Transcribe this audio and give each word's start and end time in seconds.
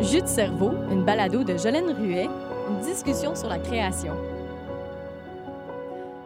Jus 0.00 0.20
de 0.20 0.26
cerveau, 0.26 0.72
une 0.90 1.04
balado 1.04 1.42
de 1.42 1.56
Jolène 1.56 1.90
Ruet, 1.90 2.28
une 2.68 2.80
discussion 2.80 3.34
sur 3.34 3.48
la 3.48 3.58
création. 3.58 4.12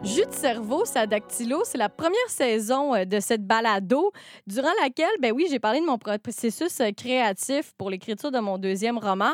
Jus 0.03 0.25
de 0.25 0.33
cerveau, 0.33 0.83
sa 0.83 1.07
dactylo, 1.07 1.61
c'est 1.63 1.77
la 1.77 1.87
première 1.87 2.27
saison 2.27 2.93
euh, 2.93 3.05
de 3.05 3.19
cette 3.21 3.45
balado 3.45 4.11
durant 4.45 4.73
laquelle, 4.81 5.13
ben 5.21 5.31
oui, 5.31 5.47
j'ai 5.49 5.59
parlé 5.59 5.79
de 5.79 5.85
mon 5.85 5.97
processus 5.97 6.81
euh, 6.81 6.91
créatif 6.91 7.71
pour 7.77 7.89
l'écriture 7.89 8.31
de 8.31 8.39
mon 8.39 8.57
deuxième 8.57 8.97
roman 8.97 9.31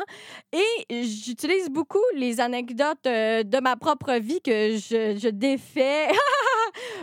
et 0.52 1.02
j'utilise 1.02 1.68
beaucoup 1.68 2.04
les 2.14 2.38
anecdotes 2.38 3.06
euh, 3.06 3.42
de 3.42 3.58
ma 3.60 3.76
propre 3.76 4.12
vie 4.20 4.40
que 4.40 4.76
je 4.76 5.30
défais 5.30 6.08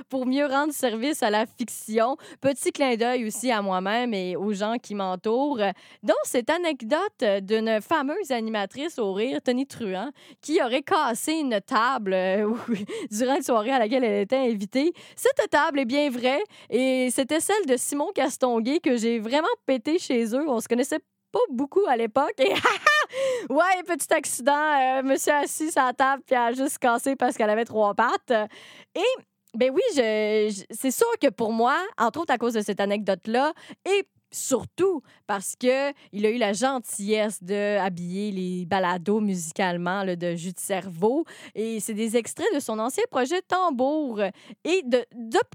pour 0.09 0.25
mieux 0.25 0.45
rendre 0.45 0.73
service 0.73 1.23
à 1.23 1.29
la 1.29 1.45
fiction. 1.45 2.17
Petit 2.41 2.71
clin 2.71 2.95
d'œil 2.95 3.25
aussi 3.25 3.51
à 3.51 3.61
moi-même 3.61 4.13
et 4.13 4.35
aux 4.35 4.53
gens 4.53 4.77
qui 4.81 4.95
m'entourent. 4.95 5.61
Donc, 6.03 6.17
cette 6.23 6.49
anecdote 6.49 7.43
d'une 7.43 7.81
fameuse 7.81 8.31
animatrice 8.31 8.99
au 8.99 9.13
rire, 9.13 9.39
Tony 9.43 9.65
Truant, 9.65 10.11
qui 10.41 10.61
aurait 10.61 10.83
cassé 10.83 11.33
une 11.33 11.59
table 11.61 12.11
durant 13.11 13.35
une 13.35 13.43
soirée 13.43 13.71
à 13.71 13.79
laquelle 13.79 14.03
elle 14.03 14.21
était 14.21 14.37
invitée. 14.37 14.93
Cette 15.15 15.49
table 15.49 15.79
est 15.79 15.85
bien 15.85 16.09
vraie 16.09 16.43
et 16.69 17.09
c'était 17.11 17.39
celle 17.39 17.65
de 17.67 17.77
Simon 17.77 18.11
Castonguay 18.13 18.79
que 18.79 18.97
j'ai 18.97 19.19
vraiment 19.19 19.47
pété 19.65 19.99
chez 19.99 20.25
eux. 20.35 20.45
On 20.47 20.59
se 20.59 20.67
connaissait 20.67 20.99
pas 21.31 21.39
beaucoup 21.49 21.85
à 21.87 21.97
l'époque. 21.97 22.33
Et 22.39 22.53
ouais, 23.49 23.83
petit 23.85 24.13
accident, 24.13 24.53
euh, 24.53 25.03
monsieur 25.03 25.33
assis 25.33 25.69
à 25.75 25.87
la 25.87 25.93
table 25.93 26.23
puis 26.25 26.35
a 26.35 26.53
juste 26.53 26.79
cassé 26.79 27.15
parce 27.15 27.35
qu'elle 27.35 27.49
avait 27.49 27.65
trois 27.65 27.93
pattes. 27.93 28.49
Et 28.95 29.21
ben 29.55 29.71
oui, 29.73 29.81
c'est 29.93 30.91
sûr 30.91 31.07
que 31.21 31.29
pour 31.29 31.51
moi, 31.51 31.77
entre 31.97 32.21
autres 32.21 32.33
à 32.33 32.37
cause 32.37 32.53
de 32.53 32.61
cette 32.61 32.79
anecdote-là, 32.79 33.53
et 33.85 34.07
surtout 34.35 35.01
parce 35.27 35.55
que 35.55 35.91
il 36.11 36.25
a 36.25 36.29
eu 36.29 36.37
la 36.37 36.53
gentillesse 36.53 37.41
de 37.41 37.77
habiller 37.77 38.31
les 38.31 38.65
balados 38.65 39.21
musicalement 39.21 40.05
de 40.05 40.35
Jus 40.35 40.53
de 40.53 40.59
cerveau. 40.59 41.25
Et 41.55 41.79
c'est 41.79 41.93
des 41.93 42.17
extraits 42.17 42.53
de 42.53 42.59
son 42.59 42.77
ancien 42.79 43.03
projet 43.09 43.41
Tambour. 43.41 44.21
Et 44.63 44.81
de 44.83 45.05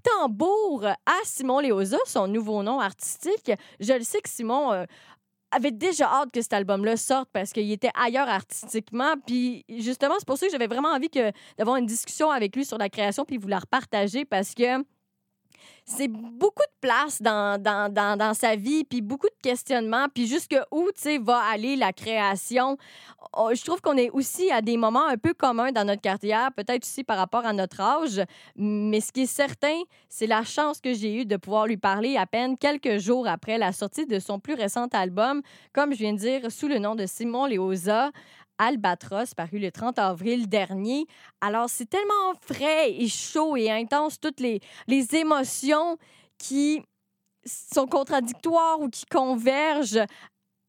Tambour 0.03 0.86
à 0.86 1.19
Simon 1.25 1.60
Léosa 1.60 1.98
son 2.06 2.27
nouveau 2.27 2.62
nom 2.62 2.80
artistique. 2.80 3.53
Je 3.78 3.92
le 3.92 4.03
sais 4.03 4.20
que 4.20 4.28
Simon 4.28 4.72
euh, 4.72 4.84
avait 5.51 5.70
déjà 5.70 6.06
hâte 6.06 6.31
que 6.33 6.43
cet 6.43 6.53
album-là 6.53 6.97
sorte 6.97 7.29
parce 7.33 7.53
qu'il 7.53 7.70
était 7.70 7.91
ailleurs 7.95 8.29
artistiquement. 8.29 9.15
Puis 9.27 9.65
justement, 9.69 10.15
c'est 10.19 10.27
pour 10.27 10.39
ça 10.39 10.47
que 10.47 10.53
j'avais 10.53 10.67
vraiment 10.67 10.91
envie 10.91 11.11
d'avoir 11.59 11.77
une 11.77 11.87
discussion 11.87 12.31
avec 12.31 12.55
lui 12.55 12.65
sur 12.65 12.79
la 12.79 12.89
création 12.89 13.25
puis 13.25 13.37
vous 13.37 13.48
la 13.48 13.59
repartager 13.59 14.25
parce 14.25 14.55
que 14.55 14.84
c'est 15.84 16.08
beaucoup 16.08 16.62
de 16.62 16.89
place 16.89 17.20
dans, 17.20 17.61
dans, 17.61 17.92
dans, 17.92 18.16
dans, 18.16 18.34
sa 18.34 18.56
vie, 18.56 18.84
puis 18.84 19.00
beaucoup 19.00 19.27
de 19.27 19.42
questionnements, 19.42 20.06
puis 20.12 20.27
jusque 20.27 20.56
où, 20.70 20.89
va 21.22 21.39
aller 21.50 21.77
la 21.77 21.92
création. 21.92 22.77
Oh, 23.36 23.50
je 23.53 23.64
trouve 23.64 23.81
qu'on 23.81 23.97
est 23.97 24.11
aussi 24.11 24.50
à 24.50 24.62
des 24.62 24.77
moments 24.77 25.06
un 25.06 25.16
peu 25.16 25.34
communs 25.34 25.72
dans 25.72 25.84
notre 25.84 26.00
carrière, 26.00 26.50
peut-être 26.53 26.84
aussi 26.84 27.05
par 27.05 27.16
rapport 27.16 27.44
à 27.44 27.53
notre 27.53 27.81
âge, 27.81 28.22
mais 28.56 29.00
ce 29.00 29.12
qui 29.12 29.22
est 29.22 29.27
certain, 29.27 29.81
c'est 30.08 30.27
la 30.27 30.44
chance 30.44 30.81
que 30.81 30.94
j'ai 30.94 31.20
eue 31.20 31.27
de 31.27 31.36
pouvoir 31.36 31.66
lui 31.66 31.77
parler 31.77 32.16
à 32.16 32.27
peine 32.27 32.56
quelques 32.56 32.98
jours 32.98 33.27
après 33.28 33.58
la 33.58 33.72
sortie 33.72 34.06
de 34.06 34.19
son 34.19 34.38
plus 34.38 34.55
récent 34.55 34.86
album, 34.92 35.42
comme 35.72 35.92
je 35.92 35.98
viens 35.98 36.12
de 36.12 36.19
dire, 36.19 36.53
sous 36.53 36.69
le 36.69 36.78
nom 36.78 36.94
de 36.94 37.06
Simon 37.06 37.47
Léosa. 37.47 38.11
Albatros, 38.61 39.34
paru 39.34 39.58
le 39.58 39.72
30 39.72 39.98
avril 39.98 40.48
dernier. 40.48 41.06
Alors, 41.41 41.69
c'est 41.69 41.89
tellement 41.89 42.34
frais 42.42 42.92
et 42.92 43.08
chaud 43.08 43.56
et 43.56 43.70
intense, 43.70 44.20
toutes 44.20 44.39
les, 44.39 44.61
les 44.86 45.14
émotions 45.16 45.97
qui 46.39 46.83
sont 47.47 47.86
contradictoires 47.86 48.81
ou 48.81 48.88
qui 48.88 49.06
convergent 49.06 50.05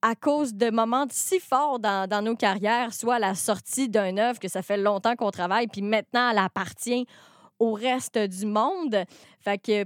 à 0.01 0.15
cause 0.15 0.53
de 0.53 0.71
moments 0.71 1.05
si 1.11 1.39
forts 1.39 1.79
dans, 1.79 2.23
nos 2.23 2.35
carrières, 2.35 2.93
soit 2.93 3.19
la 3.19 3.35
sortie 3.35 3.87
d'un 3.87 4.17
œuvre 4.17 4.39
que 4.39 4.47
ça 4.47 4.61
fait 4.61 4.77
longtemps 4.77 5.15
qu'on 5.15 5.31
travaille, 5.31 5.67
puis 5.67 5.81
maintenant 5.81 6.31
elle 6.31 6.39
appartient 6.39 7.05
au 7.59 7.73
reste 7.73 8.17
du 8.17 8.47
monde. 8.47 9.03
Fait 9.39 9.59
que 9.59 9.85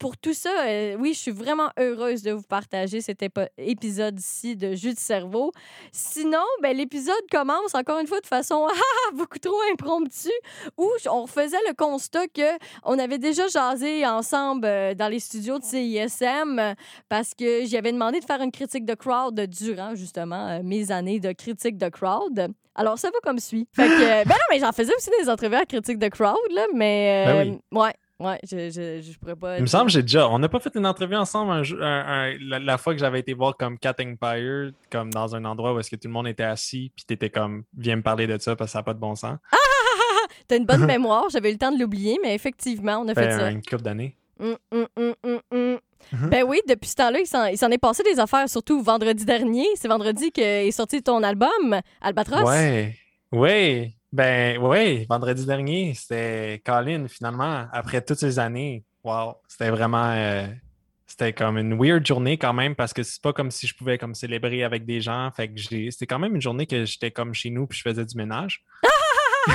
pour 0.00 0.16
tout 0.16 0.32
ça, 0.32 0.50
euh, 0.66 0.96
oui, 0.98 1.12
je 1.12 1.18
suis 1.18 1.30
vraiment 1.30 1.68
heureuse 1.78 2.22
de 2.22 2.32
vous 2.32 2.42
partager 2.42 3.02
cet 3.02 3.22
épisode-ci 3.58 4.56
de 4.56 4.74
Jus 4.74 4.94
de 4.94 4.98
cerveau. 4.98 5.52
Sinon, 5.92 6.42
ben, 6.62 6.74
l'épisode 6.74 7.22
commence 7.30 7.74
encore 7.74 7.98
une 7.98 8.06
fois 8.06 8.20
de 8.20 8.26
façon 8.26 8.66
ah, 8.72 9.14
beaucoup 9.14 9.38
trop 9.38 9.60
impromptue, 9.70 10.30
où 10.78 10.88
on 11.10 11.26
faisait 11.26 11.60
le 11.68 11.74
constat 11.74 12.26
que 12.28 12.58
on 12.82 12.98
avait 12.98 13.18
déjà 13.18 13.46
jasé 13.48 14.06
ensemble 14.06 14.64
euh, 14.64 14.94
dans 14.94 15.08
les 15.08 15.20
studios 15.20 15.58
de 15.58 15.64
CISM 15.64 16.74
parce 17.10 17.34
que 17.34 17.66
j'y 17.66 17.76
avais 17.76 17.92
demandé 17.92 18.20
de 18.20 18.24
faire 18.24 18.40
une 18.40 18.52
critique 18.52 18.86
de 18.86 18.94
crowd 18.94 19.38
durant 19.38 19.94
justement 19.94 20.48
euh, 20.48 20.60
mes 20.64 20.90
années 20.90 21.20
de 21.20 21.32
critique 21.32 21.76
de 21.76 21.90
crowd. 21.90 22.54
Alors, 22.74 22.98
ça 22.98 23.10
va 23.10 23.18
comme 23.22 23.38
suit. 23.38 23.68
Fait 23.76 23.86
que, 23.86 24.24
ben 24.24 24.30
non, 24.30 24.46
mais 24.50 24.60
j'en 24.60 24.72
faisais 24.72 24.94
aussi 24.96 25.10
des 25.20 25.28
entrevues 25.28 25.56
à 25.56 25.66
critique 25.66 25.98
de 25.98 26.08
crowd, 26.08 26.38
là, 26.52 26.64
mais 26.72 27.26
ben 27.26 27.78
ouais. 27.78 27.92
Ouais, 28.20 28.38
je, 28.44 28.68
je, 28.68 29.00
je, 29.00 29.18
pourrais 29.18 29.34
pas. 29.34 29.56
Il 29.56 29.62
me 29.62 29.66
semble 29.66 29.86
que 29.86 29.92
j'ai 29.92 30.02
déjà. 30.02 30.28
On 30.28 30.38
n'a 30.38 30.50
pas 30.50 30.60
fait 30.60 30.74
une 30.74 30.84
entrevue 30.84 31.16
ensemble 31.16 31.62
la, 31.80 32.76
fois 32.76 32.92
que 32.92 33.00
j'avais 33.00 33.20
été 33.20 33.32
voir 33.32 33.56
comme 33.56 33.78
Cat 33.78 33.96
Empire, 33.98 34.72
comme 34.90 35.10
dans 35.10 35.34
un 35.34 35.46
endroit 35.46 35.72
où 35.72 35.80
est-ce 35.80 35.90
que 35.90 35.96
tout 35.96 36.06
le 36.06 36.12
monde 36.12 36.28
était 36.28 36.42
assis, 36.42 36.92
puis 36.94 37.06
t'étais 37.06 37.30
comme, 37.30 37.64
viens 37.74 37.96
me 37.96 38.02
parler 38.02 38.26
de 38.26 38.36
ça 38.36 38.54
parce 38.56 38.68
que 38.68 38.72
ça 38.72 38.80
n'a 38.80 38.82
pas 38.82 38.92
de 38.92 38.98
bon 38.98 39.14
sens. 39.14 39.38
Ah, 39.50 39.56
ah, 39.56 39.56
ah, 39.56 40.02
ah 40.26 40.32
T'as 40.46 40.58
une 40.58 40.66
bonne 40.66 40.84
mémoire, 40.86 41.30
j'avais 41.30 41.48
eu 41.48 41.52
le 41.52 41.58
temps 41.58 41.72
de 41.72 41.80
l'oublier, 41.80 42.18
mais 42.22 42.34
effectivement, 42.34 42.98
on 42.98 43.08
a 43.08 43.14
fait 43.14 43.26
ben, 43.26 43.38
ça. 43.38 43.50
Une 43.50 43.62
couple 43.62 43.82
d'années. 43.82 44.14
Hum, 44.38 44.56
hum, 44.70 44.86
hum, 45.24 45.40
mhm. 46.12 46.28
ben 46.28 46.44
oui, 46.46 46.60
depuis 46.68 46.90
ce 46.90 46.96
temps-là, 46.96 47.20
il 47.20 47.56
s'en 47.56 47.70
est 47.70 47.78
passé 47.78 48.02
des 48.02 48.20
affaires, 48.20 48.50
surtout 48.50 48.82
vendredi 48.82 49.24
dernier. 49.24 49.66
C'est 49.76 49.88
vendredi 49.88 50.30
qu'est 50.30 50.70
sorti 50.72 51.02
ton 51.02 51.22
album, 51.22 51.80
Albatros. 52.02 52.42
Ouais, 52.42 52.96
ouais. 53.32 53.94
Ben 54.12 54.58
oui, 54.58 55.06
vendredi 55.08 55.46
dernier, 55.46 55.94
c'était 55.94 56.60
Colin, 56.64 57.06
finalement, 57.08 57.66
après 57.72 58.02
toutes 58.02 58.18
ces 58.18 58.38
années. 58.38 58.84
Wow, 59.04 59.36
c'était 59.46 59.70
vraiment. 59.70 60.10
Euh, 60.10 60.46
c'était 61.06 61.32
comme 61.32 61.58
une 61.58 61.76
weird 61.76 62.06
journée 62.06 62.38
quand 62.38 62.52
même 62.52 62.74
parce 62.74 62.92
que 62.92 63.02
c'est 63.02 63.20
pas 63.20 63.32
comme 63.32 63.50
si 63.50 63.66
je 63.66 63.74
pouvais 63.74 63.98
comme 63.98 64.14
célébrer 64.14 64.62
avec 64.62 64.84
des 64.84 65.00
gens. 65.00 65.30
Fait 65.34 65.48
que 65.48 65.60
c'était 65.60 66.06
quand 66.06 66.18
même 66.18 66.34
une 66.34 66.40
journée 66.40 66.66
que 66.66 66.84
j'étais 66.84 67.10
comme 67.10 67.34
chez 67.34 67.50
nous 67.50 67.66
puis 67.66 67.78
je 67.78 67.82
faisais 67.82 68.04
du 68.04 68.16
ménage. 68.16 68.64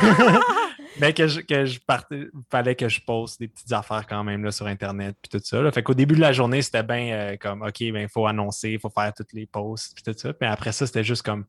Mais 0.99 1.13
que 1.13 1.27
je, 1.27 1.41
que 1.41 1.65
je 1.65 1.79
partais, 1.79 2.27
fallait 2.49 2.75
que 2.75 2.87
je 2.87 3.01
poste 3.01 3.39
des 3.39 3.47
petites 3.47 3.71
affaires 3.73 4.05
quand 4.07 4.23
même 4.23 4.43
là, 4.43 4.51
sur 4.51 4.65
Internet 4.67 5.15
puis 5.21 5.29
tout 5.29 5.45
ça. 5.45 5.61
Là. 5.61 5.71
Fait 5.71 5.83
qu'au 5.83 5.93
début 5.93 6.15
de 6.15 6.21
la 6.21 6.31
journée, 6.31 6.61
c'était 6.61 6.83
bien 6.83 7.11
euh, 7.11 7.37
comme 7.37 7.61
OK, 7.61 7.79
ben 7.79 8.03
il 8.03 8.09
faut 8.09 8.25
annoncer, 8.27 8.71
il 8.71 8.79
faut 8.79 8.89
faire 8.89 9.13
toutes 9.13 9.33
les 9.33 9.45
posts 9.45 9.93
puis 9.93 10.03
tout 10.03 10.17
ça. 10.17 10.33
Mais 10.39 10.47
après 10.47 10.71
ça, 10.71 10.87
c'était 10.87 11.03
juste 11.03 11.23
comme 11.23 11.45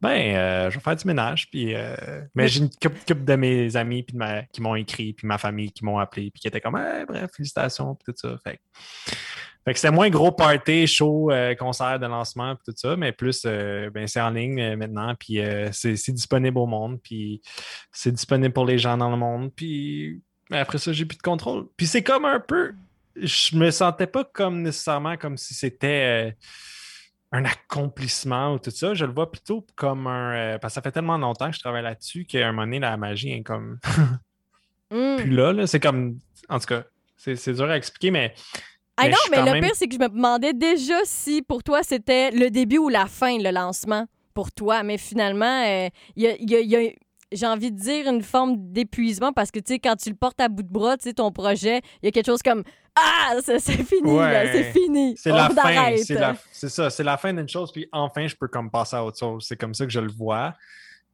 ben, 0.00 0.36
euh, 0.36 0.70
je 0.70 0.76
vais 0.76 0.82
faire 0.82 0.96
du 0.96 1.06
ménage. 1.06 1.50
Puis, 1.50 1.74
euh, 1.74 1.96
mais 2.34 2.48
j'ai 2.48 2.60
une 2.60 2.70
couple, 2.70 3.24
de 3.24 3.36
mes 3.36 3.76
amis 3.76 4.02
puis 4.02 4.16
qui 4.52 4.60
m'ont 4.60 4.74
écrit, 4.74 5.12
puis 5.14 5.26
ma 5.26 5.38
famille 5.38 5.72
qui 5.72 5.84
m'ont 5.84 5.98
appelé, 5.98 6.30
puis 6.30 6.40
qui 6.40 6.48
étaient 6.48 6.60
comme, 6.60 6.78
bref, 7.08 7.30
félicitations, 7.34 7.94
puis 7.94 8.12
tout 8.12 8.28
ça. 8.28 8.36
Fait, 8.44 8.60
fait 9.64 9.72
que 9.72 9.78
c'était 9.78 9.94
moins 9.94 10.10
gros 10.10 10.32
party, 10.32 10.86
show, 10.86 11.30
euh, 11.30 11.54
concert 11.54 11.98
de 11.98 12.06
lancement, 12.06 12.54
puis 12.54 12.64
tout 12.66 12.74
ça, 12.76 12.96
mais 12.96 13.12
plus, 13.12 13.42
ben, 13.44 14.06
c'est 14.06 14.20
en 14.20 14.30
ligne 14.30 14.76
maintenant, 14.76 15.14
puis 15.14 15.40
c'est 15.72 16.12
disponible 16.12 16.58
au 16.58 16.66
monde, 16.66 17.00
puis 17.02 17.40
c'est 17.90 18.12
disponible 18.12 18.52
pour 18.52 18.66
les 18.66 18.78
gens 18.78 18.96
dans 18.96 19.10
le 19.10 19.16
monde, 19.16 19.50
puis 19.54 20.20
après 20.50 20.78
ça, 20.78 20.92
j'ai 20.92 21.04
plus 21.04 21.16
de 21.16 21.22
contrôle. 21.22 21.66
Puis 21.76 21.86
c'est 21.86 22.02
comme 22.02 22.24
un 22.24 22.38
peu, 22.38 22.74
je 23.16 23.56
me 23.56 23.70
sentais 23.70 24.06
pas 24.06 24.24
comme 24.24 24.62
nécessairement 24.62 25.16
comme 25.16 25.36
si 25.36 25.54
c'était 25.54 26.36
un 27.36 27.44
accomplissement 27.44 28.54
ou 28.54 28.58
tout 28.58 28.70
ça. 28.70 28.94
Je 28.94 29.04
le 29.04 29.12
vois 29.12 29.30
plutôt 29.30 29.64
comme 29.74 30.06
un. 30.06 30.34
Euh, 30.34 30.58
parce 30.58 30.72
que 30.72 30.74
ça 30.76 30.82
fait 30.82 30.92
tellement 30.92 31.18
longtemps 31.18 31.50
que 31.50 31.56
je 31.56 31.60
travaille 31.60 31.82
là-dessus 31.82 32.24
qu'à 32.24 32.48
un 32.48 32.52
moment 32.52 32.62
donné, 32.62 32.80
la 32.80 32.96
magie 32.96 33.32
est 33.32 33.42
comme. 33.42 33.78
Hmm. 34.88 35.16
Plus 35.16 35.32
là, 35.32 35.66
c'est 35.66 35.80
comme. 35.80 36.20
En 36.48 36.60
tout 36.60 36.66
cas, 36.66 36.84
c'est 37.16 37.52
dur 37.54 37.68
à 37.68 37.76
expliquer, 37.76 38.12
mais. 38.12 38.34
Ah 38.96 39.08
non, 39.08 39.16
mais 39.32 39.42
le 39.42 39.60
pire, 39.60 39.74
c'est 39.74 39.88
que 39.88 39.94
je 39.94 39.98
me 39.98 40.08
demandais 40.08 40.52
déjà 40.52 40.94
si 41.02 41.42
pour 41.42 41.64
toi 41.64 41.82
c'était 41.82 42.30
le 42.30 42.50
début 42.50 42.78
ou 42.78 42.88
la 42.88 43.06
fin, 43.06 43.36
le 43.36 43.50
lancement, 43.50 44.06
pour 44.32 44.52
toi. 44.52 44.84
Mais 44.84 44.96
finalement, 44.96 45.64
euh, 45.66 45.88
il 46.14 46.36
y 46.38 46.76
a, 46.76 46.92
j'ai 47.32 47.46
envie 47.46 47.72
de 47.72 47.78
dire 47.78 48.08
une 48.08 48.22
forme 48.22 48.72
d'épuisement 48.72 49.32
parce 49.32 49.50
que, 49.50 49.58
tu 49.58 49.74
sais, 49.74 49.78
quand 49.78 49.96
tu 49.96 50.10
le 50.10 50.16
portes 50.16 50.40
à 50.40 50.48
bout 50.48 50.62
de 50.62 50.72
bras, 50.72 50.96
tu 50.96 51.08
sais, 51.08 51.14
ton 51.14 51.32
projet, 51.32 51.80
il 52.02 52.06
y 52.06 52.08
a 52.08 52.10
quelque 52.12 52.26
chose 52.26 52.42
comme 52.42 52.62
ah, 52.94 53.36
c'est 53.44 53.60
fini, 53.60 54.18
c'est 54.52 54.72
fini. 54.72 55.14
C'est 55.18 55.30
la 55.30 55.50
fin. 55.50 55.94
C'est 56.50 56.68
ça, 56.68 56.88
c'est 56.88 57.04
la 57.04 57.16
fin 57.16 57.34
d'une 57.34 57.48
chose, 57.48 57.70
puis 57.72 57.86
enfin, 57.92 58.26
je 58.26 58.34
peux 58.34 58.48
comme 58.48 58.70
passer 58.70 58.96
à 58.96 59.04
autre 59.04 59.18
chose. 59.18 59.44
C'est 59.46 59.56
comme 59.56 59.74
ça 59.74 59.84
que 59.84 59.92
je 59.92 60.00
le 60.00 60.10
vois. 60.10 60.54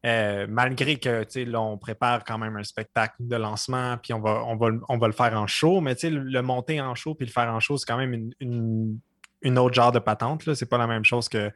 Euh, 0.05 0.47
malgré 0.49 0.97
que, 0.97 1.23
tu 1.23 1.31
sais, 1.31 1.45
là, 1.45 1.61
on 1.61 1.77
prépare 1.77 2.25
quand 2.25 2.37
même 2.37 2.57
un 2.57 2.63
spectacle 2.63 3.15
de 3.19 3.35
lancement, 3.37 3.97
puis 3.97 4.13
on 4.13 4.19
va, 4.19 4.43
on 4.45 4.57
va, 4.57 4.67
on 4.89 4.97
va 4.97 5.07
le 5.07 5.13
faire 5.13 5.33
en 5.33 5.47
show, 5.47 5.79
mais 5.79 5.95
tu 5.95 6.01
sais, 6.01 6.09
le, 6.09 6.41
monter 6.41 6.81
en 6.81 6.93
show 6.93 7.15
puis 7.15 7.25
le 7.25 7.31
faire 7.31 7.53
en 7.53 7.61
show, 7.61 7.77
c'est 7.77 7.85
quand 7.85 7.97
même 7.97 8.13
une, 8.13 8.33
une, 8.41 8.99
une, 9.41 9.57
autre 9.57 9.73
genre 9.73 9.93
de 9.93 9.99
patente. 9.99 10.53
C'est 10.55 10.69
pas 10.69 10.77
la 10.77 10.87
même 10.87 11.05
chose 11.05 11.29
que 11.29 11.51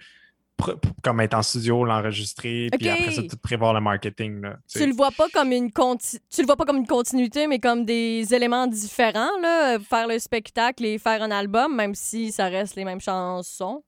comme 1.04 1.21
être 1.21 1.33
en 1.33 1.42
studio, 1.42 1.86
l'enregistrer, 1.86 2.69
puis 2.77 2.89
après 2.89 3.12
ça, 3.12 3.21
tout 3.21 3.38
prévoir 3.38 3.74
le 3.74 3.81
marketing. 3.81 4.42
Là, 4.42 4.57
tu 4.68 4.86
le 4.86 4.94
vois 4.94 5.12
pas 5.12 5.27
comme 5.33 5.51
une 5.51 5.71
tu 5.71 6.42
le 6.42 6.45
vois 6.45 6.56
pas 6.56 6.65
comme 6.65 6.77
une 6.77 6.88
continuité, 6.88 7.48
mais 7.48 7.59
comme 7.59 7.86
des 7.86 8.33
éléments 8.33 8.68
différents, 8.68 9.38
là, 9.42 9.80
faire 9.80 10.07
le 10.07 10.19
spectacle 10.19 10.86
et 10.86 10.98
faire 10.98 11.21
un 11.21 11.31
album, 11.31 11.75
même 11.75 11.95
si 11.95 12.31
ça 12.31 12.45
reste 12.45 12.75
les 12.75 12.86
mêmes 12.86 13.01
chansons. 13.01 13.83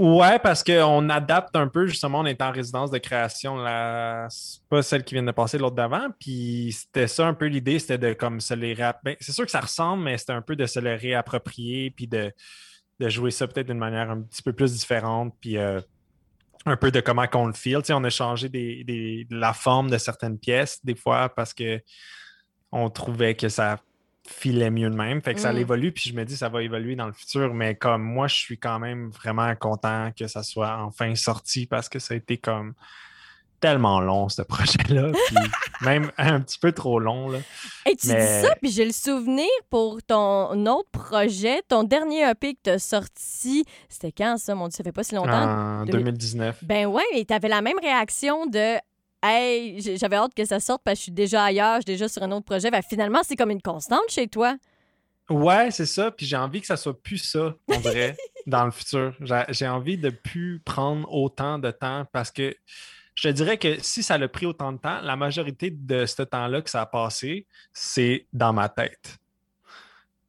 Ouais, 0.00 0.38
parce 0.38 0.64
qu'on 0.64 1.10
adapte 1.10 1.54
un 1.56 1.68
peu, 1.68 1.86
justement, 1.86 2.20
on 2.20 2.24
est 2.24 2.40
en 2.40 2.50
résidence 2.52 2.90
de 2.90 2.96
création, 2.96 3.56
là, 3.58 4.28
pas 4.70 4.82
celle 4.82 5.04
qui 5.04 5.14
vient 5.14 5.22
de 5.22 5.30
passer, 5.30 5.58
l'autre 5.58 5.76
d'avant. 5.76 6.06
Puis 6.18 6.72
c'était 6.72 7.06
ça 7.06 7.26
un 7.26 7.34
peu 7.34 7.44
l'idée, 7.46 7.78
c'était 7.78 7.98
de 7.98 8.14
comme 8.14 8.40
se 8.40 8.54
les 8.54 8.72
rap... 8.72 9.00
Ben, 9.04 9.14
c'est 9.20 9.32
sûr 9.32 9.44
que 9.44 9.50
ça 9.50 9.60
ressemble, 9.60 10.04
mais 10.04 10.16
c'était 10.16 10.32
un 10.32 10.40
peu 10.40 10.56
de 10.56 10.64
se 10.64 10.80
les 10.80 10.94
réapproprier, 10.94 11.90
puis 11.90 12.06
de, 12.06 12.32
de 12.98 13.08
jouer 13.10 13.30
ça 13.30 13.46
peut-être 13.46 13.66
d'une 13.66 13.78
manière 13.78 14.10
un 14.10 14.22
petit 14.22 14.42
peu 14.42 14.54
plus 14.54 14.72
différente, 14.72 15.34
puis 15.38 15.58
euh, 15.58 15.82
un 16.66 16.76
peu 16.76 16.90
de 16.90 17.00
comment 17.00 17.26
qu'on 17.26 17.46
le. 17.46 17.52
Tu 17.52 17.70
sais, 17.70 17.92
on 17.92 18.04
a 18.04 18.10
changé 18.10 18.48
des, 18.48 19.26
la 19.30 19.52
forme 19.52 19.90
de 19.90 19.98
certaines 19.98 20.38
pièces, 20.38 20.84
des 20.84 20.94
fois, 20.94 21.28
parce 21.28 21.54
que 21.54 21.80
on 22.72 22.88
trouvait 22.90 23.34
que 23.34 23.48
ça 23.48 23.80
filait 24.28 24.70
mieux 24.70 24.90
de 24.90 24.94
même. 24.94 25.22
Fait 25.22 25.34
que 25.34 25.40
ça 25.40 25.52
mm. 25.52 25.58
évolue, 25.58 25.92
puis 25.92 26.10
je 26.10 26.14
me 26.14 26.24
dis 26.24 26.36
ça 26.36 26.48
va 26.48 26.62
évoluer 26.62 26.96
dans 26.96 27.06
le 27.06 27.12
futur. 27.12 27.54
Mais 27.54 27.74
comme 27.74 28.02
moi, 28.02 28.28
je 28.28 28.36
suis 28.36 28.58
quand 28.58 28.78
même 28.78 29.10
vraiment 29.10 29.54
content 29.56 30.12
que 30.16 30.26
ça 30.26 30.42
soit 30.42 30.78
enfin 30.78 31.14
sorti 31.14 31.66
parce 31.66 31.88
que 31.88 31.98
ça 31.98 32.14
a 32.14 32.16
été 32.16 32.38
comme 32.38 32.74
tellement 33.60 34.00
long, 34.00 34.28
ce 34.28 34.42
projet-là. 34.42 35.12
même 35.82 36.10
un 36.18 36.40
petit 36.40 36.58
peu 36.58 36.72
trop 36.72 36.98
long. 36.98 37.28
Là. 37.28 37.38
Et 37.86 37.96
tu 37.96 38.08
dis 38.08 38.12
ça, 38.12 38.54
puis 38.60 38.70
j'ai 38.70 38.84
le 38.84 38.92
souvenir 38.92 39.48
pour 39.68 40.02
ton 40.02 40.66
autre 40.66 40.90
projet, 40.90 41.62
ton 41.68 41.84
dernier 41.84 42.28
EP 42.30 42.54
que 42.54 42.60
tu 42.64 42.70
as 42.70 42.78
sorti. 42.78 43.64
C'était 43.88 44.12
quand 44.12 44.36
ça, 44.38 44.54
mon 44.54 44.68
Dieu, 44.68 44.76
ça 44.76 44.84
fait 44.84 44.92
pas 44.92 45.04
si 45.04 45.14
longtemps? 45.14 45.80
En 45.80 45.84
2019. 45.84 46.64
Ben 46.64 46.86
ouais, 46.86 47.02
et 47.14 47.24
tu 47.24 47.34
avais 47.34 47.48
la 47.48 47.62
même 47.62 47.78
réaction 47.80 48.46
de 48.46 48.78
Hey, 49.22 49.80
j'avais 49.98 50.16
hâte 50.16 50.32
que 50.34 50.46
ça 50.46 50.60
sorte 50.60 50.80
parce 50.82 50.94
que 50.94 51.00
je 51.00 51.02
suis 51.04 51.12
déjà 51.12 51.44
ailleurs, 51.44 51.76
je 51.76 51.80
suis 51.80 51.92
déjà 51.92 52.08
sur 52.08 52.22
un 52.22 52.32
autre 52.32 52.46
projet. 52.46 52.70
Ben, 52.70 52.80
finalement, 52.80 53.20
c'est 53.22 53.36
comme 53.36 53.50
une 53.50 53.60
constante 53.60 54.08
chez 54.08 54.28
toi. 54.28 54.56
Ouais, 55.28 55.70
c'est 55.70 55.86
ça. 55.86 56.10
Puis 56.10 56.24
j'ai 56.24 56.36
envie 56.36 56.60
que 56.60 56.66
ça 56.66 56.78
soit 56.78 57.00
plus 57.00 57.18
ça, 57.18 57.54
on 57.68 57.80
dirait, 57.80 58.16
dans 58.46 58.64
le 58.64 58.70
futur. 58.70 59.14
J'ai 59.50 59.68
envie 59.68 59.98
de 59.98 60.08
plus 60.08 60.60
prendre 60.64 61.10
autant 61.12 61.58
de 61.58 61.70
temps 61.70 62.06
parce 62.12 62.30
que 62.30 62.56
je 63.20 63.28
te 63.28 63.34
dirais 63.34 63.58
que 63.58 63.82
si 63.82 64.02
ça 64.02 64.14
a 64.14 64.28
pris 64.28 64.46
autant 64.46 64.72
de 64.72 64.78
temps, 64.78 64.98
la 65.02 65.14
majorité 65.14 65.70
de 65.70 66.06
ce 66.06 66.22
temps-là 66.22 66.62
que 66.62 66.70
ça 66.70 66.80
a 66.80 66.86
passé, 66.86 67.46
c'est 67.74 68.26
dans 68.32 68.54
ma 68.54 68.70
tête. 68.70 69.18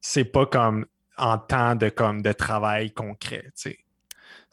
C'est 0.01 0.25
pas 0.25 0.45
comme 0.45 0.85
en 1.17 1.37
temps 1.37 1.75
de, 1.75 1.87
comme, 1.87 2.21
de 2.21 2.33
travail 2.33 2.91
concret. 2.91 3.45
C'est 3.55 3.77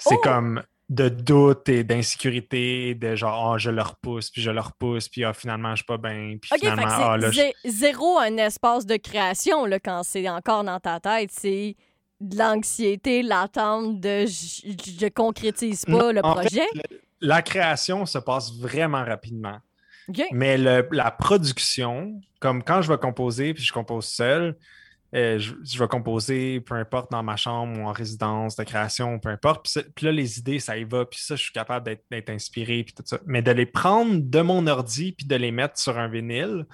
oh! 0.07 0.21
comme 0.23 0.63
de 0.89 1.09
doute 1.09 1.69
et 1.69 1.83
d'insécurité, 1.83 2.95
de 2.95 3.17
genre, 3.17 3.55
oh, 3.55 3.59
je 3.59 3.71
le 3.71 3.83
repousse, 3.83 4.31
puis 4.31 4.41
je 4.41 4.53
le 4.53 4.61
repousse, 4.61 5.09
puis 5.09 5.25
ah, 5.25 5.33
finalement, 5.33 5.71
je 5.71 5.79
suis 5.79 5.87
pas 5.87 5.99
bien, 5.99 6.37
puis 6.41 6.49
finalement, 6.61 6.85
ah, 6.87 7.17
là, 7.17 7.31
zéro 7.65 8.19
un 8.19 8.37
espace 8.37 8.87
de 8.87 8.97
création, 8.97 9.67
là, 9.67 9.81
quand 9.81 10.05
c'est 10.05 10.29
encore 10.29 10.63
dans 10.63 10.79
ta 10.79 11.01
tête, 11.01 11.31
c'est 11.33 11.75
de 12.21 12.39
l'anxiété, 12.39 13.23
l'attente 13.25 13.99
de 13.99 14.27
je, 14.27 15.09
concrétise 15.09 15.85
pas 15.85 16.13
le 16.13 16.23
projet. 16.23 16.67
La 17.21 17.43
création 17.43 18.07
se 18.07 18.19
passe 18.19 18.53
vraiment 18.59 19.05
rapidement. 19.05 19.59
Mais 20.33 20.57
la 20.57 21.11
production, 21.11 22.21
comme 22.41 22.63
quand 22.63 22.83
je 22.83 22.91
vais 22.91 22.99
composer, 22.99 23.55
puis 23.55 23.63
je 23.63 23.73
compose 23.73 24.07
seul, 24.07 24.57
euh, 25.15 25.39
je, 25.39 25.79
vais 25.79 25.89
composer, 25.89 26.61
peu 26.61 26.75
importe, 26.75 27.11
dans 27.11 27.23
ma 27.23 27.37
chambre 27.37 27.79
ou 27.79 27.87
en 27.87 27.93
résidence 27.93 28.57
de 28.57 28.65
création, 28.65 29.19
peu 29.19 29.31
importe. 29.31 29.67
Puis, 29.95 30.05
là, 30.05 30.13
les 30.13 30.39
idées, 30.39 30.59
ça 30.59 30.77
y 30.77 30.85
va. 30.85 31.07
Puis 31.07 31.21
ça, 31.21 31.35
je 31.35 31.43
suis 31.43 31.53
capable 31.53 31.97
d'être 32.11 32.31
inspiré, 32.31 32.85
puis 32.85 32.93
tout 32.93 33.03
ça. 33.07 33.19
Mais 33.25 33.41
de 33.41 33.51
les 33.51 33.65
prendre 33.65 34.21
de 34.21 34.41
mon 34.41 34.67
ordi, 34.67 35.13
puis 35.13 35.27
de 35.27 35.37
les 35.37 35.51
mettre 35.51 35.79
sur 35.79 35.99
un 35.99 36.09
vinyle, 36.09 36.67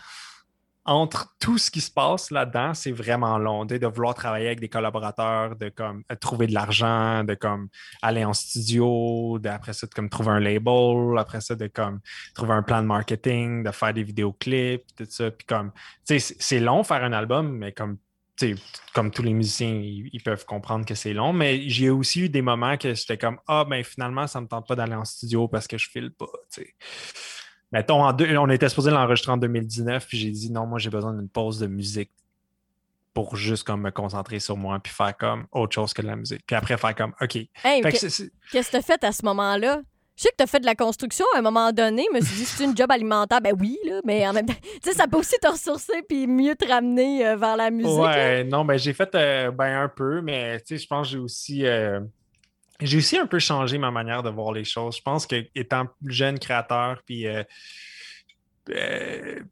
entre 0.85 1.35
tout 1.41 1.57
ce 1.57 1.71
qui 1.71 1.81
se 1.81 1.91
passe 1.91 2.31
là-dedans, 2.31 2.75
c'est 2.75 2.93
vraiment 2.93 3.39
long. 3.39 3.65
De 3.65 3.87
vouloir 3.87 4.15
travailler 4.15 4.47
avec 4.47 4.61
des 4.61 4.69
collaborateurs, 4.69 5.57
de 5.57 5.71
comme 5.71 6.05
trouver 6.21 6.47
de 6.47 6.53
l'argent, 6.53 7.25
de 7.25 7.35
comme 7.35 7.69
aller 8.03 8.25
en 8.25 8.35
studio, 8.35 9.39
après 9.45 9.73
ça, 9.73 9.87
de 9.87 9.95
comme 9.95 10.11
trouver 10.11 10.31
un 10.31 10.41
label, 10.41 11.19
après 11.19 11.41
ça, 11.41 11.55
de 11.55 11.69
comme 11.69 12.01
trouver 12.35 12.53
un 12.53 12.63
plan 12.63 12.83
de 12.83 12.87
marketing, 12.87 13.65
de 13.65 13.71
faire 13.71 13.95
des 13.95 14.03
vidéoclips, 14.03 14.85
tout 14.97 15.07
ça. 15.09 15.31
Puis 15.31 15.47
comme, 15.47 15.73
c'est 16.05 16.61
long 16.61 16.85
faire 16.85 17.03
un 17.03 17.13
album, 17.13 17.57
mais 17.57 17.73
comme 17.73 17.99
comme 18.93 19.11
tous 19.11 19.23
les 19.23 19.33
musiciens, 19.33 19.71
ils, 19.73 20.23
peuvent 20.23 20.45
comprendre 20.45 20.85
que 20.85 20.95
c'est 20.95 21.13
long, 21.13 21.33
mais 21.33 21.69
j'ai 21.69 21.91
aussi 21.91 22.23
eu 22.23 22.29
des 22.29 22.43
moments 22.43 22.77
que 22.77 22.95
j'étais 22.95 23.17
comme 23.17 23.39
Ah, 23.47 23.65
ben 23.65 23.83
finalement, 23.85 24.27
ça 24.27 24.41
ne 24.41 24.45
me 24.45 24.49
tente 24.49 24.67
pas 24.67 24.75
d'aller 24.75 24.95
en 24.95 25.05
studio 25.05 25.47
parce 25.47 25.69
que 25.69 25.79
je 25.79 25.89
file 25.89 26.11
pas. 26.11 26.27
Mettons, 27.75 28.05
en 28.05 28.17
on 28.17 28.51
était 28.51 28.69
supposé 28.69 28.93
l'enregistrer 28.93 29.33
en 29.33 29.37
2019, 29.37 30.07
puis 30.07 30.17
j'ai 30.17 30.31
dit 30.31 30.53
non, 30.53 30.65
moi 30.65 30.79
j'ai 30.79 30.91
besoin 30.91 31.13
d'une 31.13 31.29
pause 31.29 31.59
de 31.59 31.67
musique 31.67 32.11
pour 33.13 33.35
juste 33.35 33.65
comme 33.65 33.81
me 33.81 33.91
concentrer 33.91 34.39
sur 34.39 34.57
moi, 34.57 34.79
puis 34.79 34.93
faire 34.93 35.17
comme 35.17 35.47
autre 35.51 35.75
chose 35.75 35.93
que 35.93 36.01
de 36.01 36.07
la 36.07 36.15
musique. 36.15 36.43
Puis 36.47 36.55
après, 36.55 36.77
faire 36.77 36.95
comme 36.95 37.15
OK. 37.21 37.37
Qu'est-ce 37.65 38.31
que 38.53 38.71
tu 38.71 38.77
as 38.77 38.83
fait 38.83 39.03
à 39.03 39.11
ce 39.11 39.25
moment-là? 39.25 39.83
Je 40.17 40.23
sais 40.23 40.29
que 40.29 40.37
tu 40.37 40.45
as 40.45 40.47
fait 40.47 40.61
de 40.61 40.67
la 40.67 40.77
construction 40.77 41.25
à 41.35 41.39
un 41.39 41.43
moment 41.43 41.73
donné. 41.73 42.07
Je 42.13 42.17
me 42.17 42.25
suis 42.25 42.37
dit, 42.37 42.45
c'est 42.45 42.63
une 42.63 42.77
job 42.77 42.89
alimentaire. 42.93 43.41
Ben 43.41 43.57
oui, 43.59 43.77
là, 43.85 44.01
mais 44.05 44.25
en 44.29 44.33
même 44.33 44.47
temps, 44.47 44.55
tu 44.63 44.91
sais, 44.91 44.93
ça 44.93 45.09
peut 45.09 45.19
aussi 45.19 45.35
te 45.43 45.49
ressourcer 45.49 46.01
puis 46.09 46.29
mieux 46.29 46.55
te 46.55 46.69
ramener 46.69 47.27
euh, 47.27 47.35
vers 47.35 47.57
la 47.57 47.73
musique. 47.73 47.99
Ouais, 47.99 48.45
non, 48.45 48.65
ben 48.65 48.79
j'ai 48.79 48.93
fait 48.93 49.13
euh, 49.17 49.51
ben 49.51 49.83
un 49.83 49.89
peu, 49.89 50.21
mais 50.21 50.61
tu 50.61 50.77
sais, 50.77 50.79
je 50.79 50.87
pense 50.87 51.09
que 51.09 51.13
j'ai 51.13 51.19
aussi. 51.19 51.67
Euh, 51.67 51.99
j'ai 52.85 52.99
aussi 52.99 53.19
un 53.19 53.27
peu 53.27 53.39
changé 53.39 53.79
ma 53.79 53.91
manière 53.91 54.23
de 54.23 54.31
voir 54.31 54.53
les 54.53 54.65
choses. 54.65 54.97
Je 54.97 55.03
pense 55.03 55.27
que 55.27 55.45
étant 55.55 55.89
jeune 56.07 56.39
créateur, 56.39 57.03
puis. 57.05 57.27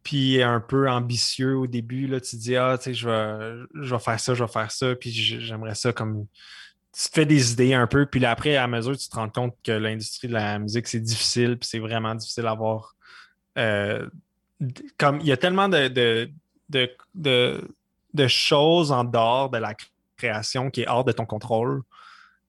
puis 0.02 0.42
un 0.42 0.60
peu 0.60 0.88
ambitieux 0.88 1.56
au 1.56 1.66
début, 1.66 2.06
là, 2.06 2.20
tu 2.20 2.36
te 2.36 2.36
dis, 2.36 2.56
ah, 2.56 2.76
tu 2.78 2.84
sais, 2.84 2.94
je 2.94 3.08
vais, 3.08 3.64
je 3.82 3.94
vais 3.94 4.00
faire 4.00 4.20
ça, 4.20 4.34
je 4.34 4.42
vais 4.42 4.50
faire 4.50 4.70
ça, 4.70 4.94
puis 4.94 5.12
j'aimerais 5.12 5.74
ça 5.74 5.92
comme 5.92 6.26
tu 6.92 7.08
te 7.08 7.14
fais 7.14 7.26
des 7.26 7.52
idées 7.52 7.72
un 7.72 7.86
peu, 7.86 8.04
puis 8.04 8.24
après, 8.26 8.56
à 8.56 8.66
mesure, 8.66 8.96
tu 8.96 9.08
te 9.08 9.16
rends 9.16 9.30
compte 9.30 9.56
que 9.64 9.72
l'industrie 9.72 10.28
de 10.28 10.34
la 10.34 10.58
musique, 10.58 10.86
c'est 10.86 11.00
difficile, 11.00 11.58
puis 11.58 11.68
c'est 11.68 11.78
vraiment 11.78 12.14
difficile 12.14 12.46
à 12.46 12.54
voir. 12.54 12.94
Euh, 13.56 14.08
il 14.60 15.26
y 15.26 15.32
a 15.32 15.36
tellement 15.38 15.68
de, 15.68 15.88
de, 15.88 16.30
de, 17.14 18.28
choses 18.28 18.92
en 18.92 19.04
dehors 19.04 19.50
de 19.50 19.58
la 19.58 19.74
création 20.16 20.70
qui 20.70 20.82
est 20.82 20.88
hors 20.88 21.04
de 21.04 21.12
ton 21.12 21.24
contrôle 21.24 21.82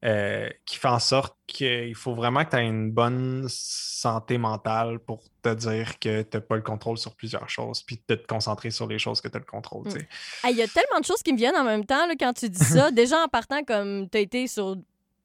euh, 0.04 0.50
qui 0.66 0.76
fait 0.76 0.90
en 0.90 1.00
sorte 1.00 1.38
qu'il 1.48 1.96
faut 1.96 2.14
vraiment 2.14 2.44
que 2.44 2.50
tu 2.50 2.56
aies 2.58 2.68
une 2.68 2.92
bonne 2.92 3.46
santé 3.48 4.38
mentale 4.38 5.00
pour 5.00 5.24
te 5.42 5.54
dire 5.54 5.98
que 5.98 6.24
tu 6.24 6.30
n'as 6.34 6.42
pas 6.42 6.58
le 6.58 6.62
contrôle 6.62 6.98
sur 6.98 7.16
plusieurs 7.16 7.50
choses, 7.50 7.84
puis 7.84 8.02
de 8.10 8.16
te 8.16 8.28
concentrer 8.28 8.70
sur 8.70 8.86
les 8.86 9.00
choses 9.00 9.22
que 9.22 9.30
tu 9.30 9.38
as 9.38 9.40
le 9.40 9.46
contrôle. 9.46 9.88
Mm. 9.88 10.50
Il 10.50 10.58
y 10.58 10.62
a 10.62 10.68
tellement 10.68 11.00
de 11.00 11.06
choses 11.06 11.24
qui 11.24 11.32
me 11.32 11.38
viennent 11.38 11.56
en 11.56 11.64
même 11.64 11.86
temps 11.86 12.06
là, 12.06 12.16
quand 12.20 12.34
tu 12.34 12.50
dis 12.50 12.64
ça. 12.64 12.92
Déjà 12.92 13.24
en 13.24 13.27
partant, 13.30 13.63
comme 13.63 14.10
tu 14.10 14.18
as 14.18 14.22
été 14.22 14.48
sur 14.48 14.75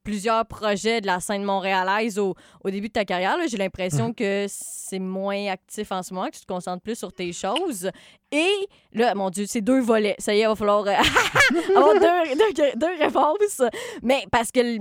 plusieurs 0.09 0.43
projets 0.47 1.01
de 1.01 1.05
la 1.05 1.19
scène 1.19 1.43
montréalaise 1.43 2.17
au, 2.17 2.33
au 2.63 2.71
début 2.71 2.87
de 2.87 2.93
ta 2.93 3.05
carrière. 3.05 3.37
J'ai 3.47 3.57
l'impression 3.57 4.07
mhm. 4.07 4.15
que 4.15 4.45
c'est 4.47 4.97
moins 4.97 5.51
actif 5.51 5.91
en 5.91 6.01
ce 6.01 6.15
moment, 6.15 6.25
que 6.27 6.35
tu 6.35 6.41
te 6.41 6.47
concentres 6.47 6.81
plus 6.81 6.97
sur 6.97 7.13
tes 7.13 7.31
choses. 7.31 7.91
Et 8.31 8.51
là, 8.91 9.13
mon 9.13 9.29
Dieu, 9.29 9.45
c'est 9.47 9.61
deux 9.61 9.81
volets. 9.81 10.15
Ça 10.17 10.33
y 10.33 10.39
est, 10.39 10.41
il 10.41 10.47
va 10.47 10.55
falloir 10.55 10.87
euh, 10.87 10.95
avoir 11.75 11.93
deux, 11.93 12.73
deux, 12.75 12.97
réponses. 12.97 13.61
Mais 14.01 14.25
parce 14.31 14.51
que 14.51 14.79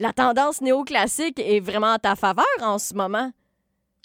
la 0.00 0.14
tendance 0.14 0.62
néoclassique 0.62 1.38
est 1.38 1.60
vraiment 1.60 1.92
à 1.92 1.98
ta 1.98 2.16
faveur 2.16 2.46
en 2.62 2.78
ce 2.78 2.94
moment. 2.94 3.30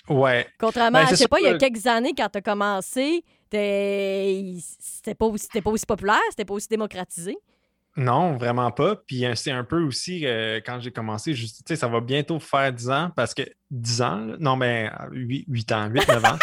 Ouais. 0.10 0.46
Contrairement 0.60 1.00
ben, 1.00 1.08
à, 1.08 1.10
je 1.12 1.16
sais 1.16 1.30
pas, 1.30 1.40
il 1.40 1.46
y 1.46 1.48
a 1.48 1.58
quelques 1.58 1.88
années, 1.88 2.14
quand 2.16 2.28
tu 2.30 2.40
as 2.40 2.42
commencé, 2.42 3.24
c'était 3.50 5.16
pas, 5.18 5.28
aussi, 5.28 5.48
pas 5.48 5.70
aussi 5.70 5.86
populaire, 5.86 6.20
c'était 6.32 6.46
pas 6.46 6.54
aussi 6.56 6.68
démocratisé. 6.68 7.38
Non, 7.98 8.38
vraiment 8.38 8.72
pas. 8.72 8.96
Puis 8.96 9.26
euh, 9.26 9.34
c'est 9.34 9.52
un 9.52 9.64
peu 9.64 9.82
aussi, 9.82 10.26
euh, 10.26 10.62
quand 10.64 10.80
j'ai 10.80 10.92
commencé, 10.92 11.34
tu 11.34 11.48
sais, 11.48 11.76
ça 11.76 11.88
va 11.88 12.00
bientôt 12.00 12.40
faire 12.40 12.72
10 12.72 12.90
ans 12.92 13.12
parce 13.16 13.34
que 13.34 13.42
10 13.72 14.02
ans, 14.04 14.18
non, 14.40 14.56
mais 14.56 14.92
8, 15.12 15.46
8 15.48 15.72
ans, 15.72 15.88
8, 15.88 16.08
9 16.08 16.26
ans. 16.26 16.38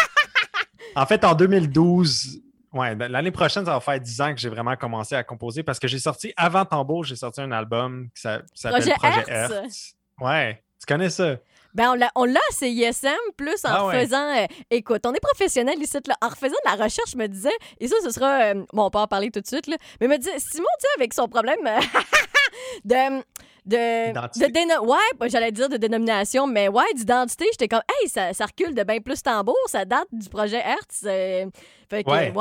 en 0.97 1.05
fait, 1.05 1.23
en 1.23 1.33
2012, 1.33 2.41
ouais, 2.73 2.95
ben, 2.95 3.09
l'année 3.09 3.31
prochaine, 3.31 3.63
ça 3.65 3.71
va 3.71 3.79
faire 3.79 3.99
10 3.99 4.21
ans 4.21 4.33
que 4.35 4.41
j'ai 4.41 4.49
vraiment 4.49 4.75
commencé 4.75 5.15
à 5.15 5.23
composer 5.23 5.63
parce 5.63 5.79
que 5.79 5.87
j'ai 5.87 5.99
sorti, 5.99 6.33
avant 6.35 6.65
Tambour, 6.65 7.05
j'ai 7.05 7.15
sorti 7.15 7.39
un 7.39 7.51
album 7.53 8.09
qui 8.13 8.21
s'appelle 8.21 8.93
Projet, 8.97 9.23
Hertz. 9.27 9.95
Ouais, 10.19 10.61
tu 10.77 10.85
connais 10.85 11.09
ça? 11.09 11.37
Ben, 11.75 11.93
on 12.15 12.23
l'a 12.23 12.39
à 12.39 12.53
CISM, 12.53 13.09
plus 13.35 13.65
en 13.65 13.89
ah 13.89 13.91
faisant. 13.91 14.33
Euh, 14.33 14.45
écoute, 14.71 15.01
on 15.05 15.13
est 15.13 15.19
professionnel 15.19 15.75
ici, 15.81 15.97
là. 16.07 16.15
En 16.21 16.29
refaisant 16.29 16.55
de 16.65 16.69
la 16.69 16.81
recherche, 16.85 17.11
je 17.11 17.17
me 17.17 17.27
disais, 17.27 17.51
et 17.81 17.89
ça, 17.89 17.97
ce 18.01 18.11
sera. 18.11 18.43
Euh, 18.43 18.53
bon, 18.71 18.85
on 18.85 18.89
peut 18.89 18.97
en 18.97 19.07
parler 19.07 19.29
tout 19.29 19.41
de 19.41 19.45
suite, 19.45 19.67
là. 19.67 19.75
Mais 19.99 20.07
me 20.07 20.17
disait, 20.17 20.39
Simon, 20.39 20.65
tu 20.79 20.81
sais, 20.81 20.87
avec 20.95 21.13
son 21.13 21.27
problème 21.27 21.59
euh, 21.67 21.79
de. 22.85 23.23
De, 23.65 24.13
de 24.13 24.85
ouais, 24.85 24.97
ben, 25.19 25.27
j'allais 25.27 25.51
dire 25.51 25.67
de 25.67 25.77
dénomination, 25.77 26.45
mais 26.45 26.67
ouais, 26.67 26.93
d'identité, 26.93 27.45
j'étais 27.51 27.67
comme, 27.67 27.81
hey, 27.99 28.07
ça, 28.07 28.31
ça, 28.31 28.45
recule 28.45 28.75
de 28.75 28.83
bien 28.83 28.99
plus 28.99 29.23
tambour, 29.23 29.57
ça 29.65 29.85
date 29.85 30.07
du 30.11 30.29
projet 30.29 30.59
Hertz. 30.63 30.99
fait 31.01 32.03
que, 32.03 32.09
ouais. 32.09 32.31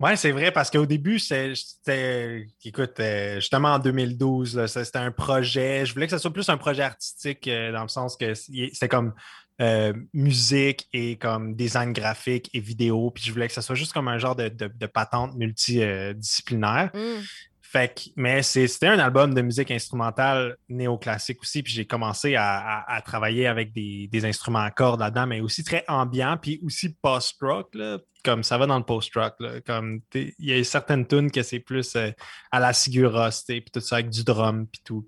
Oui, 0.00 0.16
c'est 0.16 0.30
vrai, 0.30 0.52
parce 0.52 0.70
qu'au 0.70 0.86
début, 0.86 1.18
c'était, 1.18 2.46
écoute, 2.64 3.00
euh, 3.00 3.36
justement 3.36 3.74
en 3.74 3.78
2012, 3.80 4.66
c'était 4.66 4.98
un 4.98 5.10
projet, 5.10 5.84
je 5.84 5.92
voulais 5.92 6.06
que 6.06 6.12
ce 6.12 6.18
soit 6.18 6.32
plus 6.32 6.48
un 6.48 6.56
projet 6.56 6.84
artistique, 6.84 7.48
euh, 7.48 7.72
dans 7.72 7.82
le 7.82 7.88
sens 7.88 8.16
que 8.16 8.32
c'était 8.34 8.86
comme 8.88 9.12
euh, 9.60 9.92
musique 10.14 10.88
et 10.92 11.16
comme 11.16 11.56
design 11.56 11.92
graphique 11.92 12.48
et 12.54 12.60
vidéo, 12.60 13.10
puis 13.10 13.24
je 13.24 13.32
voulais 13.32 13.48
que 13.48 13.54
ce 13.54 13.60
soit 13.60 13.74
juste 13.74 13.92
comme 13.92 14.06
un 14.06 14.18
genre 14.18 14.36
de, 14.36 14.48
de, 14.48 14.86
patente 14.86 15.34
multidisciplinaire. 15.34 16.90
Mm. 16.94 17.20
Fait 17.70 17.94
que, 17.94 18.08
mais 18.16 18.42
c'était 18.42 18.86
un 18.86 18.98
album 18.98 19.34
de 19.34 19.42
musique 19.42 19.70
instrumentale 19.70 20.56
néoclassique 20.70 21.42
aussi. 21.42 21.62
Puis 21.62 21.74
j'ai 21.74 21.84
commencé 21.84 22.34
à, 22.34 23.02
travailler 23.04 23.46
avec 23.46 23.74
des, 23.74 24.24
instruments 24.24 24.60
à 24.60 24.70
cordes 24.70 25.00
là-dedans, 25.00 25.26
mais 25.26 25.40
aussi 25.40 25.62
très 25.64 25.84
ambiant, 25.86 26.38
puis 26.40 26.62
aussi 26.64 26.94
post-rock, 26.94 27.76
comme 28.24 28.42
ça 28.42 28.56
va 28.56 28.64
dans 28.64 28.78
le 28.78 28.84
post-rock. 28.84 29.34
Comme 29.66 30.00
il 30.14 30.32
y 30.38 30.54
a 30.54 30.64
certaines 30.64 31.06
tunes 31.06 31.30
que 31.30 31.42
c'est 31.42 31.60
plus 31.60 31.94
euh, 31.96 32.10
à 32.50 32.58
la 32.58 32.72
Sigura, 32.72 33.28
puis 33.46 33.62
tout 33.70 33.80
ça 33.80 33.96
avec 33.96 34.08
du 34.08 34.24
drum, 34.24 34.66
puis 34.66 34.80
tout. 34.82 35.04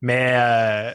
Mais 0.00 0.36
euh, 0.36 0.92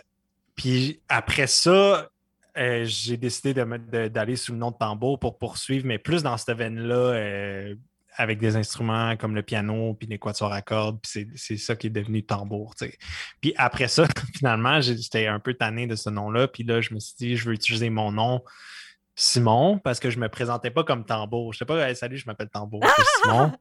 après 1.09 1.48
ça, 1.48 2.09
euh, 2.57 2.86
j'ai 2.86 3.17
décidé 3.17 3.53
d'aller 3.53 4.38
sous 4.38 4.53
le 4.53 4.59
nom 4.59 4.71
de 4.71 4.77
tambour 4.77 5.19
pour 5.19 5.39
poursuivre, 5.39 5.86
mais 5.86 5.98
plus 5.98 6.24
dans 6.24 6.38
cette 6.38 6.55
veine-là 6.55 7.75
avec 8.16 8.39
des 8.39 8.56
instruments 8.56 9.16
comme 9.18 9.36
le 9.36 9.44
piano 9.44 9.94
puis 9.94 10.08
les 10.08 10.18
quatuors 10.18 10.51
à 10.51 10.62
cordes, 10.62 11.00
puis 11.01 11.28
c'est 11.36 11.58
ça 11.58 11.75
qui 11.75 11.88
est 11.88 11.92
devenu 11.92 12.24
tambour. 12.24 12.75
Puis 13.42 13.54
après 13.58 13.88
ça, 13.88 14.06
finalement, 14.36 14.82
j'étais 14.82 15.28
un 15.28 15.39
peu 15.39 15.54
tanné 15.54 15.88
de 15.88 15.96
ce 15.96 16.10
nom-là, 16.10 16.48
puis 16.48 16.63
là, 16.63 16.82
je 16.82 16.94
me 16.94 17.00
suis 17.00 17.16
dit, 17.18 17.38
je 17.38 17.48
veux 17.48 17.54
utiliser 17.54 17.89
mon 17.89 18.12
nom 18.12 18.44
Simon 19.16 19.80
parce 19.80 20.00
que 20.00 20.10
je 20.10 20.18
me 20.18 20.30
présentais 20.30 20.72
pas 20.72 20.84
comme 20.84 21.06
tambour. 21.06 21.54
Je 21.54 21.60
sais 21.60 21.66
pas, 21.66 21.94
salut, 21.94 22.18
je 22.18 22.25
m'appelle 22.25 22.50
tambour, 22.50 22.84
c'est 22.96 23.04
Simon. 23.24 23.51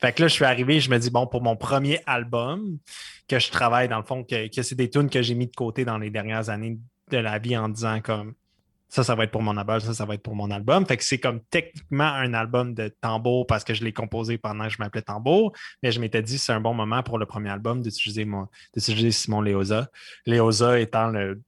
Fait 0.00 0.12
que 0.12 0.22
là, 0.22 0.28
je 0.28 0.34
suis 0.34 0.44
arrivé, 0.44 0.80
je 0.80 0.90
me 0.90 0.98
dis, 0.98 1.10
bon, 1.10 1.26
pour 1.26 1.42
mon 1.42 1.56
premier 1.56 2.00
album, 2.06 2.78
que 3.28 3.38
je 3.38 3.50
travaille 3.50 3.88
dans 3.88 3.98
le 3.98 4.04
fond, 4.04 4.24
que, 4.24 4.48
que 4.48 4.62
c'est 4.62 4.74
des 4.74 4.90
tunes 4.90 5.10
que 5.10 5.22
j'ai 5.22 5.34
mis 5.34 5.46
de 5.46 5.54
côté 5.54 5.84
dans 5.84 5.98
les 5.98 6.10
dernières 6.10 6.50
années 6.50 6.78
de 7.10 7.18
la 7.18 7.38
vie 7.38 7.56
en 7.56 7.68
disant 7.68 8.00
comme 8.00 8.34
ça, 8.92 9.02
ça 9.02 9.14
va 9.14 9.24
être 9.24 9.30
pour 9.30 9.40
mon 9.40 9.56
album, 9.56 9.80
ça, 9.80 9.94
ça 9.94 10.04
va 10.04 10.14
être 10.14 10.22
pour 10.22 10.34
mon 10.34 10.50
album. 10.50 10.84
Fait 10.84 10.98
que 10.98 11.04
c'est 11.04 11.18
comme 11.18 11.40
techniquement 11.48 12.04
un 12.04 12.34
album 12.34 12.74
de 12.74 12.88
tambour 12.88 13.46
parce 13.46 13.64
que 13.64 13.72
je 13.72 13.82
l'ai 13.84 13.94
composé 13.94 14.36
pendant 14.36 14.64
que 14.64 14.70
je 14.70 14.76
m'appelais 14.80 15.00
tambour, 15.00 15.54
mais 15.82 15.92
je 15.92 15.98
m'étais 15.98 16.20
dit 16.20 16.36
c'est 16.36 16.52
un 16.52 16.60
bon 16.60 16.74
moment 16.74 17.02
pour 17.02 17.18
le 17.18 17.24
premier 17.24 17.48
album 17.48 17.80
d'utiliser 17.80 18.26
mon 18.26 18.48
d'utiliser 18.74 19.10
Simon 19.10 19.40
Léosa. 19.40 19.88
Léosa 20.26 20.78
étant 20.78 21.06
le, 21.06 21.40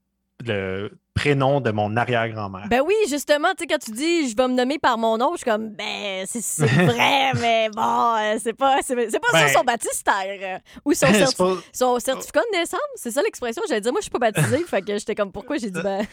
le 0.46 0.98
prénom 1.14 1.60
de 1.60 1.70
mon 1.70 1.96
arrière-grand-mère. 1.96 2.66
Ben 2.68 2.82
oui, 2.84 2.94
justement, 3.08 3.48
tu 3.56 3.62
sais, 3.62 3.66
quand 3.66 3.78
tu 3.78 3.92
dis 3.92 4.28
je 4.28 4.36
vais 4.36 4.48
me 4.48 4.54
nommer 4.54 4.78
par 4.78 4.98
mon 4.98 5.16
nom, 5.16 5.30
je 5.32 5.38
suis 5.38 5.50
comme, 5.50 5.70
ben, 5.70 6.24
c'est 6.26 6.66
vrai, 6.66 7.32
mais 7.40 7.70
bon, 7.70 8.14
euh, 8.16 8.36
c'est 8.42 8.52
pas, 8.52 8.78
c'est, 8.82 8.96
pas 8.96 9.28
ça 9.30 9.44
ben 9.44 9.48
son 9.48 9.64
baptistère. 9.64 10.60
ou 10.84 10.92
son, 10.92 11.06
son, 11.72 11.98
certificat 12.00 12.40
de 12.52 12.58
naissance, 12.58 12.80
c'est 12.96 13.12
ça 13.12 13.22
l'expression. 13.22 13.62
J'allais 13.68 13.80
dire, 13.80 13.92
moi, 13.92 14.00
je 14.00 14.04
suis 14.04 14.10
pas 14.10 14.18
baptisé, 14.18 14.58
fait 14.66 14.82
que 14.82 14.98
j'étais 14.98 15.14
comme, 15.14 15.30
pourquoi 15.30 15.56
j'ai 15.56 15.70
dit, 15.70 15.80
ben? 15.80 16.04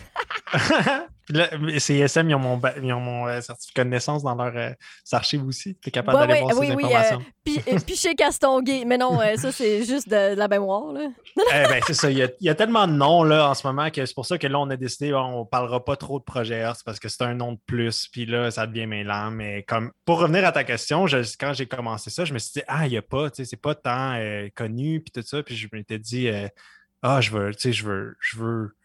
C'est 1.80 2.08
CSM, 2.08 2.30
ils 2.30 2.36
ont 2.36 2.40
mon, 2.40 2.62
ils 2.84 2.94
ont 2.94 3.00
mon 3.00 3.28
euh, 3.28 3.42
certificat 3.42 3.84
de 3.86 3.90
naissance 3.90 4.22
dans 4.22 4.36
leurs 4.36 4.56
euh, 4.56 4.72
archives 5.14 5.46
aussi. 5.46 5.78
Tu 5.82 5.90
es 5.90 5.92
capable 5.92 6.20
d'aller 6.20 6.42
voir 6.42 6.54
ces 6.54 6.72
informations. 6.72 7.22
Oui, 7.48 7.60
puis 7.86 7.96
chez 7.96 8.16
Castonguay. 8.16 8.84
Mais 8.86 8.98
non, 8.98 9.18
ça, 9.38 9.52
c'est 9.52 9.86
juste 9.86 10.10
de, 10.10 10.36
la 10.36 10.48
mémoire. 10.48 10.92
Là. 10.92 11.08
eh 11.38 11.68
ben, 11.70 11.82
c'est 11.88 11.94
ça. 11.94 12.12
Il 12.12 12.18
y, 12.18 12.24
a, 12.24 12.28
il 12.40 12.48
y, 12.48 12.50
a, 12.50 12.56
tellement 12.56 12.86
de 12.86 12.94
noms 12.94 13.24
là, 13.24 13.50
en 13.50 13.54
ce 13.54 13.66
moment 13.66 13.90
que 13.90 14.06
c'est 14.06 14.14
pour 14.14 14.26
ça 14.26 14.38
que 14.38 14.48
là, 14.48 14.60
on 14.60 14.70
a 14.70 14.76
décidé 14.92 15.14
on 15.14 15.46
parlera 15.46 15.84
pas 15.84 15.96
trop 15.96 16.20
de 16.20 16.24
projet 16.24 16.60
Earth 16.60 16.82
parce 16.86 17.00
que 17.00 17.10
c'est 17.10 17.24
un 17.24 17.34
nom 17.34 17.54
de 17.54 17.60
plus, 17.66 18.08
puis 18.08 18.26
là, 18.26 18.52
ça 18.52 18.68
devient 18.68 18.88
mêlant. 18.88 19.32
Mais 19.32 19.64
comme 19.64 19.92
pour 20.06 20.20
revenir 20.20 20.46
à 20.46 20.52
ta 20.52 20.64
question, 20.64 21.06
quand 21.40 21.54
j'ai 21.54 21.66
commencé 21.66 22.10
ça, 22.10 22.26
je 22.26 22.34
me 22.34 22.40
suis 22.40 22.54
dit, 22.54 22.64
ah, 22.68 22.88
il 22.88 22.92
n'y 22.92 22.98
a 22.98 23.02
pas, 23.02 23.30
tu 23.30 23.38
sais, 23.38 23.46
c'est 23.46 23.62
pas 23.62 23.76
tant 23.76 24.16
euh, 24.16 24.50
connu, 24.56 25.02
puis 25.02 25.12
tout 25.12 25.28
ça. 25.28 25.42
Puis 25.44 25.56
je 25.56 25.68
m'étais 25.72 26.00
dit, 26.00 26.28
euh, 26.28 26.48
ah, 27.02 27.22
je 27.22 27.32
veux, 27.32 27.54
tu 27.56 27.62
sais, 27.62 27.74
je 27.74 27.86
veux, 27.86 28.16
je 28.20 28.38
veux. 28.38 28.76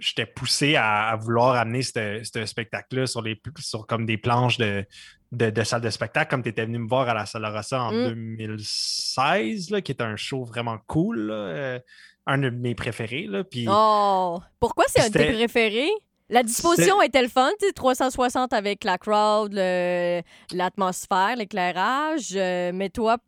J'étais 0.00 0.26
poussé 0.26 0.74
à, 0.74 1.16
vouloir 1.20 1.54
amener 1.54 1.82
ce 1.82 2.46
spectacle-là 2.46 3.06
sur, 3.06 3.22
les, 3.22 3.40
sur 3.60 3.86
comme 3.86 4.06
des 4.06 4.18
planches 4.18 4.58
de, 4.58 4.84
de, 5.30 5.62
salle 5.62 5.82
de 5.82 5.90
spectacle, 5.90 6.30
comme 6.30 6.42
tu 6.42 6.48
étais 6.48 6.64
venu 6.64 6.78
me 6.78 6.88
voir 6.88 7.08
à 7.08 7.14
la 7.14 7.26
Salle 7.26 7.46
Rossa 7.46 7.80
en 7.80 7.92
2016, 7.92 9.70
mm. 9.70 9.72
là, 9.72 9.80
qui 9.82 9.92
est 9.92 10.02
un 10.02 10.16
show 10.16 10.44
vraiment 10.44 10.78
cool. 10.88 11.28
Euh, 11.30 11.78
un 12.26 12.38
de 12.38 12.50
mes 12.50 12.74
préférés. 12.74 13.26
Là, 13.28 13.44
puis, 13.44 13.66
oh! 13.68 14.40
Pourquoi 14.60 14.84
c'est 14.88 15.02
un 15.02 15.08
de 15.08 15.12
tes 15.12 15.32
préférés? 15.32 15.90
La 16.30 16.42
disposition 16.42 17.02
était 17.02 17.22
le 17.22 17.28
fun, 17.28 17.50
360 17.74 18.52
avec 18.54 18.82
la 18.84 18.96
crowd, 18.96 19.52
l'atmosphère, 20.52 21.36
l'éclairage. 21.36 22.32
Euh, 22.34 22.72
mais 22.74 22.88
toi, 22.88 23.18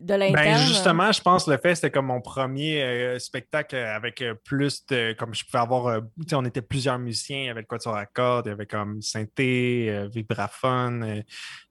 de 0.00 0.32
ben, 0.32 0.56
justement, 0.58 1.12
je 1.12 1.20
pense 1.20 1.44
que 1.44 1.50
le 1.50 1.58
fait, 1.58 1.74
c'était 1.74 1.90
comme 1.90 2.06
mon 2.06 2.20
premier 2.20 2.82
euh, 2.82 3.18
spectacle 3.18 3.76
avec 3.76 4.22
euh, 4.22 4.34
plus 4.44 4.86
de. 4.86 5.12
Comme 5.12 5.34
je 5.34 5.44
pouvais 5.44 5.58
avoir. 5.58 5.86
Euh, 5.86 6.00
on 6.32 6.44
était 6.44 6.62
plusieurs 6.62 6.98
musiciens 6.98 7.50
avec 7.50 7.66
quoi 7.66 7.78
sur 7.78 7.92
la 7.92 8.06
corde, 8.06 8.46
il 8.46 8.50
y 8.50 8.52
avait 8.52 8.66
comme 8.66 9.02
synthé, 9.02 10.08
vibraphone, 10.12 11.24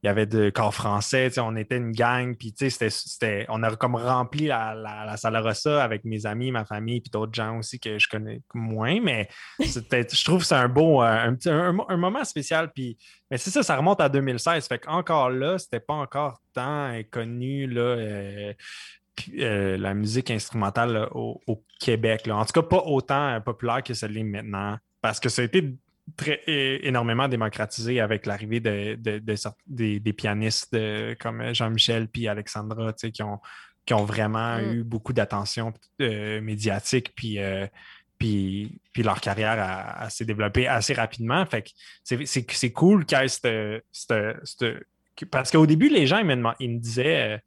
il 0.04 0.06
y 0.06 0.10
avait 0.10 0.26
de 0.26 0.50
corps 0.50 0.74
français, 0.74 1.32
on 1.40 1.56
était 1.56 1.78
une 1.78 1.92
gang, 1.92 2.36
puis 2.36 2.54
c'était, 2.58 3.46
on 3.50 3.64
a 3.64 3.76
comme 3.76 3.96
rempli 3.96 4.48
la, 4.48 4.76
la, 4.76 5.18
salle 5.18 5.38
Rossa 5.38 5.84
avec 5.84 6.06
mes 6.06 6.26
amis, 6.26 6.52
ma 6.52 6.66
famille, 6.66 7.02
puis 7.02 7.10
d'autres 7.10 7.34
gens 7.34 7.58
aussi 7.58 7.80
que 7.80 7.98
je 7.98 8.08
connais 8.08 8.42
moins, 8.54 9.00
mais 9.02 9.28
je 9.60 10.24
trouve 10.24 10.40
que 10.40 10.46
c'est 10.46 10.56
un 10.56 10.68
beau, 10.68 11.02
un, 11.02 11.36
un, 11.46 11.98
moment 11.98 12.24
spécial, 12.24 12.72
puis 12.74 12.98
mais 13.32 13.38
c'est 13.38 13.52
ça, 13.52 13.62
ça 13.62 13.76
remonte 13.76 14.02
à 14.02 14.10
2016. 14.10 14.68
Fait 14.68 14.80
qu'encore 14.80 15.30
là, 15.30 15.60
c'était 15.60 15.80
pas 15.80 15.94
encore 15.94 16.42
tant 16.54 16.92
connu 17.10 17.68
là, 17.68 17.82
euh, 17.82 18.54
euh, 19.38 19.78
la 19.78 19.94
musique 19.94 20.32
instrumentale 20.32 21.08
au, 21.12 21.64
Québec. 21.80 22.28
Là. 22.28 22.38
En 22.38 22.46
tout 22.46 22.52
cas, 22.52 22.68
pas 22.68 22.84
autant 22.86 23.30
euh, 23.30 23.40
populaire 23.40 23.82
que 23.84 23.94
celle-là 23.94 24.24
maintenant. 24.24 24.78
Parce 25.02 25.20
que 25.20 25.30
ça 25.30 25.42
a 25.42 25.46
été 25.46 25.76
très, 26.18 26.42
énormément 26.48 27.30
démocratisé 27.30 28.02
avec 28.02 28.26
l'arrivée 28.26 28.60
de, 28.60 28.98
des, 29.68 30.14
pianistes 30.14 30.78
comme 31.20 31.54
Jean-Michel 31.54 32.10
puis 32.10 32.28
Alexandra, 32.28 32.92
qui 32.94 33.24
ont, 33.24 33.40
qui 33.86 33.94
ont 33.94 34.04
vraiment 34.04 34.58
mm. 34.58 34.74
eu 34.74 34.84
beaucoup 34.84 35.14
d'attention 35.14 35.74
médiatique. 36.00 37.14
Puis 37.16 37.40
puis, 38.20 38.82
puis 38.92 39.02
leur 39.02 39.22
carrière 39.22 40.08
s'est 40.12 40.26
développée 40.26 40.68
assez 40.68 40.94
rapidement. 40.94 41.46
Fait 41.46 41.64
c'est 42.04 42.72
cool 42.74 43.06
qu'il 43.06 43.18
y 43.18 43.22
ait 43.22 43.28
cette, 43.30 44.66
Parce 45.26 45.52
qu'au 45.52 45.66
début, 45.66 45.90
les 45.90 46.08
gens, 46.08 46.20
ils 46.20 46.26
me, 46.26 46.52
ils 46.60 46.72
me 46.72 46.80
disaient, 46.80 47.36
euh, 47.36 47.38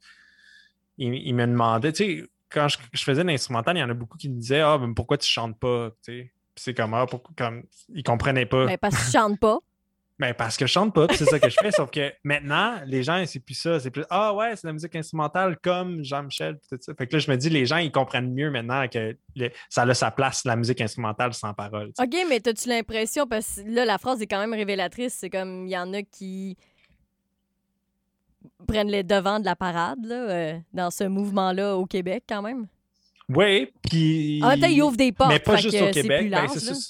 ils, 0.97 1.33
me 1.33 1.45
demandaient, 1.45 1.93
tu 1.93 2.03
sais, 2.03 2.29
quand 2.49 2.67
je, 2.67 3.03
faisais 3.03 3.23
l'instrumental, 3.23 3.77
il 3.77 3.79
y 3.79 3.83
en 3.83 3.89
a 3.89 3.93
beaucoup 3.93 4.17
qui 4.17 4.29
me 4.29 4.39
disaient 4.39 4.61
Ah, 4.61 4.77
ben 4.77 4.93
pourquoi 4.93 5.17
tu 5.17 5.29
chantes 5.29 5.59
pas? 5.59 5.91
Tu 6.03 6.13
sais, 6.13 6.31
c'est 6.55 6.73
comme, 6.73 6.93
ah, 6.93 7.05
pourquoi, 7.07 7.33
comme, 7.35 7.63
ils 7.93 8.03
comprenaient 8.03 8.45
pas. 8.45 8.65
Ben, 8.65 8.77
parce 8.77 8.95
que 8.95 9.05
tu 9.05 9.11
chantes 9.11 9.39
pas. 9.39 9.57
Ben, 10.19 10.33
parce 10.33 10.57
que 10.57 10.67
je 10.67 10.71
chante 10.71 10.93
pas, 10.93 11.07
c'est 11.11 11.25
ça 11.25 11.39
que 11.39 11.49
je 11.49 11.57
fais. 11.59 11.71
sauf 11.71 11.89
que 11.89 12.13
maintenant, 12.23 12.79
les 12.85 13.01
gens, 13.01 13.23
c'est 13.25 13.39
plus 13.39 13.55
ça. 13.55 13.79
C'est 13.79 13.89
plus 13.89 14.05
Ah 14.11 14.33
ouais, 14.33 14.55
c'est 14.55 14.67
la 14.67 14.73
musique 14.73 14.95
instrumentale 14.95 15.57
comme 15.57 16.03
Jean-Michel. 16.03 16.59
Tout 16.69 16.77
ça. 16.79 16.93
Fait 16.93 17.07
que 17.07 17.13
là, 17.13 17.19
je 17.19 17.31
me 17.31 17.35
dis, 17.35 17.49
les 17.49 17.65
gens, 17.65 17.77
ils 17.77 17.91
comprennent 17.91 18.31
mieux 18.31 18.51
maintenant 18.51 18.87
que 18.87 19.17
ça 19.69 19.81
a 19.81 19.93
sa 19.93 20.11
place, 20.11 20.45
la 20.45 20.55
musique 20.55 20.81
instrumentale 20.81 21.33
sans 21.33 21.53
parole. 21.53 21.91
OK, 21.99 22.15
mais 22.29 22.47
as-tu 22.47 22.69
l'impression, 22.69 23.25
parce 23.25 23.55
que 23.55 23.69
là, 23.69 23.85
la 23.85 23.97
phrase 23.97 24.21
est 24.21 24.27
quand 24.27 24.39
même 24.39 24.53
révélatrice, 24.53 25.15
c'est 25.19 25.31
comme 25.31 25.65
il 25.65 25.71
y 25.71 25.77
en 25.77 25.91
a 25.93 26.03
qui 26.03 26.57
prennent 28.67 28.89
les 28.89 29.03
devants 29.03 29.39
de 29.39 29.45
la 29.45 29.55
parade 29.55 30.03
là, 30.05 30.15
euh, 30.15 30.59
dans 30.73 30.91
ce 30.91 31.03
mouvement-là 31.03 31.75
au 31.77 31.85
Québec 31.85 32.23
quand 32.27 32.41
même? 32.41 32.67
Oui, 33.29 33.71
puis. 33.89 34.41
En 34.43 34.49
même 34.49 34.59
temps, 34.59 34.67
il 34.67 34.81
ouvre 34.81 34.97
des 34.97 35.11
portes. 35.11 35.31
Mais 35.31 35.39
pas 35.39 35.55
juste 35.55 35.81
au 35.81 35.91
Québec. 35.91 36.29
Ben, 36.29 36.47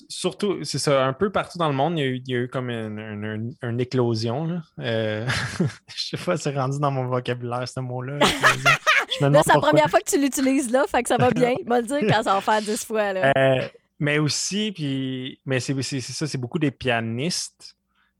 surtout, 0.09 0.63
c'est 0.63 0.79
ça, 0.79 1.05
un 1.05 1.13
peu 1.13 1.31
partout 1.31 1.57
dans 1.57 1.69
le 1.69 1.75
monde, 1.75 1.97
il 1.97 2.23
y 2.25 2.35
a 2.35 2.39
eu, 2.39 2.47
comme 2.47 2.69
une, 2.69 3.55
une, 3.61 3.79
éclosion. 3.79 4.61
Euh, 4.79 5.27
je 5.95 6.09
sais 6.09 6.17
pas, 6.17 6.37
c'est 6.37 6.55
rendu 6.55 6.79
dans 6.79 6.91
mon 6.91 7.07
vocabulaire, 7.07 7.67
ce 7.67 7.79
mot-là. 7.79 8.19
c'est 9.19 9.29
la 9.29 9.43
première 9.59 9.89
fois 9.89 9.99
que 9.99 10.09
tu 10.09 10.19
l'utilises 10.19 10.71
là, 10.71 10.85
fait 10.87 11.03
que 11.03 11.09
ça 11.09 11.17
va 11.17 11.29
bien. 11.31 11.53
Je 11.63 11.69
vais 11.69 11.81
le 11.81 11.87
dire 11.87 11.99
quand 12.09 12.23
ça 12.23 12.33
va 12.33 12.41
faire 12.41 12.61
dix 12.61 12.83
fois. 12.83 13.13
Là. 13.13 13.31
Euh, 13.37 13.67
mais 13.99 14.17
aussi, 14.17 14.71
puis. 14.71 15.39
Mais 15.45 15.59
c'est 15.59 15.81
ça, 15.81 16.27
c'est 16.27 16.39
beaucoup 16.39 16.59
des 16.59 16.71
pianistes 16.71 17.75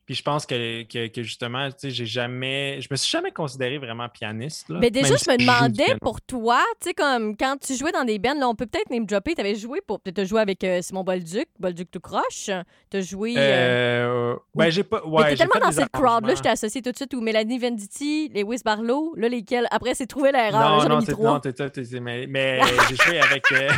puis 0.05 0.15
je 0.15 0.21
pense 0.21 0.45
que, 0.45 0.83
que, 0.83 1.23
justement, 1.23 1.69
tu 1.69 1.75
sais, 1.77 1.91
j'ai 1.91 2.05
jamais. 2.05 2.81
Je 2.81 2.89
me 2.91 2.97
suis 2.97 3.09
jamais 3.09 3.31
considéré 3.31 3.77
vraiment 3.77 4.09
pianiste. 4.09 4.67
mais 4.69 4.91
déjà, 4.91 5.15
je 5.15 5.31
me 5.31 5.37
demandais 5.37 5.95
pour 6.01 6.21
toi, 6.21 6.61
tu 6.81 6.89
sais, 6.89 6.93
comme 6.93 7.37
quand 7.37 7.55
tu 7.57 7.75
jouais 7.75 7.93
dans 7.93 8.03
des 8.03 8.19
bands, 8.19 8.37
là, 8.37 8.49
on 8.49 8.55
peut 8.55 8.65
peut-être 8.65 8.89
name 8.89 9.05
dropper. 9.05 9.33
Tu 9.33 9.41
avais 9.41 9.55
joué 9.55 9.79
pour. 9.85 10.01
Tu 10.03 10.19
as 10.19 10.25
joué 10.25 10.41
avec 10.41 10.63
euh, 10.65 10.81
Simon 10.81 11.05
Bolduc, 11.05 11.47
Bolduc 11.57 11.89
tout 11.89 12.01
croche. 12.01 12.49
Tu 12.89 12.97
as 12.97 13.01
joué. 13.01 13.35
Euh... 13.37 14.33
euh 14.33 14.35
ben, 14.53 14.69
j'ai 14.69 14.83
pas. 14.83 15.05
Ouais, 15.05 15.23
mais 15.29 15.35
tellement 15.37 15.59
dans 15.61 15.71
cette 15.71 15.91
crowd-là, 15.91 16.35
je 16.35 16.41
t'ai 16.41 16.49
associé 16.49 16.81
tout 16.81 16.91
de 16.91 16.97
suite 16.97 17.13
ou 17.13 17.21
Mélanie 17.21 17.59
Venditti, 17.59 18.29
Lewis 18.29 18.61
Barlow, 18.63 19.13
là, 19.15 19.29
lesquels. 19.29 19.67
Après, 19.71 19.95
c'est 19.95 20.07
trouvé 20.07 20.33
l'erreur. 20.33 20.89
Non, 20.89 20.97
non, 20.97 21.01
trois. 21.01 21.41
non, 21.45 22.01
mais, 22.01 22.27
mais 22.27 22.59
j'ai 22.89 22.95
joué 22.97 23.19
avec. 23.21 23.43
Euh, 23.53 23.69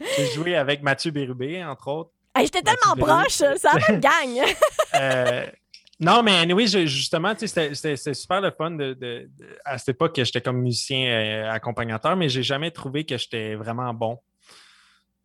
j'ai 0.18 0.26
joué 0.26 0.56
avec 0.56 0.82
Mathieu 0.82 1.10
Bérubé, 1.10 1.64
entre 1.64 1.88
autres. 1.88 2.10
J'étais 2.40 2.62
tellement 2.62 2.96
proche, 2.96 3.42
ça 3.56 3.74
me 3.74 3.98
gagne. 3.98 4.42
euh, 4.94 5.46
non, 6.00 6.22
mais 6.22 6.52
oui, 6.52 6.66
justement, 6.66 7.34
c'était 7.36 7.96
super 8.14 8.40
le 8.40 8.50
fun 8.50 8.72
de, 8.72 9.28
à 9.64 9.78
cette 9.78 9.90
époque 9.90 10.16
que 10.16 10.24
j'étais 10.24 10.40
comme 10.40 10.60
musicien 10.60 11.06
euh, 11.06 11.50
accompagnateur, 11.50 12.16
mais 12.16 12.28
j'ai 12.28 12.42
jamais 12.42 12.70
trouvé 12.70 13.04
que 13.04 13.16
j'étais 13.16 13.54
vraiment 13.54 13.92
bon. 13.94 14.18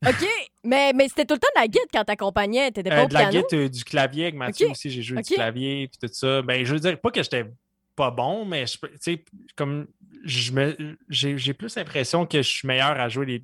OK, 0.06 0.28
mais, 0.64 0.94
mais 0.94 1.08
c'était 1.08 1.26
tout 1.26 1.34
le 1.34 1.40
temps 1.40 1.48
de 1.56 1.62
la 1.62 1.68
guide 1.68 1.88
quand 1.92 2.04
t'accompagnais, 2.04 2.72
t'étais 2.72 2.90
pas 2.90 3.00
euh, 3.00 3.06
au 3.06 3.08
de 3.08 3.14
la 3.16 3.32
guide, 3.32 3.72
du 3.72 3.84
clavier 3.84 4.26
avec 4.26 4.36
Mathieu 4.36 4.70
aussi, 4.70 4.92
j'ai 4.92 5.02
joué 5.02 5.22
du 5.24 5.34
clavier 5.34 5.88
puis 5.88 6.08
tout 6.08 6.14
ça. 6.14 6.44
Ben, 6.44 6.64
je 6.64 6.74
veux 6.74 6.80
dire, 6.80 7.00
pas 7.00 7.10
que 7.10 7.24
j'étais 7.24 7.46
pas 7.96 8.12
bon, 8.12 8.46
mais 8.46 8.66
je, 8.68 8.78
comme 9.56 9.88
j'ai, 10.24 11.54
plus 11.54 11.76
l'impression 11.76 12.28
que 12.28 12.44
je 12.44 12.48
suis 12.48 12.68
meilleur 12.68 13.00
à 13.00 13.10
jouer 13.10 13.26
les, 13.26 13.44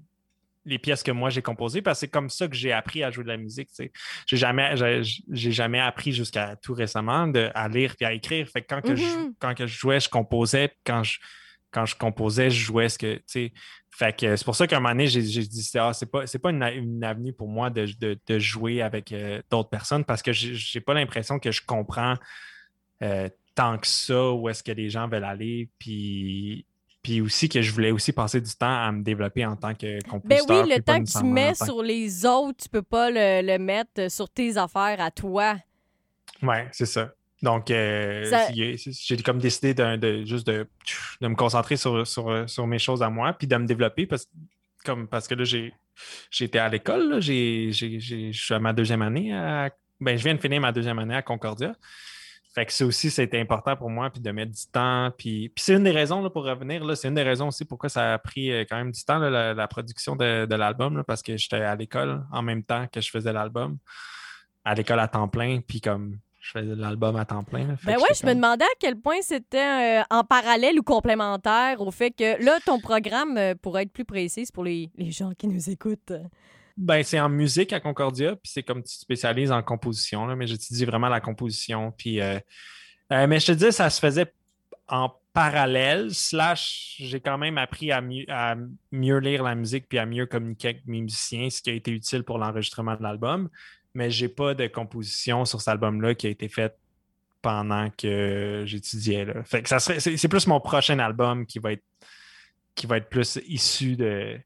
les 0.65 0.79
pièces 0.79 1.03
que 1.03 1.11
moi 1.11 1.29
j'ai 1.29 1.41
composées 1.41 1.81
parce 1.81 1.97
que 1.97 1.99
c'est 2.01 2.11
comme 2.11 2.29
ça 2.29 2.47
que 2.47 2.55
j'ai 2.55 2.71
appris 2.71 3.03
à 3.03 3.11
jouer 3.11 3.23
de 3.23 3.29
la 3.29 3.37
musique. 3.37 3.69
J'ai 4.25 4.37
jamais, 4.37 4.75
j'ai, 4.75 5.51
jamais 5.51 5.79
appris 5.79 6.11
jusqu'à 6.11 6.55
tout 6.55 6.73
récemment 6.73 7.27
de, 7.27 7.49
à 7.53 7.67
lire 7.67 7.95
et 7.99 8.05
à 8.05 8.13
écrire. 8.13 8.47
Fait 8.47 8.61
quand, 8.61 8.81
que 8.81 8.95
je, 8.95 9.03
mm-hmm. 9.03 9.33
quand 9.39 9.53
que 9.55 9.67
je 9.67 9.77
jouais, 9.77 9.99
je 9.99 10.09
composais. 10.09 10.71
Quand 10.85 11.03
je, 11.03 11.19
quand 11.71 11.85
je 11.85 11.95
composais, 11.95 12.49
je 12.49 12.63
jouais 12.63 12.87
ce 12.87 12.97
que. 12.97 13.21
Fait 13.95 14.17
que 14.17 14.35
c'est 14.35 14.45
pour 14.45 14.55
ça 14.55 14.65
qu'à 14.65 14.77
un 14.77 14.79
moment 14.79 14.93
donné, 14.93 15.07
j'ai, 15.07 15.21
dit 15.21 15.69
ah, 15.75 15.93
c'est 15.93 16.09
pas, 16.09 16.25
c'est 16.25 16.39
pas 16.39 16.49
une, 16.49 17.03
avenue 17.03 17.33
pour 17.33 17.47
moi 17.47 17.69
de, 17.69 18.39
jouer 18.39 18.81
avec 18.81 19.11
euh, 19.11 19.41
d'autres 19.51 19.69
personnes 19.69 20.03
parce 20.05 20.21
que 20.21 20.31
j'ai, 20.31 20.81
pas 20.81 20.93
l'impression 20.93 21.39
que 21.39 21.51
je 21.51 21.61
comprends 21.63 22.15
euh, 23.03 23.29
tant 23.53 23.77
que 23.77 23.87
ça 23.87 24.31
où 24.31 24.49
est-ce 24.49 24.63
que 24.63 24.71
les 24.71 24.89
gens 24.89 25.07
veulent 25.07 25.23
aller. 25.23 25.69
Puis 25.77 26.65
puis 27.03 27.19
aussi 27.19 27.49
que 27.49 27.61
je 27.61 27.71
voulais 27.71 27.91
aussi 27.91 28.13
passer 28.13 28.39
du 28.39 28.55
temps 28.55 28.81
à 28.81 28.91
me 28.91 29.03
développer 29.03 29.45
en 29.45 29.57
tant 29.57 29.75
que 29.75 30.01
compositeur. 30.07 30.47
Ben 30.47 30.63
oui, 30.63 30.73
le 30.75 30.81
temps 30.81 31.03
que 31.03 31.19
tu 31.19 31.25
mets 31.25 31.53
sur 31.53 31.83
les 31.83 32.25
autres, 32.25 32.63
tu 32.63 32.69
peux 32.69 32.81
pas 32.81 33.09
le, 33.11 33.57
mettre 33.57 34.09
sur 34.09 34.29
tes 34.29 34.57
affaires 34.57 34.99
à 34.99 35.11
toi. 35.11 35.55
Oui, 36.41 36.55
c'est 36.71 36.85
ça. 36.85 37.11
Donc, 37.41 37.69
euh, 37.71 38.45
j'ai 38.53 39.17
comme 39.17 39.39
décidé 39.39 39.73
de, 39.73 40.23
juste 40.23 40.47
de, 40.47 40.65
me 41.21 41.35
concentrer 41.35 41.75
sur, 41.75 42.07
sur, 42.07 42.67
mes 42.67 42.79
choses 42.79 43.03
à 43.03 43.09
moi, 43.09 43.33
puis 43.33 43.47
de 43.47 43.55
me 43.57 43.65
développer 43.65 44.05
parce, 44.05 44.27
comme, 44.85 45.09
parce 45.09 45.27
que 45.27 45.35
là, 45.35 45.43
été 46.39 46.59
à 46.59 46.69
l'école. 46.69 47.21
Je 47.21 48.31
suis 48.31 48.53
à 48.53 48.59
ma 48.59 48.71
deuxième 48.71 49.01
année. 49.01 49.33
À, 49.33 49.69
ben, 49.99 50.17
je 50.17 50.23
viens 50.23 50.35
de 50.35 50.41
finir 50.41 50.61
ma 50.61 50.71
deuxième 50.71 50.99
année 50.99 51.15
à 51.15 51.21
Concordia. 51.21 51.75
Fait 52.53 52.67
que 52.67 52.71
ça 52.71 52.85
aussi, 52.85 53.09
c'était 53.09 53.39
important 53.39 53.75
pour 53.75 53.89
moi, 53.89 54.11
puis 54.11 54.21
de 54.21 54.29
mettre 54.29 54.51
du 54.51 54.67
temps. 54.71 55.09
Puis, 55.17 55.49
puis 55.49 55.63
c'est 55.63 55.73
une 55.73 55.83
des 55.83 55.91
raisons, 55.91 56.21
là, 56.21 56.29
pour 56.29 56.43
revenir, 56.43 56.85
c'est 56.95 57.07
une 57.07 57.15
des 57.15 57.23
raisons 57.23 57.47
aussi 57.47 57.65
pourquoi 57.65 57.89
ça 57.89 58.13
a 58.13 58.17
pris 58.19 58.51
euh, 58.51 58.63
quand 58.69 58.77
même 58.77 58.91
du 58.91 59.03
temps, 59.03 59.17
la, 59.17 59.67
production 59.67 60.15
de, 60.15 60.53
l'album, 60.53 61.03
parce 61.07 61.23
que 61.23 61.35
j'étais 61.35 61.57
à 61.57 61.75
l'école 61.75 62.23
en 62.31 62.43
même 62.43 62.63
temps 62.63 62.85
que 62.91 63.01
je 63.01 63.09
faisais 63.09 63.33
l'album, 63.33 63.77
à 64.63 64.75
l'école 64.75 64.99
à 64.99 65.07
temps 65.07 65.27
plein, 65.27 65.61
puis 65.61 65.81
comme 65.81 66.19
je 66.41 66.51
faisais 66.51 66.75
l'album 66.75 67.15
à 67.15 67.25
temps 67.25 67.43
plein. 67.43 67.75
ben 67.85 67.97
ouais, 67.97 68.13
je 68.13 68.25
me 68.27 68.35
demandais 68.35 68.65
à 68.65 68.75
quel 68.79 68.97
point 68.97 69.21
c'était 69.21 70.01
euh, 70.01 70.03
en 70.11 70.23
parallèle 70.23 70.77
ou 70.77 70.83
complémentaire 70.83 71.81
au 71.81 71.89
fait 71.89 72.11
que 72.11 72.43
là, 72.43 72.59
ton 72.63 72.79
programme, 72.79 73.35
euh, 73.37 73.55
pour 73.59 73.79
être 73.79 73.91
plus 73.91 74.05
précis 74.05 74.45
pour 74.53 74.63
les, 74.63 74.91
les 74.95 75.09
gens 75.09 75.31
qui 75.35 75.47
nous 75.47 75.71
écoutent, 75.71 76.13
ben, 76.75 77.03
c'est 77.03 77.19
en 77.19 77.29
musique 77.29 77.71
à 77.73 77.79
Concordia, 77.79 78.35
puis 78.35 78.51
c'est 78.51 78.63
comme 78.63 78.81
tu 78.83 78.93
spécialises 78.95 79.51
en 79.51 79.61
composition, 79.61 80.25
là, 80.25 80.35
mais 80.35 80.47
j'étudie 80.47 80.85
vraiment 80.85 81.09
la 81.09 81.21
composition. 81.21 81.93
Puis, 81.97 82.19
euh, 82.19 82.39
euh, 83.11 83.27
mais 83.27 83.39
je 83.39 83.47
te 83.47 83.51
dis, 83.51 83.71
ça 83.71 83.89
se 83.89 83.99
faisait 83.99 84.33
en 84.87 85.11
parallèle, 85.33 86.13
slash, 86.13 86.95
j'ai 86.99 87.19
quand 87.19 87.37
même 87.37 87.57
appris 87.57 87.91
à 87.91 88.01
mieux, 88.01 88.25
à 88.27 88.55
mieux 88.91 89.17
lire 89.17 89.43
la 89.43 89.55
musique 89.55 89.87
puis 89.87 89.97
à 89.97 90.05
mieux 90.05 90.25
communiquer 90.25 90.69
avec 90.69 90.85
mes 90.85 91.01
musiciens, 91.01 91.49
ce 91.49 91.61
qui 91.61 91.69
a 91.69 91.73
été 91.73 91.91
utile 91.91 92.23
pour 92.23 92.37
l'enregistrement 92.37 92.95
de 92.95 93.03
l'album. 93.03 93.49
Mais 93.95 94.09
j'ai 94.09 94.29
pas 94.29 94.53
de 94.53 94.67
composition 94.67 95.45
sur 95.45 95.61
cet 95.61 95.69
album-là 95.69 96.15
qui 96.15 96.27
a 96.27 96.29
été 96.29 96.47
faite 96.49 96.77
pendant 97.41 97.89
que 97.91 98.63
j'étudiais. 98.65 99.27
Fait 99.43 99.61
que 99.61 99.69
ça 99.69 99.79
serait, 99.79 99.99
c'est, 99.99 100.27
plus 100.27 100.47
mon 100.47 100.59
prochain 100.59 100.97
album 100.99 101.45
qui 101.45 101.59
va 101.59 101.73
être 101.73 101.83
qui 102.75 102.87
va 102.87 102.97
être 102.97 103.09
plus 103.09 103.39
issu 103.47 103.95
de, 103.95 104.39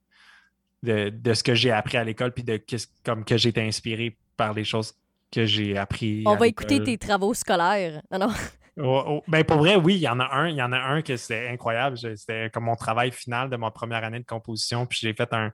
de, 0.87 1.33
ce 1.33 1.43
que 1.43 1.53
j'ai 1.53 1.71
appris 1.71 1.97
à 1.97 2.03
l'école, 2.03 2.33
puis 2.33 2.43
de 2.43 2.59
comme 3.03 3.23
que 3.25 3.37
j'ai 3.37 3.49
été 3.49 3.61
inspiré 3.61 4.17
par 4.35 4.53
les 4.53 4.63
choses 4.63 4.93
que 5.31 5.45
j'ai 5.45 5.77
appris. 5.77 6.23
On 6.25 6.35
va 6.35 6.47
écouter 6.47 6.81
tes 6.83 6.97
travaux 6.97 7.33
scolaires. 7.33 8.01
Non, 8.11 8.19
non. 8.19 8.33
Oh, 8.79 9.03
oh, 9.07 9.23
ben 9.27 9.43
pour 9.43 9.57
vrai, 9.57 9.75
oui, 9.75 9.95
il 9.95 10.01
y 10.01 10.07
en 10.07 10.19
a 10.19 10.35
un. 10.35 10.49
Il 10.49 10.55
y 10.55 10.61
en 10.61 10.71
a 10.71 10.77
un 10.77 11.01
que 11.01 11.17
c'était 11.17 11.47
incroyable. 11.49 11.97
C'était 11.97 12.51
comme 12.53 12.65
mon 12.65 12.75
travail 12.75 13.11
final 13.11 13.49
de 13.49 13.57
ma 13.57 13.71
première 13.71 14.03
année 14.03 14.19
de 14.19 14.25
composition. 14.25 14.85
Puis 14.85 14.99
j'ai 15.01 15.13
fait 15.15 15.33
un, 15.33 15.51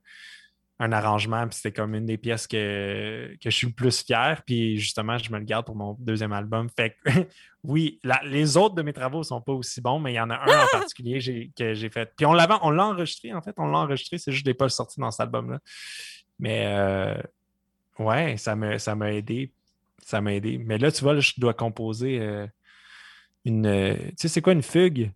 un 0.80 0.90
arrangement, 0.90 1.46
puis 1.46 1.56
c'était 1.56 1.72
comme 1.72 1.94
une 1.94 2.06
des 2.06 2.18
pièces 2.18 2.46
que, 2.46 3.36
je 3.40 3.50
suis 3.50 3.68
le 3.68 3.72
plus 3.72 4.02
fier. 4.02 4.42
Puis 4.44 4.78
justement, 4.78 5.18
je 5.18 5.30
me 5.30 5.38
le 5.38 5.44
garde 5.44 5.66
pour 5.66 5.76
mon 5.76 5.96
deuxième 6.00 6.32
album. 6.32 6.68
Fait 6.76 6.96
que 7.04 7.10
oui, 7.62 8.00
les 8.24 8.56
autres 8.56 8.74
de 8.74 8.82
mes 8.82 8.92
travaux 8.92 9.18
ne 9.18 9.24
sont 9.24 9.40
pas 9.40 9.52
aussi 9.52 9.80
bons, 9.80 10.00
mais 10.00 10.12
il 10.12 10.16
y 10.16 10.20
en 10.20 10.30
a 10.30 10.34
un 10.34 10.64
en 10.64 10.66
particulier 10.72 11.20
que 11.56 11.74
j'ai 11.74 11.90
fait. 11.90 12.12
Puis 12.16 12.26
on 12.26 12.32
l'a 12.32 12.48
on 12.62 12.76
enregistré, 12.78 13.32
en 13.32 13.40
fait, 13.40 13.54
on 13.56 13.66
l'a 13.66 13.78
enregistré, 13.78 14.18
c'est 14.18 14.32
juste 14.32 14.44
que 14.44 14.50
je 14.50 14.56
pas 14.56 14.68
sorti 14.68 14.98
dans 14.98 15.10
cet 15.10 15.20
album-là. 15.20 15.60
Mais 16.38 16.66
euh, 16.66 17.14
ouais, 17.98 18.36
ça 18.36 18.56
m'a 18.56 18.78
ça 18.78 18.96
aidé. 19.10 19.52
Ça 20.04 20.20
m'a 20.20 20.34
aidé. 20.34 20.58
Mais 20.58 20.78
là, 20.78 20.90
tu 20.90 21.02
vois, 21.02 21.18
je 21.20 21.32
dois 21.38 21.54
composer 21.54 22.18
euh, 22.20 22.46
une. 23.44 23.66
Euh, 23.66 23.94
tu 23.94 24.14
sais, 24.16 24.28
c'est 24.28 24.42
quoi 24.42 24.52
une 24.52 24.62
fugue? 24.62 25.12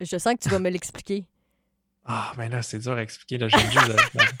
Je 0.00 0.16
sens 0.16 0.34
que 0.34 0.40
tu 0.40 0.48
vas 0.48 0.58
me 0.58 0.70
l'expliquer. 0.70 1.24
Ah, 2.04 2.32
ben 2.36 2.50
là, 2.50 2.62
c'est 2.62 2.78
dur 2.78 2.92
à 2.92 3.02
expliquer. 3.02 3.38
Là, 3.38 3.48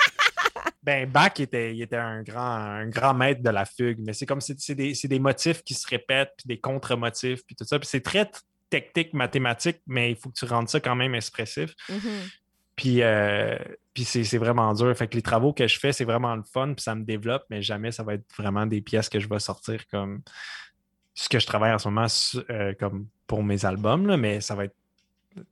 ben, 0.86 1.10
Bach 1.10 1.40
était, 1.40 1.74
il 1.74 1.82
était 1.82 1.96
un 1.96 2.22
grand, 2.22 2.54
un 2.54 2.86
grand 2.86 3.12
maître 3.12 3.42
de 3.42 3.50
la 3.50 3.64
fugue, 3.64 3.98
mais 3.98 4.12
c'est 4.12 4.24
comme 4.24 4.40
c'est 4.40 4.74
des, 4.76 4.92
des, 4.92 5.18
motifs 5.18 5.64
qui 5.64 5.74
se 5.74 5.84
répètent, 5.88 6.32
puis 6.38 6.46
des 6.46 6.60
contre-motifs, 6.60 7.44
puis 7.44 7.56
tout 7.56 7.64
ça. 7.64 7.80
Puis 7.80 7.88
c'est 7.88 8.02
très 8.02 8.30
technique, 8.70 9.12
mathématique, 9.12 9.80
mais 9.88 10.12
il 10.12 10.16
faut 10.16 10.30
que 10.30 10.38
tu 10.38 10.44
rendes 10.44 10.68
ça 10.68 10.78
quand 10.78 10.94
même 10.94 11.16
expressif. 11.16 11.74
Mm-hmm. 11.90 12.38
Puis, 12.76 13.02
euh, 13.02 13.58
puis 13.94 14.04
c'est 14.04 14.38
vraiment 14.38 14.72
dur. 14.74 14.96
Fait 14.96 15.08
que 15.08 15.16
les 15.16 15.22
travaux 15.22 15.52
que 15.52 15.66
je 15.66 15.76
fais, 15.76 15.92
c'est 15.92 16.04
vraiment 16.04 16.36
le 16.36 16.44
fun, 16.44 16.74
puis 16.74 16.82
ça 16.84 16.94
me 16.94 17.02
développe, 17.02 17.42
mais 17.50 17.62
jamais 17.62 17.90
ça 17.90 18.04
va 18.04 18.14
être 18.14 18.26
vraiment 18.38 18.64
des 18.64 18.80
pièces 18.80 19.08
que 19.08 19.18
je 19.18 19.28
vais 19.28 19.40
sortir 19.40 19.88
comme 19.88 20.22
ce 21.14 21.28
que 21.28 21.40
je 21.40 21.46
travaille 21.46 21.72
en 21.72 21.78
ce 21.78 21.88
moment 21.88 22.06
euh, 22.50 22.74
comme 22.78 23.08
pour 23.26 23.42
mes 23.42 23.64
albums, 23.64 24.06
là, 24.06 24.16
mais 24.16 24.40
ça 24.40 24.54
va 24.54 24.66
être 24.66 24.76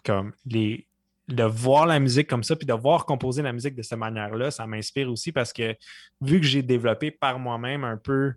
comme 0.05 0.33
les, 0.47 0.87
de 1.29 1.45
voir 1.45 1.87
la 1.87 1.99
musique 1.99 2.29
comme 2.29 2.45
ça, 2.45 2.55
puis 2.57 2.67
de 2.67 2.73
voir 2.73 3.07
composer 3.07 3.43
la 3.43 3.53
musique 3.53 3.75
de 3.75 3.83
cette 3.83 3.99
manière-là, 3.99 4.51
ça 4.51 4.67
m'inspire 4.67 5.11
aussi 5.11 5.33
parce 5.33 5.53
que 5.53 5.75
vu 6.21 6.41
que 6.41 6.47
j'ai 6.47 6.63
développé 6.63 7.11
par 7.11 7.39
moi-même 7.39 7.85
un 7.85 7.97
peu 7.97 8.35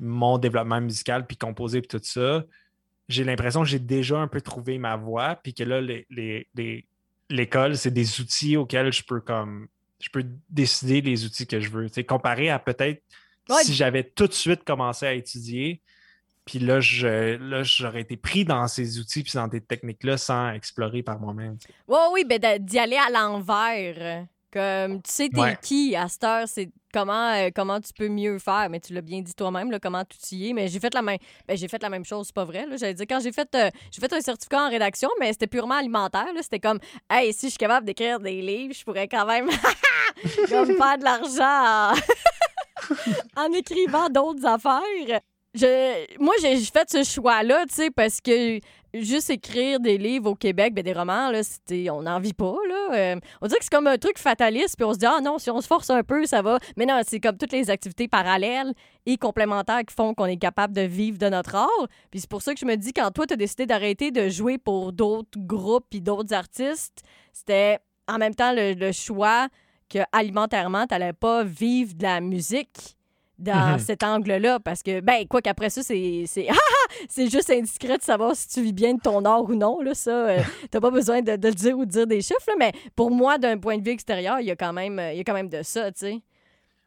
mon 0.00 0.38
développement 0.38 0.80
musical, 0.80 1.26
puis 1.26 1.36
composer, 1.36 1.80
puis 1.80 1.98
tout 1.98 2.04
ça, 2.04 2.44
j'ai 3.08 3.24
l'impression 3.24 3.62
que 3.62 3.68
j'ai 3.68 3.78
déjà 3.78 4.18
un 4.18 4.28
peu 4.28 4.40
trouvé 4.40 4.78
ma 4.78 4.96
voix, 4.96 5.36
puis 5.36 5.52
que 5.52 5.64
là, 5.64 5.80
l'école, 7.28 7.76
c'est 7.76 7.90
des 7.90 8.20
outils 8.20 8.56
auxquels 8.56 8.92
je 8.92 9.02
peux 9.02 9.20
comme 9.20 9.68
je 9.98 10.08
peux 10.10 10.24
décider 10.50 11.00
les 11.00 11.24
outils 11.24 11.46
que 11.46 11.60
je 11.60 11.70
veux. 11.70 11.88
comparé 12.04 12.50
à 12.50 12.58
peut-être 12.58 13.02
si 13.62 13.72
j'avais 13.72 14.02
tout 14.02 14.26
de 14.26 14.32
suite 14.32 14.64
commencé 14.64 15.06
à 15.06 15.14
étudier, 15.14 15.80
puis 16.44 16.58
là, 16.58 16.80
j'aurais 16.80 18.00
été 18.00 18.16
pris 18.16 18.44
dans 18.44 18.66
ces 18.66 18.98
outils 18.98 19.22
puis 19.22 19.32
dans 19.34 19.50
ces 19.50 19.60
techniques-là 19.60 20.16
sans 20.16 20.52
explorer 20.52 21.02
par 21.02 21.20
moi-même. 21.20 21.56
Oui, 21.88 21.98
oui, 22.12 22.24
ben 22.24 22.58
d'y 22.58 22.78
aller 22.78 22.96
à 22.96 23.10
l'envers. 23.10 24.26
Comme 24.52 25.00
tu 25.00 25.10
sais, 25.10 25.28
t'es 25.30 25.56
qui 25.62 25.96
à 25.96 26.08
cette 26.08 26.24
heure, 26.24 26.46
c'est 26.46 26.70
comment, 26.92 27.32
euh, 27.32 27.48
comment 27.54 27.80
tu 27.80 27.90
peux 27.94 28.08
mieux 28.08 28.38
faire? 28.38 28.68
Mais 28.68 28.80
tu 28.80 28.92
l'as 28.92 29.00
bien 29.00 29.22
dit 29.22 29.34
toi-même, 29.34 29.74
comment 29.80 30.04
tu 30.04 30.34
y 30.34 30.50
es. 30.50 30.52
Mais 30.52 30.68
j'ai 30.68 30.78
fait 30.78 30.92
la 30.92 31.00
même, 31.00 31.16
ben, 31.48 31.56
j'ai 31.56 31.68
fait 31.68 31.80
la 31.82 31.88
même 31.88 32.04
chose, 32.04 32.26
c'est 32.26 32.34
pas 32.34 32.44
vrai. 32.44 32.66
J'allais 32.76 32.92
dire, 32.92 33.06
quand 33.08 33.20
j'ai 33.20 33.32
fait, 33.32 33.48
euh, 33.54 33.70
j'ai 33.90 34.00
fait 34.00 34.12
un 34.12 34.20
certificat 34.20 34.66
en 34.66 34.68
rédaction, 34.68 35.08
mais 35.18 35.32
c'était 35.32 35.46
purement 35.46 35.76
alimentaire. 35.76 36.28
C'était 36.42 36.60
comme, 36.60 36.80
hey, 37.08 37.32
si 37.32 37.46
je 37.46 37.50
suis 37.52 37.58
capable 37.58 37.86
d'écrire 37.86 38.20
des 38.20 38.42
livres, 38.42 38.74
je 38.74 38.84
pourrais 38.84 39.08
quand 39.08 39.24
même 39.24 39.48
comme 40.50 40.76
faire 40.76 40.98
de 40.98 41.04
l'argent 41.04 41.98
en 43.36 43.52
écrivant 43.54 44.10
d'autres 44.10 44.44
affaires 44.44 45.22
je, 45.54 46.18
moi, 46.18 46.34
j'ai 46.40 46.56
fait 46.60 46.88
ce 46.90 47.02
choix-là, 47.04 47.64
tu 47.68 47.74
sais, 47.74 47.90
parce 47.90 48.20
que 48.20 48.58
juste 48.94 49.30
écrire 49.30 49.80
des 49.80 49.98
livres 49.98 50.30
au 50.30 50.34
Québec, 50.34 50.74
ben, 50.74 50.82
des 50.82 50.92
romans, 50.92 51.30
là, 51.30 51.40
on 51.90 52.02
n'en 52.02 52.20
vit 52.20 52.32
pas. 52.32 52.56
Là. 52.68 52.94
Euh, 52.94 53.16
on 53.40 53.46
dirait 53.46 53.58
que 53.58 53.64
c'est 53.64 53.72
comme 53.72 53.86
un 53.86 53.98
truc 53.98 54.18
fataliste, 54.18 54.76
puis 54.76 54.84
on 54.84 54.94
se 54.94 54.98
dit, 54.98 55.06
ah 55.06 55.20
non, 55.22 55.38
si 55.38 55.50
on 55.50 55.60
se 55.60 55.66
force 55.66 55.90
un 55.90 56.02
peu, 56.02 56.24
ça 56.26 56.42
va. 56.42 56.58
Mais 56.76 56.86
non, 56.86 57.00
c'est 57.06 57.20
comme 57.20 57.36
toutes 57.36 57.52
les 57.52 57.70
activités 57.70 58.08
parallèles 58.08 58.72
et 59.06 59.16
complémentaires 59.16 59.82
qui 59.86 59.94
font 59.94 60.14
qu'on 60.14 60.26
est 60.26 60.38
capable 60.38 60.74
de 60.74 60.82
vivre 60.82 61.18
de 61.18 61.28
notre 61.28 61.54
art. 61.54 61.88
Puis 62.10 62.20
c'est 62.20 62.30
pour 62.30 62.42
ça 62.42 62.54
que 62.54 62.60
je 62.60 62.66
me 62.66 62.76
dis, 62.76 62.92
quand 62.92 63.10
toi, 63.10 63.26
tu 63.26 63.34
as 63.34 63.36
décidé 63.36 63.66
d'arrêter 63.66 64.10
de 64.10 64.28
jouer 64.28 64.58
pour 64.58 64.92
d'autres 64.92 65.38
groupes 65.38 65.86
et 65.92 66.00
d'autres 66.00 66.34
artistes, 66.34 67.02
c'était 67.32 67.78
en 68.08 68.18
même 68.18 68.34
temps 68.34 68.52
le, 68.52 68.72
le 68.74 68.92
choix 68.92 69.48
que 69.90 69.98
alimentairement, 70.12 70.86
tu 70.86 70.94
n'allais 70.94 71.12
pas 71.12 71.44
vivre 71.44 71.94
de 71.94 72.02
la 72.02 72.20
musique 72.20 72.96
dans 73.38 73.72
mhm. 73.72 73.78
cet 73.78 74.02
angle-là 74.02 74.60
parce 74.60 74.82
que, 74.82 75.00
ben, 75.00 75.26
quoi 75.26 75.42
qu'après 75.42 75.70
ça, 75.70 75.82
c'est, 75.82 76.24
c'est, 76.26 76.48
c'est 77.08 77.30
juste 77.30 77.50
indiscret 77.50 77.98
de 77.98 78.02
savoir 78.02 78.36
si 78.36 78.48
tu 78.48 78.62
vis 78.62 78.72
bien 78.72 78.94
de 78.94 79.00
ton 79.00 79.24
art 79.24 79.42
ou 79.42 79.54
non. 79.54 79.80
Là, 79.80 79.94
ça, 79.94 80.10
euh, 80.10 80.40
t'as 80.70 80.80
pas 80.80 80.90
besoin 80.90 81.22
de, 81.22 81.32
le 81.32 81.54
dire 81.54 81.78
ou 81.78 81.84
de 81.84 81.90
dire 81.90 82.06
des 82.06 82.20
chiffres, 82.20 82.50
mais 82.58 82.72
pour 82.94 83.10
moi, 83.10 83.38
d'un 83.38 83.58
point 83.58 83.78
de 83.78 83.84
vue 83.84 83.92
extérieur, 83.92 84.40
il 84.40 84.46
y 84.46 84.50
a 84.50 84.56
quand 84.56 84.72
même, 84.72 85.00
il 85.12 85.16
y 85.16 85.20
a 85.20 85.24
quand 85.24 85.34
même 85.34 85.48
de 85.48 85.62
ça, 85.62 85.90
tu 85.92 86.00
sais. 86.00 86.22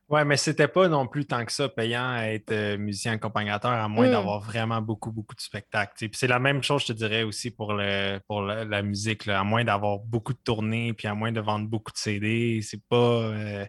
Ouais, 0.08 0.24
mais 0.24 0.38
c'était 0.38 0.68
pas 0.68 0.88
non 0.88 1.08
plus 1.08 1.26
tant 1.26 1.44
que 1.46 1.52
ça 1.52 1.68
payant 1.68 2.08
à 2.08 2.28
être 2.28 2.52
euh, 2.52 2.78
musicien 2.78 3.14
accompagnateur, 3.14 3.72
à 3.72 3.88
moins 3.88 4.08
mm. 4.08 4.12
d'avoir 4.12 4.40
vraiment 4.40 4.80
beaucoup, 4.80 5.12
beaucoup 5.12 5.34
de 5.34 5.42
spectacles. 5.42 5.94
Puis 5.96 6.12
c'est 6.14 6.28
la 6.28 6.38
même 6.38 6.62
chose, 6.62 6.84
je 6.84 6.88
te 6.88 6.94
dirais, 6.94 7.24
aussi 7.24 7.50
pour, 7.50 7.74
le, 7.74 8.20
pour 8.28 8.44
la, 8.44 8.82
musique. 8.84 9.28
à 9.28 9.44
moins 9.44 9.64
d'avoir 9.64 9.98
beaucoup 9.98 10.34
de 10.34 10.40
tournées, 10.44 10.94
puis 10.94 11.08
à 11.08 11.16
moins 11.16 11.32
de 11.32 11.42
vendre 11.42 11.68
beaucoup 11.68 11.92
de 11.92 11.98
CD, 11.98 12.60
c'est 12.62 12.84
pas. 12.88 12.96
Euh, 12.96 13.66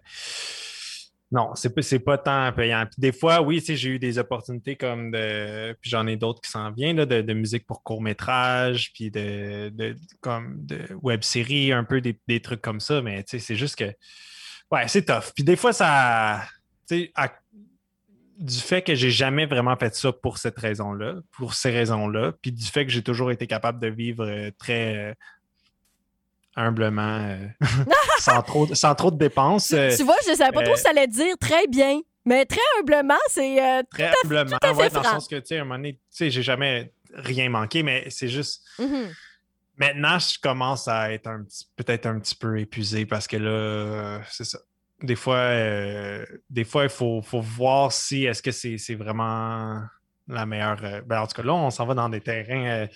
Non, 1.33 1.57
c'est 1.57 1.75
pas, 1.75 1.83
pas 2.05 2.19
tant 2.19 2.53
payant. 2.53 2.87
des 2.99 3.11
fois, 3.11 3.41
oui, 3.41 3.61
j'ai 3.67 3.89
eu 3.89 3.99
des 3.99 4.19
opportunités 4.19 4.77
comme 4.77 5.11
de. 5.11 5.77
Puis 5.81 5.91
j'en 5.91 6.07
ai 6.07 6.17
d'autres 6.17 6.41
qui 6.41 6.51
s'en 6.51 6.71
viennent, 6.71 7.05
de, 7.05 7.33
musique 7.33 7.67
pour 7.67 7.83
court-métrage, 7.83 8.93
puis 8.93 9.11
de, 9.11 9.71
de, 9.71 9.97
comme 10.21 10.65
de 10.65 10.79
web-série, 11.03 11.73
un 11.73 11.83
peu 11.83 12.01
des, 12.01 12.41
trucs 12.41 12.63
comme 12.63 12.79
ça. 12.79 13.03
Mais 13.03 13.25
c'est 13.27 13.57
juste 13.57 13.77
que. 13.77 13.93
Ouais, 14.71 14.87
c'est 14.87 15.05
tough. 15.05 15.33
Puis 15.35 15.43
des 15.43 15.57
fois, 15.57 15.73
ça. 15.73 16.43
Du 18.39 18.61
fait 18.61 18.83
que 18.83 18.95
j'ai 18.95 19.11
jamais 19.11 19.47
vraiment 19.47 19.77
fait 19.77 19.95
ça 19.97 20.13
pour 20.13 20.39
cette 20.39 20.59
raison-là, 20.59 21.17
pour 21.33 21.55
ces 21.55 21.71
raisons-là, 21.71 22.33
puis 22.41 22.53
du 22.53 22.67
fait 22.67 22.85
que 22.85 22.93
j'ai 22.93 23.03
toujours 23.03 23.31
été 23.31 23.47
capable 23.47 23.81
de 23.81 23.89
vivre 23.89 24.27
euh, 24.27 24.51
très 24.59 24.95
euh, 24.97 25.15
humblement, 26.57 27.21
euh, 27.21 27.47
sans, 28.19 28.43
trop, 28.43 28.75
sans 28.75 28.95
trop 28.95 29.11
de 29.11 29.19
dépenses. 29.19 29.69
tu 29.69 30.03
vois, 30.03 30.17
je 30.25 30.31
ne 30.31 30.37
savais 30.37 30.53
pas 30.53 30.63
trop 30.63 30.77
ce 30.77 30.83
que 30.83 30.89
ça 30.89 30.91
allait 30.91 31.07
dire 31.07 31.37
très 31.39 31.67
bien. 31.67 32.01
Mais 32.25 32.45
très 32.45 32.61
humblement, 32.81 33.15
c'est. 33.29 33.85
très 33.91 34.13
humblement, 34.25 34.57
ouais, 34.75 34.91
dans 34.91 35.01
le 35.01 35.07
sens 35.07 35.29
que, 35.29 35.37
tu 35.37 35.47
sais, 35.47 35.59
à 35.59 35.61
un 35.61 35.65
moment 35.65 35.77
donné, 35.77 35.93
tu 35.93 36.01
sais, 36.11 36.31
j'ai 36.31 36.43
jamais 36.43 36.93
rien 37.15 37.49
manqué, 37.49 37.83
mais 37.83 38.07
c'est 38.11 38.29
juste. 38.29 38.65
Mm-hmm. 38.81 39.07
Maintenant, 39.79 40.19
je 40.19 40.39
commence 40.41 40.89
à 40.89 41.13
être 41.13 41.29
un 41.29 41.45
petit, 41.45 41.69
peut-être 41.77 42.07
un 42.07 42.19
petit 42.19 42.35
peu 42.35 42.59
épuisé 42.59 43.05
parce 43.07 43.29
que 43.29 43.37
là, 43.37 44.21
c'est 44.31 44.45
ça 44.45 44.59
des 45.03 45.17
fois, 45.17 45.37
euh, 45.37 46.25
des 46.49 46.65
fois, 46.65 46.85
il 46.85 46.89
faut, 46.89 47.23
voir 47.33 47.93
si 47.93 48.25
est-ce 48.25 48.43
que 48.43 48.51
c'est 48.51 48.95
vraiment 48.95 49.81
la 50.29 50.47
meilleure. 50.47 50.81
Euh, 50.83 51.01
ben, 51.03 51.21
en 51.21 51.27
tout 51.27 51.35
cas, 51.35 51.43
là, 51.43 51.55
on 51.55 51.71
s'en 51.71 51.87
va 51.87 51.95
dans 51.95 52.09
des 52.09 52.21
terrains. 52.21 52.67
Euh, 52.67 52.87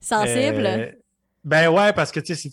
Sensibles. 0.00 0.96
Ben 1.44 1.68
ouais, 1.68 1.92
parce 1.92 2.12
que 2.12 2.20
tu 2.20 2.34
sais, 2.34 2.50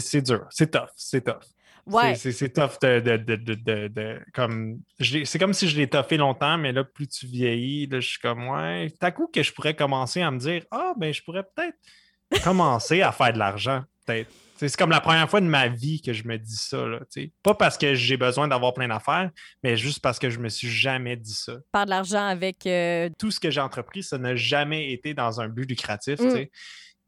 c'est 0.00 0.22
dur. 0.22 0.46
C'est 0.50 0.70
tough. 0.70 0.88
C'est 0.96 1.24
tough. 1.24 1.42
Ouais. 1.86 2.14
C'est 2.14 2.52
tough 2.52 2.80
de, 2.80 2.98
de, 2.98 4.20
comme 4.32 4.80
c'est 4.98 5.38
comme 5.38 5.52
si 5.52 5.68
je 5.68 5.76
l'ai 5.76 5.88
toffé 5.88 6.16
longtemps, 6.16 6.56
mais 6.56 6.72
là, 6.72 6.82
plus 6.82 7.06
tu 7.06 7.26
vieillis, 7.26 7.86
là, 7.86 8.00
je 8.00 8.08
suis 8.08 8.18
comme 8.18 8.48
ouais. 8.48 8.90
T'as 8.98 9.10
coup 9.10 9.28
que 9.32 9.42
je 9.42 9.52
pourrais 9.52 9.74
commencer 9.74 10.22
à 10.22 10.30
me 10.30 10.38
dire 10.38 10.64
Ah, 10.70 10.94
ben 10.96 11.12
je 11.12 11.22
pourrais 11.22 11.42
peut-être 11.42 12.42
commencer 12.42 13.02
à 13.02 13.12
faire 13.12 13.32
de 13.32 13.38
l'argent, 13.38 13.82
peut-être. 14.06 14.30
C'est 14.56 14.76
comme 14.76 14.90
la 14.90 15.00
première 15.00 15.28
fois 15.28 15.40
de 15.40 15.46
ma 15.46 15.66
vie 15.68 16.00
que 16.00 16.12
je 16.12 16.26
me 16.26 16.38
dis 16.38 16.56
ça. 16.56 16.86
Là, 16.86 17.00
pas 17.42 17.54
parce 17.54 17.76
que 17.76 17.94
j'ai 17.94 18.16
besoin 18.16 18.48
d'avoir 18.48 18.72
plein 18.72 18.88
d'affaires, 18.88 19.30
mais 19.62 19.76
juste 19.76 20.00
parce 20.00 20.18
que 20.18 20.30
je 20.30 20.38
me 20.38 20.48
suis 20.48 20.70
jamais 20.70 21.16
dit 21.16 21.34
ça. 21.34 21.54
Par 21.72 21.84
de 21.84 21.90
l'argent 21.90 22.24
avec. 22.24 22.66
Euh, 22.66 23.10
Tout 23.18 23.30
ce 23.30 23.40
que 23.40 23.50
j'ai 23.50 23.60
entrepris, 23.60 24.02
ça 24.02 24.16
n'a 24.16 24.36
jamais 24.36 24.92
été 24.92 25.12
dans 25.12 25.40
un 25.40 25.48
but 25.48 25.68
lucratif. 25.68 26.20
Mm. 26.20 26.46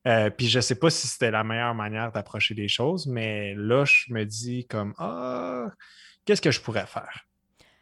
Euh, 0.07 0.31
puis 0.31 0.47
je 0.47 0.61
sais 0.61 0.77
pas 0.77 0.91
si 0.91 1.07
c'était 1.09 1.31
la 1.31 1.43
meilleure 1.43 1.75
manière 1.75 2.13
d'approcher 2.13 2.55
les 2.55 2.69
choses, 2.69 3.07
mais 3.07 3.55
là, 3.57 3.85
je 3.85 4.13
me 4.13 4.25
dis 4.25 4.67
comme 4.67 4.95
Ah, 4.99 5.67
qu'est-ce 6.25 6.43
que 6.43 6.53
je 6.53 6.61
pourrais 6.61 6.87
faire? 6.87 7.27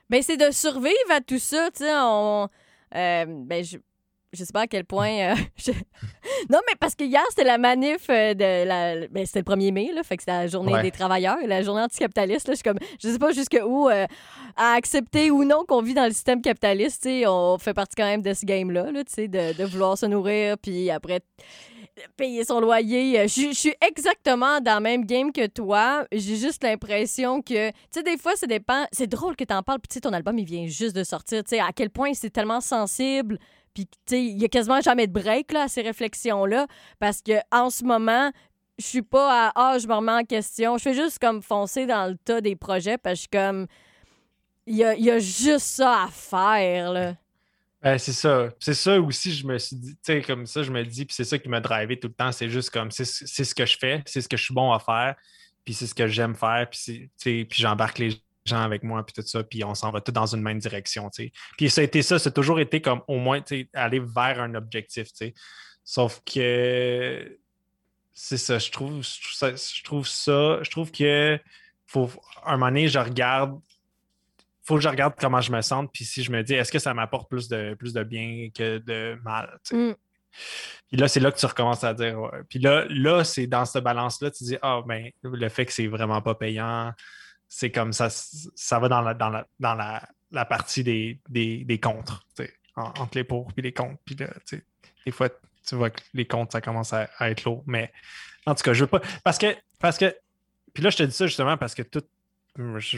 Ben, 0.08 0.22
c'est 0.22 0.36
de 0.36 0.50
survivre 0.50 1.10
à 1.10 1.20
tout 1.20 1.38
ça. 1.38 1.70
Tu 1.70 1.84
sais, 1.84 1.92
on. 1.94 2.48
Euh, 2.94 3.24
ben, 3.26 3.64
je 3.64 3.78
je 4.32 4.42
sais 4.42 4.52
pas 4.52 4.62
à 4.62 4.66
quel 4.66 4.84
point. 4.84 5.32
Euh, 5.32 5.34
non, 6.50 6.58
mais 6.66 6.74
parce 6.80 6.94
que 6.94 7.04
hier, 7.04 7.22
c'était 7.30 7.44
la 7.44 7.58
manif 7.58 8.08
de 8.08 8.64
la. 8.64 9.06
Ben, 9.08 9.24
c'était 9.26 9.40
le 9.46 9.56
1er 9.56 9.72
mai, 9.72 9.90
là, 9.94 10.02
fait 10.02 10.16
que 10.16 10.22
c'était 10.22 10.32
la 10.32 10.46
journée 10.46 10.80
des 10.82 10.90
travailleurs, 10.90 11.38
la 11.46 11.62
journée 11.62 11.82
anticapitaliste. 11.82 12.48
Là, 12.48 12.54
je, 12.54 12.56
suis 12.56 12.64
comme, 12.64 12.78
je 13.00 13.08
sais 13.08 13.18
pas 13.18 13.32
jusqu'où 13.32 13.88
euh, 13.88 14.06
à 14.56 14.72
accepter 14.72 15.30
ou 15.30 15.44
non 15.44 15.64
qu'on 15.66 15.82
vit 15.82 15.94
dans 15.94 16.06
le 16.06 16.12
système 16.12 16.42
capitaliste. 16.42 17.08
On 17.26 17.58
fait 17.58 17.74
partie 17.74 17.94
quand 17.96 18.06
même 18.06 18.22
de 18.22 18.34
ce 18.34 18.44
game-là, 18.44 18.90
là, 18.90 19.02
de, 19.02 19.56
de 19.56 19.64
vouloir 19.64 19.96
se 19.96 20.06
nourrir, 20.06 20.58
puis 20.58 20.90
après 20.90 21.20
payer 22.16 22.44
son 22.44 22.60
loyer. 22.60 23.26
Je, 23.28 23.52
suis 23.52 23.74
exactement 23.80 24.60
dans 24.60 24.76
le 24.76 24.80
même 24.80 25.04
game 25.04 25.32
que 25.32 25.46
toi. 25.46 26.06
J'ai 26.12 26.36
juste 26.36 26.62
l'impression 26.62 27.42
que, 27.42 27.70
tu 27.70 27.76
sais, 27.90 28.02
des 28.02 28.16
fois, 28.16 28.36
ça 28.36 28.46
dépend. 28.46 28.86
C'est 28.92 29.06
drôle 29.06 29.36
que 29.36 29.44
tu 29.44 29.54
en 29.54 29.62
parles, 29.62 29.80
puis 29.80 29.88
tu 29.88 29.94
sais, 29.94 30.00
ton 30.00 30.12
album, 30.12 30.38
il 30.38 30.44
vient 30.44 30.66
juste 30.66 30.96
de 30.96 31.04
sortir. 31.04 31.42
Tu 31.44 31.56
sais, 31.56 31.60
à 31.60 31.72
quel 31.74 31.90
point 31.90 32.14
c'est 32.14 32.30
tellement 32.30 32.60
sensible 32.60 33.38
puis, 33.74 33.86
tu 33.86 33.92
sais, 34.06 34.24
il 34.24 34.40
y 34.40 34.44
a 34.44 34.48
quasiment 34.48 34.80
jamais 34.80 35.08
de 35.08 35.12
break 35.12 35.52
là, 35.52 35.62
à 35.62 35.68
ces 35.68 35.82
réflexions-là 35.82 36.68
parce 37.00 37.20
que 37.20 37.32
en 37.50 37.70
ce 37.70 37.84
moment, 37.84 38.30
je 38.78 38.86
suis 38.86 39.02
pas 39.02 39.48
à 39.48 39.52
Ah, 39.56 39.78
je 39.78 39.88
me 39.88 39.94
remets 39.94 40.12
en 40.12 40.24
question. 40.24 40.78
Je 40.78 40.82
fais 40.84 40.94
juste 40.94 41.18
comme 41.18 41.42
foncer 41.42 41.86
dans 41.86 42.08
le 42.08 42.16
tas 42.16 42.40
des 42.40 42.56
projets 42.56 42.98
parce 42.98 43.26
que 43.26 43.36
comme. 43.36 43.66
Il 44.66 44.76
y 44.76 44.84
a, 44.84 44.96
y 44.96 45.10
a, 45.10 45.18
juste 45.18 45.66
ça 45.66 46.04
à 46.04 46.08
faire, 46.08 46.90
là. 46.90 47.16
Ben, 47.84 47.98
c'est 47.98 48.14
ça. 48.14 48.48
C'est 48.58 48.72
ça 48.72 48.98
aussi, 48.98 49.34
je 49.34 49.46
me 49.46 49.58
suis 49.58 49.76
dit, 49.76 49.94
tu 49.96 50.00
sais, 50.04 50.22
comme 50.22 50.46
ça, 50.46 50.62
je 50.62 50.70
me 50.70 50.82
dis, 50.82 51.04
puis 51.04 51.14
c'est 51.14 51.24
ça 51.24 51.38
qui 51.38 51.50
m'a 51.50 51.60
drivé 51.60 52.00
tout 52.00 52.08
le 52.08 52.14
temps. 52.14 52.32
C'est 52.32 52.48
juste 52.48 52.70
comme, 52.70 52.90
c'est 52.90 53.04
ce 53.04 53.54
que 53.54 53.66
je 53.66 53.76
fais, 53.76 54.02
c'est 54.06 54.22
ce 54.22 54.28
que 54.28 54.38
je 54.38 54.44
suis 54.44 54.54
bon 54.54 54.72
à 54.72 54.78
faire, 54.78 55.14
puis 55.66 55.74
c'est 55.74 55.86
ce 55.86 55.94
que 55.94 56.06
j'aime 56.06 56.34
faire, 56.34 56.66
puis 56.70 57.46
j'embarque 57.50 57.98
les 57.98 58.18
gens 58.46 58.62
avec 58.62 58.84
moi, 58.84 59.04
puis 59.04 59.12
tout 59.12 59.28
ça, 59.28 59.44
puis 59.44 59.64
on 59.64 59.74
s'en 59.74 59.90
va 59.90 60.00
tout 60.00 60.12
dans 60.12 60.34
une 60.34 60.40
même 60.40 60.58
direction, 60.58 61.10
tu 61.10 61.24
sais. 61.24 61.32
Puis 61.58 61.68
ça 61.68 61.82
a 61.82 61.84
été 61.84 62.00
ça, 62.00 62.18
ça 62.18 62.30
a 62.30 62.32
toujours 62.32 62.58
été 62.58 62.80
comme 62.80 63.02
au 63.06 63.18
moins, 63.18 63.42
tu 63.42 63.68
aller 63.74 64.00
vers 64.00 64.40
un 64.40 64.54
objectif, 64.54 65.08
tu 65.08 65.16
sais. 65.16 65.34
Sauf 65.84 66.22
que 66.24 67.38
c'est 68.14 68.38
ça, 68.38 68.58
je 68.58 68.70
trouve, 68.70 69.02
je 69.02 69.82
trouve 69.84 70.08
ça, 70.08 70.62
je 70.62 70.70
trouve 70.70 70.90
que 70.90 71.38
faut, 71.86 72.10
un 72.46 72.52
moment 72.52 72.68
donné, 72.68 72.88
je 72.88 72.98
regarde, 72.98 73.60
faut 74.64 74.76
que 74.76 74.80
je 74.80 74.88
regarde 74.88 75.14
comment 75.18 75.40
je 75.40 75.52
me 75.52 75.60
sens, 75.60 75.86
puis 75.92 76.04
si 76.04 76.22
je 76.22 76.32
me 76.32 76.42
dis, 76.42 76.54
est-ce 76.54 76.72
que 76.72 76.78
ça 76.78 76.94
m'apporte 76.94 77.28
plus 77.28 77.48
de, 77.48 77.74
plus 77.74 77.92
de 77.92 78.02
bien 78.02 78.48
que 78.54 78.78
de 78.78 79.18
mal. 79.22 79.58
Mm. 79.70 79.92
Puis 80.88 80.96
là, 80.96 81.06
c'est 81.06 81.20
là 81.20 81.30
que 81.30 81.38
tu 81.38 81.46
recommences 81.46 81.84
à 81.84 81.94
dire. 81.94 82.18
Puis 82.48 82.58
là, 82.58 82.84
là 82.88 83.24
c'est 83.24 83.46
dans 83.46 83.64
cette 83.64 83.84
balance-là, 83.84 84.30
tu 84.30 84.44
dis, 84.44 84.56
ah, 84.62 84.80
ben, 84.86 85.10
le 85.22 85.48
fait 85.48 85.66
que 85.66 85.72
c'est 85.72 85.86
vraiment 85.86 86.22
pas 86.22 86.34
payant, 86.34 86.92
c'est 87.48 87.70
comme 87.70 87.92
ça, 87.92 88.08
ça 88.10 88.78
va 88.78 88.88
dans 88.88 89.00
la, 89.00 89.14
dans 89.14 89.28
la, 89.28 89.46
dans 89.60 89.74
la, 89.74 90.44
partie 90.44 90.82
des, 90.82 91.20
des, 91.28 91.64
des 91.64 91.78
contres, 91.78 92.26
entre 92.74 93.16
les 93.16 93.24
pour 93.24 93.48
et 93.56 93.62
les 93.62 93.72
contre. 93.72 94.00
Puis 94.04 94.16
là, 94.16 94.28
des 95.04 95.12
fois, 95.12 95.28
tu 95.66 95.74
vois 95.76 95.90
que 95.90 96.00
les 96.12 96.26
comptes, 96.26 96.52
ça 96.52 96.60
commence 96.60 96.92
à, 96.92 97.08
être 97.20 97.44
lourd. 97.44 97.62
Mais 97.66 97.92
en 98.46 98.54
tout 98.54 98.62
cas, 98.62 98.72
je 98.72 98.80
veux 98.80 98.90
pas. 98.90 99.00
Parce 99.22 99.38
que, 99.38 99.56
parce 99.78 99.98
que. 99.98 100.14
Puis 100.72 100.82
là, 100.82 100.90
je 100.90 100.96
te 100.96 101.02
dis 101.04 101.12
ça 101.12 101.26
justement 101.26 101.56
parce 101.56 101.74
que 101.74 101.82
tout. 101.82 102.02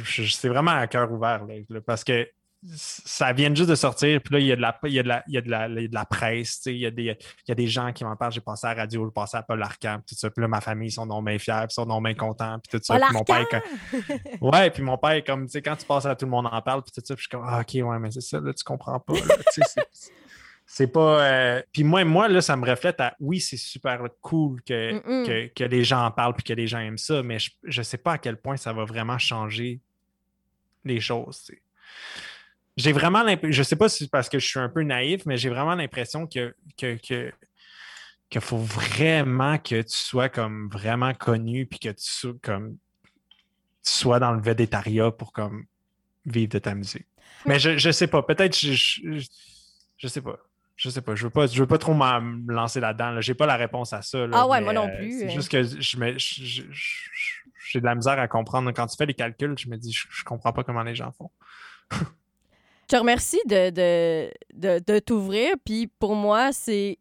C'est 0.05 0.49
vraiment 0.49 0.73
à 0.73 0.87
cœur 0.87 1.11
ouvert. 1.11 1.42
parce 1.87 2.05
que 2.05 2.27
ça 2.75 3.33
vient 3.33 3.55
juste 3.55 3.71
de 3.71 3.75
sortir, 3.75 4.21
puis 4.23 4.35
là, 4.35 4.40
il 4.40 4.47
y 4.47 4.53
a 4.53 4.57
de 4.57 4.61
la, 4.61 4.79
il 4.85 4.92
y 4.92 4.99
a 4.99 5.03
de 5.03 5.09
la, 5.09 5.23
il 5.29 5.35
y 5.35 5.38
a 5.38 5.40
de 5.40 5.51
la, 5.51 5.69
de 5.69 5.95
la 5.95 6.05
presse, 6.05 6.62
il 6.66 6.79
y, 6.79 6.87
a 6.87 6.90
des, 6.90 7.03
il 7.05 7.49
y 7.49 7.53
a 7.53 7.55
des 7.55 7.69
gens 7.69 7.92
qui 7.92 8.03
m'en 8.03 8.16
parlent. 8.16 8.33
J'ai 8.33 8.40
passé 8.40 8.66
à 8.66 8.75
la 8.75 8.83
radio, 8.83 9.05
j'ai 9.07 9.12
passé 9.12 9.37
à 9.37 9.42
Paul 9.42 9.62
Arcand, 9.62 9.99
tout 10.07 10.14
ça. 10.14 10.31
Puis 10.31 10.40
là, 10.40 10.49
ma 10.49 10.61
famille, 10.61 10.88
ils 10.88 10.92
sont 10.92 11.07
non 11.07 11.23
bien 11.23 11.38
fiers, 11.38 11.66
ils 11.69 11.73
sont 11.73 11.87
non 11.87 12.01
bien 12.01 12.14
contents, 12.14 12.59
puis 12.59 12.79
tout 12.79 12.85
ça. 12.85 12.99
Puis 12.99 13.12
mon 13.12 13.25
père, 13.25 13.47
ouais, 14.40 14.71
puis 14.71 14.83
mon 14.83 14.99
père, 14.99 15.23
comme, 15.25 15.47
tu 15.47 15.53
sais, 15.53 15.62
quand 15.62 15.77
tu 15.77 15.87
passes 15.87 16.07
à 16.07 16.16
tout 16.16 16.25
le 16.25 16.31
monde 16.31 16.49
en 16.51 16.62
parle, 16.62 16.83
puis 16.83 16.92
tout 16.92 17.03
ça, 17.05 17.14
puis 17.14 17.23
je 17.23 17.29
suis 17.29 17.31
comme, 17.31 17.47
ah, 17.47 17.61
ok, 17.61 17.88
ouais, 17.88 17.99
mais 17.99 18.11
c'est 18.11 18.21
ça, 18.21 18.40
là, 18.40 18.53
tu 18.53 18.64
comprends 18.64 18.99
pas. 18.99 19.14
C'est 20.66 20.88
pas. 20.88 21.24
Euh, 21.24 21.62
puis 21.72 21.85
moi, 21.85 22.05
moi, 22.05 22.29
là, 22.29 22.40
ça 22.40 22.57
me 22.57 22.68
reflète 22.68 23.00
à 23.00 23.14
oui, 23.20 23.40
c'est 23.40 23.57
super 23.57 24.02
cool 24.20 24.61
que, 24.62 24.98
que, 25.24 25.46
que, 25.55 25.64
les 25.64 25.85
gens 25.85 26.05
en 26.05 26.11
parlent 26.11 26.35
puis 26.35 26.44
que 26.44 26.52
les 26.52 26.66
gens 26.66 26.81
aiment 26.81 26.98
ça, 26.98 27.22
mais 27.22 27.38
je, 27.38 27.50
je 27.62 27.83
sais 27.83 27.98
pas 27.98 28.14
à 28.14 28.18
quel 28.18 28.37
point 28.37 28.57
ça 28.57 28.72
va 28.72 28.85
vraiment 28.85 29.18
changer 29.18 29.81
les 30.85 31.00
choses 31.00 31.50
j'ai 32.76 32.92
vraiment 32.92 33.22
l'impression, 33.22 33.52
je 33.52 33.62
sais 33.62 33.76
pas 33.76 33.88
si 33.88 34.05
c'est 34.05 34.11
parce 34.11 34.29
que 34.29 34.38
je 34.38 34.46
suis 34.46 34.59
un 34.59 34.68
peu 34.68 34.83
naïf, 34.83 35.24
mais 35.26 35.37
j'ai 35.37 35.48
vraiment 35.48 35.74
l'impression 35.74 36.26
que, 36.26 36.55
que, 36.76 36.96
qu'il 36.96 38.40
faut 38.40 38.59
vraiment 38.59 39.59
que 39.59 39.81
tu 39.83 39.96
sois 39.96 40.29
comme 40.29 40.68
vraiment 40.68 41.14
connu 41.14 41.66
puis 41.66 41.79
que 41.79 41.88
tu 41.88 42.11
sois 42.11 42.35
comme 42.42 42.76
tu 43.83 43.92
sois 43.92 44.18
dans 44.18 44.33
le 44.33 44.42
védétariat 44.42 45.11
pour 45.11 45.33
comme 45.33 45.64
vivre 46.26 46.50
de 46.50 46.59
ta 46.59 46.74
musique. 46.74 47.07
Mais 47.46 47.59
je, 47.59 47.79
je 47.79 47.90
sais 47.90 48.09
pas, 48.09 48.22
peut-être 48.22 48.59
je, 48.59 48.72
je, 49.96 50.09
sais 50.09 50.20
pas. 50.20 50.38
Je 50.77 50.91
sais 50.91 51.01
pas, 51.01 51.15
je 51.15 51.25
veux 51.25 51.31
pas, 51.31 51.47
je 51.47 51.59
veux 51.59 51.67
pas 51.67 51.79
trop 51.79 51.95
me 51.95 52.53
lancer 52.53 52.81
là-dedans. 52.81 53.11
Là. 53.12 53.21
J'ai 53.23 53.35
pas 53.35 53.47
la 53.47 53.57
réponse 53.57 53.93
à 53.93 54.03
ça. 54.03 54.27
ah 54.33 54.47
ouais, 54.47 54.61
moi 54.61 54.75
non 54.75 54.89
euh, 54.89 54.97
plus. 54.97 55.21
C'est 55.21 55.27
euh. 55.27 55.31
juste 55.31 55.51
que 55.51 55.62
je 55.62 56.62
j'ai 57.69 57.81
de 57.81 57.85
la 57.85 57.95
misère 57.95 58.19
à 58.19 58.29
comprendre. 58.29 58.71
Quand 58.73 58.87
tu 58.87 58.97
fais 58.97 59.07
les 59.07 59.15
calculs, 59.15 59.57
je 59.59 59.69
me 59.69 59.77
dis, 59.77 59.93
je, 59.93 60.07
je 60.09 60.25
comprends 60.25 60.53
pas 60.53 60.62
comment 60.62 60.83
les 60.83 60.95
gens 60.95 61.11
font. 61.12 61.31
Je 62.89 62.95
te 62.95 62.97
remercie 62.97 63.41
de, 63.47 63.71
de, 63.71 64.79
de, 64.79 64.99
t'ouvrir. 65.01 65.55
Puis 65.65 65.89
pour 65.99 66.15
moi, 66.15 66.53
c'est 66.53 66.99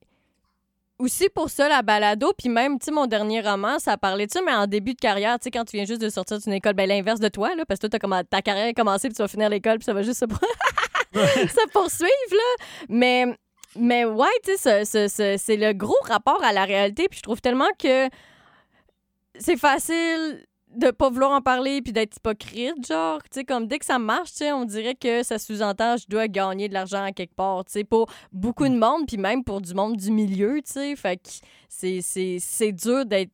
aussi 0.97 1.29
pour 1.29 1.51
ça 1.51 1.69
la 1.69 1.83
balado. 1.83 2.33
Puis 2.35 2.49
même, 2.49 2.79
tu 2.79 2.91
mon 2.91 3.05
dernier 3.05 3.41
roman, 3.41 3.77
ça 3.77 3.95
parlait 3.95 4.25
de 4.25 4.31
ça, 4.31 4.41
mais 4.43 4.53
en 4.53 4.65
début 4.65 4.95
de 4.95 4.99
carrière, 4.99 5.37
tu 5.37 5.43
sais, 5.43 5.51
quand 5.51 5.63
tu 5.63 5.77
viens 5.77 5.85
juste 5.85 6.01
de 6.01 6.09
sortir 6.09 6.39
d'une 6.39 6.53
école, 6.53 6.73
ben 6.73 6.89
l'inverse 6.89 7.19
de 7.19 7.27
toi, 7.27 7.53
là, 7.55 7.65
parce 7.67 7.79
que 7.79 7.85
toi, 7.85 7.99
as 8.17 8.23
ta 8.23 8.41
carrière 8.41 8.69
a 8.69 8.73
commencé, 8.73 9.09
puis 9.09 9.15
tu 9.15 9.21
vas 9.21 9.27
finir 9.27 9.49
l'école, 9.49 9.77
puis 9.77 9.85
ça 9.85 9.93
va 9.93 10.01
juste 10.01 10.19
se, 10.19 10.25
se 11.13 11.69
poursuivre, 11.71 12.31
là. 12.31 12.65
Mais, 12.89 13.37
mais 13.77 14.05
ouais, 14.05 14.27
tu 14.43 14.55
sais, 14.57 14.85
c'est 14.85 15.57
le 15.57 15.73
gros 15.73 15.95
rapport 16.03 16.43
à 16.43 16.53
la 16.53 16.65
réalité. 16.65 17.07
Puis 17.09 17.19
je 17.19 17.23
trouve 17.23 17.41
tellement 17.41 17.69
que 17.77 18.09
c'est 19.37 19.57
facile 19.57 20.45
de 20.75 20.91
pas 20.91 21.09
vouloir 21.09 21.31
en 21.31 21.41
parler 21.41 21.81
puis 21.81 21.93
d'être 21.93 22.17
hypocrite, 22.17 22.85
genre, 22.85 23.21
tu 23.23 23.29
sais, 23.31 23.45
comme 23.45 23.65
dès 23.67 23.79
que 23.79 23.85
ça 23.85 23.97
marche, 23.97 24.31
tu 24.31 24.37
sais, 24.39 24.51
on 24.51 24.65
dirait 24.65 24.95
que 24.95 25.23
ça 25.23 25.39
sous-entend 25.39 25.95
je 25.95 26.05
dois 26.09 26.27
gagner 26.27 26.67
de 26.67 26.73
l'argent 26.73 27.03
à 27.03 27.13
quelque 27.13 27.33
part, 27.33 27.63
tu 27.63 27.71
sais, 27.71 27.83
pour 27.85 28.09
beaucoup 28.33 28.67
de 28.67 28.77
monde, 28.77 29.07
puis 29.07 29.15
même 29.17 29.43
pour 29.43 29.61
du 29.61 29.73
monde 29.73 29.95
du 29.95 30.11
milieu, 30.11 30.61
tu 30.65 30.73
sais, 30.73 30.95
fait 30.97 31.17
que 31.17 31.29
c'est 32.01 32.71
dur 32.73 33.05
d'être 33.05 33.31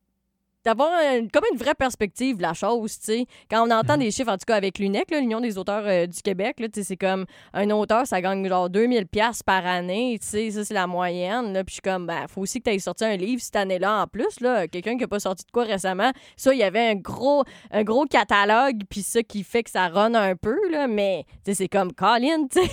d'avoir 0.64 0.92
comme 1.34 1.44
une 1.52 1.58
vraie 1.58 1.76
perspective 1.76 2.38
de 2.38 2.42
la 2.42 2.54
chose, 2.54 3.00
tu 3.00 3.06
sais. 3.06 3.26
Quand 3.50 3.68
on 3.68 3.72
entend 3.72 3.94
Mhm. 3.94 4.00
des 4.00 4.12
chiffres, 4.12 4.32
en 4.32 4.38
tout 4.38 4.46
cas 4.48 4.56
avec 4.56 4.80
l'UNEC, 4.80 5.12
l'Union 5.12 5.40
des 5.42 5.58
auteurs 5.58 5.84
euh, 5.86 6.06
du 6.06 6.22
Québec, 6.22 6.60
là, 6.60 6.68
tu 6.70 6.82
sais, 6.82 6.84
c'est 6.88 6.98
comme 6.98 7.26
un 7.54 7.70
auteur, 7.72 8.06
ça 8.06 8.22
gagne 8.22 8.48
genre 8.48 8.70
2000 8.70 9.08
pièces 9.08 9.44
par 9.44 9.66
année, 9.66 10.18
tu 10.22 10.28
sais, 10.28 10.52
ça 10.52 10.64
c'est 10.66 10.74
la 10.74 10.88
moyenne, 10.88 11.54
là. 11.54 11.64
Puis 11.64 11.72
je 11.72 11.74
suis 11.76 11.82
comme, 11.82 12.06
ben, 12.08 12.28
faut 12.28 12.42
aussi 12.42 12.60
que 12.60 12.70
tu 12.70 12.76
aies 12.76 12.80
sorti 12.80 13.04
un 13.06 13.16
livre 13.16 13.42
cette 13.42 13.56
année-là 13.56 14.04
en 14.04 14.08
plus, 14.08 14.40
là. 14.40 14.68
Quelqu'un 14.68 14.98
qui 14.98 15.04
a 15.04 15.08
pas 15.08 15.20
sorti 15.20 15.46
de 15.46 15.52
quoi 15.52 15.64
récemment, 15.64 16.12
ça, 16.38 16.54
il 16.54 16.60
y 16.60 16.64
avait 16.64 16.90
un 16.90 16.96
gros, 16.96 17.44
un 17.72 17.84
gros 17.84 18.06
catalogue, 18.06 18.82
puis 18.90 19.02
ça 19.04 19.24
qui 19.24 19.44
fait 19.44 19.64
que 19.64 19.70
ça 19.72 19.88
run 19.88 20.14
un 20.14 20.36
peu, 20.36 20.58
là. 20.70 20.88
Mais, 20.88 21.26
tu 21.44 21.52
sais, 21.52 21.54
c'est 21.56 21.70
comme 21.70 21.94
Colin, 21.94 22.48
tu 22.52 22.62
sais. 22.62 22.70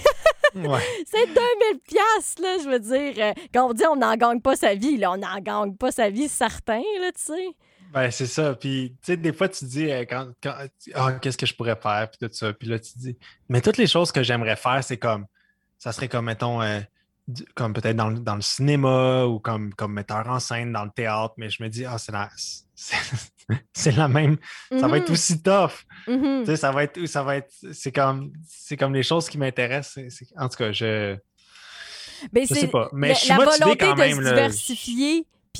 Ouais. 0.54 0.80
C'est 1.06 1.26
2000 1.26 1.80
pièces 1.86 2.36
là, 2.40 2.56
je 2.64 2.68
veux 2.70 2.78
dire. 2.78 3.34
Quand 3.52 3.68
on 3.68 3.72
dit 3.74 3.84
on 3.86 3.96
n'en 3.96 4.16
gagne 4.16 4.40
pas 4.40 4.56
sa 4.56 4.74
vie, 4.74 4.96
là, 4.96 5.12
on 5.12 5.18
n'en 5.18 5.38
gagne 5.40 5.74
pas 5.76 5.92
sa 5.92 6.08
vie, 6.08 6.26
certain, 6.26 6.80
là, 7.00 7.12
tu 7.14 7.22
sais. 7.34 7.48
Ben, 7.92 8.10
c'est 8.10 8.26
ça. 8.26 8.54
Puis, 8.54 8.94
tu 9.02 9.12
sais, 9.12 9.16
des 9.16 9.32
fois, 9.32 9.48
tu 9.48 9.64
dis, 9.64 9.90
euh, 9.90 10.04
quand, 10.08 10.28
quand- 10.42 10.54
ah, 10.94 11.12
qu'est-ce 11.12 11.38
que 11.38 11.46
je 11.46 11.54
pourrais 11.54 11.76
faire, 11.76 12.08
puis 12.10 12.18
tout 12.28 12.32
ça. 12.34 12.52
Puis 12.52 12.68
là, 12.68 12.78
tu 12.78 12.90
dis, 12.96 13.16
mais 13.48 13.60
toutes 13.60 13.78
les 13.78 13.86
choses 13.86 14.12
que 14.12 14.22
j'aimerais 14.22 14.56
faire, 14.56 14.82
c'est 14.84 14.98
comme, 14.98 15.26
ça 15.78 15.92
serait 15.92 16.08
comme, 16.08 16.26
mettons, 16.26 16.60
euh, 16.60 16.80
du- 17.26 17.44
comme 17.54 17.72
peut-être 17.72 17.96
dans, 17.96 18.08
le- 18.10 18.20
dans 18.20 18.34
le 18.36 18.42
cinéma 18.42 19.24
ou 19.24 19.38
comme, 19.38 19.72
comme 19.74 19.92
metteur 19.94 20.26
en 20.28 20.38
scène 20.40 20.72
dans 20.72 20.84
le 20.84 20.90
théâtre. 20.90 21.34
Mais 21.38 21.48
je 21.50 21.62
me 21.62 21.68
dis, 21.68 21.84
ah, 21.86 21.96
c'est 21.98 22.12
la, 22.12 22.30
c'est, 22.74 23.92
la 23.96 24.08
même, 24.08 24.36
ça 24.78 24.86
va 24.88 24.98
être 24.98 25.08
Mhm, 25.08 25.12
aussi 25.14 25.42
tough. 25.42 25.84
mhm. 26.06 26.40
Tu 26.44 26.46
sais, 26.46 26.56
ça 26.56 26.70
va 26.72 26.84
être, 26.84 27.06
ça 27.06 27.22
va 27.22 27.36
être, 27.36 27.52
c'est 27.72 27.92
comme, 27.92 28.32
c'est 28.46 28.76
comme 28.76 28.92
les 28.94 29.02
choses 29.02 29.28
qui 29.28 29.38
m'intéressent. 29.38 29.98
En 30.36 30.48
tout 30.48 30.56
cas, 30.58 30.72
je, 30.72 31.16
Ben, 32.32 32.46
je 32.46 32.54
sais 32.54 32.68
pas. 32.68 32.90
Mais 32.92 33.08
la, 33.08 33.14
je 33.14 33.20
suis 33.20 33.28
la 33.30 33.36
motivé 33.36 33.64
volonté 33.64 33.84
quand 33.86 33.94
de 33.94 33.98
même. 34.00 34.16
se 34.16 34.22
là. 34.22 34.34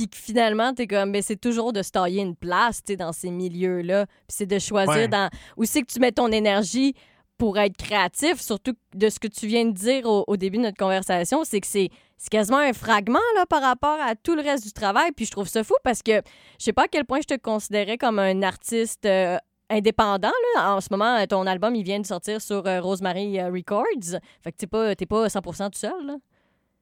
Puis 0.07 0.09
que 0.09 0.17
finalement, 0.17 0.73
t'es 0.75 0.87
comme, 0.87 1.13
ben, 1.13 1.23
c'est 1.23 1.41
toujours 1.41 1.73
de 1.73 1.83
se 1.83 1.91
tailler 1.91 2.23
une 2.23 2.37
place, 2.37 2.83
tu 2.85 2.97
dans 2.97 3.13
ces 3.13 3.31
milieux-là. 3.31 4.07
Puis 4.07 4.37
c'est 4.37 4.47
de 4.47 4.59
choisir 4.59 4.95
Ouais. 4.95 5.09
dans 5.09 5.29
où 5.57 5.65
c'est 5.65 5.83
que 5.83 5.91
tu 5.93 5.99
mets 5.99 6.13
ton 6.13 6.31
énergie 6.31 6.95
pour 7.37 7.59
être 7.59 7.77
créatif, 7.77 8.41
surtout 8.41 8.75
de 8.95 9.09
ce 9.09 9.19
que 9.21 9.29
tu 9.29 9.47
viens 9.47 9.65
de 9.65 9.73
dire 9.73 10.07
au, 10.07 10.25
au 10.27 10.37
début 10.37 10.59
de 10.59 10.63
notre 10.65 10.77
conversation, 10.77 11.45
c'est 11.45 11.61
que 11.61 11.67
c'est 11.67 11.89
c'est 12.17 12.31
quasiment 12.31 12.59
un 12.59 12.73
fragment 12.73 13.21
là, 13.37 13.47
par 13.47 13.63
rapport 13.63 13.97
à 14.01 14.17
tout 14.17 14.35
le 14.35 14.43
reste 14.43 14.65
du 14.65 14.73
travail. 14.73 15.13
Puis 15.13 15.25
je 15.27 15.31
trouve 15.31 15.47
ça 15.47 15.63
fou 15.63 15.75
parce 15.85 16.03
que 16.03 16.21
je 16.59 16.65
sais 16.65 16.73
pas 16.73 16.85
à 16.85 16.89
quel 16.89 17.05
point 17.05 17.21
je 17.21 17.29
te 17.29 17.41
considérais 17.41 17.97
comme 17.97 18.19
un 18.19 18.43
artiste 18.43 19.07
euh, 19.07 19.37
indépendant. 19.71 20.33
Là. 20.57 20.75
En 20.75 20.81
ce 20.81 20.89
moment, 20.91 21.25
ton 21.29 21.47
album, 21.47 21.77
il 21.77 21.85
vient 21.85 22.01
de 22.01 22.07
sortir 22.07 22.41
sur 22.41 22.67
euh, 22.67 22.81
Rosemary 22.81 23.39
euh, 23.39 23.51
Records. 23.53 24.19
Fait 24.43 24.51
que 24.51 24.57
t'es 24.57 24.67
pas, 24.67 24.97
pas 24.97 25.29
100% 25.29 25.71
tout 25.71 25.79
seul. 25.79 26.07
Là. 26.07 26.17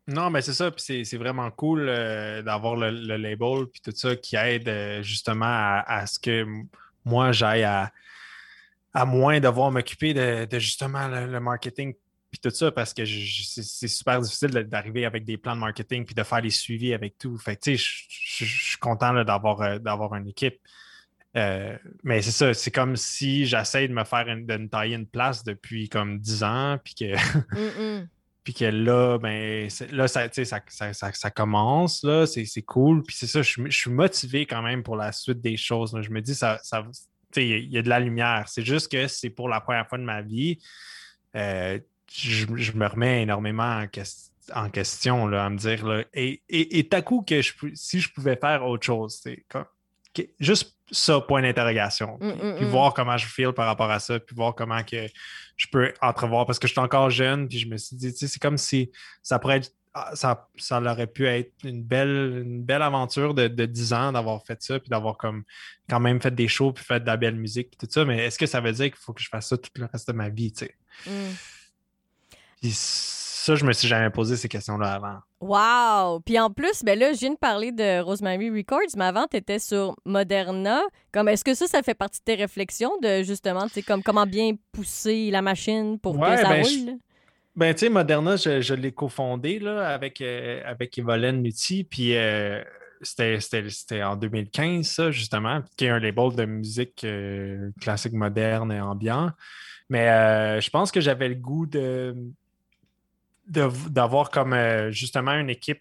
Non, 0.08 0.30
mais 0.30 0.40
c'est 0.40 0.52
ça, 0.52 0.70
puis 0.70 1.04
c'est- 1.04 1.16
vraiment 1.16 1.50
cool 1.50 1.88
euh, 1.88 2.40
d'avoir 2.42 2.76
le, 2.76 2.90
label 3.16 3.66
puis 3.72 3.80
tout 3.82 3.92
ça 3.94 4.14
qui 4.14 4.36
aide 4.36 4.68
euh, 4.68 5.02
justement 5.02 5.46
à, 5.84 6.06
ce 6.06 6.20
que 6.20 6.46
moi 7.04 7.32
j'aille 7.32 7.64
à, 7.64 7.90
moins 9.04 9.40
devoir 9.40 9.72
m'occuper 9.72 10.14
de, 10.14 10.58
justement 10.58 11.08
le, 11.08 11.40
marketing 11.40 11.94
puis 12.30 12.40
tout 12.40 12.50
ça 12.50 12.70
parce 12.70 12.94
que 12.94 13.04
c'est 13.04 13.88
super 13.88 14.20
difficile 14.20 14.50
d'arriver 14.50 15.04
avec 15.06 15.24
des 15.24 15.36
plans 15.36 15.56
de 15.56 15.60
marketing 15.60 16.04
puis 16.04 16.14
de 16.14 16.22
faire 16.22 16.40
les 16.40 16.50
suivis 16.50 16.94
avec 16.94 17.18
tout. 17.18 17.36
Fait 17.38 17.56
tu 17.56 17.76
sais, 17.76 17.84
je- 18.08 18.44
suis 18.44 18.78
content 18.78 19.14
euh, 19.16 19.24
d'avoir 19.24 20.14
une 20.14 20.28
équipe. 20.28 20.58
Mais 21.34 22.22
c'est 22.22 22.30
ça, 22.30 22.54
c'est 22.54 22.70
comme 22.70 22.96
si 22.96 23.44
j'essaie 23.44 23.88
de 23.88 23.92
me 23.92 24.04
faire 24.04 24.28
une, 24.28 24.46
de 24.46 25.04
place 25.04 25.44
depuis 25.44 25.88
comme 25.88 26.18
10 26.20 26.44
ans 26.44 26.78
puis 26.82 26.94
que. 26.94 28.06
Puis 28.46 28.54
que 28.54 28.64
là, 28.64 29.18
ben, 29.18 29.68
là, 29.90 30.06
ça, 30.06 30.28
ça, 30.32 30.60
ça, 30.68 31.12
ça- 31.12 31.30
commence, 31.32 32.04
là, 32.04 32.26
c'est 32.28 32.62
cool. 32.62 33.02
Puis 33.02 33.16
c'est 33.18 33.26
ça, 33.26 33.42
je, 33.42 33.68
suis- 33.68 33.90
motivé 33.90 34.46
quand 34.46 34.62
même 34.62 34.84
pour 34.84 34.94
la 34.94 35.10
suite 35.10 35.40
des 35.40 35.56
choses. 35.56 35.98
Je 36.00 36.10
me 36.10 36.22
dis, 36.22 36.36
ça, 36.36 36.60
ça, 36.62 36.86
il 37.34 37.68
y 37.68 37.76
a- 37.76 37.82
de 37.82 37.88
la 37.88 37.98
lumière. 37.98 38.44
C'est 38.46 38.64
juste 38.64 38.92
que 38.92 39.08
c'est 39.08 39.30
pour 39.30 39.48
la 39.48 39.60
première 39.60 39.88
fois 39.88 39.98
de 39.98 40.04
ma 40.04 40.22
vie. 40.22 40.60
euh, 41.34 41.80
je, 42.08 42.46
je 42.54 42.72
me 42.74 42.86
remets 42.86 43.22
énormément 43.24 43.80
en, 43.80 43.88
ques- 43.88 44.30
en 44.54 44.70
question, 44.70 45.26
là, 45.26 45.46
à 45.46 45.50
me 45.50 45.58
dire, 45.58 45.84
là, 45.84 46.04
et, 46.14 46.40
et, 46.48 46.78
et 46.78 46.88
à 46.94 47.02
coup 47.02 47.22
que 47.26 47.42
je, 47.42 47.52
si 47.74 47.98
je 47.98 48.12
pouvais 48.12 48.36
faire 48.36 48.64
autre 48.64 48.86
chose, 48.86 49.18
c'est 49.24 49.44
juste 50.38 50.75
ça, 50.90 51.20
point 51.20 51.42
d'interrogation. 51.42 52.18
Puis, 52.18 52.28
Mm, 52.28 52.32
mm, 52.32 52.56
puis 52.56 52.64
mm. 52.64 52.68
voir 52.68 52.94
comment 52.94 53.16
je 53.16 53.26
feel 53.26 53.52
par 53.52 53.66
rapport 53.66 53.90
à 53.90 53.98
ça, 53.98 54.18
puis 54.20 54.34
voir 54.36 54.54
comment 54.54 54.82
que 54.82 55.06
je 55.56 55.66
peux 55.70 55.92
entrevoir, 56.00 56.46
parce 56.46 56.58
que 56.58 56.66
je 56.66 56.72
suis 56.72 56.80
encore 56.80 57.10
jeune, 57.10 57.48
puis 57.48 57.58
je 57.58 57.68
me 57.68 57.76
suis 57.76 57.96
dit, 57.96 58.12
tu 58.12 58.18
sais, 58.18 58.28
c'est 58.28 58.40
comme 58.40 58.58
si 58.58 58.90
ça 59.22 59.38
pourrait 59.38 59.58
être, 59.58 59.70
ah, 59.94 60.10
ça, 60.14 60.48
ça 60.58 60.80
aurait 60.80 61.06
pu 61.06 61.26
être 61.26 61.52
une 61.64 61.82
belle, 61.82 62.42
une 62.44 62.62
belle 62.62 62.82
aventure 62.82 63.32
de, 63.32 63.48
de 63.48 63.64
10 63.64 63.92
ans 63.94 64.12
d'avoir 64.12 64.44
fait 64.44 64.62
ça, 64.62 64.78
puis 64.78 64.90
d'avoir 64.90 65.16
comme 65.16 65.44
quand 65.88 66.00
même 66.00 66.20
fait 66.20 66.34
des 66.34 66.48
shows, 66.48 66.72
puis 66.72 66.84
fait 66.84 67.00
de 67.00 67.06
la 67.06 67.16
belle 67.16 67.36
musique, 67.36 67.70
puis 67.70 67.86
tout 67.86 67.92
ça, 67.92 68.04
mais 68.04 68.26
est-ce 68.26 68.38
que 68.38 68.46
ça 68.46 68.60
veut 68.60 68.72
dire 68.72 68.86
qu'il 68.86 69.00
faut 69.00 69.14
que 69.14 69.22
je 69.22 69.28
fasse 69.28 69.48
ça 69.48 69.56
tout 69.56 69.70
le 69.76 69.86
reste 69.90 70.08
de 70.08 70.12
ma 70.12 70.28
vie, 70.28 70.52
tu 70.52 70.66
sais? 70.66 70.74
Mm. 71.06 71.34
Puis 72.60 72.72
ça, 73.46 73.54
je 73.54 73.64
me 73.64 73.72
suis 73.72 73.86
jamais 73.86 74.10
posé 74.10 74.36
ces 74.36 74.48
questions-là 74.48 74.94
avant. 74.94 75.18
Wow! 75.40 76.20
Puis 76.20 76.38
en 76.40 76.50
plus, 76.50 76.82
ben 76.82 76.98
là, 76.98 77.12
je 77.12 77.18
viens 77.20 77.30
de 77.32 77.38
parler 77.38 77.70
de 77.70 78.00
Rosemary 78.00 78.50
Records, 78.50 78.96
mais 78.96 79.04
avant, 79.04 79.26
tu 79.30 79.36
étais 79.36 79.58
sur 79.60 79.94
Moderna. 80.04 80.80
Comme, 81.12 81.28
est-ce 81.28 81.44
que 81.44 81.54
ça, 81.54 81.66
ça 81.66 81.82
fait 81.82 81.94
partie 81.94 82.18
de 82.20 82.24
tes 82.24 82.34
réflexions 82.34 82.90
de 83.02 83.22
justement, 83.22 83.68
tu 83.68 83.74
sais, 83.74 83.82
comme 83.82 84.02
comment 84.02 84.26
bien 84.26 84.52
pousser 84.72 85.30
la 85.30 85.42
machine 85.42 85.98
pour 86.00 86.16
Ouais, 86.16 86.34
que 86.34 86.40
ça 86.42 86.48
ben, 86.48 86.62
roule? 86.62 86.70
je-? 86.70 86.98
Ben, 87.54 87.72
tu 87.72 87.80
sais, 87.80 87.88
Moderna, 87.88 88.36
je, 88.36 88.60
je 88.60 88.74
l'ai 88.74 88.92
cofondé 88.92 89.58
là, 89.60 89.88
avec, 89.94 90.20
euh, 90.20 90.60
avec 90.66 90.98
Evolène 90.98 91.40
Nutti, 91.40 91.84
puis 91.84 92.16
euh, 92.16 92.62
c'était, 93.02 94.02
en 94.02 94.16
2015, 94.16 94.84
ça, 94.86 95.10
justement, 95.12 95.62
qui 95.76 95.84
est 95.84 95.90
un 95.90 96.00
label 96.00 96.34
de 96.34 96.44
musique 96.46 97.04
euh, 97.04 97.70
classique 97.80 98.12
moderne 98.12 98.72
et 98.72 98.80
ambiant. 98.80 99.30
Mais 99.88 100.60
je 100.60 100.68
pense 100.70 100.90
que 100.90 101.00
j'avais 101.00 101.28
le 101.28 101.36
goût 101.36 101.64
de- 101.66 102.16
d'avoir 103.46 104.30
comme 104.30 104.52
euh, 104.52 104.90
justement 104.90 105.32
une 105.32 105.50
équipe 105.50 105.80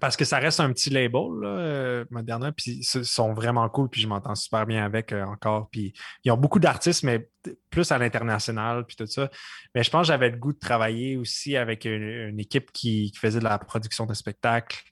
parce 0.00 0.16
que 0.16 0.24
ça 0.24 0.38
reste 0.38 0.60
un 0.60 0.72
petit 0.72 0.88
label, 0.88 1.40
là, 1.40 1.48
euh, 1.48 2.04
Moderna, 2.10 2.52
puis 2.52 2.78
ils 2.78 3.04
sont 3.04 3.32
vraiment 3.32 3.68
cool, 3.68 3.88
puis 3.88 4.00
je 4.00 4.06
m'entends 4.06 4.36
super 4.36 4.64
bien 4.64 4.84
avec 4.84 5.12
euh, 5.12 5.24
encore. 5.24 5.68
Puis 5.70 5.92
ils 6.24 6.30
ont 6.30 6.36
beaucoup 6.36 6.60
d'artistes, 6.60 7.02
mais 7.02 7.28
plus 7.70 7.90
à 7.90 7.98
l'international, 7.98 8.86
puis 8.86 8.94
tout 8.94 9.06
ça. 9.06 9.28
Mais 9.74 9.82
je 9.82 9.90
pense 9.90 10.02
que 10.02 10.08
j'avais 10.08 10.30
le 10.30 10.36
goût 10.36 10.52
de 10.52 10.58
travailler 10.58 11.16
aussi 11.16 11.56
avec 11.56 11.86
une, 11.86 12.02
une 12.02 12.38
équipe 12.38 12.70
qui, 12.72 13.10
qui 13.10 13.18
faisait 13.18 13.40
de 13.40 13.44
la 13.44 13.58
production 13.58 14.06
de 14.06 14.14
spectacles, 14.14 14.84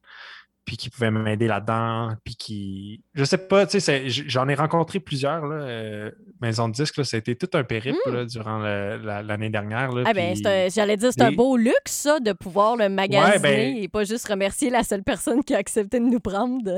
puis 0.68 0.76
qui 0.76 0.90
pouvait 0.90 1.10
m'aider 1.10 1.46
là-dedans, 1.46 2.10
puis 2.24 2.36
qui... 2.36 3.02
Je 3.14 3.24
sais 3.24 3.38
pas, 3.38 3.66
tu 3.66 3.80
sais, 3.80 4.04
j'en 4.10 4.46
ai 4.50 4.54
rencontré 4.54 5.00
plusieurs, 5.00 5.46
là, 5.46 5.56
euh, 5.56 6.10
maisons 6.42 6.68
de 6.68 6.74
disques, 6.74 6.98
là, 6.98 7.04
ça 7.04 7.16
a 7.16 7.20
été 7.20 7.34
tout 7.36 7.48
un 7.54 7.64
périple 7.64 7.96
là, 8.12 8.26
durant 8.26 8.58
la- 8.58 9.22
l'année 9.22 9.48
dernière. 9.48 9.92
Là, 9.92 10.02
Ah 10.04 10.12
ben, 10.12 10.36
j'allais 10.70 10.98
dire, 10.98 11.10
c'est 11.10 11.22
un 11.22 11.32
beau 11.32 11.56
luxe, 11.56 11.74
ça, 11.86 12.20
de 12.20 12.34
pouvoir 12.34 12.76
le 12.76 12.90
magasiner 12.90 13.38
ben- 13.38 13.76
et 13.78 13.88
pas 13.88 14.04
juste 14.04 14.28
remercier 14.28 14.68
la 14.68 14.82
seule 14.82 15.02
personne 15.02 15.42
qui 15.42 15.54
a 15.54 15.56
accepté 15.58 16.00
de 16.00 16.04
nous 16.04 16.20
prendre. 16.20 16.70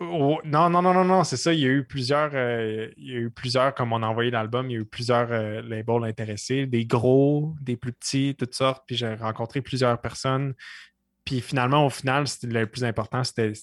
Oh, 0.00 0.40
non, 0.44 0.68
non, 0.68 0.82
non, 0.82 0.92
non, 0.92 1.04
non, 1.04 1.22
c'est 1.22 1.36
ça. 1.36 1.52
Il 1.52 1.60
y 1.60 1.66
a 1.66 1.68
eu 1.68 1.84
plusieurs, 1.84 2.32
euh, 2.34 2.88
il 2.96 3.12
y 3.12 3.14
a 3.14 3.20
eu 3.20 3.30
plusieurs, 3.30 3.72
comme 3.74 3.92
on 3.92 4.02
a 4.02 4.08
envoyé 4.08 4.32
l'album, 4.32 4.68
il 4.68 4.72
y 4.72 4.76
a 4.76 4.80
eu 4.80 4.84
plusieurs 4.84 5.28
euh, 5.30 5.62
labels 5.62 6.02
intéressés, 6.02 6.66
des 6.66 6.84
gros, 6.84 7.54
des 7.60 7.76
plus 7.76 7.92
petits, 7.92 8.34
toutes 8.36 8.54
sortes. 8.56 8.82
Puis 8.88 8.96
j'ai 8.96 9.14
rencontré 9.14 9.60
plusieurs 9.62 10.00
personnes. 10.00 10.54
Puis 11.24 11.40
finalement, 11.40 11.86
au 11.86 11.90
final, 11.90 12.28
c'était 12.28 12.48
le 12.48 12.66
plus 12.66 12.84
important, 12.84 13.22
c'était, 13.24 13.54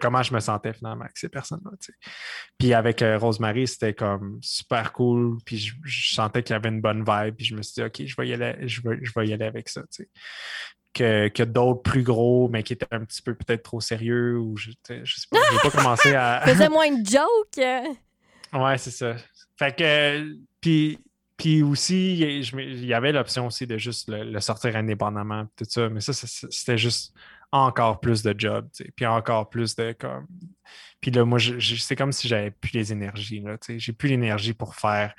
comment 0.00 0.22
je 0.22 0.32
me 0.32 0.38
sentais 0.38 0.72
finalement 0.72 1.04
avec 1.04 1.18
ces 1.18 1.28
personnes-là. 1.28 1.72
Puis 2.56 2.72
avec 2.72 3.02
euh, 3.02 3.18
Rosemary, 3.18 3.66
c'était 3.66 3.94
comme 3.94 4.38
super 4.40 4.92
cool. 4.92 5.38
Puis 5.44 5.58
je, 5.58 5.74
je 5.84 6.14
sentais 6.14 6.42
qu'il 6.42 6.54
y 6.54 6.56
avait 6.56 6.68
une 6.68 6.80
bonne 6.80 7.04
vibe. 7.04 7.34
Puis 7.34 7.46
je 7.46 7.56
me 7.56 7.62
suis 7.62 7.74
dit, 7.74 7.82
OK, 7.82 8.06
je 8.06 8.14
vais 8.16 8.28
y 8.28 8.32
aller, 8.32 8.68
je 8.68 8.80
vais, 8.82 8.98
je 9.02 9.12
vais 9.14 9.26
y 9.26 9.32
aller 9.32 9.44
avec 9.44 9.68
ça. 9.68 9.82
Que, 10.94 11.28
que 11.28 11.42
d'autres 11.42 11.82
plus 11.82 12.04
gros, 12.04 12.48
mais 12.48 12.62
qui 12.62 12.74
étaient 12.74 12.86
un 12.92 13.04
petit 13.04 13.22
peu 13.22 13.34
peut-être 13.34 13.64
trop 13.64 13.80
sérieux. 13.80 14.38
Ou 14.38 14.56
je, 14.56 14.70
je 14.88 15.14
sais 15.20 15.26
pas, 15.30 15.38
je 15.50 15.56
vais 15.56 15.70
pas 15.70 15.76
commencer 15.76 16.14
à. 16.14 16.42
Faisais 16.44 16.68
moins 16.68 16.86
une 16.86 17.04
joke. 17.04 17.66
Ouais, 18.52 18.78
c'est 18.78 18.92
ça. 18.92 19.16
Fait 19.58 19.76
que, 19.76 20.36
puis, 20.60 21.00
puis 21.38 21.62
aussi, 21.62 22.18
il 22.18 22.84
y- 22.84 22.94
avait 22.94 23.12
l'option 23.12 23.46
aussi 23.46 23.66
de 23.66 23.78
juste 23.78 24.08
le, 24.10 24.40
sortir 24.40 24.76
indépendamment, 24.76 25.46
tout 25.56 25.64
ça, 25.68 25.88
mais 25.88 26.00
ça, 26.00 26.12
c'était 26.12 26.76
juste 26.78 27.14
encore 27.52 28.00
plus 28.00 28.22
de 28.22 28.34
job, 28.36 28.68
puis 28.96 29.06
encore 29.06 29.48
plus 29.48 29.76
de 29.76 29.92
comme. 29.92 30.26
Puis 31.00 31.10
là, 31.12 31.24
moi, 31.24 31.38
c'est 31.40 31.96
comme 31.96 32.12
si 32.12 32.28
j'avais 32.28 32.50
plus 32.50 32.72
les 32.72 32.92
énergies, 32.92 33.40
là, 33.40 33.56
j'ai 33.68 33.92
plus 33.92 34.08
l'énergie 34.10 34.52
pour 34.52 34.74
faire 34.74 35.14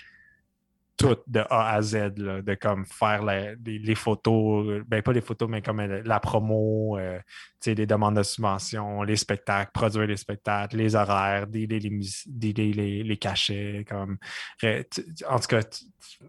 tout 1.00 1.16
de 1.28 1.40
A 1.50 1.74
à 1.74 1.82
Z, 1.82 2.18
là, 2.18 2.42
de 2.42 2.56
comme 2.56 2.86
faire 2.86 3.24
les, 3.24 3.56
les 3.80 3.96
photos, 3.96 4.84
ben 4.86 5.02
pas 5.02 5.14
les 5.14 5.22
photos, 5.22 5.50
mais 5.50 5.62
comme 5.62 5.80
euh, 5.80 6.02
la 6.04 6.20
promo, 6.20 6.98
euh, 7.00 7.20
les 7.66 7.86
demandes 7.86 8.18
de 8.18 8.24
subventions, 8.24 9.04
les 9.04 9.16
spectacles, 9.16 9.72
produire 9.74 10.08
les 10.08 10.18
spectacles, 10.18 10.76
les 10.76 10.96
horaires, 10.96 11.48
dealer 11.48 11.80
les, 11.80 12.54
les, 12.54 13.04
les 13.04 13.18
cachets, 13.18 13.86
comme 13.88 14.18
en 14.62 15.40
tout 15.40 15.48
cas, 15.48 15.62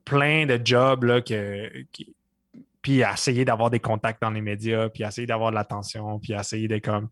plein 0.05 0.47
de 0.47 0.61
jobs 0.65 1.03
là, 1.03 1.21
que, 1.21 1.69
puis 2.81 3.01
essayer 3.01 3.45
d'avoir 3.45 3.71
des 3.71 3.81
contacts 3.81 4.23
dans 4.23 4.31
les 4.31 4.41
médias, 4.41 4.89
puis 4.89 5.03
essayer 5.03 5.27
d'avoir 5.27 5.51
de 5.51 5.57
l'attention, 5.57 6.21
puis 6.21 6.33
essayer 6.33 6.69
de 6.69 6.79
comme 6.79 7.09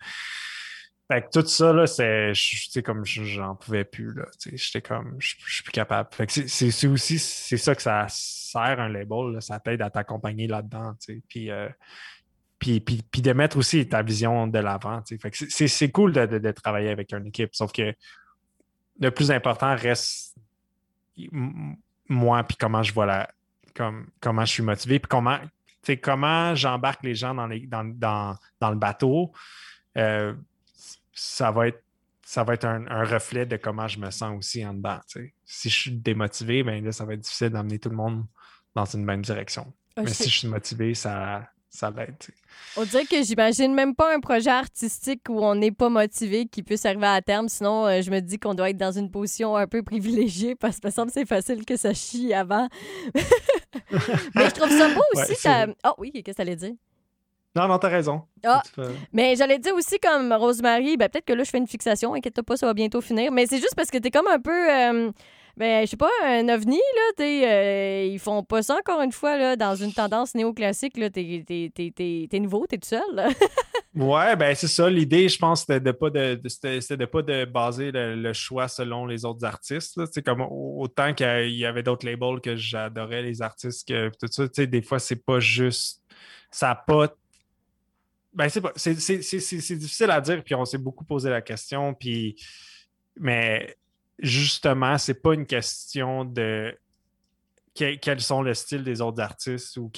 Fait 1.10 1.22
que 1.22 1.40
tout 1.40 1.46
ça, 1.46 1.72
là, 1.72 1.86
c'est, 1.86 2.34
comme 2.84 3.04
j'en 3.04 3.54
pouvais 3.54 3.84
plus, 3.84 4.12
là. 4.12 4.26
J'étais 4.52 4.82
comme, 4.82 5.16
je 5.18 5.36
suis 5.38 5.62
plus 5.62 5.72
capable. 5.72 6.10
Fait 6.12 6.26
que 6.26 6.46
c'est 6.46 6.86
aussi, 6.86 7.18
c'est 7.18 7.56
ça 7.56 7.74
que 7.74 7.80
ça 7.80 8.06
sert 8.10 8.78
un 8.78 8.90
label, 8.90 9.40
ça 9.40 9.58
t'aide 9.58 9.80
à 9.80 9.88
t'accompagner 9.88 10.46
là-dedans. 10.46 10.94
Puis, 11.28 11.50
euh, 11.50 11.68
puis, 12.58 12.80
puis, 12.80 13.02
puis, 13.10 13.22
de 13.22 13.32
mettre 13.32 13.56
aussi 13.56 13.88
ta 13.88 14.02
vision 14.02 14.48
de 14.48 14.58
l'avant. 14.58 15.02
Fait 15.06 15.30
que 15.30 15.36
c'est 15.48 15.90
cool 15.90 16.12
de, 16.12 16.26
de, 16.26 16.50
travailler 16.50 16.90
avec 16.90 17.12
une 17.14 17.28
équipe, 17.28 17.54
sauf 17.54 17.72
que 17.72 17.94
le 19.00 19.10
plus 19.10 19.30
important 19.30 19.74
reste 19.74 20.36
moi, 22.08 22.44
puis 22.44 22.56
comment 22.56 22.82
je 22.82 22.92
vois 22.92 23.06
la, 23.06 23.30
comme, 23.74 24.08
comment 24.20 24.44
je 24.44 24.52
suis 24.52 24.62
motivé, 24.62 24.98
puis 24.98 25.08
comment, 25.08 25.38
comment 26.02 26.54
j'embarque 26.54 27.02
les 27.02 27.14
gens 27.14 27.34
dans, 27.34 27.46
les, 27.46 27.60
dans, 27.66 27.84
dans, 27.84 28.36
dans 28.60 28.70
le 28.70 28.76
bateau. 28.76 29.32
Euh, 29.96 30.34
ça 31.18 31.50
va 31.50 31.68
être, 31.68 31.82
ça 32.24 32.44
va 32.44 32.54
être 32.54 32.64
un, 32.64 33.04
reflet 33.04 33.46
de 33.46 33.56
comment 33.56 33.88
je 33.88 33.98
me 33.98 34.10
sens 34.10 34.36
aussi 34.38 34.64
en 34.64 34.74
dedans. 34.74 35.00
Si 35.44 35.70
je 35.70 35.74
suis 35.74 35.92
démotivé, 35.92 36.62
ben 36.62 36.84
là, 36.84 36.92
ça 36.92 37.04
va 37.04 37.14
être 37.14 37.20
difficile 37.20 37.50
d'amener 37.50 37.78
tout 37.78 37.88
le 37.88 37.96
monde 37.96 38.24
dans 38.74 38.84
une 38.84 39.04
même 39.04 39.22
direction. 39.22 39.72
Ah, 39.96 40.02
Mais 40.04 40.12
si 40.12 40.28
je 40.28 40.38
suis 40.38 40.48
motivé, 40.48 40.94
ça, 40.94 41.48
ça 41.68 41.90
l'aide. 41.90 42.14
On 42.76 42.84
dirait 42.84 43.06
que 43.06 43.22
j'imagine 43.22 43.74
même 43.74 43.94
pas 43.94 44.14
un 44.14 44.20
projet 44.20 44.50
artistique 44.50 45.22
où 45.28 45.40
on 45.44 45.54
n'est 45.54 45.72
pas 45.72 45.88
motivé 45.88 46.46
qui 46.46 46.62
puisse 46.62 46.84
arriver 46.86 47.06
à 47.06 47.20
terme. 47.20 47.48
Sinon, 47.48 47.86
euh, 47.86 48.02
je 48.02 48.10
me 48.10 48.20
dis 48.20 48.38
qu'on 48.38 48.54
doit 48.54 48.70
être 48.70 48.76
dans 48.76 48.92
une 48.92 49.10
position 49.10 49.56
un 49.56 49.66
peu 49.66 49.82
privilégiée 49.82 50.54
parce 50.54 50.78
que 50.78 50.82
ça 50.82 50.88
me 50.88 50.92
semble 50.92 51.10
c'est 51.10 51.26
facile 51.26 51.64
que 51.64 51.76
ça 51.76 51.94
chie 51.94 52.32
avant. 52.32 52.68
Mais 54.34 54.48
je 54.48 54.54
trouve 54.54 54.70
ça 54.70 54.94
beau 54.94 55.02
aussi. 55.14 55.48
oh 55.84 55.94
oui, 55.98 56.12
qu'est-ce 56.12 56.24
que 56.24 56.32
tu 56.36 56.42
allais 56.42 56.56
dire? 56.56 56.74
Non, 57.58 57.68
non, 57.68 57.78
t'as 57.78 57.88
raison. 57.88 58.22
Ah, 58.44 58.62
mais 59.12 59.36
j'allais 59.36 59.58
dire 59.58 59.74
aussi 59.74 59.98
comme 59.98 60.32
Rosemary, 60.32 60.96
ben, 60.96 61.08
peut-être 61.08 61.24
que 61.24 61.32
là, 61.32 61.42
je 61.44 61.50
fais 61.50 61.58
une 61.58 61.66
fixation, 61.66 62.14
inquiète-toi 62.14 62.44
pas, 62.44 62.56
ça 62.56 62.66
va 62.66 62.74
bientôt 62.74 63.00
finir. 63.00 63.32
Mais 63.32 63.46
c'est 63.46 63.58
juste 63.58 63.74
parce 63.74 63.90
que 63.90 63.98
t'es 63.98 64.10
comme 64.10 64.28
un 64.28 64.40
peu. 64.40 64.70
Euh, 64.70 65.10
ben, 65.58 65.84
je 65.84 65.90
sais 65.90 65.96
pas, 65.96 66.10
un 66.24 66.48
ovni, 66.48 66.76
là, 66.76 67.12
t'es, 67.16 67.42
euh, 67.44 68.04
ils 68.12 68.20
font 68.20 68.44
pas 68.44 68.62
ça 68.62 68.76
encore 68.76 69.02
une 69.02 69.10
fois, 69.10 69.36
là, 69.36 69.56
dans 69.56 69.74
une 69.74 69.92
tendance 69.92 70.36
néoclassique, 70.36 70.96
là, 70.96 71.10
t'es, 71.10 71.44
t'es, 71.44 72.38
nouveau, 72.38 72.64
t'es 72.68 72.78
tout 72.78 72.88
seul, 72.88 73.02
Ouais, 73.96 74.36
ben 74.36 74.54
c'est 74.54 74.68
ça. 74.68 74.88
L'idée, 74.88 75.28
je 75.28 75.38
pense, 75.38 75.62
c'était 75.62 75.80
de 75.80 75.90
pas 75.90 76.10
de, 76.10 76.40
c'était, 76.46 76.96
de 76.96 77.04
pas 77.04 77.22
de 77.22 77.44
baser 77.44 77.90
le, 77.92 78.32
choix 78.32 78.68
selon 78.68 79.06
les 79.06 79.24
autres 79.24 79.44
artistes. 79.44 79.98
C'est 80.12 80.22
comme 80.22 80.42
autant 80.42 81.12
qu'il 81.14 81.50
y 81.50 81.64
avait 81.64 81.82
d'autres 81.82 82.06
labels 82.06 82.40
que 82.40 82.54
j'adorais 82.54 83.22
les 83.22 83.42
artistes 83.42 83.88
que 83.88 84.10
tout 84.10 84.28
ça. 84.30 84.46
Tu 84.46 84.54
sais, 84.54 84.66
des 84.68 84.82
fois, 84.82 85.00
c'est 85.00 85.24
pas 85.24 85.40
juste. 85.40 86.00
Ça 86.52 86.68
n'a 86.68 86.74
pas 86.76 87.08
ben, 88.32 88.48
c'est, 88.48 88.94
difficile 88.94 90.10
à 90.10 90.20
dire, 90.20 90.42
puis 90.44 90.54
on 90.54 90.64
s'est 90.64 90.78
beaucoup 90.78 91.04
posé 91.04 91.30
la 91.30 91.42
question, 91.42 91.94
puis 91.94 92.36
mais 93.20 93.76
justement, 94.18 94.98
c'est 94.98 95.22
pas 95.22 95.34
une 95.34 95.46
question 95.46 96.24
de 96.24 96.76
quels 97.74 98.20
sont 98.20 98.42
le 98.42 98.54
style 98.54 98.82
des 98.82 99.00
autres 99.00 99.22
artistes 99.22 99.76
ou 99.76 99.90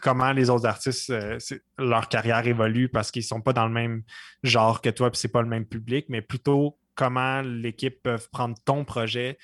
comment 0.00 0.32
les 0.32 0.50
autres 0.50 0.66
artistes, 0.66 1.10
euh, 1.10 1.38
leur 1.78 2.08
carrière 2.08 2.44
évolue 2.44 2.88
parce 2.88 3.12
qu'ils 3.12 3.22
sont 3.22 3.40
pas 3.40 3.52
dans 3.52 3.66
le 3.66 3.72
même 3.72 4.02
genre 4.42 4.80
que 4.80 4.90
toi, 4.90 5.10
puis 5.10 5.20
c'est 5.20 5.28
pas 5.28 5.42
le 5.42 5.48
même 5.48 5.64
public, 5.64 6.06
mais 6.08 6.22
plutôt 6.22 6.76
comment 6.96 7.40
l'équipe 7.42 8.02
peut 8.02 8.18
prendre 8.32 8.56
ton 8.64 8.84
projet, 8.84 9.38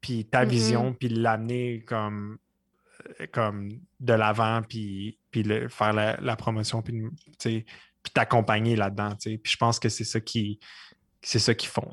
puis 0.00 0.26
ta 0.26 0.44
mm-hmm. 0.44 0.48
vision, 0.48 0.94
puis 0.94 1.08
l'amener 1.08 1.84
comme 1.84 2.38
comme 3.32 3.70
de 4.00 4.12
l'avant, 4.12 4.62
puis, 4.68 5.18
puis 5.30 5.44
faire 5.68 5.92
la, 5.92 6.36
promotion, 6.36 6.82
puis, 6.82 7.02
puis 7.38 7.64
t'accompagner 8.12 8.76
là-dedans. 8.76 9.16
Puis 9.20 9.40
je 9.44 9.56
pense 9.56 9.78
que 9.78 9.88
c'est 9.88 10.04
ça 10.04 10.20
qui 10.20 10.58
c'est 11.22 11.40
ça 11.40 11.54
qu'ils 11.54 11.70
font. 11.70 11.92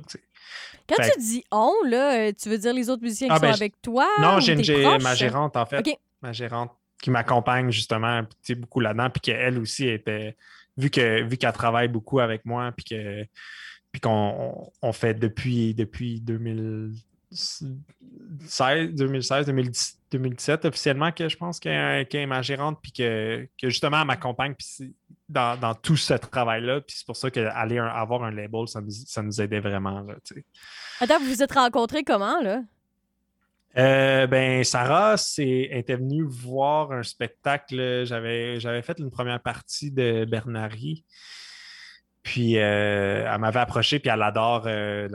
Quand 0.87 0.95
tu 1.01 1.19
dis 1.19 1.43
on, 1.51 1.73
là, 1.85 2.31
tu 2.33 2.49
veux 2.49 2.57
dire 2.57 2.73
les 2.73 2.89
autres 2.89 3.01
musiciens 3.01 3.29
qui 3.29 3.33
ah, 3.33 3.39
ben, 3.39 3.53
sont 3.53 3.61
avec 3.61 3.81
toi? 3.81 4.07
Non, 4.21 4.39
j'ai 4.39 4.55
ma 4.99 5.15
gérante, 5.15 5.57
en 5.57 5.65
fait. 5.65 5.99
Ma 6.21 6.31
gérante 6.31 6.71
qui 7.01 7.11
m'accompagne 7.11 7.69
justement 7.69 8.21
beaucoup 8.57 8.79
là-dedans, 8.79 9.09
puis 9.09 9.19
qu'elle 9.19 9.59
aussi 9.59 9.89
était, 9.89 10.37
vu 10.77 10.89
qu'elle 10.89 11.27
vu 11.27 11.35
qu'elle 11.35 11.51
travaille 11.51 11.89
beaucoup 11.89 12.21
avec 12.21 12.45
moi, 12.45 12.71
puis 12.71 12.85
que 12.85 13.25
puis 13.91 13.99
qu'on 14.01 14.71
on 14.81 14.93
fait 14.93 15.13
depuis, 15.13 15.73
depuis 15.75 16.21
2000, 16.21 16.93
2016, 18.49 19.45
2010, 19.45 19.99
2017 20.13 20.65
officiellement 20.65 21.11
que 21.11 21.27
je 21.27 21.37
pense 21.37 21.59
qu'elle 21.59 22.07
est 22.09 22.25
ma 22.25 22.41
gérante, 22.41 22.79
puis 22.81 22.91
que, 22.91 23.47
justement 23.61 24.01
elle 24.01 24.07
m'accompagne 24.07 24.55
dans, 25.29 25.59
dans, 25.59 25.73
tout 25.75 25.97
ce 25.97 26.13
travail-là. 26.13 26.81
Puis 26.81 26.97
c'est 26.97 27.05
pour 27.05 27.17
ça 27.17 27.29
qu'aller 27.29 27.77
avoir 27.77 28.23
un 28.23 28.31
label, 28.31 28.67
ça 28.67 28.81
nous, 28.81 28.91
ça 28.91 29.21
nous 29.21 29.41
aidait 29.41 29.59
vraiment. 29.59 30.01
Là, 30.01 30.15
Attends, 30.99 31.19
vous 31.19 31.25
vous 31.25 31.43
êtes 31.43 31.53
rencontrés 31.53 32.03
comment, 32.03 32.39
là? 32.41 32.61
Euh, 33.75 34.27
ben, 34.27 34.63
Sarah 34.63 35.15
était 35.37 35.95
venue 35.95 36.23
voir 36.23 36.91
un 36.91 37.03
spectacle. 37.03 38.03
J'avais 38.05 38.81
fait 38.83 38.99
une 38.99 39.09
première 39.09 39.41
partie 39.41 39.89
de 39.91 40.25
Bernari. 40.25 41.03
Puis 42.23 42.57
euh, 42.57 43.29
elle 43.29 43.39
m'avait 43.41 43.59
approché, 43.59 43.99
puis 43.99 44.09
elle 44.09 44.21
adore, 44.21 44.63
euh, 44.65 45.09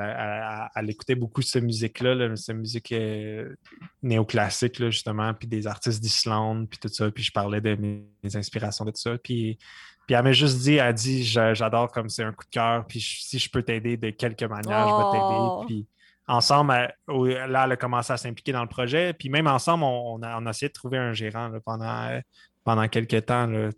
elle, 0.77 0.91
écoutait 0.91 1.15
beaucoup 1.15 1.41
cette 1.41 1.63
musique-là, 1.63 2.37
cette 2.37 2.57
musique 2.57 2.93
euh, 2.93 3.55
néoclassique, 4.03 4.77
justement, 4.79 5.33
puis 5.33 5.49
des 5.49 5.67
artistes 5.67 6.03
d'Islande, 6.03 6.69
puis 6.69 6.79
tout 6.79 6.89
ça. 6.89 7.11
Puis 7.11 7.25
je 7.25 7.33
parlais 7.33 7.63
de 7.63 7.75
mes, 7.77 8.37
inspirations 8.37 8.85
de 8.85 8.91
tout 8.91 9.01
ça. 9.01 9.17
Puis, 9.17 9.59
puis 10.07 10.17
elle 10.17 10.23
m'a 10.23 10.33
juste 10.33 10.59
dit, 10.59 10.75
elle 10.75 10.81
a 10.81 10.93
dit, 10.93 11.25
j'adore 11.25 11.91
comme 11.91 12.11
c'est 12.11 12.25
un 12.25 12.33
coup 12.33 12.45
de 12.45 12.51
cœur, 12.51 12.87
puis 12.87 13.01
si 13.01 13.39
je 13.39 13.51
peux 13.51 13.63
t'aider 13.63 13.97
de 13.97 14.11
quelque 14.11 14.45
manière, 14.45 14.87
je 14.87 14.95
vais 14.95 15.11
t'aider. 15.13 15.39
Oh! 15.39 15.65
Puis 15.67 15.87
ensemble, 16.27 16.73
là, 16.73 17.65
elle 17.65 17.73
a 17.73 17.77
commencé 17.77 18.13
à 18.13 18.19
s'impliquer 18.19 18.53
dans 18.53 18.63
le 18.63 18.69
projet. 18.69 19.15
Puis 19.15 19.31
même 19.31 19.47
ensemble, 19.47 19.85
on, 19.85 20.21
a, 20.23 20.51
essayé 20.51 20.69
de 20.69 20.75
trouver 20.75 20.99
un 20.99 21.15
gérant 21.15 21.51
pendant, 21.65 22.21
pendant 22.65 22.87
quelques 22.87 23.25
temps, 23.25 23.47
là, 23.47 23.71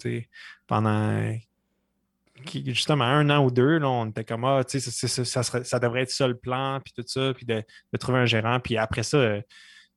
pendant 0.67 1.33
justement, 2.47 3.05
un 3.05 3.31
an 3.31 3.45
ou 3.45 3.51
deux, 3.51 3.79
là, 3.79 3.89
on 3.89 4.07
était 4.07 4.25
comme, 4.25 4.45
ah, 4.45 4.63
tu 4.65 4.81
sais, 4.81 5.09
ça, 5.09 5.43
ça, 5.43 5.79
devrait 5.79 6.03
être 6.03 6.11
ça 6.11 6.27
le 6.27 6.37
plan, 6.37 6.81
puis 6.85 6.93
tout 6.93 7.05
ça, 7.07 7.33
puis 7.35 7.47
de, 7.47 7.65
trouver 7.99 8.19
un 8.19 8.27
gérant. 8.27 8.61
Puis 8.61 8.77
après 8.77 9.03
ça, 9.03 9.17
euh, 9.17 9.41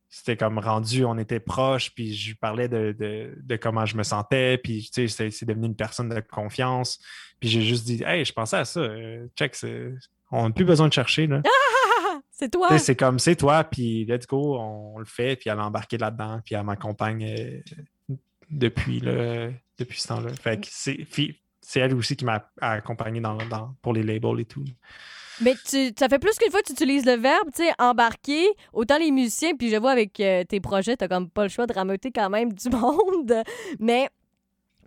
c'était 0.09 0.37
comme 0.37 0.59
rendu, 0.59 1.05
on 1.05 1.17
était 1.17 1.39
proches, 1.39 1.93
puis 1.95 2.13
je 2.13 2.29
lui 2.29 2.35
parlais 2.35 2.67
de, 2.67 3.55
comment 3.61 3.85
je 3.85 3.97
me 3.97 4.03
sentais, 4.03 4.57
puis 4.57 4.89
tu 4.93 5.07
sais, 5.07 5.31
c'est 5.31 5.45
devenu 5.45 5.67
une 5.67 5.75
personne 5.75 6.09
de 6.09 6.19
confiance. 6.19 6.99
Puis 7.39 7.49
j'ai 7.49 7.61
juste 7.61 7.85
dit, 7.85 8.03
hey, 8.05 8.23
je 8.23 8.33
pensais 8.33 8.57
à 8.57 8.65
ça, 8.65 8.79
euh, 8.79 9.27
check, 9.37 9.55
on 10.31 10.47
n'a 10.47 10.53
plus 10.53 10.65
besoin 10.65 10.87
de 10.87 10.93
chercher, 10.93 11.27
là. 11.27 11.41
c'est 12.31 12.51
toi! 12.51 12.77
C'est 12.77 12.95
comme, 12.95 13.19
c'est 13.19 13.35
toi, 13.35 13.63
puis 13.63 14.05
let's 14.05 14.27
go, 14.27 14.57
on, 14.59 14.99
le 14.99 15.05
fait, 15.05 15.35
puis 15.35 15.49
elle 15.49 15.59
a 15.59 15.65
embarqué 15.65 15.97
là-dedans, 15.97 16.41
puis 16.45 16.55
elle 16.55 16.63
m'accompagne 16.63 17.25
euh, 17.25 18.15
depuis, 18.49 19.01
depuis 19.79 19.99
ce 19.99 20.07
temps-là. 20.09 20.29
Fait 20.33 20.59
que 20.59 20.67
c'est 20.69 21.05
c'est 21.63 21.79
elle 21.79 21.95
aussi 21.95 22.15
qui 22.15 22.25
m'a 22.25 22.49
accompagné 22.61 23.19
dans, 23.21 23.37
pour 23.81 23.93
les 23.93 24.03
labels 24.03 24.39
et 24.39 24.45
tout. 24.45 24.63
Mais 25.41 25.55
tu, 25.67 25.91
ça 25.97 26.09
fait 26.09 26.19
plus 26.19 26.37
qu'une 26.37 26.51
fois 26.51 26.61
que 26.61 26.67
tu 26.67 26.73
utilises 26.73 27.05
le 27.05 27.13
verbe, 27.13 27.49
tu 27.55 27.63
sais, 27.63 27.71
embarquer. 27.79 28.45
Autant 28.71 28.97
les 28.97 29.09
musiciens, 29.09 29.55
puis 29.55 29.69
je 29.69 29.77
vois 29.77 29.91
avec 29.91 30.19
euh, 30.19 30.43
tes 30.43 30.59
projets, 30.59 30.95
t'as 30.95 31.07
comme 31.07 31.29
pas 31.29 31.43
le 31.43 31.49
choix 31.49 31.65
de 31.65 31.73
rameuter 31.73 32.11
quand 32.11 32.29
même 32.29 32.53
du 32.53 32.69
monde. 32.77 33.33
Mais 33.79 34.09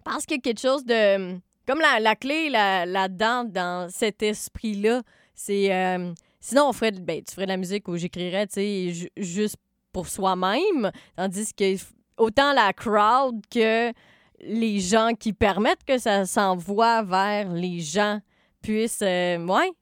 parce 0.04 0.24
qu'il 0.24 0.36
y 0.36 0.38
a 0.38 0.42
quelque 0.42 0.60
chose 0.60 0.84
de. 0.84 1.38
Comme 1.66 1.80
la, 1.80 2.14
clé 2.14 2.48
là-dedans, 2.48 3.44
dans 3.44 3.90
cet 3.90 4.22
esprit-là, 4.22 5.02
c'est. 5.34 5.74
Euh, 5.74 6.12
sinon, 6.38 6.68
on 6.68 6.72
ferait, 6.72 6.92
ben, 6.92 7.22
tu 7.24 7.34
ferais 7.34 7.46
de 7.46 7.50
la 7.50 7.56
musique 7.56 7.88
où 7.88 7.96
j'écrirais, 7.96 8.46
tu 8.46 8.54
sais, 8.54 9.10
juste 9.16 9.56
pour 9.92 10.06
soi-même. 10.06 10.92
Tandis 11.16 11.52
que 11.52 11.74
autant 12.18 12.52
la 12.52 12.72
crowd 12.72 13.40
que 13.50 13.92
les 14.40 14.80
gens 14.80 15.12
qui 15.18 15.32
permettent 15.32 15.84
que 15.84 15.98
ça 15.98 16.26
s'envoie 16.26 17.02
vers 17.02 17.52
les 17.52 17.80
gens 17.80 18.20
puissent 18.62 19.02
euh, 19.02 19.38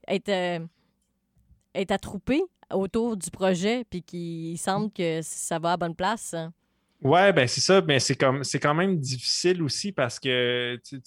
être, 0.08 0.28
euh, 0.28 0.60
être 1.74 1.90
attroupés 1.90 2.42
autour 2.70 3.16
du 3.16 3.30
projet 3.30 3.84
puis 3.88 4.02
qu'ils 4.02 4.58
sentent 4.58 4.94
que 4.94 5.20
ça 5.22 5.58
va 5.58 5.72
à 5.72 5.76
bonne 5.76 5.94
place. 5.94 6.34
Ouais, 7.02 7.32
ben 7.32 7.46
c'est 7.46 7.60
ça, 7.60 7.82
mais 7.82 8.00
c'est 8.00 8.14
comme 8.14 8.44
c'est 8.44 8.58
quand 8.58 8.74
même 8.74 8.98
difficile 8.98 9.62
aussi 9.62 9.92
parce 9.92 10.18
que 10.18 10.80
tu, 10.82 11.00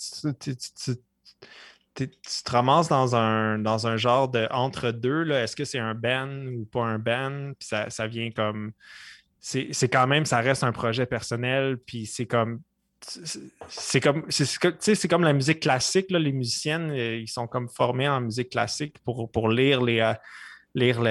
te 1.96 2.52
ramasses 2.52 2.88
dans 2.88 3.16
un 3.16 3.98
genre 3.98 4.30
de 4.30 4.48
entre-deux. 4.52 5.32
Est-ce 5.32 5.56
que 5.56 5.66
c'est 5.66 5.80
un 5.80 5.96
band 5.96 6.30
ou 6.56 6.66
pas 6.66 6.84
un 6.84 7.00
band? 7.00 7.54
Puis 7.60 7.68
ça, 7.68 7.90
ça 7.90 8.06
vient 8.06 8.30
comme. 8.30 8.74
C'est 9.40 9.90
quand 9.90 10.08
même, 10.08 10.26
ça 10.26 10.40
reste 10.40 10.64
un 10.64 10.72
projet 10.72 11.06
personnel, 11.06 11.78
puis 11.78 12.06
c'est 12.06 12.26
comme 12.26 12.62
c'est 13.70 14.02
comme 14.02 14.26
c'est 14.30 15.08
comme 15.08 15.24
la 15.24 15.34
musique 15.34 15.62
classique 15.62 16.08
les 16.10 16.34
musiciennes 16.34 16.92
euh, 16.92 17.18
ils 17.18 17.30
sont 17.30 17.48
comme 17.48 17.70
formés 17.70 18.08
en 18.10 18.20
musique 18.20 18.50
classique 18.50 18.98
pour, 19.06 19.32
pour 19.32 19.50
lire 19.50 19.82
les 19.82 20.02
euh, 20.02 20.14
lire 20.76 21.02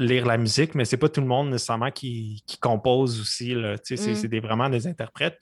lire 0.00 0.26
la 0.26 0.38
musique, 0.38 0.74
mais 0.74 0.84
c'est 0.84 0.96
pas 0.96 1.08
tout 1.08 1.20
le 1.20 1.26
monde 1.26 1.50
nécessairement 1.50 1.90
qui, 1.90 2.42
compose 2.60 3.20
aussi. 3.20 3.54
Mm. 3.54 3.76
C'est 3.84 4.28
des, 4.28 4.40
vraiment 4.40 4.68
des 4.68 4.86
interprètes. 4.86 5.38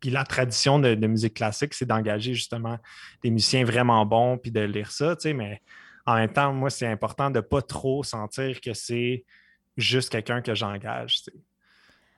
Puis, 0.00 0.10
la 0.10 0.24
tradition 0.24 0.78
de, 0.78 0.94
musique 1.06 1.34
classique, 1.34 1.74
c'est 1.74 1.86
d'engager 1.86 2.34
justement 2.34 2.78
des 3.22 3.30
musiciens 3.30 3.64
vraiment 3.64 4.04
bons 4.06 4.38
puis 4.38 4.50
de 4.50 4.60
lire 4.60 4.90
ça. 4.90 5.14
Mais 5.34 5.60
en 6.06 6.14
même 6.14 6.32
temps, 6.32 6.52
moi, 6.52 6.70
c'est 6.70 6.86
important 6.86 7.30
de 7.30 7.40
pas 7.40 7.62
trop 7.62 8.02
sentir 8.02 8.60
que 8.60 8.72
c'est 8.72 9.24
juste 9.76 10.10
quelqu'un 10.10 10.40
que 10.40 10.54
j'engage. 10.54 11.22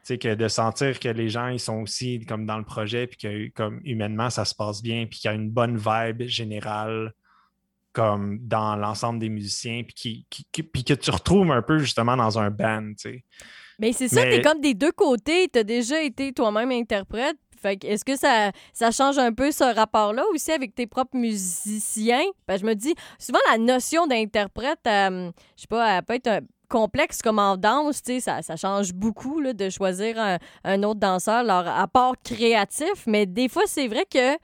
Que 0.06 0.34
de 0.34 0.48
sentir 0.48 1.00
que 1.00 1.08
les 1.08 1.28
gens 1.28 1.48
ils 1.48 1.60
sont 1.60 1.80
aussi 1.82 2.24
comme 2.26 2.46
dans 2.46 2.58
le 2.58 2.64
projet 2.64 3.06
puis 3.06 3.16
que 3.16 3.48
comme 3.54 3.80
humainement 3.84 4.30
ça 4.30 4.44
se 4.44 4.54
passe 4.54 4.82
bien 4.82 5.06
puis 5.06 5.18
qu'il 5.18 5.30
y 5.30 5.32
a 5.32 5.34
une 5.34 5.50
bonne 5.50 5.76
vibe 5.76 6.22
générale 6.28 7.14
comme 7.94 8.40
dans 8.42 8.74
l'ensemble 8.74 9.20
des 9.20 9.28
musiciens, 9.28 9.84
puis, 9.84 10.26
qui, 10.28 10.84
que 10.84 10.94
tu 10.94 11.10
retrouves 11.10 11.50
un 11.52 11.62
peu 11.62 11.78
justement 11.78 12.16
dans 12.16 12.38
un 12.38 12.50
band, 12.50 12.88
tu 12.98 13.10
sais. 13.10 13.24
Mais 13.78 13.92
c'est 13.92 14.08
ça, 14.08 14.22
t'es 14.22 14.42
comme 14.42 14.60
des 14.60 14.74
deux 14.74 14.92
côtés. 14.92 15.48
T'as 15.48 15.64
déjà 15.64 16.02
été 16.02 16.32
toi-même 16.32 16.70
interprète. 16.70 17.36
Fait 17.60 17.82
est-ce 17.84 18.04
que 18.04 18.16
ça, 18.16 18.52
ça 18.72 18.90
change 18.90 19.18
un 19.18 19.32
peu 19.32 19.50
ce 19.50 19.64
rapport-là 19.64 20.22
aussi 20.32 20.52
avec 20.52 20.74
tes 20.74 20.86
propres 20.86 21.16
musiciens? 21.16 22.24
Ben, 22.46 22.56
je 22.58 22.64
me 22.64 22.74
dis, 22.74 22.94
souvent 23.18 23.38
la 23.50 23.58
notion 23.58 24.06
d'interprète, 24.06 24.80
euh, 24.86 25.30
je 25.56 25.62
sais 25.62 25.68
pas, 25.68 25.96
elle 25.96 26.02
peut 26.04 26.14
être 26.14 26.44
complexe 26.74 27.22
comme 27.22 27.38
en 27.38 27.56
danse, 27.56 28.02
ça, 28.18 28.42
ça 28.42 28.56
change 28.56 28.92
beaucoup 28.92 29.38
là, 29.38 29.52
de 29.52 29.70
choisir 29.70 30.18
un, 30.18 30.38
un, 30.64 30.82
autre 30.82 30.98
danseur, 30.98 31.44
leur 31.44 31.68
apport 31.68 32.16
créatif, 32.24 33.06
mais 33.06 33.26
des 33.26 33.48
fois, 33.48 33.62
c'est 33.66 33.86
vrai 33.86 34.04
que 34.10 34.36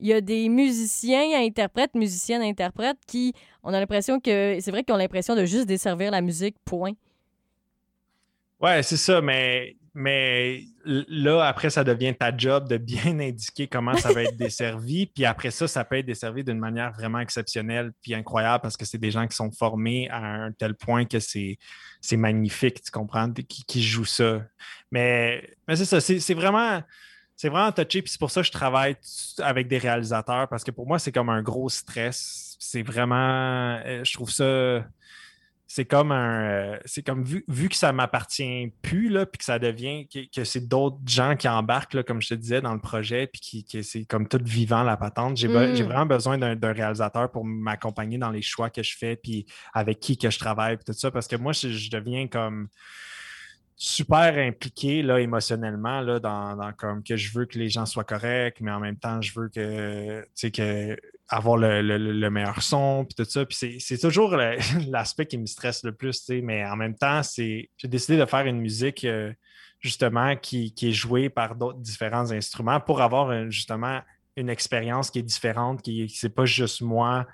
il 0.00 0.06
y 0.06 0.12
a 0.12 0.20
des 0.20 0.50
musiciens, 0.50 1.40
interprètes, 1.40 1.94
musiciennes, 1.94 2.42
interprètes 2.42 2.98
qui, 3.06 3.32
on 3.62 3.72
a 3.72 3.80
l'impression 3.80 4.20
que, 4.20 4.58
c'est 4.60 4.70
vrai 4.70 4.84
qu'ils 4.84 4.94
ont 4.94 4.98
l'impression 4.98 5.34
de 5.34 5.46
juste 5.46 5.66
desservir 5.66 6.10
la 6.10 6.20
musique, 6.20 6.56
point. 6.66 6.92
Ouais, 8.60 8.82
c'est 8.82 8.98
ça, 8.98 9.22
mais, 9.22 9.77
mais 9.94 10.64
là, 10.84 11.42
après, 11.42 11.70
ça 11.70 11.84
devient 11.84 12.14
ta 12.14 12.36
job 12.36 12.68
de 12.68 12.76
bien 12.76 13.04
indiquer 13.20 13.66
comment 13.66 13.96
ça 13.96 14.12
va 14.12 14.22
être 14.22 14.36
desservi. 14.36 15.06
Puis 15.14 15.24
après 15.24 15.50
ça, 15.50 15.68
ça 15.68 15.84
peut 15.84 15.96
être 15.96 16.06
desservi 16.06 16.44
d'une 16.44 16.58
manière 16.58 16.92
vraiment 16.92 17.20
exceptionnelle 17.20 17.92
puis 18.02 18.14
incroyable 18.14 18.62
parce 18.62 18.76
que 18.76 18.84
c'est 18.84 18.98
des 18.98 19.10
gens 19.10 19.26
qui 19.26 19.36
sont 19.36 19.50
formés 19.50 20.08
à 20.10 20.18
un 20.18 20.52
tel 20.52 20.74
point 20.74 21.04
que 21.04 21.18
c'est, 21.18 21.58
magnifique, 22.12 22.82
tu 22.82 22.90
comprends, 22.90 23.30
qui, 23.32 23.64
qui 23.64 23.82
jouent 23.82 24.04
ça. 24.04 24.42
Mais, 24.90 25.48
mais 25.66 25.76
c'est 25.76 25.84
ça, 25.84 26.00
c'est 26.00 26.34
vraiment 26.34 26.82
c'est 27.38 27.48
vraiment 27.48 27.70
touché. 27.70 28.02
Puis 28.02 28.10
c'est 28.10 28.18
pour 28.18 28.32
ça 28.32 28.40
que 28.40 28.46
je 28.48 28.52
travaille 28.52 28.96
avec 29.38 29.68
des 29.68 29.78
réalisateurs 29.78 30.48
parce 30.48 30.64
que 30.64 30.72
pour 30.72 30.86
moi, 30.86 30.98
c'est 30.98 31.12
comme 31.12 31.28
un 31.30 31.40
gros 31.40 31.68
stress. 31.68 32.56
C'est 32.58 32.82
vraiment. 32.82 33.80
Euh, 33.86 34.02
je 34.02 34.12
trouve 34.12 34.30
ça. 34.30 34.84
C'est 35.70 35.84
comme 35.84 36.12
un. 36.12 36.44
Euh, 36.44 36.78
c'est 36.86 37.02
comme 37.02 37.22
vu, 37.22 37.44
vu, 37.46 37.68
que 37.68 37.76
ça 37.76 37.92
m'appartient 37.92 38.72
plus, 38.80 39.10
là, 39.10 39.26
puis 39.26 39.38
que 39.38 39.44
ça 39.44 39.58
devient. 39.58 40.08
que, 40.08 40.42
c'est 40.44 40.66
d'autres 40.66 40.96
gens 41.06 41.36
qui 41.36 41.46
embarquent, 41.46 41.92
là, 41.92 42.02
comme 42.02 42.22
je 42.22 42.30
te 42.30 42.34
disais, 42.34 42.62
dans 42.62 42.72
le 42.72 42.80
projet, 42.80 43.26
puis 43.26 43.40
qui, 43.40 43.64
que 43.64 43.82
c'est 43.82 44.06
comme 44.06 44.26
tout 44.26 44.40
vivant 44.42 44.82
la 44.82 44.96
patente. 44.96 45.36
J'ai 45.36 45.46
mm. 45.46 45.82
vraiment 45.82 46.06
besoin 46.06 46.38
d'un 46.38 46.72
réalisateur 46.72 47.30
pour 47.30 47.44
m'accompagner 47.44 48.16
dans 48.16 48.30
les 48.30 48.40
choix 48.40 48.70
que 48.70 48.82
je 48.82 48.96
fais, 48.96 49.16
puis 49.16 49.44
avec 49.74 50.00
qui 50.00 50.16
que 50.16 50.30
je 50.30 50.38
travaille, 50.38 50.76
puis 50.76 50.86
tout 50.86 50.94
ça, 50.94 51.10
parce 51.10 51.28
que 51.28 51.36
moi, 51.36 51.52
je 51.52 51.90
deviens 51.90 52.28
comme 52.28 52.68
super 53.78 54.36
impliqué 54.36 55.02
là, 55.02 55.20
émotionnellement 55.20 56.00
là, 56.00 56.18
dans, 56.18 56.72
comme 56.76 57.04
que 57.04 57.16
je 57.16 57.32
veux 57.32 57.44
que 57.44 57.58
les 57.58 57.68
gens 57.68 57.86
soient 57.86 58.04
corrects, 58.04 58.60
mais 58.60 58.72
en 58.72 58.80
même 58.80 58.96
temps, 58.96 59.22
je 59.22 59.38
veux 59.38 59.48
que, 59.48 60.26
que 60.50 60.96
avoir 61.28 61.56
le, 61.56 62.28
meilleur 62.30 62.62
son, 62.62 63.04
puis 63.04 63.14
tout 63.14 63.30
ça. 63.30 63.44
Puis 63.44 63.80
c'est 63.80 63.98
toujours 63.98 64.36
l'aspect 64.88 65.26
qui 65.26 65.38
me 65.38 65.46
stresse 65.46 65.82
le 65.84 65.92
plus, 65.92 66.28
mais 66.42 66.64
en 66.64 66.76
même 66.76 66.94
temps, 66.94 67.20
j'ai 67.36 67.70
décidé 67.84 68.16
de 68.16 68.24
faire 68.24 68.46
une 68.46 68.60
musique 68.60 69.04
euh, 69.04 69.32
justement 69.80 70.36
qui, 70.36 70.72
qui, 70.74 70.88
est 70.88 70.92
jouée 70.92 71.28
par 71.28 71.54
d'autres 71.54 71.80
différents 71.80 72.32
instruments 72.32 72.80
pour 72.80 73.00
avoir 73.00 73.50
justement 73.50 74.00
une 74.36 74.48
expérience 74.48 75.10
qui 75.10 75.18
est 75.18 75.22
différente, 75.22 75.82
qui 75.82 76.08
c'est 76.08 76.34
pas 76.34 76.44
juste 76.44 76.80
moi 76.80 77.26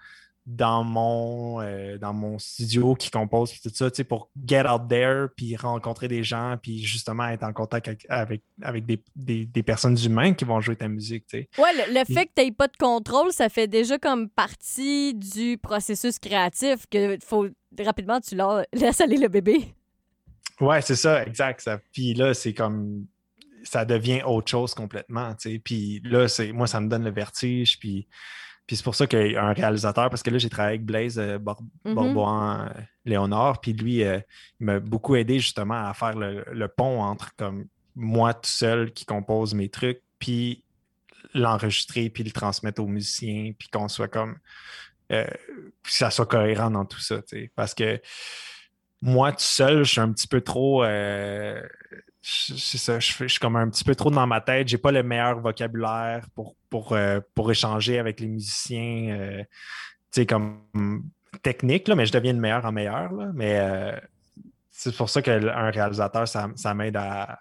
dans 0.46 0.84
mon, 0.84 1.62
euh, 1.62 1.96
dans 1.96 2.12
mon 2.12 2.38
studio 2.38 2.94
qui 2.94 3.10
compose 3.10 3.58
tout 3.60 3.70
ça, 3.72 3.90
tu 3.90 3.96
sais, 3.96 4.04
pour 4.04 4.30
get 4.46 4.68
out 4.68 4.82
there, 4.88 5.28
puis 5.34 5.56
rencontrer 5.56 6.06
des 6.06 6.22
gens, 6.22 6.56
puis 6.60 6.84
justement 6.84 7.26
être 7.28 7.44
en 7.44 7.52
contact 7.52 7.88
avec, 8.10 8.42
avec, 8.60 8.84
des, 8.86 9.62
personnes 9.62 9.96
humaines 10.04 10.36
qui 10.36 10.44
vont 10.44 10.60
jouer 10.60 10.76
ta 10.76 10.88
musique, 10.88 11.26
tu 11.26 11.38
sais. 11.38 11.48
Ouais, 11.58 11.70
le, 11.88 12.04
fait 12.04 12.26
que 12.26 12.32
tu 12.36 12.42
n'aies 12.42 12.52
pas 12.52 12.68
de 12.68 12.76
contrôle, 12.76 13.32
ça 13.32 13.48
fait 13.48 13.66
déjà 13.66 13.98
comme 13.98 14.28
partie 14.28 15.14
du 15.14 15.56
processus 15.56 16.18
créatif 16.18 16.86
que 16.90 17.16
faut 17.24 17.46
rapidement 17.78 18.20
tu 18.20 18.36
laisses 18.74 19.00
aller 19.00 19.16
le 19.16 19.28
bébé. 19.28 19.74
Ouais, 20.60 20.82
c'est 20.82 20.96
ça, 20.96 21.24
exact. 21.24 21.62
Ça. 21.62 21.80
Puis 21.92 22.14
là, 22.14 22.34
c'est 22.34 22.52
comme 22.52 23.06
ça 23.64 23.84
devient 23.86 24.22
autre 24.24 24.50
chose 24.50 24.74
complètement, 24.74 25.34
tu 25.34 25.52
sais. 25.52 25.58
Puis 25.58 26.00
là, 26.04 26.28
c'est 26.28 26.52
moi, 26.52 26.66
ça 26.66 26.80
me 26.80 26.88
donne 26.88 27.04
le 27.04 27.10
vertige, 27.10 27.78
puis 27.78 28.06
puis 28.66 28.76
c'est 28.76 28.82
pour 28.82 28.94
ça 28.94 29.06
qu'il 29.06 29.32
y 29.32 29.36
a 29.36 29.44
un 29.44 29.52
réalisateur, 29.52 30.08
parce 30.08 30.22
que 30.22 30.30
là, 30.30 30.38
j'ai 30.38 30.48
travaillé 30.48 30.76
avec 30.76 30.86
Blaise 30.86 31.18
euh, 31.18 31.38
mm-hmm. 31.38 32.68
euh 32.74 32.82
Léonard, 33.04 33.60
puis 33.60 33.74
lui, 33.74 34.02
euh, 34.02 34.18
il 34.60 34.66
m'a 34.66 34.80
beaucoup 34.80 35.16
aidé 35.16 35.38
justement 35.38 35.86
à 35.86 35.92
faire 35.92 36.14
le, 36.16 36.66
pont 36.68 37.02
entre 37.02 37.34
comme 37.36 37.66
moi 37.94 38.32
tout 38.32 38.48
seul 38.48 38.92
qui 38.92 39.04
compose 39.04 39.52
mes 39.54 39.68
trucs, 39.68 40.00
puis 40.18 40.64
l'enregistrer, 41.34 42.08
puis 42.08 42.24
le 42.24 42.30
transmettre 42.30 42.82
aux 42.82 42.86
musiciens, 42.86 43.52
puis 43.58 43.68
qu'on 43.68 43.88
soit 43.88 44.08
comme. 44.08 44.36
Euh, 45.12 45.26
que 45.82 45.92
ça 45.92 46.10
soit 46.10 46.24
cohérent 46.24 46.70
dans 46.70 46.86
tout 46.86 47.00
ça, 47.00 47.16
parce 47.54 47.74
que 47.74 48.00
moi 49.02 49.32
tout 49.32 49.40
seul, 49.40 49.84
je 49.84 49.90
suis 49.90 50.00
un 50.00 50.10
petit 50.10 50.26
peu 50.26 50.40
trop 50.40 50.82
c'est 52.26 52.78
ça, 52.78 52.98
je, 53.00 53.26
suis 53.26 53.38
comme 53.38 53.56
un 53.56 53.68
petit 53.68 53.84
peu 53.84 53.94
trop 53.94 54.10
dans 54.10 54.26
ma 54.26 54.40
tête. 54.40 54.66
J'ai 54.66 54.78
pas 54.78 54.90
le 54.92 55.02
meilleur 55.02 55.40
vocabulaire 55.40 56.26
pour, 56.34 56.56
pour, 56.74 56.92
euh, 56.92 57.20
pour 57.36 57.52
échanger 57.52 58.00
avec 58.00 58.18
les 58.18 58.26
musiciens, 58.26 59.16
euh, 59.16 59.44
tu 60.10 60.22
sais, 60.22 60.26
comme 60.26 60.58
technique, 61.40 61.86
là, 61.86 61.94
mais 61.94 62.04
je 62.04 62.10
deviens 62.10 62.34
de 62.34 62.40
meilleur 62.40 62.64
en 62.64 62.72
meilleur. 62.72 63.12
Là, 63.12 63.30
mais 63.32 63.60
euh, 63.60 63.96
c'est 64.72 64.96
pour 64.96 65.08
ça 65.08 65.22
qu'un 65.22 65.70
réalisateur, 65.70 66.26
ça 66.26 66.74
m'aide 66.74 66.96
à, 66.96 67.38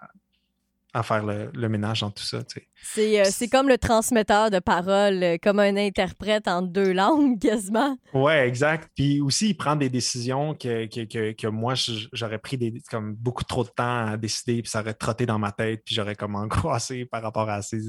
à 0.94 1.02
faire 1.02 1.24
le, 1.24 1.68
ménage 1.68 2.00
dans 2.00 2.10
tout 2.10 2.22
ça. 2.22 2.38
Euh, 2.38 3.24
c'est, 3.24 3.48
comme 3.48 3.68
le 3.68 3.78
transmetteur 3.78 4.50
de 4.50 4.60
paroles, 4.60 5.22
euh, 5.24 5.36
comme 5.42 5.58
un 5.58 5.76
interprète 5.76 6.46
en 6.46 6.62
deux 6.62 6.92
langues, 6.94 7.40
quasiment. 7.40 7.98
Oui, 8.12 8.32
exact. 8.32 8.88
Puis 8.94 9.20
aussi, 9.20 9.50
il 9.50 9.54
prend 9.54 9.74
des 9.74 9.88
décisions 9.88 10.54
que, 10.54 10.86
que, 10.86 11.46
moi, 11.48 11.74
j'aurais 12.12 12.38
pris 12.38 12.56
des, 12.56 12.80
comme 12.88 13.14
beaucoup 13.16 13.42
trop 13.42 13.64
de 13.64 13.70
temps 13.70 14.06
à 14.06 14.16
décider, 14.16 14.62
puis 14.62 14.70
ça 14.70 14.80
aurait 14.80 14.94
trotté 14.94 15.26
dans 15.26 15.38
ma 15.38 15.50
tête, 15.50 15.82
puis 15.84 15.96
j'aurais 15.96 16.14
comme 16.14 16.36
angoissé 16.36 17.04
par 17.06 17.22
rapport 17.22 17.50
à 17.50 17.60
ces, 17.60 17.80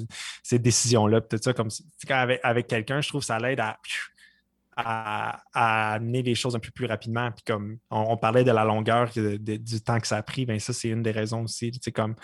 ces 0.41 0.58
décisions-là. 0.58 1.22
Tout 1.22 1.38
ça, 1.39 1.53
comme 1.53 1.70
avec, 2.10 2.39
avec 2.43 2.68
quelqu'un, 2.68 3.01
je 3.01 3.10
trouve 3.10 3.22
que 3.22 3.28
ça 3.28 3.38
l'aide 3.38 3.60
à 3.60 3.78
à, 4.76 5.93
amener 5.93 6.21
les 6.21 6.36
choses 6.36 6.55
un 6.55 6.59
peu 6.59 6.71
plus 6.71 6.86
rapidement. 6.86 7.32
Puis 7.32 7.43
comme 7.45 7.78
on, 7.89 8.17
parlait 8.17 8.43
de 8.43 8.51
la 8.51 8.65
longueur 8.65 9.09
du 9.13 9.82
temps 9.82 9.99
que 9.99 10.07
ça 10.07 10.17
a 10.17 10.23
pris, 10.23 10.45
bien 10.45 10.59
ça, 10.59 10.73
c'est 10.73 10.89
une 10.89 11.03
des 11.03 11.11
raisons 11.11 11.43
aussi. 11.43 11.71
Tu 11.71 11.80
sais, 11.82 11.91
comme 11.91 12.15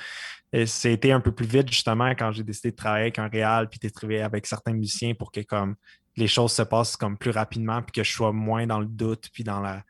c'était 0.66 1.12
un 1.12 1.22
peu 1.22 1.32
plus 1.32 1.48
vite 1.48 1.70
justement 1.70 2.10
quand 2.12 2.32
j'ai 2.32 2.44
décidé 2.44 2.72
de 2.72 2.76
travailler 2.76 3.04
avec 3.04 3.20
un 3.20 3.28
réal 3.28 3.70
puis 3.70 3.80
de 3.80 3.90
travailler 3.90 4.22
avec 4.22 4.46
certains 4.46 4.74
musiciens 4.74 5.14
pour 5.14 5.32
que 5.32 5.42
comme 5.42 5.76
les 6.18 6.28
choses 6.28 6.52
se 6.52 6.62
passent 6.62 6.98
comme 6.98 7.18
plus 7.18 7.32
rapidement 7.32 7.82
puis 7.82 7.94
que 7.94 8.04
je 8.04 8.12
sois 8.12 8.34
moins 8.34 8.68
dans 8.68 8.80
le 8.80 8.86
doute 8.86 9.30
puis 9.34 9.44
dans 9.44 9.62
la 9.62 9.84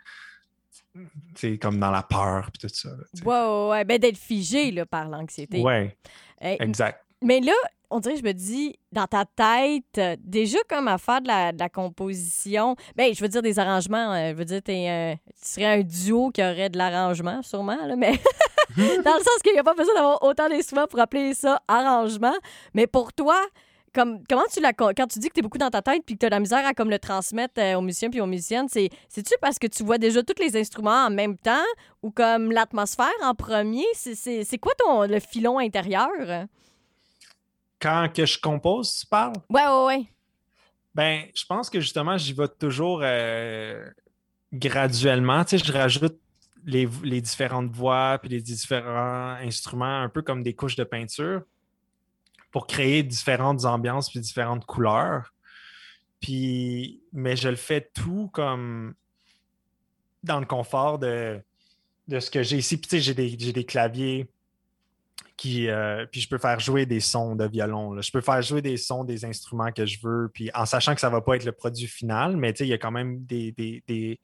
comme 1.61 1.79
dans 1.79 1.89
la 1.89 2.03
peur 2.03 2.51
puis 2.51 2.67
tout 2.67 2.73
ça. 2.73 2.89
ouais, 3.25 3.69
ouais, 3.69 3.85
Ben, 3.85 3.97
d'être 3.97 4.17
figé 4.17 4.71
là, 4.71 4.85
par 4.85 5.07
l'anxiété. 5.07 5.61
Ouais. 5.61 5.97
exact. 6.39 6.99
Mais 7.23 7.39
là, 7.39 7.53
on 7.91 7.99
dirait, 7.99 8.15
je 8.15 8.23
me 8.23 8.31
dis, 8.31 8.79
dans 8.91 9.05
ta 9.05 9.25
tête, 9.25 9.97
euh, 9.97 10.15
déjà 10.19 10.57
comme 10.67 10.87
à 10.87 10.97
faire 10.97 11.21
de 11.21 11.27
la, 11.27 11.69
composition, 11.69 12.75
ben, 12.95 13.13
je 13.13 13.21
veux 13.21 13.27
dire 13.27 13.41
des 13.41 13.59
arrangements, 13.59 14.13
euh, 14.13 14.29
je 14.31 14.35
veux 14.35 14.45
dire, 14.45 14.61
es, 14.67 15.19
tu 15.41 15.49
serais 15.49 15.65
un 15.65 15.81
duo 15.81 16.31
qui 16.31 16.41
aurait 16.41 16.69
de 16.69 16.77
l'arrangement, 16.77 17.41
sûrement, 17.43 17.85
là, 17.85 17.95
mais 17.95 18.13
dans 18.77 19.13
le 19.13 19.23
sens 19.23 19.37
qu'il 19.43 19.53
n'y 19.53 19.59
a 19.59 19.63
pas 19.63 19.73
besoin 19.73 19.93
d'avoir 19.93 20.23
autant 20.23 20.49
d'instruments 20.49 20.87
pour 20.87 20.99
appeler 20.99 21.33
ça 21.33 21.61
arrangement. 21.67 22.33
Mais 22.73 22.87
pour 22.87 23.13
toi, 23.13 23.37
comme, 23.93 24.23
comment 24.27 24.45
tu 24.51 24.61
l'as 24.61 24.73
quand 24.73 25.07
tu 25.07 25.19
dis 25.19 25.27
que 25.27 25.33
tu 25.33 25.39
es 25.39 25.43
beaucoup 25.43 25.57
dans 25.57 25.69
ta 25.69 25.81
tête 25.81 26.03
puis 26.05 26.15
que 26.15 26.19
tu 26.19 26.25
as 26.25 26.29
la 26.29 26.39
misère 26.39 26.65
à 26.65 26.73
comme 26.73 26.89
le 26.89 26.97
transmettre 26.97 27.59
euh, 27.59 27.75
aux 27.75 27.81
musiciens 27.81 28.09
puis 28.09 28.21
aux 28.21 28.25
musiciennes, 28.25 28.67
c'est 28.69 28.89
c'est-tu 29.09 29.33
parce 29.41 29.59
que 29.59 29.67
tu 29.67 29.83
vois 29.83 29.97
déjà 29.97 30.23
tous 30.23 30.41
les 30.41 30.55
instruments 30.55 31.05
en 31.05 31.09
même 31.09 31.37
temps 31.37 31.65
ou 32.01 32.09
comme 32.09 32.51
l'atmosphère 32.51 33.11
en 33.21 33.35
premier, 33.35 33.85
c'est 33.93 34.57
quoi 34.59 34.73
ton 34.77 35.03
le 35.03 35.19
filon 35.19 35.59
intérieur? 35.59 36.47
Quand 37.81 38.07
que 38.13 38.25
je 38.25 38.39
compose, 38.39 38.99
tu 38.99 39.05
parles? 39.07 39.33
Ouais, 39.49 39.65
ouais, 39.65 39.85
ouais. 39.85 40.05
Ben, 40.93 41.25
je 41.33 41.45
pense 41.45 41.69
que 41.69 41.79
justement, 41.79 42.17
j'y 42.17 42.33
vais 42.33 42.47
toujours 42.47 42.99
euh, 43.01 43.89
graduellement. 44.53 45.43
Tu 45.45 45.57
sais, 45.57 45.65
je 45.65 45.71
rajoute 45.71 46.19
les, 46.65 46.85
différentes 47.21 47.71
voix 47.71 48.19
puis 48.21 48.29
les 48.29 48.41
différents 48.41 49.35
instruments, 49.41 50.01
un 50.03 50.09
peu 50.09 50.21
comme 50.21 50.43
des 50.43 50.53
couches 50.53 50.75
de 50.75 50.83
peinture, 50.83 51.41
pour 52.51 52.67
créer 52.67 53.03
différentes 53.03 53.65
ambiances 53.65 54.09
puis 54.09 54.19
différentes 54.19 54.65
couleurs. 54.65 55.33
Puis, 56.19 57.01
mais 57.13 57.35
je 57.35 57.49
le 57.49 57.55
fais 57.55 57.89
tout 57.93 58.29
comme 58.33 58.93
dans 60.23 60.39
le 60.39 60.45
confort 60.45 60.99
de 60.99 61.41
de 62.07 62.19
ce 62.19 62.29
que 62.29 62.43
j'ai 62.43 62.57
ici. 62.57 62.77
Puis, 62.77 62.89
tu 62.89 62.97
sais, 62.97 63.01
j'ai 63.01 63.13
des, 63.13 63.35
j'ai 63.39 63.53
des 63.53 63.63
claviers 63.63 64.29
euh, 65.45 66.05
puis, 66.11 66.21
je 66.21 66.29
peux 66.29 66.37
faire 66.37 66.59
jouer 66.59 66.85
des 66.85 66.99
sons 66.99 67.35
de 67.35 67.45
violon. 67.45 68.01
Je 68.01 68.11
peux 68.11 68.21
faire 68.21 68.41
jouer 68.41 68.61
des 68.61 68.77
sons 68.77 69.03
des 69.03 69.25
instruments 69.25 69.71
que 69.71 69.85
je 69.85 69.99
veux. 70.01 70.29
Puis, 70.33 70.49
en 70.53 70.65
sachant 70.65 70.93
que 70.93 71.01
ça 71.01 71.09
va 71.09 71.21
pas 71.21 71.35
être 71.35 71.45
le 71.45 71.51
produit 71.51 71.87
final, 71.87 72.37
mais 72.37 72.51
il 72.51 72.67
y 72.67 72.73
a 72.73 72.77
quand 72.77 72.91
même 72.91 73.23
des. 73.25 73.51
des, 73.51 73.83
des 73.87 74.19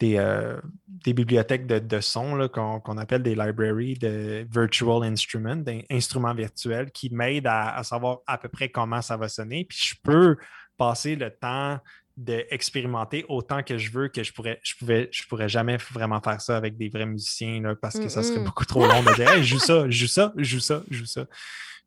des, 0.00 0.16
euh, 0.16 0.60
des 0.86 1.12
bibliothèques 1.12 1.66
de, 1.66 1.80
de 1.80 2.00
sons 2.00 2.48
qu'on, 2.52 2.98
appelle 2.98 3.20
des 3.24 3.34
libraries 3.34 3.98
de 3.98 4.46
virtual 4.48 5.02
instruments, 5.02 5.56
d'instruments 5.56 6.34
virtuels 6.34 6.92
qui 6.92 7.10
m'aident 7.12 7.48
à 7.48 7.82
savoir 7.82 8.18
à 8.28 8.38
peu 8.38 8.48
près 8.48 8.68
comment 8.68 9.02
ça 9.02 9.16
va 9.16 9.28
sonner. 9.28 9.64
Puis 9.64 9.88
je 9.90 9.94
peux 10.00 10.36
passer 10.76 11.16
le 11.16 11.30
temps 11.30 11.80
d'expérimenter 12.18 13.24
autant 13.28 13.62
que 13.62 13.78
je 13.78 13.92
veux 13.92 14.08
que 14.08 14.24
je 14.24 14.32
pourrais 14.32 14.58
je 14.64 14.74
pouvais 14.74 15.08
je 15.12 15.22
pourrais 15.28 15.48
jamais 15.48 15.76
vraiment 15.92 16.20
faire 16.20 16.40
ça 16.40 16.56
avec 16.56 16.76
des 16.76 16.88
vrais 16.88 17.06
musiciens 17.06 17.62
là, 17.62 17.76
parce 17.76 17.96
que 17.96 18.08
ça 18.08 18.24
serait 18.24 18.40
beaucoup 18.40 18.64
trop 18.64 18.84
long 18.86 19.02
de 19.04 19.14
dire 19.14 19.30
Hey, 19.30 19.44
joue 19.44 19.60
ça, 19.60 19.88
joue 19.88 20.08
ça, 20.08 20.32
joue 20.36 20.58
ça, 20.58 20.82
joue 20.90 21.06
ça. 21.06 21.26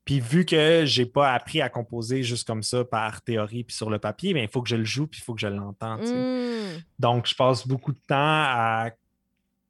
Puis 0.06 0.20
vu 0.20 0.46
que 0.46 0.84
j'ai 0.86 1.04
pas 1.04 1.32
appris 1.34 1.60
à 1.60 1.68
composer 1.68 2.22
juste 2.22 2.46
comme 2.46 2.62
ça 2.62 2.82
par 2.82 3.20
théorie 3.20 3.62
puis 3.62 3.76
sur 3.76 3.90
le 3.90 3.98
papier, 3.98 4.32
mais 4.32 4.42
il 4.44 4.48
faut 4.48 4.62
que 4.62 4.70
je 4.70 4.76
le 4.76 4.84
joue 4.84 5.06
puis 5.06 5.20
il 5.20 5.22
faut 5.22 5.34
que 5.34 5.40
je 5.40 5.46
l'entende. 5.46 6.00
Mm. 6.00 6.80
Donc, 6.98 7.26
je 7.28 7.34
passe 7.34 7.68
beaucoup 7.68 7.92
de 7.92 8.00
temps 8.08 8.16
à 8.16 8.90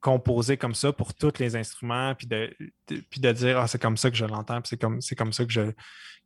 composer 0.00 0.56
comme 0.56 0.74
ça 0.74 0.92
pour 0.92 1.12
tous 1.14 1.38
les 1.38 1.54
instruments, 1.54 2.14
puis 2.14 2.26
de, 2.26 2.54
de- 2.88 3.02
puis 3.10 3.20
de 3.20 3.30
dire, 3.32 3.58
ah, 3.58 3.66
c'est 3.66 3.80
comme 3.80 3.96
ça 3.96 4.10
que 4.10 4.16
je 4.16 4.24
l'entends, 4.24 4.60
puis 4.60 4.70
c'est 4.70 4.80
comme, 4.80 5.00
c'est 5.00 5.14
comme 5.14 5.32
ça 5.32 5.44
que 5.44 5.52
je. 5.52 5.72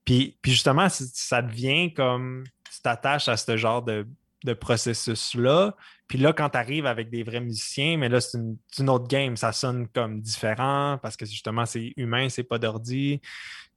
Puis, 0.04 0.38
puis 0.40 0.52
justement, 0.52 0.88
ça 0.88 1.42
devient 1.42 1.92
comme. 1.92 2.44
Tu 2.72 2.80
t'attaches 2.82 3.28
à 3.28 3.36
ce 3.36 3.56
genre 3.56 3.82
de, 3.82 4.06
de 4.46 4.54
processus-là. 4.54 5.76
Puis 6.08 6.18
là, 6.18 6.32
quand 6.32 6.50
tu 6.50 6.56
arrives 6.58 6.86
avec 6.86 7.10
des 7.10 7.22
vrais 7.22 7.40
musiciens, 7.40 7.98
mais 7.98 8.08
là, 8.08 8.20
c'est 8.20 8.38
une, 8.78 8.88
autre 8.88 9.08
game. 9.08 9.36
Ça 9.36 9.52
sonne 9.52 9.88
comme 9.88 10.20
différent 10.20 10.98
parce 11.02 11.16
que 11.16 11.26
justement, 11.26 11.66
c'est 11.66 11.92
humain, 11.96 12.28
c'est 12.28 12.44
pas 12.44 12.58
d'ordi. 12.58 13.20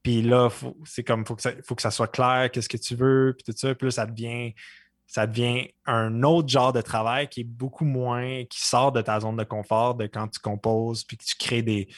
Puis 0.04 0.22
là, 0.22 0.50
c'est 0.86 1.04
comme, 1.04 1.26
faut 1.26 1.36
que, 1.36 1.42
ça, 1.42 1.52
faut 1.66 1.76
que 1.76 1.82
ça 1.82 1.92
soit 1.92 2.08
clair, 2.08 2.50
qu'est-ce 2.52 2.70
que 2.70 2.78
tu 2.78 2.96
veux, 2.96 3.36
puis 3.38 3.52
tout 3.52 3.58
ça. 3.58 3.76
Puis 3.76 3.88
là, 3.88 3.92
ça 3.92 4.06
devient, 4.06 4.54
ça 5.08 5.28
devient 5.28 5.68
un 5.86 6.24
autre 6.24 6.48
genre 6.48 6.72
de 6.72 6.82
travail 6.82 7.28
qui 7.28 7.42
est 7.42 7.44
beaucoup 7.44 7.86
moins, 7.86 8.46
qui 8.46 8.66
sort 8.66 8.92
de 8.92 9.02
ta 9.02 9.20
zone 9.20 9.36
de 9.36 9.44
confort 9.44 9.96
de 9.96 10.06
quand 10.06 10.28
tu 10.28 10.40
composes, 10.40 11.04
puis 11.04 11.18
que 11.18 11.26
tu 11.26 11.36
crées 11.36 11.64
des, 11.64 11.90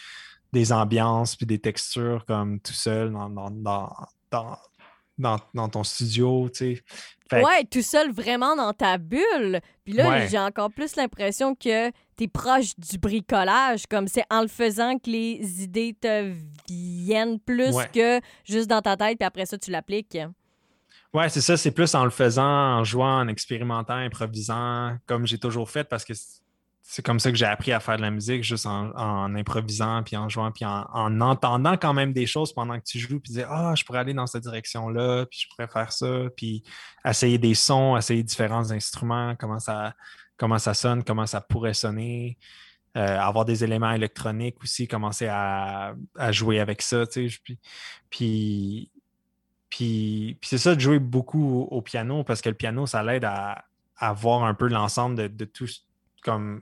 des 0.54 0.72
ambiances, 0.72 1.36
puis 1.36 1.46
des 1.46 1.60
textures 1.60 2.26
comme 2.26 2.60
tout 2.60 2.74
seul 2.74 3.12
dans, 3.12 4.58
dans- 5.18 5.40
dans 5.54 5.70
ton 5.70 5.84
studio, 5.84 6.50
tu 6.50 6.76
sais. 6.76 6.84
Fait 7.30 7.44
Ouais, 7.44 7.64
tout 7.64 7.82
seul 7.82 8.12
vraiment 8.12 8.56
dans 8.56 8.74
ta 8.74 8.98
bulle. 8.98 9.62
Puis 9.86 9.94
là, 9.94 10.10
Ouais. 10.10 10.28
j'ai 10.30 10.38
encore 10.40 10.70
plus 10.72 10.96
l'impression 10.98 11.56
que 11.56 11.90
t'es 12.18 12.28
proche 12.28 12.78
du 12.78 12.98
bricolage, 12.98 13.88
comme 13.88 14.08
c'est 14.08 14.26
en 14.30 14.42
le 14.42 14.48
faisant 14.50 14.98
que 14.98 15.10
les 15.10 15.64
idées 15.64 15.96
te 16.00 16.34
viennent 16.70 17.40
plus 17.40 17.74
Ouais. 17.76 17.90
que 17.94 18.20
juste 18.44 18.70
dans 18.70 18.82
ta 18.82 18.98
tête, 18.98 19.18
puis 19.18 19.26
après 19.26 19.46
ça, 19.46 19.58
tu 19.58 19.72
l'appliques. 19.72 20.18
Ouais, 21.14 21.30
c'est 21.30 21.42
ça, 21.42 21.56
c'est 21.58 21.72
plus 21.72 21.94
en 21.96 22.04
le 22.06 22.10
faisant, 22.10 22.44
en 22.80 22.84
jouant, 22.84 23.20
en 23.22 23.28
expérimentant, 23.28 23.96
improvisant, 23.96 24.98
comme 25.06 25.26
j'ai 25.28 25.38
toujours 25.38 25.70
fait, 25.70 25.84
parce 25.86 26.04
que 26.06 26.14
c'est- 26.84 27.02
comme 27.06 27.20
ça 27.20 27.32
que 27.32 27.38
j'ai 27.38 27.46
appris 27.46 27.72
à 27.72 27.80
faire 27.80 27.98
de 27.98 28.02
la 28.02 28.12
musique, 28.12 28.44
juste 28.44 28.66
en, 28.66 29.36
improvisant, 29.36 30.04
puis 30.04 30.18
en 30.18 30.28
jouant, 30.30 30.52
puis 30.52 30.66
en, 30.66 30.86
en 30.94 31.22
entendant 31.22 31.78
quand 31.78 31.94
même 31.94 32.14
des 32.14 32.26
choses 32.26 32.54
pendant 32.54 32.78
que 32.80 32.84
tu 32.86 33.00
joues, 33.00 33.20
puis 33.20 33.34
dire 33.34 33.48
Ah, 33.52 33.74
je 33.76 33.84
pourrais 33.84 34.00
aller 34.00 34.14
dans 34.14 34.28
cette 34.28 34.44
direction-là, 34.44 35.26
puis 35.28 35.40
je 35.42 35.48
pourrais 35.50 35.68
faire 35.68 35.92
ça, 35.92 36.24
puis 36.36 36.64
essayer 37.06 37.38
des 37.38 37.54
sons, 37.56 37.98
essayer 37.98 38.24
différents 38.24 38.72
instruments, 38.72 39.36
comment 39.40 39.60
ça, 39.60 39.94
comment 40.38 40.58
ça 40.60 40.74
sonne, 40.74 41.04
comment 41.04 41.26
ça 41.28 41.42
pourrait 41.42 41.74
sonner. 41.74 42.38
euh, 42.98 43.20
avoir 43.20 43.46
des 43.46 43.64
éléments 43.64 43.92
électroniques 43.94 44.58
aussi, 44.64 44.88
commencer 44.88 45.28
à, 45.28 45.94
à 46.18 46.32
jouer 46.34 46.60
avec 46.60 46.82
ça, 46.82 47.08
tu 47.08 47.30
sais. 47.30 47.38
Puis, 47.44 47.60
puis, 48.10 48.92
puis, 49.70 50.38
puis 50.42 50.50
c'est 50.50 50.58
ça 50.58 50.76
de 50.76 50.80
jouer 50.82 51.00
beaucoup 51.00 51.62
au, 51.62 51.78
au 51.78 51.82
piano 51.82 52.24
parce 52.26 52.42
que 52.42 52.50
le 52.50 52.56
piano, 52.56 52.86
ça 52.86 53.02
l'aide 53.04 53.24
à, 53.26 53.64
à 53.98 54.14
voir 54.14 54.44
un 54.44 54.54
peu 54.54 54.68
l'ensemble 54.68 55.16
de, 55.16 55.28
de 55.28 55.46
tout. 55.46 55.68
Comme 56.24 56.62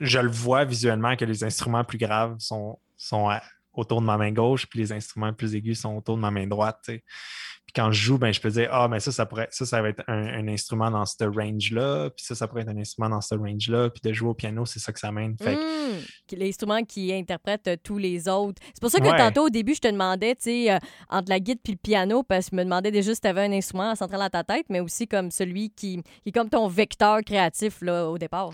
je 0.00 0.18
le 0.18 0.30
vois 0.30 0.64
visuellement 0.64 1.16
que 1.16 1.24
les 1.24 1.44
instruments 1.44 1.84
plus 1.84 1.98
graves 1.98 2.36
sont, 2.38 2.78
sont 2.96 3.28
à- 3.28 3.42
autour 3.72 4.00
de 4.00 4.06
ma 4.06 4.16
main 4.16 4.30
gauche, 4.30 4.66
puis 4.66 4.78
les 4.78 4.92
instruments 4.92 5.32
plus 5.32 5.54
aigus 5.56 5.80
sont 5.80 5.96
autour 5.96 6.14
de 6.16 6.20
ma 6.20 6.30
main 6.30 6.46
droite. 6.46 6.78
Puis 6.86 7.72
quand 7.74 7.90
je 7.90 8.00
joue, 8.04 8.18
ben, 8.18 8.32
je 8.32 8.40
peux 8.40 8.50
dire 8.50 8.68
Ah, 8.70 8.86
mais 8.88 9.00
ça, 9.00 9.10
ça 9.10 9.26
pourrait, 9.26 9.48
ça, 9.50 9.66
ça 9.66 9.82
va 9.82 9.88
être 9.88 10.04
un, 10.06 10.26
un 10.26 10.46
instrument 10.48 10.90
dans 10.92 11.04
ce 11.04 11.24
range-là, 11.24 12.10
puis 12.10 12.24
ça, 12.24 12.34
ça 12.36 12.46
pourrait 12.46 12.62
être 12.62 12.68
un 12.68 12.76
instrument 12.76 13.08
dans 13.08 13.20
ce 13.20 13.34
range-là, 13.34 13.90
puis 13.90 14.00
de 14.04 14.12
jouer 14.12 14.28
au 14.28 14.34
piano, 14.34 14.64
c'est 14.64 14.78
ça 14.78 14.92
que 14.92 15.00
ça 15.00 15.10
mène. 15.10 15.36
Fait 15.38 15.54
que- 15.56 15.74
Mm. 15.84 16.00
Qui- 16.26 16.36
L'instrument 16.36 16.82
qui 16.82 17.12
interprète 17.12 17.68
euh, 17.68 17.76
tous 17.82 17.98
les 17.98 18.26
autres. 18.28 18.60
C'est 18.72 18.80
pour 18.80 18.90
ça 18.90 18.98
que 19.00 19.04
Ouais. 19.08 19.16
tantôt, 19.18 19.46
au 19.46 19.50
début, 19.50 19.74
je 19.74 19.80
te 19.80 19.88
demandais, 19.88 20.34
tu 20.34 20.42
sais, 20.44 20.72
euh, 20.72 20.78
entre 21.10 21.28
la 21.30 21.38
guide 21.40 21.58
puis 21.62 21.72
le 21.74 21.78
piano, 21.78 22.22
parce 22.22 22.46
que 22.46 22.50
je 22.52 22.56
me 22.56 22.64
demandais 22.64 22.90
déjà 22.90 23.14
si 23.14 23.20
tu 23.20 23.28
avais 23.28 23.42
un 23.42 23.52
instrument 23.52 23.94
central 23.94 24.22
à 24.22 24.30
ta 24.30 24.42
tête, 24.44 24.66
mais 24.70 24.80
aussi 24.80 25.06
comme 25.06 25.30
celui 25.30 25.70
qui, 25.70 26.02
qui 26.22 26.28
est 26.28 26.32
comme 26.32 26.48
ton 26.48 26.68
vecteur 26.68 27.20
créatif 27.24 27.80
là, 27.82 28.08
au 28.08 28.18
départ. 28.18 28.50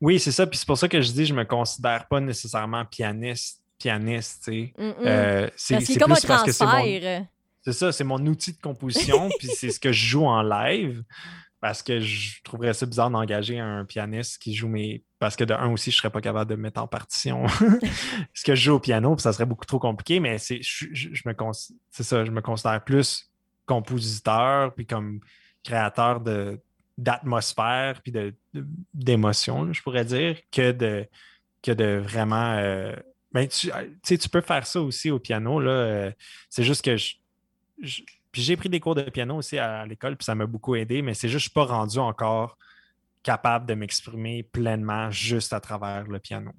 Oui, 0.00 0.20
c'est 0.20 0.32
ça. 0.32 0.46
Puis 0.46 0.58
c'est 0.58 0.66
pour 0.66 0.78
ça 0.78 0.88
que 0.88 1.00
je 1.00 1.12
dis 1.12 1.26
je 1.26 1.34
me 1.34 1.44
considère 1.44 2.06
pas 2.08 2.20
nécessairement 2.20 2.84
pianiste, 2.84 3.62
pianiste, 3.78 4.44
tu 4.44 4.52
sais. 4.52 4.74
Mm, 4.78 4.84
mm. 4.86 4.94
Euh, 5.06 5.50
c'est 5.56 5.98
comme 5.98 6.12
un 6.12 6.16
parce 6.26 6.44
que 6.44 6.52
c'est 6.52 6.64
mon, 6.64 7.26
ça, 7.72 7.92
c'est 7.92 8.04
mon 8.04 8.24
outil 8.26 8.52
de 8.52 8.60
composition, 8.60 9.28
puis 9.38 9.48
c'est 9.48 9.70
ce 9.70 9.80
que 9.80 9.92
je 9.92 10.06
joue 10.06 10.24
en 10.26 10.42
live. 10.42 11.02
Parce 11.60 11.82
que 11.82 11.98
je 11.98 12.40
trouverais 12.44 12.72
ça 12.72 12.86
bizarre 12.86 13.10
d'engager 13.10 13.58
un 13.58 13.84
pianiste 13.84 14.38
qui 14.40 14.54
joue 14.54 14.68
mes. 14.68 15.02
Parce 15.18 15.34
que 15.34 15.42
de 15.42 15.52
un 15.54 15.72
aussi, 15.72 15.90
je 15.90 15.96
serais 15.96 16.10
pas 16.10 16.20
capable 16.20 16.48
de 16.48 16.54
mettre 16.54 16.80
en 16.80 16.86
partition 16.86 17.46
ce 18.34 18.44
que 18.44 18.54
je 18.54 18.62
joue 18.62 18.74
au 18.74 18.78
piano, 18.80 19.16
puis 19.16 19.22
ça 19.22 19.32
serait 19.32 19.46
beaucoup 19.46 19.66
trop 19.66 19.80
compliqué, 19.80 20.20
mais 20.20 20.38
c'est 20.38 20.60
je, 20.62 20.86
je- 20.92 21.08
je 21.12 21.22
me 21.28 21.34
ça, 21.90 22.24
je 22.24 22.30
me 22.30 22.40
considère 22.42 22.84
plus 22.84 23.28
compositeur, 23.66 24.72
puis 24.74 24.86
comme 24.86 25.18
créateur 25.64 26.20
de 26.20 26.60
d'atmosphère, 26.98 28.02
puis 28.02 28.12
de, 28.12 28.34
là, 28.52 28.62
je 29.72 29.82
pourrais 29.82 30.04
dire, 30.04 30.36
que 30.52 30.72
de, 30.72 31.06
que 31.62 31.72
de 31.72 32.02
vraiment. 32.04 32.56
euh, 32.58 32.94
ben, 33.32 33.46
tu, 33.46 33.70
sais, 34.02 34.18
tu 34.18 34.28
peux 34.28 34.40
faire 34.40 34.66
ça 34.66 34.80
aussi 34.82 35.10
au 35.10 35.18
piano. 35.18 35.60
Là, 35.60 35.70
euh, 35.70 36.12
c'est 36.50 36.64
juste 36.64 36.84
que 36.84 36.96
je, 36.96 37.14
puis 38.32 38.42
j'ai 38.42 38.56
pris 38.56 38.68
des 38.68 38.80
cours 38.80 38.94
de 38.94 39.02
piano 39.02 39.36
aussi 39.36 39.58
à, 39.58 39.86
l'école, 39.86 40.16
puis 40.16 40.24
ça 40.24 40.34
m'a 40.34 40.46
beaucoup 40.46 40.74
aidé, 40.74 41.02
mais 41.02 41.14
c'est 41.14 41.28
juste 41.28 41.48
que 41.48 41.54
je 41.54 41.58
ne 41.58 41.64
suis 41.64 41.70
pas 41.70 41.76
rendu 41.76 41.98
encore 41.98 42.58
capable 43.22 43.66
de 43.66 43.74
m'exprimer 43.74 44.42
pleinement 44.42 45.10
juste 45.10 45.52
à 45.52 45.60
travers 45.60 46.04
le 46.06 46.18
piano. 46.18 46.50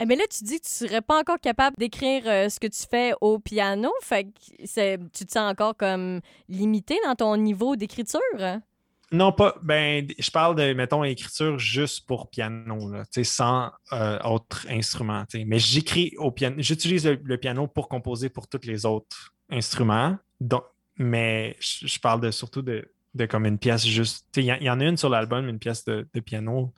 Eh, 0.00 0.06
mais 0.06 0.16
là, 0.16 0.24
tu 0.30 0.44
dis 0.44 0.58
que 0.60 0.66
tu 0.66 0.72
serais 0.72 1.00
pas 1.00 1.20
encore 1.20 1.38
capable 1.38 1.76
d'écrire 1.78 2.22
euh, 2.26 2.48
ce 2.48 2.58
que 2.58 2.66
tu 2.66 2.82
fais 2.90 3.14
au 3.20 3.38
piano. 3.38 3.90
Fait 4.02 4.24
que 4.24 4.30
c'est- 4.64 4.98
tu 5.12 5.24
te 5.26 5.32
sens 5.32 5.50
encore 5.50 5.76
comme 5.76 6.20
limité 6.48 6.98
dans 7.04 7.14
ton 7.14 7.36
niveau 7.36 7.76
d'écriture? 7.76 8.20
Non, 9.12 9.30
pas. 9.32 9.54
Ben, 9.62 10.06
je 10.18 10.30
parle 10.30 10.56
de, 10.56 10.72
mettons, 10.72 11.04
écriture 11.04 11.58
juste 11.58 12.06
pour 12.06 12.30
piano, 12.30 12.90
là, 12.90 13.04
sans 13.24 13.70
euh, 13.92 14.18
autre 14.24 14.66
instrument. 14.70 15.24
Mais 15.46 15.58
j'écris 15.58 16.14
au 16.16 16.30
piano. 16.30 16.56
J'utilise 16.58 17.06
le, 17.06 17.20
le 17.22 17.36
piano 17.38 17.66
pour 17.66 17.88
composer 17.88 18.28
pour 18.30 18.48
tous 18.48 18.64
les 18.66 18.86
autres 18.86 19.34
instruments. 19.50 20.16
Donc, 20.40 20.64
mais 20.96 21.56
je, 21.60 21.98
parle 21.98 22.20
de, 22.20 22.30
surtout 22.30 22.62
de, 22.62 22.90
de 23.14 23.26
comme 23.26 23.44
une 23.46 23.58
pièce 23.58 23.86
juste. 23.86 24.26
Il 24.36 24.44
y, 24.44 24.46
y 24.64 24.70
en 24.70 24.80
a 24.80 24.84
une 24.84 24.96
sur 24.96 25.08
l'album, 25.10 25.48
une 25.48 25.58
pièce 25.58 25.84
de, 25.84 26.08
de 26.12 26.20
piano. 26.20 26.72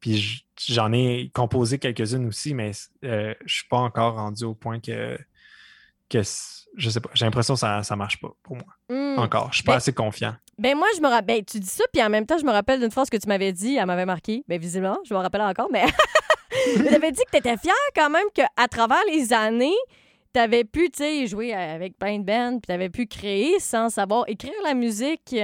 Puis 0.00 0.18
je- 0.18 0.42
j'en 0.72 0.92
ai 0.92 1.30
composé 1.34 1.78
quelques-unes 1.78 2.26
aussi, 2.26 2.54
mais 2.54 2.70
euh, 3.04 3.34
je 3.44 3.54
suis 3.54 3.68
pas 3.68 3.78
encore 3.78 4.14
rendu 4.14 4.44
au 4.44 4.54
point 4.54 4.78
que, 4.80 5.18
que 6.08 6.20
je 6.76 6.90
sais 6.90 7.00
pas. 7.00 7.10
J'ai 7.14 7.24
l'impression 7.24 7.54
que 7.54 7.60
ça, 7.60 7.82
ça 7.82 7.96
marche 7.96 8.20
pas 8.20 8.30
pour 8.42 8.56
moi. 8.56 8.66
Hmm. 8.88 9.18
Encore. 9.18 9.48
Je 9.52 9.56
suis 9.56 9.64
pas 9.64 9.72
Ben- 9.72 9.76
assez 9.78 9.92
confiant. 9.92 10.36
Ben 10.58 10.76
moi, 10.76 10.88
je 10.96 11.02
me 11.02 11.08
rappelle. 11.08 11.44
Tu 11.44 11.60
dis 11.60 11.68
ça, 11.68 11.84
puis 11.92 12.02
en 12.02 12.08
même 12.08 12.24
temps, 12.24 12.38
je 12.38 12.44
me 12.44 12.50
rappelle 12.50 12.80
d'une 12.80 12.90
phrase 12.90 13.10
que 13.10 13.16
tu 13.16 13.28
m'avais 13.28 13.52
dit. 13.52 13.76
Elle 13.76 13.86
m'avait 13.86 14.06
marqué. 14.06 14.42
Ben 14.48 14.58
visiblement, 14.58 14.98
je 15.04 15.12
me 15.12 15.18
rappelle 15.18 15.42
encore, 15.42 15.68
mais. 15.70 15.84
tu 16.76 16.88
avais 16.88 17.12
dit 17.12 17.22
que 17.24 17.30
tu 17.30 17.38
étais 17.38 17.56
fière 17.56 17.74
quand 17.94 18.10
même 18.10 18.26
qu'à 18.32 18.68
travers 18.68 19.02
les 19.12 19.32
années, 19.32 19.76
tu 20.32 20.40
avais 20.40 20.64
pu, 20.64 20.90
tu 20.90 21.02
sais, 21.02 21.26
jouer 21.26 21.52
avec 21.52 21.98
plein 21.98 22.18
de 22.18 22.24
bands, 22.24 22.52
puis 22.52 22.68
tu 22.68 22.72
avais 22.72 22.88
pu 22.88 23.06
créer 23.06 23.58
sans 23.58 23.90
savoir 23.90 24.24
écrire 24.28 24.54
la 24.64 24.74
musique. 24.74 25.34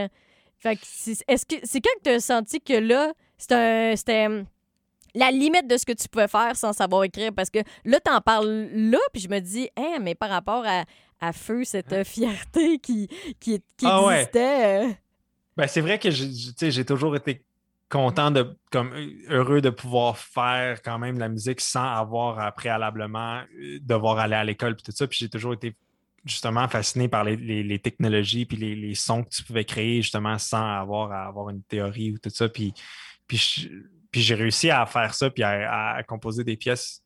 Fait 0.59 0.77
que 0.77 0.83
est-ce 1.29 1.45
que 1.45 1.57
c'est 1.63 1.81
quand 1.81 1.91
que 1.99 2.05
tu 2.05 2.11
as 2.11 2.21
senti 2.21 2.61
que 2.61 2.75
là, 2.75 3.13
c'était 3.37 4.27
hum, 4.27 4.45
la 5.15 5.31
limite 5.31 5.67
de 5.67 5.77
ce 5.77 5.85
que 5.85 5.93
tu 5.93 6.09
pouvais 6.09 6.29
faire 6.29 6.57
sans 6.57 6.73
savoir 6.73 7.05
écrire? 7.05 7.33
Parce 7.35 7.51
que 7.51 7.59
là, 7.85 8.01
t'en 8.01 8.21
parles 8.21 8.69
là, 8.73 8.99
puis 9.13 9.21
je 9.21 9.29
me 9.29 9.41
dis, 9.41 9.69
hein, 9.77 9.99
mais 10.01 10.15
par 10.15 10.31
rapport 10.31 10.65
à, 10.67 10.85
à 11.23 11.33
Feu, 11.33 11.65
cette 11.65 11.93
euh, 11.93 12.05
fierté 12.05 12.79
qui, 12.79 13.09
qui, 13.41 13.63
qui 13.77 13.87
Ah 13.87 14.03
existait. 14.13 14.85
euh, 14.87 14.93
Ben, 15.57 15.67
c'est 15.67 15.81
vrai 15.81 15.99
que 15.99 16.11
j'ai 16.11 16.85
toujours 16.85 17.17
été 17.17 17.43
content 17.89 18.31
de 18.31 18.57
comme 18.71 18.91
heureux 19.29 19.61
de 19.61 19.71
pouvoir 19.71 20.17
faire 20.19 20.83
quand 20.83 20.99
même 20.99 21.15
de 21.17 21.21
la 21.21 21.29
musique 21.29 21.61
sans 21.61 21.85
avoir 21.95 22.39
à 22.39 22.51
préalablement 22.53 23.43
euh, 23.61 23.79
devoir 23.81 24.19
aller 24.19 24.35
à 24.35 24.45
l'école 24.45 24.75
puis 24.77 24.83
tout 24.83 24.93
ça. 24.93 25.07
Puis 25.07 25.19
j'ai 25.21 25.29
toujours 25.29 25.53
été 25.55 25.77
justement 26.25 26.69
fasciné 26.69 27.09
par 27.09 27.25
les, 27.25 27.37
les- 27.37 27.63
les 27.63 27.79
technologies 27.79 28.47
puis 28.47 28.57
les, 28.57 28.75
les 28.75 28.95
sons 28.95 29.25
que 29.25 29.29
tu 29.31 29.43
pouvais 29.45 29.65
créer 29.65 30.03
justement 30.03 30.39
sans 30.39 30.65
avoir 30.81 31.13
à 31.13 31.27
avoir 31.27 31.51
une 31.51 31.63
théorie 31.63 32.13
ou 32.13 32.19
tout 32.19 32.31
ça. 32.31 32.49
Puis, 32.49 32.73
puis 33.27 34.21
j'ai 34.21 34.35
réussi 34.35 34.71
à 34.71 34.85
faire 34.87 35.15
ça, 35.15 35.31
puis 35.31 35.43
à, 35.43 36.03
composer 36.07 36.45
des 36.45 36.57
pièces, 36.57 37.03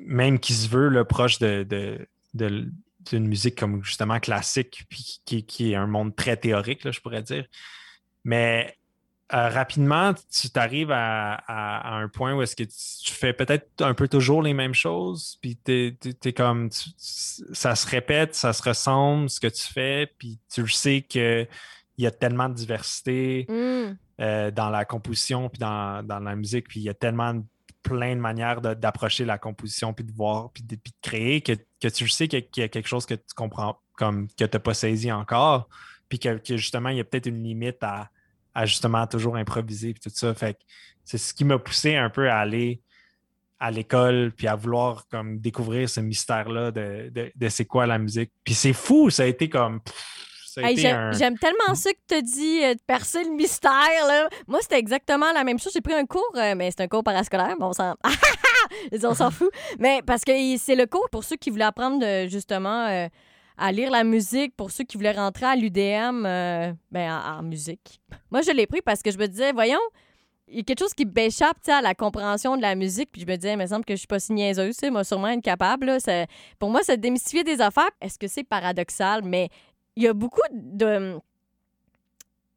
même 0.00 0.38
qui 0.38 0.52
se 0.54 0.68
veut, 0.68 0.88
le 0.88 1.04
proche 1.04 1.38
de, 1.38 1.62
de, 2.34 2.70
d'une 3.10 3.26
musique 3.26 3.58
comme 3.58 3.84
justement 3.84 4.20
classique, 4.20 4.84
puis 4.88 5.20
qui, 5.24 5.44
qui, 5.44 5.72
est 5.72 5.76
un 5.76 5.86
monde 5.86 6.14
très 6.14 6.36
théorique, 6.36 6.84
là, 6.84 6.90
je 6.90 7.00
pourrais 7.00 7.22
dire. 7.22 7.44
Mais 8.24 8.76
euh, 9.34 9.48
rapidement, 9.48 10.14
tu 10.30 10.50
t'arrives 10.50 10.92
à, 10.92 11.96
un 11.98 12.08
point 12.08 12.32
où 12.34 12.42
est-ce 12.42 12.54
que 12.54 12.62
tu, 12.62 13.12
fais 13.12 13.32
peut-être 13.32 13.68
un 13.80 13.92
peu 13.92 14.06
toujours 14.06 14.40
les 14.40 14.54
mêmes 14.54 14.74
choses, 14.74 15.38
puis 15.40 15.58
tu 15.64 15.96
es, 16.24 16.32
comme 16.32 16.68
ça 16.70 17.74
se 17.74 17.88
répète, 17.88 18.36
ça 18.36 18.52
se 18.52 18.62
ressemble 18.62 19.28
ce 19.28 19.40
que 19.40 19.48
tu 19.48 19.64
fais, 19.64 20.12
puis 20.18 20.38
tu 20.48 20.68
sais 20.68 21.02
qu'il 21.02 21.48
y 21.98 22.06
a 22.06 22.12
tellement 22.12 22.48
de 22.48 22.54
diversité 22.54 23.46
mm. 23.48 23.96
euh, 24.20 24.50
dans 24.52 24.70
la 24.70 24.84
composition 24.84 25.48
puis 25.48 25.58
dans, 25.58 26.04
la 26.08 26.36
musique, 26.36 26.68
puis 26.68 26.78
il 26.78 26.84
y 26.84 26.88
a 26.88 26.94
tellement 26.94 27.34
plein 27.88 28.16
de 28.16 28.20
manières 28.20 28.60
d'approcher 28.60 29.24
la 29.24 29.38
composition 29.38 29.92
puis 29.92 30.04
de 30.04 30.12
voir 30.12 30.50
puis 30.52 30.62
de, 30.62 30.76
créer 31.02 31.40
que, 31.40 31.52
tu 31.80 32.08
sais 32.08 32.28
qu'il 32.28 32.46
y, 32.56 32.62
a 32.62 32.68
quelque 32.68 32.88
chose 32.88 33.06
que 33.06 33.14
tu 33.14 33.34
comprends 33.34 33.78
comme 33.96 34.28
que 34.28 34.44
tu 34.44 34.50
n'as 34.52 34.60
pas 34.60 34.74
saisi 34.74 35.10
encore, 35.10 35.68
puis 36.08 36.18
que 36.18 36.38
justement 36.56 36.90
il 36.90 36.98
y 36.98 37.00
a 37.00 37.04
peut-être 37.04 37.26
une 37.26 37.42
limite 37.42 37.82
à 37.82 38.10
à 38.56 38.64
justement 38.64 39.06
toujours 39.06 39.36
improviser 39.36 39.90
et 39.90 39.94
tout 39.94 40.10
ça. 40.12 40.34
Fait 40.34 40.58
c'est 41.04 41.18
ce 41.18 41.34
qui 41.34 41.44
m'a 41.44 41.58
poussé 41.58 41.94
un 41.94 42.08
peu 42.08 42.30
à 42.30 42.38
aller 42.38 42.80
à 43.60 43.70
l'école 43.70 44.32
puis 44.34 44.48
à 44.48 44.56
vouloir 44.56 45.06
comme 45.08 45.38
découvrir 45.38 45.88
ce 45.90 46.00
mystère-là 46.00 46.70
de, 46.70 47.32
c'est 47.50 47.66
quoi 47.66 47.86
la 47.86 47.98
musique. 47.98 48.32
Puis 48.44 48.54
c'est 48.54 48.72
fou, 48.72 49.10
ça 49.10 49.24
a 49.24 49.26
été 49.26 49.50
comme. 49.50 49.80
J'aime 50.56 51.38
tellement 51.38 51.74
ça 51.74 51.90
que 51.92 51.98
tu 52.08 52.14
as 52.14 52.22
dit 52.22 52.64
euh, 52.64 52.74
de 52.74 52.80
percer 52.86 53.24
le 53.24 53.30
mystère. 53.30 53.70
Là. 54.06 54.28
Moi, 54.46 54.60
c'était 54.62 54.78
exactement 54.78 55.32
la 55.32 55.44
même 55.44 55.58
chose. 55.58 55.72
J'ai 55.72 55.80
pris 55.80 55.94
un 55.94 56.06
cours, 56.06 56.22
euh, 56.36 56.54
mais 56.56 56.70
c'est 56.70 56.82
un 56.82 56.88
cours 56.88 57.04
parascolaire. 57.04 57.56
Bon, 57.58 57.68
on 57.68 57.72
s'en, 57.72 57.94
on 59.04 59.14
s'en 59.14 59.30
fout. 59.30 59.50
Mais 59.78 60.00
parce 60.06 60.24
que 60.24 60.32
c'est 60.58 60.76
le 60.76 60.86
cours 60.86 61.08
pour 61.10 61.24
ceux 61.24 61.36
qui 61.36 61.50
voulaient 61.50 61.64
apprendre 61.64 62.04
justement. 62.28 62.86
Euh, 62.86 63.08
à 63.58 63.72
lire 63.72 63.90
la 63.90 64.04
musique 64.04 64.54
pour 64.54 64.70
ceux 64.70 64.84
qui 64.84 64.98
voulaient 64.98 65.12
rentrer 65.12 65.46
à 65.46 65.56
l'UDM 65.56 66.24
ben, 66.24 66.76
en, 66.94 67.42
musique. 67.42 68.02
Moi, 68.30 68.42
je 68.42 68.50
l'ai 68.50 68.66
pris 68.66 68.82
parce 68.82 69.00
que 69.00 69.10
je 69.10 69.16
me 69.16 69.26
disais, 69.26 69.52
voyons, 69.52 69.80
il 70.48 70.58
y 70.58 70.60
a 70.60 70.62
quelque 70.62 70.80
chose 70.80 70.94
qui 70.94 71.06
m'échappe 71.06 71.56
à 71.68 71.80
la 71.80 71.94
compréhension 71.94 72.56
de 72.56 72.62
la 72.62 72.74
musique. 72.74 73.10
Puis 73.10 73.22
je 73.22 73.26
me 73.26 73.36
disais, 73.36 73.52
il 73.54 73.58
me 73.58 73.66
semble 73.66 73.84
que 73.84 73.94
je 73.94 73.98
suis 73.98 74.06
pas 74.06 74.20
si 74.20 74.32
niaiseuse, 74.32 74.76
moi, 74.90 75.04
sûrement 75.04 75.26
incapable. 75.26 75.86
Là, 75.86 76.26
pour 76.58 76.70
moi, 76.70 76.80
c'est 76.82 76.98
démystifier 76.98 77.44
des 77.44 77.60
affaires. 77.60 77.90
Est-ce 78.00 78.18
que 78.18 78.28
c'est 78.28 78.44
paradoxal? 78.44 79.22
Mais 79.24 79.48
il 79.96 80.02
y 80.02 80.08
a 80.08 80.12
beaucoup 80.12 80.42
de 80.52 81.18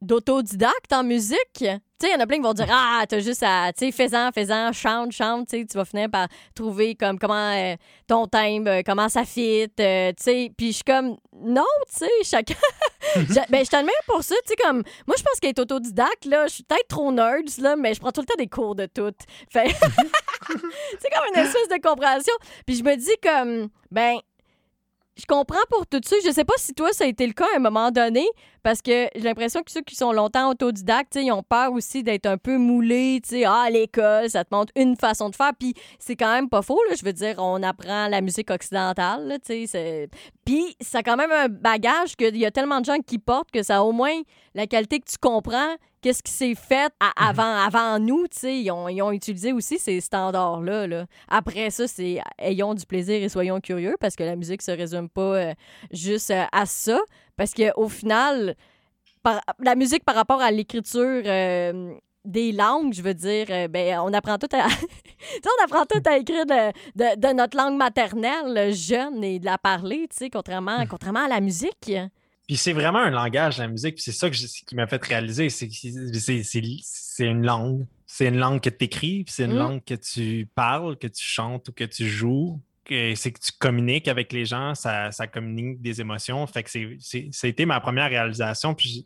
d'autodidacte 0.02 0.94
en 0.94 1.04
musique. 1.04 1.38
Tu 1.56 1.66
sais, 1.66 2.08
il 2.08 2.12
y 2.12 2.16
en 2.16 2.22
a 2.22 2.28
plein 2.28 2.38
qui 2.38 2.44
vont 2.44 2.54
dire 2.54 2.68
Ah, 2.72 3.04
t'as 3.08 3.20
juste 3.20 3.44
à, 3.44 3.74
tu 3.74 3.86
sais, 3.86 3.92
fais-en, 3.92 4.32
fais-en, 4.32 4.72
chante, 4.72 5.12
chante, 5.12 5.50
tu 5.50 5.66
tu 5.68 5.78
vas 5.78 5.84
finir 5.84 6.10
par 6.10 6.30
trouver 6.56 6.96
comme 6.96 7.20
comment 7.20 7.52
euh, 7.54 7.76
ton 8.08 8.26
thème, 8.26 8.68
euh, 8.68 8.82
comment 8.86 9.10
ça 9.10 9.26
fit, 9.26 9.70
euh, 9.80 10.12
tu 10.12 10.24
sais. 10.24 10.52
Puis 10.56 10.68
je 10.68 10.76
suis 10.76 10.84
comme 10.84 11.18
Non, 11.34 11.66
tu 11.90 12.06
sais, 12.06 12.10
chacun. 12.24 12.56
ben, 13.50 13.66
je 13.66 13.70
t'admire 13.70 13.94
pour 14.08 14.24
ça, 14.24 14.36
tu 14.46 14.50
sais, 14.50 14.56
comme. 14.56 14.84
Moi, 15.08 15.16
je 15.18 15.24
pense 15.24 15.40
qu'être 15.42 15.60
autodidacte, 15.60 16.26
là, 16.26 16.48
je 16.48 16.54
suis 16.54 16.64
peut-être 16.64 16.88
trop 16.88 17.12
nerd, 17.12 17.50
là, 17.60 17.76
mais 17.76 17.94
je 17.94 18.00
prends 18.00 18.12
tout 18.12 18.22
le 18.22 18.28
temps 18.28 18.38
des 18.38 18.48
cours 18.48 18.76
de 18.76 18.86
tout. 18.86 19.14
Fait. 19.50 19.68
c'est 19.70 21.10
comme 21.10 21.36
une 21.36 21.42
espèce 21.42 21.68
de 21.68 21.82
compréhension. 21.82 22.34
Puis 22.66 22.76
je 22.76 22.84
me 22.84 22.96
dis 22.96 23.18
comme, 23.22 23.70
ben, 23.92 24.20
je 25.20 25.26
comprends 25.26 25.58
pour 25.70 25.86
tout 25.86 26.02
ça. 26.04 26.16
Je 26.26 26.32
sais 26.32 26.46
pas 26.46 26.54
si 26.58 26.74
toi, 26.74 26.92
ça 26.94 27.04
a 27.04 27.08
été 27.08 27.28
le 27.28 27.34
cas 27.34 27.46
à 27.54 27.58
un 27.58 27.60
moment 27.60 27.92
donné, 27.92 28.26
parce 28.64 28.82
que 28.82 29.08
j'ai 29.16 29.22
l'impression 29.22 29.62
que 29.62 29.72
ceux 29.72 29.82
qui 29.82 29.96
sont 29.96 30.12
longtemps 30.12 30.50
autodidactes, 30.50 31.16
ils 31.16 31.32
ont 31.32 31.44
peur 31.44 31.72
aussi 31.74 32.04
d'être 32.04 32.26
un 32.26 32.38
peu 32.38 32.58
moulés. 32.58 33.22
Ah, 33.46 33.68
l'école, 33.70 34.30
ça 34.30 34.44
te 34.44 34.54
montre 34.54 34.72
une 34.76 34.96
façon 34.96 35.30
de 35.30 35.36
faire. 35.36 35.52
Puis 35.58 35.74
c'est 36.00 36.16
quand 36.16 36.32
même 36.34 36.50
pas 36.50 36.62
faux. 36.62 36.80
Je 36.98 37.04
veux 37.04 37.14
dire, 37.14 37.36
on 37.38 37.62
apprend 37.64 38.08
la 38.08 38.22
musique 38.22 38.50
occidentale. 38.52 39.38
Puis 40.46 40.76
ça 40.82 41.00
a 41.00 41.04
quand 41.04 41.18
même 41.18 41.32
un 41.32 41.48
bagage 41.48 42.16
qu'il 42.16 42.38
y 42.38 42.46
a 42.46 42.52
tellement 42.52 42.80
de 42.80 42.86
gens 42.86 42.98
qui 43.06 43.20
portent 43.20 43.52
que 43.52 43.64
ça 43.64 43.78
a 43.78 43.82
au 43.82 43.92
moins 43.92 44.22
la 44.56 44.68
qualité 44.68 45.00
que 45.00 45.10
tu 45.10 45.18
comprends 45.20 45.76
qu'est-ce 46.02 46.24
qui 46.24 46.32
s'est 46.32 46.56
fait 46.56 46.92
mhm. 47.02 47.10
avant, 47.16 47.56
avant 47.56 48.00
nous. 48.00 48.26
Ils 48.44 48.72
ont, 48.72 48.88
ils 48.88 49.02
ont 49.02 49.12
utilisé 49.12 49.52
aussi 49.54 49.80
ces 49.80 50.00
standards-là. 50.02 50.88
Là. 50.88 51.06
Après 51.28 51.70
ça, 51.70 51.88
c'est 51.88 52.20
ayons 52.38 52.74
du 52.74 52.86
plaisir 52.86 53.22
et 53.22 53.30
soyons 53.30 53.60
curieux 53.60 53.96
parce 54.00 54.16
que 54.16 54.24
la 54.24 54.36
musique 54.36 54.62
se 54.62 54.72
résume 54.72 55.10
pas 55.10 55.22
euh, 55.22 55.54
juste 55.92 56.32
euh, 56.32 56.46
à 56.52 56.66
ça. 56.66 57.00
Parce 57.38 57.54
qu'au 57.54 57.88
final, 57.88 58.56
la 59.60 59.76
musique 59.76 60.04
par 60.04 60.16
rapport 60.16 60.42
à 60.42 60.52
l'écriture 60.52 61.24
euh, 61.26 61.94
des 62.26 62.52
langues, 62.52 62.94
je 62.94 63.02
veux 63.02 63.14
dire, 63.14 63.70
ben, 63.70 64.00
on 64.00 64.14
apprend 64.14 64.38
tout 64.38 64.54
à. 64.54 64.68
on 65.46 65.64
apprend 65.64 65.86
tout 65.86 66.02
à 66.06 66.18
écrire 66.18 66.46
de, 66.46 67.34
notre 67.34 67.58
langue 67.58 67.78
maternelle, 67.78 68.74
jeune, 68.74 69.24
et 69.24 69.40
de 69.40 69.46
la 69.46 69.58
parler, 69.58 70.08
tu 70.10 70.18
sais, 70.18 70.30
contrairement, 70.30 70.80
hmm. 70.80 70.88
contrairement 70.88 71.26
à 71.26 71.30
la 71.30 71.40
musique. 71.40 71.92
Puis 72.50 72.58
c'est 72.58 72.74
vraiment 72.74 72.98
un 72.98 73.12
langage, 73.12 73.60
la 73.60 73.68
musique. 73.68 73.96
Puis 73.96 74.04
c'est 74.04 74.12
ça 74.12 74.30
qui 74.30 74.76
m'a 74.76 74.88
fait 74.88 75.04
réaliser. 75.06 75.50
C'est 75.50 75.70
c'est 75.70 77.26
une 77.26 77.46
langue. 77.46 77.86
C'est 78.08 78.28
une 78.28 78.40
langue 78.40 78.60
que 78.60 78.72
tu 78.72 78.86
écris, 78.86 79.24
c'est 79.28 79.46
une 79.46 79.54
hmm. 79.54 79.58
langue 79.58 79.84
que 79.86 79.94
tu 79.94 80.50
parles, 80.56 80.98
que 80.98 81.06
tu 81.06 81.24
chantes 81.24 81.70
ou 81.70 81.72
que 81.72 81.84
tu 81.84 82.10
joues 82.10 82.60
c'est 83.16 83.32
que 83.32 83.40
tu 83.40 83.52
communiques 83.58 84.08
avec 84.08 84.34
les 84.34 84.46
gens, 84.46 84.74
ça, 84.76 85.12
communique 85.32 85.82
des 85.82 86.02
émotions. 86.02 86.46
Fait 86.48 86.64
que 86.64 86.70
ça 87.32 87.48
été 87.48 87.66
ma 87.66 87.80
première 87.80 88.10
réalisation. 88.10 88.74
Puis, 88.74 89.06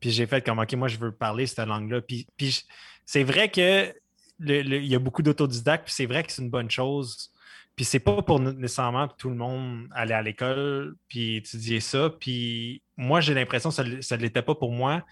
puis 0.00 0.10
j'ai 0.10 0.26
fait 0.26 0.44
comme, 0.44 0.58
OK, 0.58 0.72
moi, 0.74 0.88
je 0.88 0.98
veux 0.98 1.12
parler 1.12 1.46
cette 1.46 1.66
langue-là. 1.66 2.00
Puis, 2.00 2.26
puis 2.36 2.64
c'est 3.06 3.22
vrai 3.22 3.48
que 3.48 3.94
il 4.40 4.86
y 4.86 4.96
a 4.96 4.98
beaucoup 4.98 5.22
d'autodidactes, 5.22 5.84
puis 5.84 5.94
c'est 5.94 6.06
vrai 6.06 6.24
que 6.24 6.32
c'est 6.32 6.42
une 6.42 6.50
bonne 6.50 6.70
chose. 6.70 7.30
Puis 7.76 7.84
c'est 7.84 8.00
pas 8.00 8.20
pour 8.22 8.38
nécessairement 8.38 9.08
tout 9.08 9.30
le 9.30 9.36
monde 9.36 9.88
aller 9.92 10.14
à 10.14 10.22
l'école 10.22 10.94
puis 11.08 11.36
étudier 11.36 11.80
ça. 11.80 12.10
Puis 12.10 12.82
moi, 12.96 13.20
j'ai 13.20 13.34
l'impression 13.34 13.70
que 13.70 14.00
ça 14.02 14.16
ne 14.16 14.22
l'était 14.22 14.42
pas 14.42 14.54
pour 14.54 14.72
moi 14.72 15.02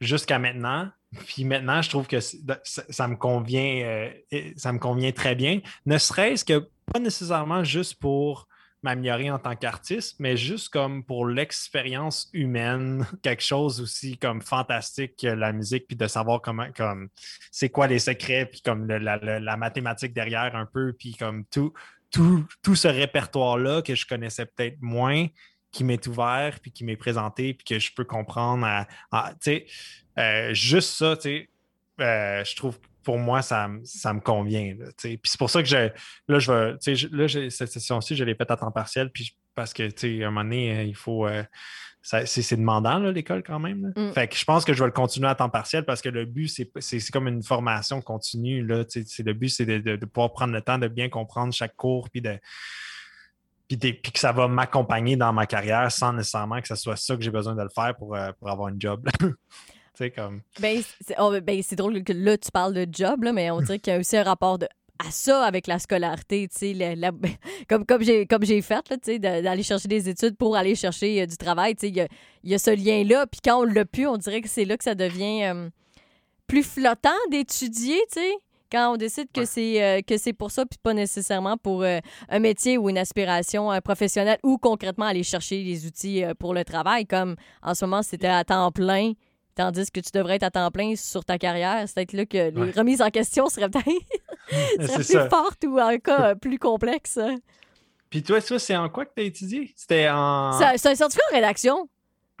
jusqu'à 0.00 0.38
maintenant. 0.38 0.88
Puis 1.26 1.44
maintenant, 1.44 1.82
je 1.82 1.88
trouve 1.90 2.06
que 2.06 2.20
ça, 2.20 3.08
me 3.08 3.16
convient, 3.16 3.82
euh, 3.84 4.10
ça 4.56 4.72
me 4.72 4.78
convient 4.78 5.12
très 5.12 5.34
bien. 5.34 5.60
Ne 5.84 5.98
serait-ce 5.98 6.44
que 6.44 6.68
pas 6.92 7.00
nécessairement 7.00 7.64
juste 7.64 7.94
pour 8.00 8.46
m'améliorer 8.82 9.30
en 9.30 9.38
tant 9.38 9.56
qu'artiste, 9.56 10.16
mais 10.20 10.36
juste 10.36 10.68
comme 10.68 11.02
pour 11.04 11.26
l'expérience 11.26 12.28
humaine, 12.32 13.06
quelque 13.22 13.42
chose 13.42 13.80
aussi 13.80 14.16
comme 14.16 14.42
fantastique 14.42 15.16
que 15.20 15.26
la 15.26 15.52
musique, 15.52 15.86
puis 15.86 15.96
de 15.96 16.06
savoir 16.06 16.40
comment, 16.40 16.68
comme, 16.76 17.08
c'est 17.50 17.68
quoi 17.68 17.88
les 17.88 17.98
secrets, 17.98 18.46
puis 18.46 18.60
comme 18.60 18.86
la, 18.86 19.56
mathématique 19.56 20.12
derrière 20.12 20.54
un 20.54 20.66
peu, 20.66 20.92
puis 20.92 21.14
comme 21.14 21.44
tout, 21.46 21.72
tout, 22.16 22.46
tout 22.62 22.74
ce 22.74 22.88
répertoire-là 22.88 23.82
que 23.82 23.94
je 23.94 24.06
connaissais 24.06 24.46
peut-être 24.46 24.80
moins, 24.80 25.26
qui 25.70 25.84
m'est 25.84 26.06
ouvert, 26.06 26.58
puis 26.60 26.72
qui 26.72 26.84
m'est 26.84 26.96
présenté, 26.96 27.52
puis 27.52 27.64
que 27.64 27.78
je 27.78 27.92
peux 27.94 28.04
comprendre. 28.04 28.66
À, 29.12 29.34
euh, 30.18 30.54
juste 30.54 30.94
ça, 30.94 31.14
euh, 31.26 32.44
je 32.44 32.56
trouve 32.56 32.78
pour 33.02 33.18
moi, 33.18 33.42
ça, 33.42 33.68
ça 33.84 34.14
me 34.14 34.20
convient. 34.20 34.74
Puis 34.96 35.20
c'est 35.24 35.38
pour 35.38 35.50
ça 35.50 35.62
que 35.62 35.68
je, 35.68 35.90
là, 36.28 36.38
je 36.38 36.50
vais. 36.50 37.06
Là, 37.12 37.50
cette 37.50 37.70
session-ci, 37.70 38.16
je 38.16 38.24
l'ai 38.24 38.34
faite 38.34 38.50
à 38.50 38.56
temps 38.56 38.72
partiel, 38.72 39.10
puis 39.10 39.36
parce 39.56 39.72
que, 39.72 39.88
tu 39.88 40.18
sais, 40.18 40.24
à 40.24 40.28
un 40.28 40.30
moment 40.30 40.44
donné, 40.44 40.78
euh, 40.78 40.82
il 40.84 40.94
faut. 40.94 41.26
c'est 42.02 42.56
demandant, 42.56 42.98
l'école, 42.98 43.42
quand 43.42 43.58
même. 43.58 43.92
Mm. 43.96 44.12
Fait 44.12 44.28
que 44.28 44.36
je 44.36 44.44
pense 44.44 44.64
que 44.64 44.72
je 44.72 44.78
vais 44.78 44.86
le 44.86 44.92
continuer 44.92 45.28
à 45.28 45.34
temps 45.34 45.48
partiel 45.48 45.84
parce 45.84 46.00
que 46.00 46.08
le 46.08 46.24
but, 46.24 46.48
c'est 46.78 47.10
comme 47.10 47.26
une 47.26 47.42
formation 47.42 48.00
continue. 48.00 48.64
Là, 48.64 48.84
le 48.94 49.32
but, 49.32 49.48
c'est 49.48 49.66
de, 49.66 49.96
de, 49.96 50.06
pouvoir 50.06 50.32
prendre 50.32 50.52
le 50.52 50.62
temps 50.62 50.78
de 50.78 50.86
bien 50.86 51.08
comprendre 51.08 51.52
chaque 51.52 51.74
cours, 51.74 52.08
puis 52.10 52.20
de 52.20 52.38
puis, 53.68 54.00
que 54.00 54.18
ça 54.18 54.32
va 54.32 54.46
m'accompagner 54.46 55.16
dans 55.16 55.32
ma 55.32 55.46
carrière 55.46 55.90
sans 55.90 56.12
nécessairement 56.12 56.60
que 56.60 56.68
ce 56.68 56.76
soit 56.76 56.96
ça 56.96 57.16
que 57.16 57.22
j'ai 57.22 57.30
besoin 57.30 57.54
de 57.54 57.62
le 57.62 57.68
faire 57.68 57.96
pour, 57.96 58.14
euh, 58.14 58.30
avoir 58.44 58.68
un 58.68 58.76
job. 58.78 59.08
comme... 60.14 60.42
Ben, 60.60 60.82
ben, 61.42 61.62
c'est 61.62 61.76
drôle 61.76 62.04
que 62.04 62.12
là, 62.12 62.36
tu 62.36 62.50
parles 62.50 62.74
de 62.74 62.86
job, 62.90 63.24
là, 63.24 63.32
mais 63.32 63.50
on 63.50 63.60
dirait 63.60 63.78
qu'il 63.78 63.92
y 63.92 63.96
a 63.96 63.98
aussi 63.98 64.16
un 64.16 64.22
rapport 64.22 64.58
de, 64.58 64.68
à 64.98 65.10
ça 65.10 65.44
avec 65.44 65.66
la 65.66 65.78
scolarité, 65.78 66.48
comme, 67.68 67.84
comme 67.86 68.02
j'ai 68.02 68.26
comme 68.26 68.44
j'ai 68.44 68.62
fait, 68.62 69.20
d'aller 69.20 69.62
chercher 69.62 69.88
des 69.88 70.08
études 70.08 70.36
pour 70.36 70.56
aller 70.56 70.74
chercher 70.74 71.22
euh, 71.22 71.26
du 71.26 71.36
travail, 71.36 71.74
il 71.82 71.96
y 71.96 72.00
a, 72.00 72.08
y 72.44 72.54
a, 72.54 72.58
ce 72.58 72.70
lien-là, 72.70 73.26
puis 73.26 73.40
quand 73.44 73.60
on 73.60 73.64
l'a 73.64 73.84
pu, 73.84 74.06
on 74.06 74.16
dirait 74.16 74.40
que 74.40 74.48
c'est 74.48 74.64
là 74.64 74.76
que 74.76 74.84
ça 74.84 74.94
devient 74.94 75.44
euh, 75.44 75.68
plus 76.46 76.62
flottant 76.62 77.10
d'étudier, 77.30 77.98
tu 78.12 78.20
sais 78.20 78.34
quand 78.72 78.94
on 78.94 78.96
décide 78.96 79.28
que 79.32 79.44
c'est 79.44 79.80
euh, 79.80 80.00
que 80.02 80.18
c'est 80.18 80.32
pour 80.32 80.50
ça 80.50 80.66
puis 80.66 80.76
pas 80.82 80.92
nécessairement 80.92 81.56
pour 81.56 81.84
un 81.84 82.38
métier 82.40 82.78
ou 82.78 82.90
une 82.90 82.98
aspiration 82.98 83.70
professionnelle 83.80 84.38
ou 84.42 84.58
concrètement 84.58 85.04
aller 85.04 85.22
chercher 85.22 85.62
les 85.62 85.86
outils 85.86 86.24
pour 86.40 86.52
le 86.52 86.64
travail. 86.64 87.06
Comme 87.06 87.36
en 87.62 87.76
ce 87.76 87.84
moment 87.84 88.02
c'était 88.02 88.26
à 88.26 88.42
temps 88.42 88.72
plein 88.72 89.12
tandis 89.56 89.90
que 89.90 90.00
tu 90.00 90.10
devrais 90.14 90.36
être 90.36 90.44
à 90.44 90.50
temps 90.50 90.70
plein 90.70 90.94
sur 90.94 91.24
ta 91.24 91.38
carrière 91.38 91.82
c'est 91.86 91.94
peut-être 91.94 92.12
là 92.12 92.26
que 92.26 92.64
les 92.64 92.70
remises 92.70 93.02
en 93.02 93.10
question 93.10 93.48
seraient 93.48 93.68
peut-être 93.68 93.86
plus 94.94 95.28
fortes 95.28 95.64
ou 95.64 95.80
en 95.80 95.98
cas 95.98 96.34
plus 96.40 96.58
complexes 96.58 97.18
puis 98.10 98.22
toi, 98.22 98.40
ça, 98.40 98.58
c'est 98.58 98.76
en 98.76 98.88
quoi 98.88 99.04
que 99.04 99.12
tu 99.16 99.22
as 99.22 99.26
étudié? 99.26 99.72
C'était 99.76 100.08
en. 100.08 100.52
C'est 100.52 100.86
un 100.86 100.94
certificat 100.94 101.24
en 101.30 101.34
rédaction. 101.34 101.88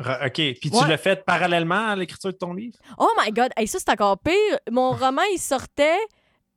OK. 0.00 0.32
Puis 0.34 0.70
tu 0.70 0.86
l'as 0.86 0.98
fait 0.98 1.24
parallèlement 1.24 1.88
à 1.88 1.96
l'écriture 1.96 2.32
de 2.32 2.36
ton 2.36 2.52
livre? 2.52 2.78
Oh 2.98 3.08
my 3.18 3.32
God! 3.32 3.50
Hey, 3.56 3.66
ça, 3.66 3.78
c'est 3.78 3.90
encore 3.90 4.18
pire. 4.18 4.58
Mon 4.70 4.92
roman, 4.92 5.22
il 5.32 5.38
sortait 5.38 5.98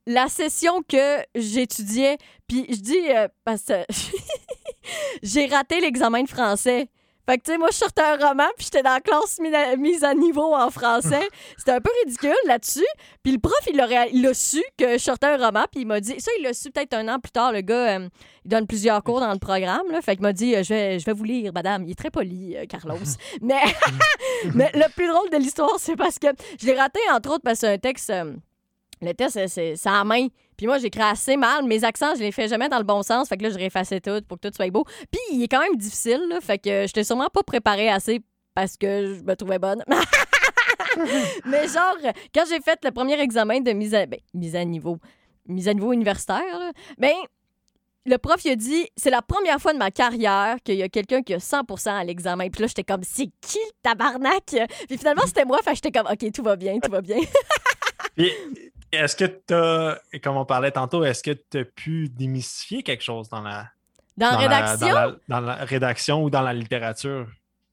la 0.05 0.27
session 0.27 0.83
que 0.83 1.23
j'étudiais. 1.35 2.17
Puis 2.47 2.65
je 2.69 2.81
dis, 2.81 3.09
euh, 3.09 3.27
parce 3.43 3.63
que 3.63 3.85
j'ai 5.23 5.47
raté 5.47 5.79
l'examen 5.79 6.23
de 6.23 6.29
français. 6.29 6.89
Fait 7.29 7.37
que, 7.37 7.43
tu 7.43 7.51
sais, 7.51 7.57
moi, 7.59 7.67
je 7.71 7.77
sortais 7.77 8.01
un 8.01 8.15
roman, 8.17 8.47
puis 8.57 8.65
j'étais 8.65 8.81
dans 8.81 8.93
la 8.93 9.01
classe 9.01 9.37
mi- 9.39 9.77
mise 9.77 10.03
à 10.03 10.15
niveau 10.15 10.55
en 10.55 10.71
français. 10.71 11.27
C'était 11.57 11.73
un 11.73 11.79
peu 11.79 11.91
ridicule 12.03 12.33
là-dessus. 12.47 12.85
Puis 13.21 13.33
le 13.33 13.37
prof, 13.39 13.53
il 13.67 14.21
l'a 14.21 14.33
su 14.33 14.63
que 14.77 14.93
je 14.93 14.97
sortais 14.97 15.27
un 15.27 15.37
roman, 15.37 15.65
puis 15.71 15.81
il 15.81 15.85
m'a 15.85 15.99
dit... 15.99 16.19
Ça, 16.19 16.31
il 16.39 16.43
l'a 16.43 16.53
su 16.53 16.71
peut-être 16.71 16.95
un 16.95 17.07
an 17.07 17.19
plus 17.19 17.31
tard. 17.31 17.51
Le 17.51 17.61
gars, 17.61 17.97
euh, 17.99 18.09
il 18.45 18.49
donne 18.49 18.65
plusieurs 18.65 19.03
cours 19.03 19.19
dans 19.19 19.31
le 19.31 19.37
programme, 19.37 19.91
là. 19.91 20.01
Fait 20.01 20.15
qu'il 20.15 20.23
m'a 20.23 20.33
dit, 20.33 20.55
euh, 20.55 20.63
je, 20.63 20.73
vais, 20.73 20.97
je 20.99 21.05
vais 21.05 21.13
vous 21.13 21.23
lire, 21.23 21.51
madame. 21.53 21.83
Il 21.83 21.91
est 21.91 21.95
très 21.95 22.09
poli, 22.09 22.57
euh, 22.57 22.65
Carlos. 22.65 22.97
Mais... 23.41 23.61
Mais 24.55 24.71
le 24.73 24.89
plus 24.95 25.07
drôle 25.07 25.29
de 25.29 25.37
l'histoire, 25.37 25.75
c'est 25.77 25.95
parce 25.95 26.17
que 26.17 26.27
je 26.59 26.65
l'ai 26.65 26.73
raté, 26.73 26.99
entre 27.11 27.29
autres, 27.29 27.43
parce 27.43 27.59
que 27.59 27.67
c'est 27.67 27.73
un 27.73 27.77
texte. 27.77 28.09
euh, 28.09 28.33
le 29.01 29.13
texte, 29.13 29.39
c'est 29.47 29.75
à 29.85 30.03
main. 30.03 30.27
Puis 30.59 30.67
moi, 30.67 30.77
j'écris 30.77 31.01
assez 31.01 31.37
mal. 31.37 31.63
Mes 31.63 31.85
accents, 31.85 32.15
je 32.15 32.19
les 32.19 32.33
fais 32.33 32.49
jamais 32.49 32.67
dans 32.67 32.79
le 32.79 32.83
bon 32.83 33.01
sens. 33.01 33.29
Fait 33.29 33.37
que 33.37 33.43
là, 33.43 33.49
je 33.49 33.57
réeffaçais 33.57 34.01
tout 34.01 34.21
pour 34.27 34.37
que 34.37 34.49
tout 34.49 34.53
soit 34.53 34.69
beau. 34.69 34.83
Puis 35.09 35.21
il 35.31 35.41
est 35.41 35.47
quand 35.47 35.61
même 35.61 35.77
difficile. 35.77 36.19
Fait 36.41 36.57
que 36.57 36.85
j'étais 36.85 37.05
sûrement 37.05 37.29
pas 37.29 37.43
préparée 37.43 37.87
assez 37.87 38.19
parce 38.53 38.75
que 38.75 39.15
je 39.15 39.23
me 39.23 39.35
trouvais 39.37 39.57
bonne. 39.57 39.81
Mais 41.45 41.65
genre, 41.69 41.95
quand 42.35 42.43
j'ai 42.49 42.59
fait 42.59 42.77
le 42.83 42.91
premier 42.91 43.17
examen 43.21 43.61
de 43.61 43.71
mise 43.71 43.95
à, 43.95 44.05
ben, 44.05 44.19
mise 44.33 44.53
à 44.57 44.65
niveau, 44.65 44.97
mise 45.47 45.69
à 45.69 45.73
niveau 45.73 45.93
universitaire, 45.93 46.43
ben, 46.97 47.15
le 48.05 48.17
prof, 48.17 48.43
il 48.43 48.51
a 48.51 48.55
dit, 48.57 48.85
c'est 48.97 49.11
la 49.11 49.21
première 49.21 49.61
fois 49.61 49.71
de 49.71 49.77
ma 49.77 49.91
carrière 49.91 50.57
qu'il 50.61 50.75
y 50.75 50.83
a 50.83 50.89
quelqu'un 50.89 51.21
qui 51.21 51.35
a 51.35 51.39
100 51.39 51.87
à 51.87 52.03
l'examen. 52.03 52.49
Puis 52.49 52.63
là, 52.63 52.67
j'étais 52.67 52.83
comme, 52.83 53.03
c'est 53.03 53.29
qui 53.39 53.59
le 53.59 53.81
tabarnak? 53.81 54.43
Puis 54.89 54.97
finalement, 54.97 55.23
c'était 55.25 55.45
moi. 55.45 55.59
Fait 55.63 55.75
j'étais 55.75 55.91
comme, 55.91 56.07
OK, 56.11 56.29
tout 56.33 56.43
va 56.43 56.57
bien, 56.57 56.79
tout 56.81 56.91
va 56.91 56.99
bien. 56.99 57.19
Est-ce 58.91 59.15
que 59.15 59.25
tu 59.25 59.53
as, 59.53 59.99
comme 60.23 60.37
on 60.37 60.45
parlait 60.45 60.71
tantôt, 60.71 61.03
est-ce 61.03 61.23
que 61.23 61.31
tu 61.31 61.59
as 61.59 61.65
pu 61.65 62.09
démystifier 62.09 62.83
quelque 62.83 63.03
chose 63.03 63.29
dans 63.29 63.41
la, 63.41 63.67
Dans, 64.17 64.31
dans 64.31 64.31
la- 64.33 64.37
rédaction, 64.47 64.87
dans, 64.87 64.93
la, 64.93 65.15
dans 65.27 65.39
la 65.41 65.55
rédaction 65.55 66.23
ou 66.23 66.29
dans 66.29 66.41
la 66.41 66.53
littérature? 66.53 67.27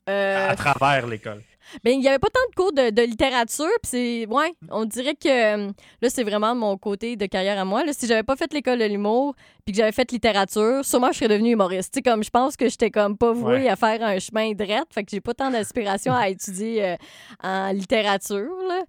Euh, 0.09 0.51
à 0.51 0.55
travers 0.55 1.07
l'école? 1.07 1.43
ben, 1.83 1.91
il 1.95 1.99
n'y 1.99 2.07
avait 2.07 2.21
pas 2.21 2.29
tant 2.33 2.39
de 2.49 2.55
cours 2.55 2.73
de, 2.73 2.91
de 2.91 3.03
littérature. 3.03 3.67
Puis 3.83 3.91
c'est, 3.91 4.27
ouais, 4.29 4.53
on 4.71 4.85
dirait 4.85 5.17
que 5.17 5.27
euh, 5.67 5.71
là, 6.01 6.09
c'est 6.11 6.23
vraiment 6.23 6.55
mon 6.55 6.77
côté 6.79 7.17
de 7.17 7.27
carrière 7.27 7.59
à 7.59 7.65
moi. 7.65 7.85
Là, 7.85 7.93
si 7.93 8.07
j'avais 8.07 8.23
pas 8.23 8.37
fait 8.37 8.53
l'école 8.55 8.79
de 8.79 8.85
l'humour 8.85 9.35
puis 9.65 9.73
que 9.73 9.79
j'avais 9.79 9.91
fait 9.91 10.09
littérature, 10.13 10.85
sûrement 10.85 11.11
je 11.11 11.19
serais 11.19 11.27
devenue 11.29 11.51
humoriste. 11.55 11.93
Tu 11.93 11.99
sais, 11.99 12.03
comme 12.03 12.23
je 12.23 12.31
pense 12.31 12.57
que 12.57 12.69
j'étais 12.69 12.93
comme 12.93 13.19
pas 13.19 13.33
vouée 13.33 13.63
Ouais. 13.63 13.69
à 13.69 13.75
faire 13.75 14.01
un 14.05 14.17
chemin 14.21 14.53
drette. 14.53 14.87
Fait 14.95 15.03
que 15.03 15.11
j'ai 15.11 15.21
pas 15.21 15.35
tant 15.35 15.51
d'aspiration 15.51 16.15
à 16.15 16.29
étudier 16.29 16.85
euh, 16.85 16.97
en 17.43 17.73
littérature. 17.73 18.47
Là. 18.69 18.83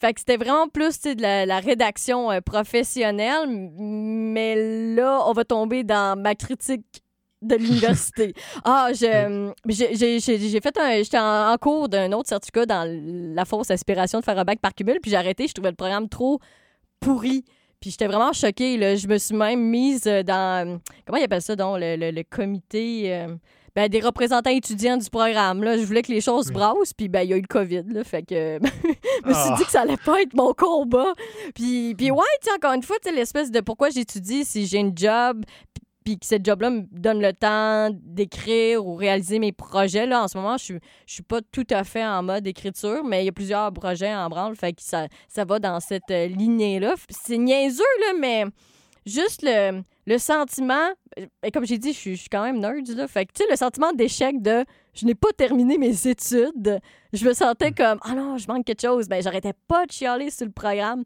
Fait 0.00 0.12
que 0.12 0.20
c'était 0.20 0.36
vraiment 0.36 0.68
plus 0.68 1.00
de 1.00 1.20
la, 1.22 1.46
la 1.46 1.58
rédaction 1.58 2.30
euh, 2.30 2.40
professionnelle, 2.40 3.46
mais 3.48 4.94
là, 4.94 5.22
on 5.26 5.32
va 5.32 5.44
tomber 5.44 5.84
dans 5.84 6.20
ma 6.20 6.34
critique 6.34 6.84
de 7.42 7.54
l'université. 7.62 8.34
ah, 8.64 8.88
je- 8.92 9.52
j'ai 9.68 10.60
fait 10.60 10.78
un. 10.78 11.02
J'étais 11.02 11.18
en, 11.18 11.52
en 11.52 11.56
cours 11.58 11.88
d'un 11.88 12.12
autre 12.12 12.28
certificat 12.28 12.66
dans 12.66 12.86
la 13.34 13.44
fausse 13.44 13.70
aspiration 13.70 14.20
de 14.20 14.24
faire 14.24 14.38
un 14.38 14.44
bac 14.44 14.58
par 14.60 14.74
cumul, 14.74 14.98
puis 15.00 15.10
j'ai 15.10 15.16
arrêté. 15.16 15.46
Je 15.48 15.54
trouvais 15.54 15.70
le 15.70 15.76
programme 15.76 16.08
trop 16.08 16.40
pourri. 17.00 17.44
Puis 17.80 17.90
j'étais 17.90 18.06
vraiment 18.06 18.32
choquée. 18.32 18.76
Là. 18.78 18.96
Je 18.96 19.06
me 19.06 19.18
suis 19.18 19.34
même 19.36 19.60
mise 19.60 20.06
euh, 20.06 20.22
dans. 20.22 20.78
Comment 21.06 21.18
ils 21.18 21.24
appellent 21.24 21.42
ça, 21.42 21.56
donc, 21.56 21.78
le, 21.78 21.96
le- 21.96 22.10
le 22.10 22.22
comité. 22.22 23.14
euh, 23.14 23.34
ben, 23.76 23.88
des 23.88 24.00
représentants 24.00 24.50
étudiants 24.50 24.96
du 24.96 25.08
programme. 25.10 25.62
Là. 25.62 25.76
Je 25.76 25.84
voulais 25.84 26.02
que 26.02 26.10
les 26.10 26.20
choses 26.22 26.50
brassent, 26.50 26.94
puis 26.96 27.08
ben, 27.08 27.20
il 27.22 27.28
y 27.30 27.32
a 27.34 27.36
eu 27.36 27.42
le 27.42 27.46
COVID. 27.46 27.82
Là, 27.88 28.02
fait 28.02 28.22
que 28.22 28.58
je 28.62 29.28
me 29.28 29.34
suis 29.34 29.42
Ah. 29.52 29.54
dit 29.58 29.64
que 29.64 29.70
ça 29.70 29.82
allait 29.82 29.96
pas 29.98 30.22
être 30.22 30.34
mon 30.34 30.52
combat. 30.54 31.12
Puis, 31.54 31.94
puis 31.94 32.10
ouais, 32.10 32.24
tu 32.42 32.48
sais, 32.48 32.54
encore 32.56 32.72
une 32.72 32.82
fois, 32.82 32.96
l'espèce 33.14 33.50
de 33.50 33.60
pourquoi 33.60 33.90
j'étudie 33.90 34.44
si 34.46 34.66
j'ai 34.66 34.78
une 34.78 34.96
job, 34.96 35.44
puis- 36.04 36.18
que 36.18 36.24
cette 36.24 36.46
job-là 36.46 36.70
me 36.70 36.82
donne 36.92 37.20
le 37.20 37.32
temps 37.32 37.90
d'écrire 37.92 38.86
ou 38.86 38.94
réaliser 38.94 39.40
mes 39.40 39.50
projets. 39.52 40.06
Là, 40.06 40.22
en 40.22 40.28
ce 40.28 40.38
moment, 40.38 40.56
je 40.56 40.64
suis, 40.64 40.78
je 41.04 41.14
suis 41.14 41.22
pas 41.24 41.40
tout 41.52 41.66
à 41.70 41.82
fait 41.82 42.04
en 42.06 42.22
mode 42.22 42.46
écriture, 42.46 43.02
mais 43.04 43.22
il 43.22 43.26
y 43.26 43.28
a 43.28 43.32
plusieurs 43.32 43.72
projets 43.72 44.14
en 44.14 44.28
branle, 44.28 44.54
fait 44.54 44.72
que 44.72 44.82
ça, 44.82 45.08
ça 45.28 45.44
va 45.44 45.58
dans 45.58 45.80
cette 45.80 46.10
euh, 46.12 46.28
lignée-là. 46.28 46.94
C'est 47.10 47.38
niaiseux, 47.38 47.82
là, 48.02 48.12
mais 48.20 48.44
juste 49.06 49.42
le, 49.42 49.82
le 50.06 50.18
sentiment, 50.18 50.90
et 51.42 51.50
comme 51.50 51.64
j'ai 51.64 51.78
dit, 51.78 51.92
je 51.92 51.98
suis, 51.98 52.16
je 52.16 52.20
suis 52.22 52.28
quand 52.28 52.42
même 52.42 52.58
nerd, 52.58 52.86
là, 52.88 53.06
fait 53.08 53.24
que, 53.26 53.32
tu 53.32 53.44
sais, 53.44 53.50
le 53.50 53.56
sentiment 53.56 53.92
d'échec 53.92 54.42
de 54.42 54.64
je 54.94 55.06
n'ai 55.06 55.14
pas 55.14 55.32
terminé 55.36 55.78
mes 55.78 56.06
études, 56.08 56.80
je 57.12 57.24
me 57.24 57.32
sentais 57.32 57.72
comme 57.72 57.98
ah 58.02 58.14
non, 58.14 58.36
je 58.36 58.48
manque 58.48 58.64
quelque 58.64 58.82
chose, 58.82 59.08
ben 59.08 59.22
j'arrêtais 59.22 59.52
pas 59.68 59.86
de 59.86 59.92
chialer 59.92 60.30
sur 60.30 60.46
le 60.46 60.52
programme. 60.52 61.04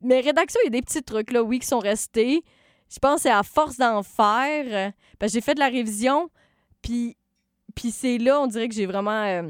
Mais 0.00 0.20
rédaction, 0.20 0.60
il 0.62 0.66
y 0.66 0.68
a 0.68 0.70
des 0.70 0.82
petits 0.82 1.02
trucs, 1.02 1.32
là, 1.32 1.42
oui, 1.42 1.58
qui 1.58 1.66
sont 1.66 1.78
restés. 1.80 2.42
Je 2.92 2.98
pense 2.98 3.16
que 3.16 3.22
c'est 3.22 3.30
à 3.30 3.42
force 3.42 3.76
d'en 3.76 4.02
faire. 4.02 4.64
euh, 4.66 4.90
parce 5.18 5.32
que 5.32 5.38
j'ai 5.38 5.42
fait 5.42 5.54
de 5.54 5.60
la 5.60 5.68
révision, 5.68 6.30
puis, 6.82 7.16
puis 7.74 7.90
c'est 7.90 8.18
là, 8.18 8.40
on 8.40 8.46
dirait 8.46 8.68
que 8.68 8.74
j'ai 8.74 8.86
vraiment. 8.86 9.24
euh, 9.24 9.42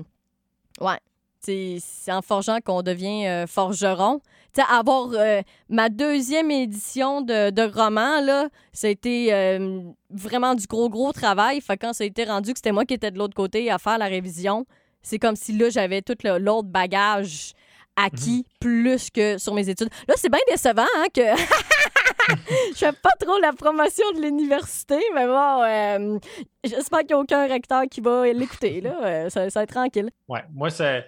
ouais. 0.80 0.98
C'est 1.42 1.78
en 2.08 2.22
forgeant 2.22 2.58
qu'on 2.64 2.82
devient 2.82 3.26
euh, 3.26 3.46
forgeron. 3.46 4.20
Tu 4.54 4.60
sais, 4.60 4.66
avoir 4.70 5.08
euh, 5.12 5.40
ma 5.68 5.88
deuxième 5.88 6.50
édition 6.50 7.20
de, 7.22 7.50
de 7.50 7.62
roman, 7.62 8.20
là, 8.20 8.48
ça 8.72 8.88
a 8.88 8.90
été 8.90 9.32
euh, 9.32 9.80
vraiment 10.10 10.54
du 10.54 10.66
gros, 10.66 10.88
gros 10.90 11.12
travail. 11.12 11.60
Fait 11.60 11.76
quand 11.76 11.92
ça 11.92 12.04
a 12.04 12.06
été 12.06 12.24
rendu 12.24 12.52
que 12.52 12.58
c'était 12.58 12.72
moi 12.72 12.84
qui 12.84 12.94
étais 12.94 13.10
de 13.10 13.18
l'autre 13.18 13.34
côté 13.34 13.70
à 13.70 13.78
faire 13.78 13.96
la 13.98 14.06
révision, 14.06 14.66
c'est 15.02 15.18
comme 15.18 15.36
si 15.36 15.56
là, 15.56 15.70
j'avais 15.70 16.02
tout 16.02 16.16
le- 16.24 16.38
l'autre 16.38 16.68
bagage 16.68 17.52
acquis 17.96 18.44
plus 18.60 19.10
que 19.10 19.36
sur 19.38 19.54
mes 19.54 19.68
études. 19.68 19.88
Là, 20.08 20.14
c'est 20.16 20.30
bien 20.30 20.40
décevant 20.50 20.86
hein, 20.96 21.04
que 21.14 21.20
je 22.70 22.76
fais 22.78 22.92
pas 22.92 23.10
trop 23.20 23.38
la 23.40 23.52
promotion 23.52 24.04
de 24.16 24.20
l'université, 24.22 24.98
mais 25.14 25.26
bon, 25.26 25.62
euh, 25.62 26.18
j'espère 26.64 27.00
qu'il 27.00 27.08
n'y 27.08 27.14
a 27.14 27.18
aucun 27.18 27.46
recteur 27.48 27.82
qui 27.90 28.00
va 28.00 28.26
l'écouter. 28.32 28.80
Là. 28.80 28.96
Euh, 29.04 29.30
ça, 29.30 29.48
ça 29.50 29.60
va 29.60 29.64
être 29.64 29.70
tranquille. 29.72 30.10
Ouais, 30.28 30.44
moi, 30.52 30.70
c'est. 30.70 31.06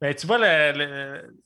Ben, 0.00 0.14
tu 0.14 0.26
vois, 0.26 0.38
le, 0.38 0.78
le- 0.78 1.36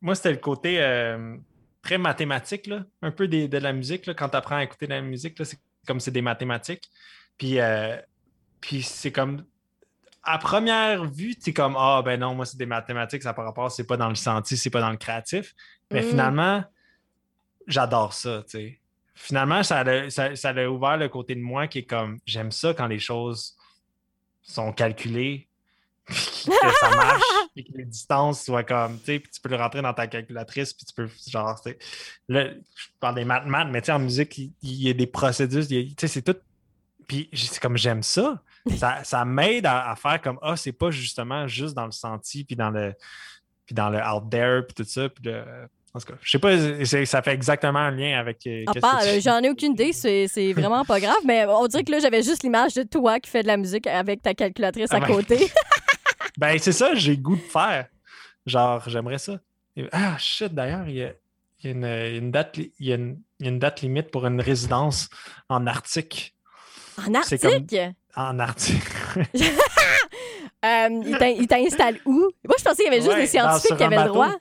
moi, 0.00 0.14
c'était 0.14 0.30
le 0.32 0.38
côté 0.38 0.80
euh, 0.80 1.36
très 1.82 1.98
mathématique, 1.98 2.66
là, 2.66 2.84
un 3.02 3.10
peu 3.10 3.28
des- 3.28 3.48
de 3.48 3.58
la 3.58 3.72
musique. 3.72 4.06
Là, 4.06 4.14
quand 4.14 4.28
tu 4.30 4.36
apprends 4.36 4.56
à 4.56 4.64
écouter 4.64 4.86
de 4.86 4.92
la 4.94 5.02
musique, 5.02 5.36
c'est 5.44 5.58
comme 5.86 6.00
c'est 6.00 6.10
des 6.10 6.22
mathématiques. 6.22 6.90
Puis, 7.38 7.60
euh, 7.60 7.96
puis 8.60 8.82
c'est 8.82 9.12
comme. 9.12 9.44
À 10.28 10.38
première 10.38 11.04
vue, 11.04 11.36
tu 11.36 11.50
es 11.50 11.52
comme 11.52 11.76
Ah, 11.78 12.02
ben 12.04 12.18
non, 12.18 12.34
moi, 12.34 12.44
c'est 12.46 12.56
des 12.56 12.66
mathématiques, 12.66 13.22
ça 13.22 13.32
par 13.32 13.44
rapport, 13.44 13.70
c'est 13.70 13.86
pas 13.86 13.96
dans 13.96 14.08
le 14.08 14.16
senti, 14.16 14.56
c'est 14.56 14.70
pas 14.70 14.80
dans 14.80 14.90
le 14.90 14.96
créatif. 14.96 15.54
Mais 15.92 16.00
Mm. 16.00 16.04
finalement, 16.08 16.64
j'adore 17.66 18.12
ça, 18.12 18.42
tu 18.44 18.58
sais. 18.58 18.80
Finalement, 19.14 19.62
ça 19.62 19.78
a, 19.80 20.10
ça, 20.10 20.36
ça 20.36 20.50
a 20.50 20.68
ouvert 20.68 20.98
le 20.98 21.08
côté 21.08 21.34
de 21.34 21.40
moi 21.40 21.66
qui 21.68 21.78
est 21.78 21.84
comme 21.84 22.18
j'aime 22.26 22.52
ça 22.52 22.74
quand 22.74 22.86
les 22.86 22.98
choses 22.98 23.56
sont 24.42 24.72
calculées, 24.72 25.48
puis 26.06 26.14
que 26.44 26.74
ça 26.80 26.90
marche, 26.90 27.22
et 27.56 27.64
que 27.64 27.76
les 27.76 27.86
distances 27.86 28.44
soient 28.44 28.62
comme, 28.62 28.98
tu 28.98 29.06
sais, 29.06 29.18
puis 29.18 29.30
tu 29.32 29.40
peux 29.40 29.48
le 29.48 29.56
rentrer 29.56 29.82
dans 29.82 29.94
ta 29.94 30.06
calculatrice, 30.06 30.72
puis 30.74 30.84
tu 30.86 30.94
peux, 30.94 31.08
genre, 31.28 31.60
tu 31.60 31.70
sais, 31.70 31.78
là, 32.28 32.50
je 32.50 32.86
parle 33.00 33.14
des 33.16 33.24
maths, 33.24 33.46
maths, 33.46 33.68
mais 33.70 33.80
tu 33.80 33.86
sais, 33.86 33.92
en 33.92 33.98
musique, 33.98 34.36
il, 34.36 34.52
il 34.62 34.82
y 34.82 34.90
a 34.90 34.92
des 34.92 35.06
procédures, 35.06 35.66
tu 35.66 35.94
sais, 35.98 36.08
c'est 36.08 36.22
tout. 36.22 36.36
Puis 37.08 37.30
c'est 37.32 37.60
comme 37.60 37.76
j'aime 37.76 38.02
ça. 38.02 38.42
Ça, 38.76 39.04
ça 39.04 39.24
m'aide 39.24 39.64
à, 39.64 39.90
à 39.90 39.96
faire 39.96 40.20
comme, 40.20 40.38
ah, 40.42 40.56
c'est 40.56 40.72
pas 40.72 40.90
justement 40.90 41.46
juste 41.46 41.74
dans 41.74 41.86
le 41.86 41.92
senti, 41.92 42.44
puis 42.44 42.56
dans 42.56 42.70
le, 42.70 42.94
puis 43.64 43.74
dans 43.74 43.90
le 43.90 43.98
out 43.98 44.28
there, 44.30 44.62
puis 44.66 44.74
tout 44.74 44.88
ça, 44.88 45.08
puis 45.08 45.24
le. 45.24 45.68
En 45.96 45.98
tout 45.98 46.12
cas, 46.12 46.18
je 46.20 46.30
sais 46.30 46.38
pas, 46.38 46.50
ça 47.06 47.22
fait 47.22 47.32
exactement 47.32 47.78
un 47.78 47.90
lien 47.90 48.18
avec. 48.20 48.46
euh, 48.46 48.64
Ah, 48.82 48.98
tu- 49.00 49.08
euh, 49.08 49.20
J'en 49.24 49.40
ai 49.42 49.48
aucune 49.48 49.72
idée, 49.72 49.94
c'est 49.94 50.28
c'est 50.28 50.52
vraiment 50.52 50.84
pas 50.84 51.00
grave, 51.00 51.16
mais 51.24 51.46
on 51.48 51.66
dirait 51.66 51.84
que 51.84 51.90
là, 51.92 52.00
j'avais 52.00 52.22
juste 52.22 52.42
l'image 52.42 52.74
de 52.74 52.82
toi 52.82 53.18
qui 53.18 53.30
fait 53.30 53.40
de 53.42 53.46
la 53.46 53.56
musique 53.56 53.86
avec 53.86 54.20
ta 54.20 54.34
calculatrice 54.34 54.88
Ah 54.92 54.96
à 54.96 55.00
ben. 55.00 55.06
côté. 55.06 55.50
Ben, 56.38 56.58
c'est 56.58 56.72
ça, 56.72 56.94
j'ai 56.94 57.16
goût 57.16 57.36
de 57.36 57.40
faire. 57.40 57.86
Genre, 58.44 58.82
j'aimerais 58.88 59.16
ça. 59.16 59.38
Ah, 59.90 60.16
shit, 60.18 60.52
d'ailleurs, 60.52 60.86
il 60.86 60.96
y 60.96 61.02
a, 61.02 61.12
il 61.62 61.66
y 61.66 61.68
a 61.68 61.72
une, 61.72 61.84
une 62.24 62.30
date, 62.30 62.58
li- 62.58 62.72
il 62.78 62.86
y 62.88 62.92
a 62.92 62.96
une, 62.96 63.18
il 63.40 63.46
y 63.46 63.48
a 63.48 63.52
une 63.52 63.58
date 63.58 63.80
limite 63.80 64.10
pour 64.10 64.26
une 64.26 64.38
résidence 64.42 65.08
en 65.48 65.66
Arctique. 65.66 66.34
En 66.98 67.14
Arctique? 67.14 67.40
comme- 67.40 67.92
En 68.16 68.38
Arctique. 68.38 68.82
Euh, 70.64 70.88
il 71.06 71.16
t'in- 71.18 71.26
il 71.28 71.46
t'installe 71.46 71.98
où? 72.06 72.18
Moi, 72.44 72.56
je 72.58 72.64
pensais 72.64 72.82
qu'il 72.82 72.84
y 72.86 72.88
avait 72.88 72.96
juste 72.96 73.08
Ouais, 73.12 73.20
des 73.20 73.26
scientifiques 73.26 73.76
qui 73.76 73.84
avaient 73.84 73.96
le 74.02 74.08
droit. 74.08 74.32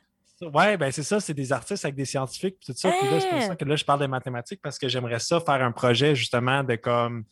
Ouais, 0.41 0.75
ben 0.77 0.91
c'est 0.91 1.03
ça, 1.03 1.19
c'est 1.19 1.33
des 1.33 1.51
artistes 1.53 1.85
avec 1.85 1.95
des 1.95 2.05
scientifiques, 2.05 2.57
puis 2.59 2.73
tout 2.73 2.77
ça. 2.79 2.91
Puis 2.91 3.09
là, 3.09 3.19
c'est 3.19 3.29
pour 3.29 3.37
Ah! 3.39 3.47
ça 3.47 3.55
que 3.55 3.65
là, 3.65 3.75
je 3.75 3.85
parle 3.85 3.99
des 4.01 4.07
mathématiques 4.07 4.61
parce 4.61 4.77
que 4.77 4.87
j'aimerais 4.89 5.19
ça 5.19 5.39
faire 5.39 5.63
un 5.63 5.71
projet 5.71 6.13
justement 6.15 6.63
de 6.63 6.75
comme 6.75 7.23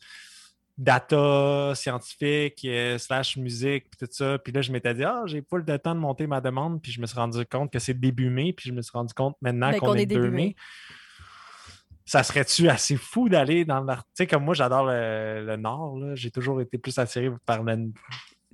data 0.76 1.72
scientifique 1.74 2.62
euh, 2.64 2.98
slash 2.98 3.36
musique, 3.36 3.84
puis 3.90 4.06
tout 4.06 4.12
ça. 4.12 4.38
Puis 4.38 4.52
là, 4.52 4.60
je 4.62 4.72
m'étais 4.72 4.92
dit, 4.94 5.04
ah, 5.04 5.22
j'ai 5.26 5.42
pas 5.42 5.58
le 5.58 5.78
temps 5.78 5.94
de 5.94 6.00
monter 6.00 6.26
ma 6.26 6.40
demande, 6.40 6.82
puis 6.82 6.90
je 6.92 7.00
me 7.00 7.06
suis 7.06 7.16
rendu 7.16 7.44
compte 7.46 7.72
que 7.72 7.78
c'est 7.78 7.94
début 7.94 8.30
mai, 8.30 8.52
puis 8.52 8.70
je 8.70 8.74
me 8.74 8.82
suis 8.82 8.90
rendu 8.92 9.14
compte 9.14 9.36
maintenant 9.40 9.70
Ben, 9.70 9.78
qu'on 9.78 9.94
est, 9.94 10.02
est 10.02 10.06
le 10.06 10.14
2 10.14 10.20
début 10.22 10.30
mai. 10.34 10.42
mai. 10.46 10.56
Ça 12.06 12.22
serait-tu 12.22 12.68
assez 12.68 12.96
fou 12.96 13.28
d'aller 13.28 13.64
dans 13.64 13.80
l'art? 13.80 14.04
Tu 14.04 14.10
sais, 14.14 14.26
comme 14.26 14.44
moi, 14.44 14.52
j'adore 14.54 14.84
le, 14.86 15.44
le 15.46 15.56
Nord, 15.56 15.96
là. 15.98 16.14
J'ai 16.14 16.30
toujours 16.30 16.60
été 16.60 16.76
plus 16.76 16.98
attiré 16.98 17.30
par 17.46 17.62
le- 17.62 17.92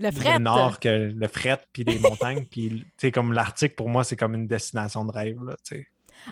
Le 0.02 0.10
fret. 0.10 0.38
nord 0.38 0.80
que 0.80 0.88
le 0.88 1.28
fret, 1.28 1.60
puis 1.72 1.84
les 1.84 1.98
montagnes. 1.98 2.44
Puis, 2.50 2.68
tu 2.70 2.84
sais, 2.96 3.12
comme 3.12 3.32
l'Arctique, 3.32 3.76
pour 3.76 3.88
moi, 3.88 4.02
c'est 4.02 4.16
comme 4.16 4.34
une 4.34 4.46
destination 4.46 5.04
de 5.04 5.12
rêve, 5.12 5.36
là, 5.44 5.54
tu 5.64 5.76
sais. 5.76 5.86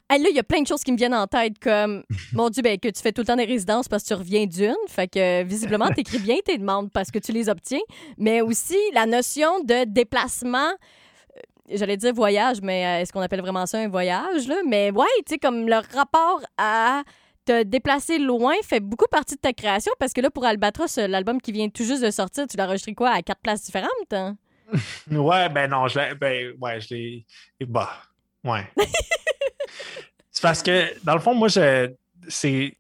Ah, 0.09 0.19
là, 0.19 0.27
il 0.31 0.37
y 0.37 0.39
a 0.39 0.43
plein 0.43 0.61
de 0.63 0.67
choses 0.67 0.83
qui 0.83 0.93
me 0.93 0.97
viennent 0.97 1.15
en 1.15 1.27
tête, 1.27 1.59
comme, 1.59 2.03
mon 2.33 2.51
Dieu, 2.51 2.63
ben, 2.63 2.79
que 2.79 2.89
tu 2.89 3.01
fais 3.01 3.13
tout 3.13 3.23
le 3.23 3.27
temps 3.27 3.37
des 3.37 3.45
résidences 3.45 3.89
parce 3.89 4.03
que 4.03 4.09
tu 4.09 4.15
reviens 4.15 4.47
d'une. 4.47 4.75
Fait 4.89 5.09
que, 5.09 5.43
visiblement, 5.45 5.89
tu 5.91 6.01
écris 6.01 6.19
bien 6.19 6.37
tes 6.45 6.59
demandes 6.59 6.91
parce 6.93 7.11
que 7.11 7.19
tu 7.19 7.33
les 7.33 7.49
obtiens. 7.49 7.81
Mais 8.19 8.41
aussi, 8.41 8.77
la 8.95 9.07
notion 9.07 9.61
de 9.65 9.85
déplacement. 9.85 10.69
euh, 11.37 11.41
J'allais 11.71 11.97
dire 11.99 12.13
voyage, 12.15 12.61
mais 12.63 12.87
euh, 12.87 13.03
est-ce 13.03 13.13
qu'on 13.13 13.21
appelle 13.21 13.41
vraiment 13.43 13.67
ça 13.67 13.79
un 13.79 13.89
voyage? 13.89 14.47
Là? 14.49 14.57
Mais 14.67 14.91
ouais, 14.91 15.05
tu 15.27 15.35
sais, 15.35 15.39
comme 15.39 15.67
le 15.69 15.77
rapport 15.95 16.41
à 16.57 17.03
te 17.49 17.63
déplacer 17.63 18.19
loin 18.19 18.53
fait 18.63 18.81
beaucoup 18.81 19.07
partie 19.11 19.35
de 19.37 19.41
ta 19.41 19.55
création 19.55 19.93
parce 19.99 20.13
que 20.13 20.21
là, 20.21 20.31
pour 20.31 20.45
Albatros, 20.45 20.99
euh, 20.99 21.07
l'album 21.07 21.41
qui 21.41 21.51
vient 21.51 21.69
tout 21.71 21.85
juste 21.85 22.05
de 22.05 22.11
sortir, 22.11 22.47
tu 22.47 22.59
l'as 22.59 22.67
enregistré 22.67 22.95
quoi 22.95 23.11
à 23.11 23.23
quatre 23.23 23.41
places 23.41 23.65
différentes? 23.65 24.13
hein? 24.13 24.37
Ouais, 25.11 25.49
ben 25.49 25.71
non, 25.71 25.89
je 25.89 25.99
l'ai. 25.99 26.15
Ben, 26.15 26.53
ouais, 26.61 26.79
je 26.79 26.95
l'ai. 26.95 27.27
Bah, 27.67 27.91
ouais. 28.45 28.71
c'est 30.31 30.43
parce 30.43 30.63
que, 30.63 30.93
dans 31.05 31.15
le 31.15 31.21
fond, 31.21 31.35
moi, 31.35 31.49
je. 31.49 31.91
C'est. 32.29 32.77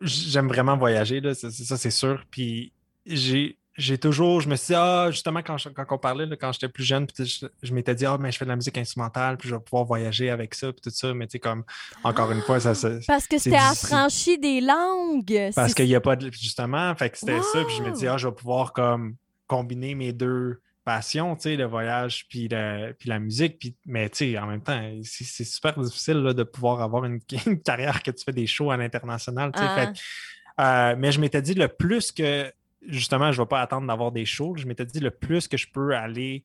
J'aime 0.00 0.46
vraiment 0.46 0.76
voyager, 0.76 1.20
là, 1.20 1.34
ça, 1.34 1.50
c'est 1.50 1.90
sûr. 1.90 2.22
Puis, 2.30 2.72
j'ai. 3.04 3.58
J'ai 3.78 3.96
toujours, 3.96 4.40
je 4.42 4.48
me 4.50 4.56
suis 4.56 4.68
dit, 4.68 4.74
ah, 4.76 5.08
justement, 5.10 5.40
quand, 5.42 5.56
je- 5.56 5.70
quand 5.70 5.86
on 5.90 5.98
parlait, 5.98 6.26
là, 6.26 6.36
quand 6.36 6.52
j'étais 6.52 6.68
plus 6.68 6.84
jeune, 6.84 7.06
puis 7.06 7.24
je, 7.24 7.46
je 7.62 7.72
m'étais 7.74 7.94
dit, 7.94 8.04
ah, 8.04 8.18
mais 8.20 8.30
je 8.30 8.36
fais 8.36 8.44
de 8.44 8.50
la 8.50 8.56
musique 8.56 8.76
instrumentale, 8.76 9.38
puis 9.38 9.48
je 9.48 9.54
vais 9.54 9.60
pouvoir 9.62 9.84
voyager 9.84 10.28
avec 10.28 10.54
ça, 10.54 10.72
puis 10.72 10.80
tout 10.82 10.90
ça. 10.90 11.14
Mais 11.14 11.26
tu 11.26 11.32
sais, 11.32 11.38
comme, 11.38 11.64
encore 12.04 12.30
une 12.32 12.42
fois, 12.42 12.60
ça, 12.60 12.74
ça, 12.74 12.90
Parce 13.06 13.26
que 13.26 13.38
c'était 13.38 13.56
affranchi 13.56 14.38
des 14.38 14.60
langues. 14.60 15.50
Parce 15.54 15.72
qu'il 15.74 15.86
n'y 15.86 15.94
a 15.94 16.00
pas 16.02 16.16
de. 16.16 16.30
Justement, 16.30 16.94
fait 16.96 17.08
que 17.10 17.18
c'était 17.18 17.40
ça. 17.40 17.64
Puis 17.64 17.76
je 17.78 17.82
me 17.82 17.90
dis, 17.92 18.06
ah, 18.06 18.18
je 18.18 18.28
vais 18.28 18.34
pouvoir 18.34 18.72
comme 18.74 19.16
combiner 19.46 19.94
mes 19.94 20.12
deux 20.12 20.60
passions, 20.84 21.36
tu 21.36 21.42
sais, 21.42 21.56
le 21.56 21.64
voyage 21.64 22.26
puis, 22.28 22.48
le- 22.50 22.92
puis 22.98 23.08
la 23.08 23.20
musique. 23.20 23.58
Puis, 23.58 23.74
mais 23.86 24.10
tu 24.10 24.32
sais, 24.32 24.38
en 24.38 24.46
même 24.48 24.62
temps, 24.62 24.82
c'est 25.04 25.44
super 25.44 25.78
difficile 25.78 26.16
là, 26.18 26.34
de 26.34 26.42
pouvoir 26.42 26.82
avoir 26.82 27.04
une, 27.06 27.20
une 27.46 27.60
carrière 27.62 28.02
que 28.02 28.10
tu 28.10 28.22
fais 28.24 28.32
des 28.32 28.46
shows 28.46 28.70
à 28.70 28.76
l'international. 28.76 29.50
tu 29.52 29.60
sais. 29.60 29.66
Ah. 29.66 29.86
Fait 29.86 30.00
euh, 30.60 30.94
mais 30.98 31.10
je 31.12 31.20
m'étais 31.20 31.40
dit, 31.40 31.54
le 31.54 31.68
plus 31.68 32.12
que. 32.12 32.52
Justement, 32.88 33.32
je 33.32 33.40
ne 33.40 33.44
vais 33.44 33.48
pas 33.48 33.60
attendre 33.60 33.86
d'avoir 33.86 34.12
des 34.12 34.24
shows. 34.24 34.56
Je 34.56 34.66
m'étais 34.66 34.84
dit, 34.84 35.00
le 35.00 35.10
plus 35.10 35.48
que 35.48 35.56
je 35.56 35.68
peux 35.72 35.94
aller 35.94 36.44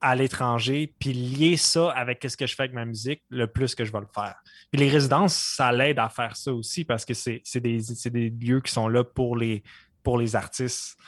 à 0.00 0.14
l'étranger, 0.14 0.94
puis 0.98 1.12
lier 1.12 1.56
ça 1.56 1.90
avec 1.90 2.24
ce 2.28 2.36
que 2.36 2.46
je 2.46 2.54
fais 2.54 2.64
avec 2.64 2.74
ma 2.74 2.84
musique, 2.84 3.22
le 3.30 3.46
plus 3.46 3.74
que 3.74 3.84
je 3.84 3.92
vais 3.92 4.00
le 4.00 4.08
faire. 4.14 4.34
Puis 4.70 4.80
les 4.80 4.90
résidences, 4.90 5.34
ça 5.34 5.72
l'aide 5.72 5.98
à 5.98 6.08
faire 6.08 6.36
ça 6.36 6.52
aussi 6.52 6.84
parce 6.84 7.04
que 7.04 7.14
c'est 7.14 7.42
des, 7.56 7.80
des 8.10 8.30
lieux 8.30 8.60
qui 8.60 8.72
sont 8.72 8.88
là 8.88 9.04
pour 9.04 9.36
les, 9.36 9.62
pour 10.02 10.18
les 10.18 10.36
artistes. 10.36 10.98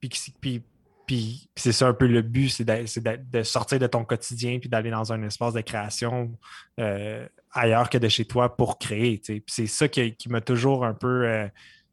Puis, 0.00 0.10
puis, 0.40 0.62
puis 1.04 1.50
c'est 1.56 1.72
ça 1.72 1.88
un 1.88 1.94
peu 1.94 2.06
le 2.06 2.22
but, 2.22 2.48
c'est 2.48 2.64
de, 2.64 3.18
de- 3.30 3.42
sortir 3.42 3.80
de 3.80 3.86
ton 3.86 4.04
quotidien 4.04 4.58
puis 4.60 4.68
d'aller 4.68 4.90
dans 4.90 5.12
un 5.12 5.22
espace 5.24 5.54
de 5.54 5.60
création 5.60 6.38
euh, 6.78 7.26
ailleurs 7.50 7.90
que 7.90 7.98
de 7.98 8.08
chez 8.08 8.24
toi 8.24 8.56
pour 8.56 8.78
créer. 8.78 9.20
c'est 9.46 9.66
ça 9.66 9.88
qui, 9.88 10.14
qui 10.14 10.28
m'a 10.28 10.40
toujours 10.40 10.84
un 10.84 10.94
peu 10.94 11.26
euh, 11.26 11.48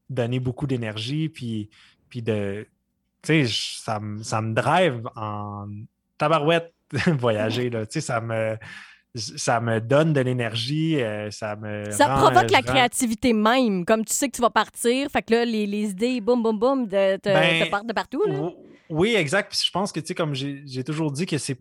donné 0.09 0.39
beaucoup 0.39 0.67
d'énergie. 0.67 1.29
Puis, 1.29 1.69
puis 2.09 2.21
de. 2.21 2.67
Tu 3.21 3.45
sais, 3.47 3.81
ça, 3.83 3.99
me- 3.99 4.21
ça 4.23 4.41
me 4.41 4.53
drive 4.53 5.01
en 5.15 5.65
tabarouette 6.17 6.73
voyager. 7.19 7.69
Là. 7.69 7.85
Tu 7.85 7.93
sais, 7.93 8.01
ça 8.01 8.21
me. 8.21 8.57
Ça 9.17 9.61
me 9.61 9.79
donne 9.79 10.11
de 10.11 10.19
l'énergie, 10.19 11.01
euh, 11.01 11.31
ça 11.31 11.55
me. 11.55 11.89
Ça 11.89 12.07
rend- 12.13 12.25
provoque 12.31 12.51
la 12.51 12.57
rends- 12.59 12.63
créativité 12.65 13.31
même. 13.31 13.85
Comme 13.85 14.03
tu 14.03 14.13
sais 14.13 14.27
que 14.27 14.35
tu 14.35 14.41
vas 14.41 14.49
partir, 14.49 15.09
fait 15.09 15.21
que 15.21 15.33
là, 15.33 15.45
les, 15.45 15.65
les 15.65 15.91
idées, 15.91 16.19
boum, 16.19 16.43
boum, 16.43 16.59
boum, 16.59 16.85
te, 16.89 17.17
Ben, 17.23 17.63
te 17.63 17.69
partent 17.69 17.87
de 17.87 17.93
partout. 17.93 18.21
Là. 18.27 18.49
Oui, 18.89 19.15
exact. 19.15 19.51
Puis 19.51 19.61
je 19.65 19.71
pense 19.71 19.93
que, 19.93 20.01
tu 20.01 20.07
sais, 20.07 20.15
comme 20.15 20.35
j'ai 20.35 20.63
j'ai 20.65 20.83
toujours 20.83 21.11
dit 21.13 21.25
que 21.25 21.37
c'est 21.37 21.57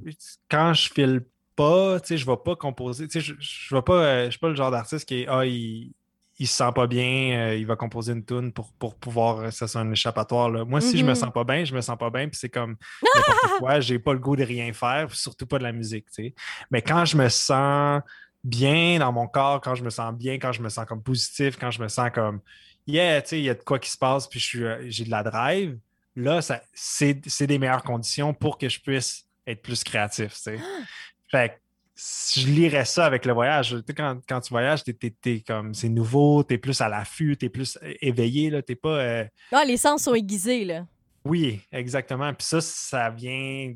quand 0.51 0.75
je 0.75 0.93
file 0.93 1.23
pas, 1.55 2.01
tu 2.01 2.09
sais, 2.09 2.17
je 2.19 2.27
vais 2.27 2.37
pas 2.45 2.57
composer. 2.57 3.07
Tu 3.07 3.21
sais, 3.21 3.21
je, 3.21 3.35
je 3.39 3.73
vais 3.75 3.83
pas, 3.83 4.03
euh, 4.05 4.25
je 4.27 4.31
suis 4.31 4.41
pas 4.41 4.49
le 4.49 4.57
genre 4.57 4.73
d'artiste 4.73 5.07
qui 5.07 5.21
est, 5.23 5.27
ah, 5.29 5.47
il, 5.47 5.93
il 6.39 6.49
se 6.49 6.57
sent 6.57 6.71
pas 6.75 6.87
bien, 6.87 7.39
euh, 7.51 7.55
il 7.57 7.67
va 7.67 7.77
composer 7.77 8.13
une 8.13 8.25
tune 8.25 8.53
pour, 8.53 8.73
pour 8.73 8.97
pouvoir, 8.97 9.39
euh, 9.39 9.51
ça 9.51 9.69
c'est 9.69 9.79
un 9.79 9.91
échappatoire. 9.93 10.51
Là. 10.51 10.65
Moi, 10.65 10.81
si 10.81 10.99
je 10.99 11.05
me 11.05 11.11
Mhm. 11.11 11.15
sens 11.15 11.33
pas 11.33 11.45
bien, 11.45 11.65
je 11.65 11.75
me 11.75 11.81
sens 11.81 11.97
pas 11.97 12.11
bien, 12.11 12.29
puis 12.29 12.37
c'est 12.39 12.49
comme 12.49 12.77
n'importe 13.15 13.39
quoi, 13.61 13.81
j'ai 13.81 13.99
pas 13.99 14.13
le 14.13 14.19
goût 14.19 14.35
de 14.37 14.43
rien 14.43 14.73
faire, 14.73 15.15
surtout 15.15 15.47
pas 15.47 15.59
de 15.59 15.63
la 15.63 15.73
musique, 15.73 16.07
tu 16.07 16.25
sais. 16.25 16.35
Mais 16.71 16.83
quand 16.83 17.05
je 17.05 17.17
me 17.17 17.29
sens 17.29 18.03
bien 18.43 18.99
dans 18.99 19.13
mon 19.13 19.27
corps, 19.29 19.61
quand 19.61 19.75
je 19.75 19.85
me 19.85 19.91
sens 19.91 20.13
bien, 20.15 20.35
quand 20.35 20.53
je 20.53 20.61
me 20.61 20.69
sens 20.69 20.85
comme 20.87 21.03
positif, 21.03 21.57
quand 21.59 21.71
je 21.71 21.81
me 21.81 21.89
sens 21.89 22.11
comme 22.13 22.41
yeah, 22.87 23.23
tu 23.23 23.29
sais, 23.29 23.39
il 23.39 23.45
y 23.45 23.51
a 23.51 23.55
de 23.55 23.63
quoi 23.63 23.79
qui 23.79 23.91
se 23.91 23.97
passe, 23.97 24.27
puis 24.27 24.39
je 24.41 24.45
suis, 24.45 24.65
euh, 24.65 24.85
j'ai 24.89 25.05
de 25.05 25.11
la 25.11 25.23
drive, 25.23 25.79
là, 26.17 26.41
c'est, 26.75 27.47
des 27.47 27.59
meilleures 27.59 27.83
conditions 27.83 28.35
pour 28.35 28.59
que 28.59 28.69
je 28.69 28.81
puisse 28.81 29.25
être 29.47 29.63
plus 29.63 29.83
créatif, 29.85 30.35
tu 30.35 30.41
sais. 30.43 30.59
Fait 31.31 31.61
je 31.97 32.47
lirais 32.49 32.85
ça 32.85 33.07
avec 33.07 33.25
le 33.25 33.33
voyage. 33.33 33.71
Tu 33.71 33.77
sais, 33.87 33.95
quand, 33.95 34.19
quand 34.29 34.41
tu 34.41 34.51
voyages, 34.51 34.83
t'es, 34.83 34.93
t'es- 34.93 35.15
t'es 35.21 35.41
comme, 35.47 35.75
c'est 35.75 35.89
nouveau, 35.89 36.43
t'es 36.43 36.59
plus 36.59 36.81
à 36.81 36.89
l'affût, 36.89 37.37
t'es 37.37 37.49
plus 37.49 37.79
é- 37.83 37.97
éveillé, 38.09 38.51
là, 38.51 38.63
t'es 38.63 38.75
pas... 38.75 38.99
euh, 38.99 39.25
Ah, 39.53 39.65
les 39.65 39.77
sens 39.77 40.03
sont 40.03 40.15
aiguisés, 40.15 40.65
là. 40.65 40.87
Oui, 41.25 41.61
exactement. 41.73 42.33
Puis 42.35 42.47
ça, 42.47 42.61
ça 42.61 43.11
vient... 43.11 43.75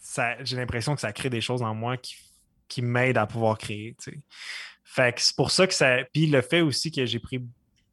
Ça, 0.00 0.42
j'ai 0.42 0.56
l'impression 0.56 0.94
que 0.94 1.00
ça 1.00 1.12
crée 1.12 1.30
des 1.30 1.40
choses 1.42 1.62
en 1.62 1.74
moi 1.74 1.96
qui, 1.96 2.14
qui 2.66 2.82
m'aident 2.82 3.18
à 3.18 3.26
pouvoir 3.26 3.58
créer, 3.58 3.94
tu 4.02 4.10
sais. 4.10 4.18
Fait 4.82 5.14
que 5.14 5.20
c'est 5.20 5.36
pour 5.36 5.50
ça 5.50 5.66
que 5.66 5.74
ça... 5.74 5.98
Puis 6.12 6.26
le 6.26 6.40
fait 6.40 6.62
aussi 6.62 6.90
que 6.90 7.04
j'ai 7.06 7.18
pris... 7.20 7.44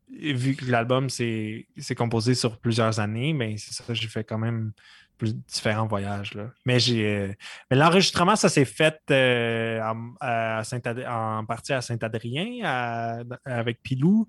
Vu 0.10 0.56
que 0.56 0.64
l'album, 0.66 1.10
c'est, 1.10 1.68
c'est 1.78 1.94
composé 1.94 2.34
sur 2.34 2.58
plusieurs 2.60 3.02
années, 3.02 3.34
mais 3.34 3.58
c'est 3.58 3.74
ça, 3.74 3.94
j'ai 3.94 4.08
fait 4.08 4.24
quand 4.24 4.38
même 4.38 4.72
différents 5.26 5.88
voyages, 5.88 6.34
là. 6.34 6.52
Mais 6.66 6.78
euh, 6.90 7.34
Mais 7.70 7.78
l'enregistrement, 7.78 8.36
ça 8.36 8.50
s'est 8.50 8.66
fait 8.66 9.00
euh, 9.12 9.82
en, 9.82 11.46
partie 11.46 11.74
à 11.74 11.82
Saint-Adrien 11.82 13.26
avec 13.46 13.82
Pilou. 13.82 14.28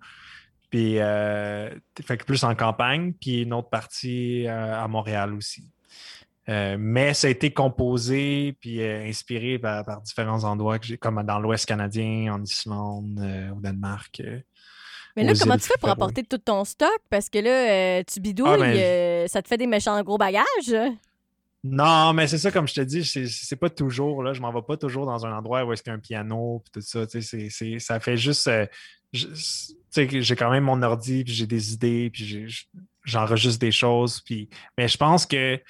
Puis, 0.70 0.98
euh, 0.98 1.70
fait 2.02 2.24
plus 2.24 2.44
en 2.44 2.54
campagne, 2.54 3.14
puis 3.14 3.42
une 3.42 3.54
autre 3.54 3.70
partie 3.70 4.46
à 4.46 4.86
Montréal 4.88 5.34
aussi. 5.34 5.70
Mais 6.46 7.12
ça 7.12 7.26
a 7.26 7.30
été 7.30 7.52
composé 7.52 8.56
puis 8.60 8.82
inspiré 8.82 9.58
par, 9.58 10.00
différents 10.02 10.44
endroits, 10.44 10.78
que 10.78 10.94
comme 10.94 11.22
dans 11.22 11.38
l'Ouest 11.38 11.66
canadien, 11.66 12.34
en 12.34 12.42
Islande, 12.42 13.20
au 13.54 13.60
Danemark. 13.60 14.22
Mais 15.18 15.24
là, 15.24 15.32
comment 15.38 15.56
tu 15.56 15.64
fais 15.66 15.74
pour 15.80 15.88
apporter 15.88 16.22
tout 16.22 16.38
ton 16.38 16.64
stock? 16.64 16.96
Parce 17.10 17.28
que 17.28 17.38
là, 17.38 17.50
euh, 17.50 18.02
tu 18.06 18.20
bidouilles, 18.20 18.48
Ah, 18.52 18.56
ben, 18.56 18.76
euh, 18.76 19.26
ça 19.26 19.42
te 19.42 19.48
fait 19.48 19.56
des 19.56 19.66
méchants 19.66 20.00
gros 20.04 20.16
bagages? 20.16 20.44
Non, 21.64 22.12
mais 22.12 22.28
c'est 22.28 22.38
ça, 22.38 22.52
comme 22.52 22.68
je 22.68 22.74
te 22.74 22.80
dis, 22.82 23.04
c'est, 23.04 23.56
pas 23.56 23.68
toujours, 23.68 24.22
là, 24.22 24.32
je 24.32 24.40
m'en 24.40 24.52
vais 24.52 24.62
pas 24.62 24.76
toujours 24.76 25.06
dans 25.06 25.26
un 25.26 25.36
endroit 25.36 25.64
où 25.64 25.72
est-ce 25.72 25.82
qu'il 25.82 25.90
y 25.90 25.92
a 25.92 25.96
un 25.96 26.00
piano, 26.00 26.62
puis 26.64 26.70
tout 26.80 26.86
ça, 26.86 27.04
tu 27.04 27.20
sais, 27.20 27.78
ça 27.80 27.98
fait 27.98 28.16
juste, 28.16 28.46
euh, 28.46 28.64
j'ai 29.12 30.36
quand 30.36 30.50
même 30.50 30.62
mon 30.62 30.80
ordi, 30.82 31.24
puis 31.24 31.34
j'ai 31.34 31.48
des 31.48 31.72
idées, 31.72 32.10
puis 32.10 32.46
j'enregistre 33.04 33.58
des 33.58 33.72
choses, 33.72 34.20
puis, 34.20 34.48
mais 34.78 34.86
je 34.86 34.96
pense 34.96 35.26
que, 35.26 35.60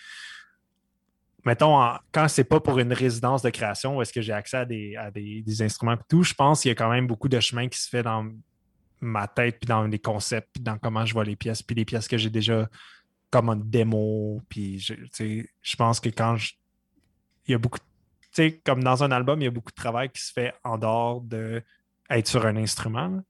mettons, 1.46 1.80
en- 1.80 1.96
quand 2.12 2.28
c'est 2.28 2.44
pas 2.44 2.60
pour 2.60 2.78
une 2.78 2.92
résidence 2.92 3.40
de 3.40 3.48
création 3.48 3.96
où 3.96 4.02
est-ce 4.02 4.12
que 4.12 4.20
j'ai 4.20 4.34
accès 4.34 4.58
à 4.58 4.64
des, 4.66 4.94
à 4.94 5.10
des, 5.10 5.40
des 5.40 5.62
instruments 5.62 5.94
et 5.94 5.98
tout, 6.06 6.22
je 6.22 6.34
pense 6.34 6.60
qu'il 6.60 6.68
y 6.68 6.72
a 6.72 6.74
quand 6.74 6.90
même 6.90 7.06
beaucoup 7.06 7.30
de 7.30 7.40
chemin 7.40 7.66
qui 7.66 7.80
se 7.80 7.88
fait 7.88 8.02
dans 8.02 8.30
ma 9.00 9.28
tête, 9.28 9.58
puis 9.60 9.66
dans 9.66 9.84
les 9.84 9.98
concepts, 9.98 10.48
puis 10.52 10.62
dans 10.62 10.78
comment 10.78 11.04
je 11.04 11.12
vois 11.12 11.24
les 11.24 11.36
pièces, 11.36 11.62
puis 11.62 11.76
les 11.76 11.84
pièces 11.84 12.08
que 12.08 12.18
j'ai 12.18 12.30
déjà 12.30 12.68
comme 13.30 13.50
une 13.50 13.68
démo, 13.68 14.40
puis 14.48 14.78
je, 14.78 14.94
je 15.62 15.76
pense 15.76 16.00
que 16.00 16.08
quand 16.08 16.36
je... 16.36 16.54
Il 17.46 17.52
y 17.52 17.54
a 17.54 17.58
beaucoup... 17.58 17.78
Tu 17.78 17.86
sais, 18.32 18.60
comme 18.64 18.82
dans 18.82 19.02
un 19.02 19.10
album, 19.10 19.40
il 19.40 19.44
y 19.44 19.48
a 19.48 19.50
beaucoup 19.50 19.70
de 19.70 19.76
travail 19.76 20.10
qui 20.10 20.20
se 20.20 20.32
fait 20.32 20.54
en 20.64 20.78
dehors 20.78 21.20
de 21.20 21.62
être 22.10 22.28
sur 22.28 22.44
un 22.46 22.56
instrument, 22.56 23.22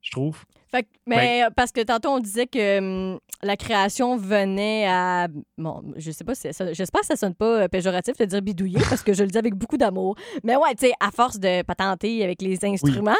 je 0.00 0.10
trouve. 0.10 0.44
Fait 0.74 0.84
que- 0.84 0.88
mais 1.06 1.44
euh, 1.44 1.50
parce 1.54 1.70
que 1.70 1.82
tantôt, 1.82 2.08
on 2.08 2.18
disait 2.18 2.46
que 2.46 2.78
hum, 2.78 3.20
la 3.42 3.56
création 3.58 4.16
venait 4.16 4.86
à. 4.88 5.28
Bon, 5.58 5.82
je 5.96 6.10
sais 6.10 6.24
pas 6.24 6.34
si 6.34 6.50
ça- 6.52 6.72
j'espère 6.72 7.02
que 7.02 7.06
ça 7.08 7.16
sonne 7.16 7.34
pas 7.34 7.64
euh, 7.64 7.68
péjoratif 7.68 8.16
de 8.16 8.24
dire 8.24 8.40
bidouiller 8.40 8.78
parce 8.88 9.02
que 9.02 9.12
je 9.12 9.22
le 9.22 9.28
dis 9.30 9.36
avec 9.36 9.54
beaucoup 9.54 9.76
d'amour. 9.76 10.16
Mais 10.44 10.56
ouais, 10.56 10.74
tu 10.74 10.86
sais, 10.86 10.92
à 10.98 11.10
force 11.10 11.38
de 11.38 11.60
patenter 11.62 12.24
avec 12.24 12.40
les 12.40 12.64
instruments, 12.64 13.12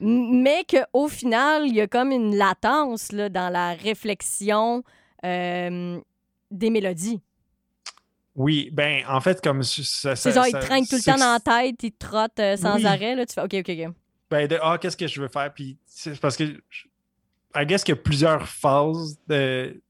mais 0.00 0.64
qu'au 0.68 1.06
final, 1.08 1.66
il 1.68 1.76
y 1.76 1.80
a 1.80 1.86
comme 1.86 2.10
une 2.10 2.34
latence 2.36 3.12
là, 3.12 3.28
dans 3.28 3.50
la 3.50 3.74
réflexion 3.74 4.82
euh, 5.24 6.00
des 6.50 6.70
mélodies. 6.70 7.20
Oui, 8.34 8.68
ben 8.72 9.02
en 9.08 9.20
fait, 9.20 9.40
comme 9.40 9.62
ça... 9.62 10.14
C'est 10.14 10.32
genre, 10.32 10.46
ils 10.46 10.50
ça- 10.50 10.58
te 10.60 10.66
traînent 10.66 10.86
tout 10.86 10.96
le 10.96 11.02
temps 11.02 11.16
dans 11.16 11.32
la 11.32 11.40
tête, 11.40 11.82
ils 11.82 11.92
te 11.92 12.04
trottent 12.06 12.38
euh, 12.40 12.56
sans 12.56 12.76
Oui. 12.76 12.84
arrêt. 12.86 13.14
Là, 13.14 13.24
tu 13.24 13.32
fais 13.32 13.40
OK, 13.42 13.54
OK, 13.54 13.70
OK. 13.70 13.94
Ben, 14.28 14.46
de 14.46 14.58
ah, 14.60 14.76
qu'est-ce 14.78 14.96
que 14.96 15.06
je 15.06 15.20
veux 15.22 15.28
faire? 15.28 15.54
Puis 15.54 15.78
c'est 15.86 16.18
parce 16.20 16.36
que 16.36 16.44
je- 16.68 16.84
I 17.56 17.66
guess 17.66 17.84
qu'il 17.84 17.94
y 17.94 17.98
a 17.98 18.00
plusieurs 18.00 18.48
phases 18.48 19.18
de, 19.28 19.80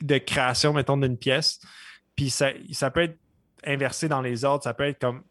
de, 0.00 0.18
création, 0.18 0.72
mettons, 0.72 0.96
d'une 0.96 1.16
pièce. 1.16 1.60
Puis 2.16 2.30
ça, 2.30 2.50
ça 2.72 2.90
peut 2.90 3.02
être 3.02 3.18
inversé 3.64 4.08
dans 4.08 4.20
les 4.20 4.44
ordres. 4.44 4.64
Ça 4.64 4.74
peut 4.74 4.84
être 4.84 5.00
comme 5.00 5.22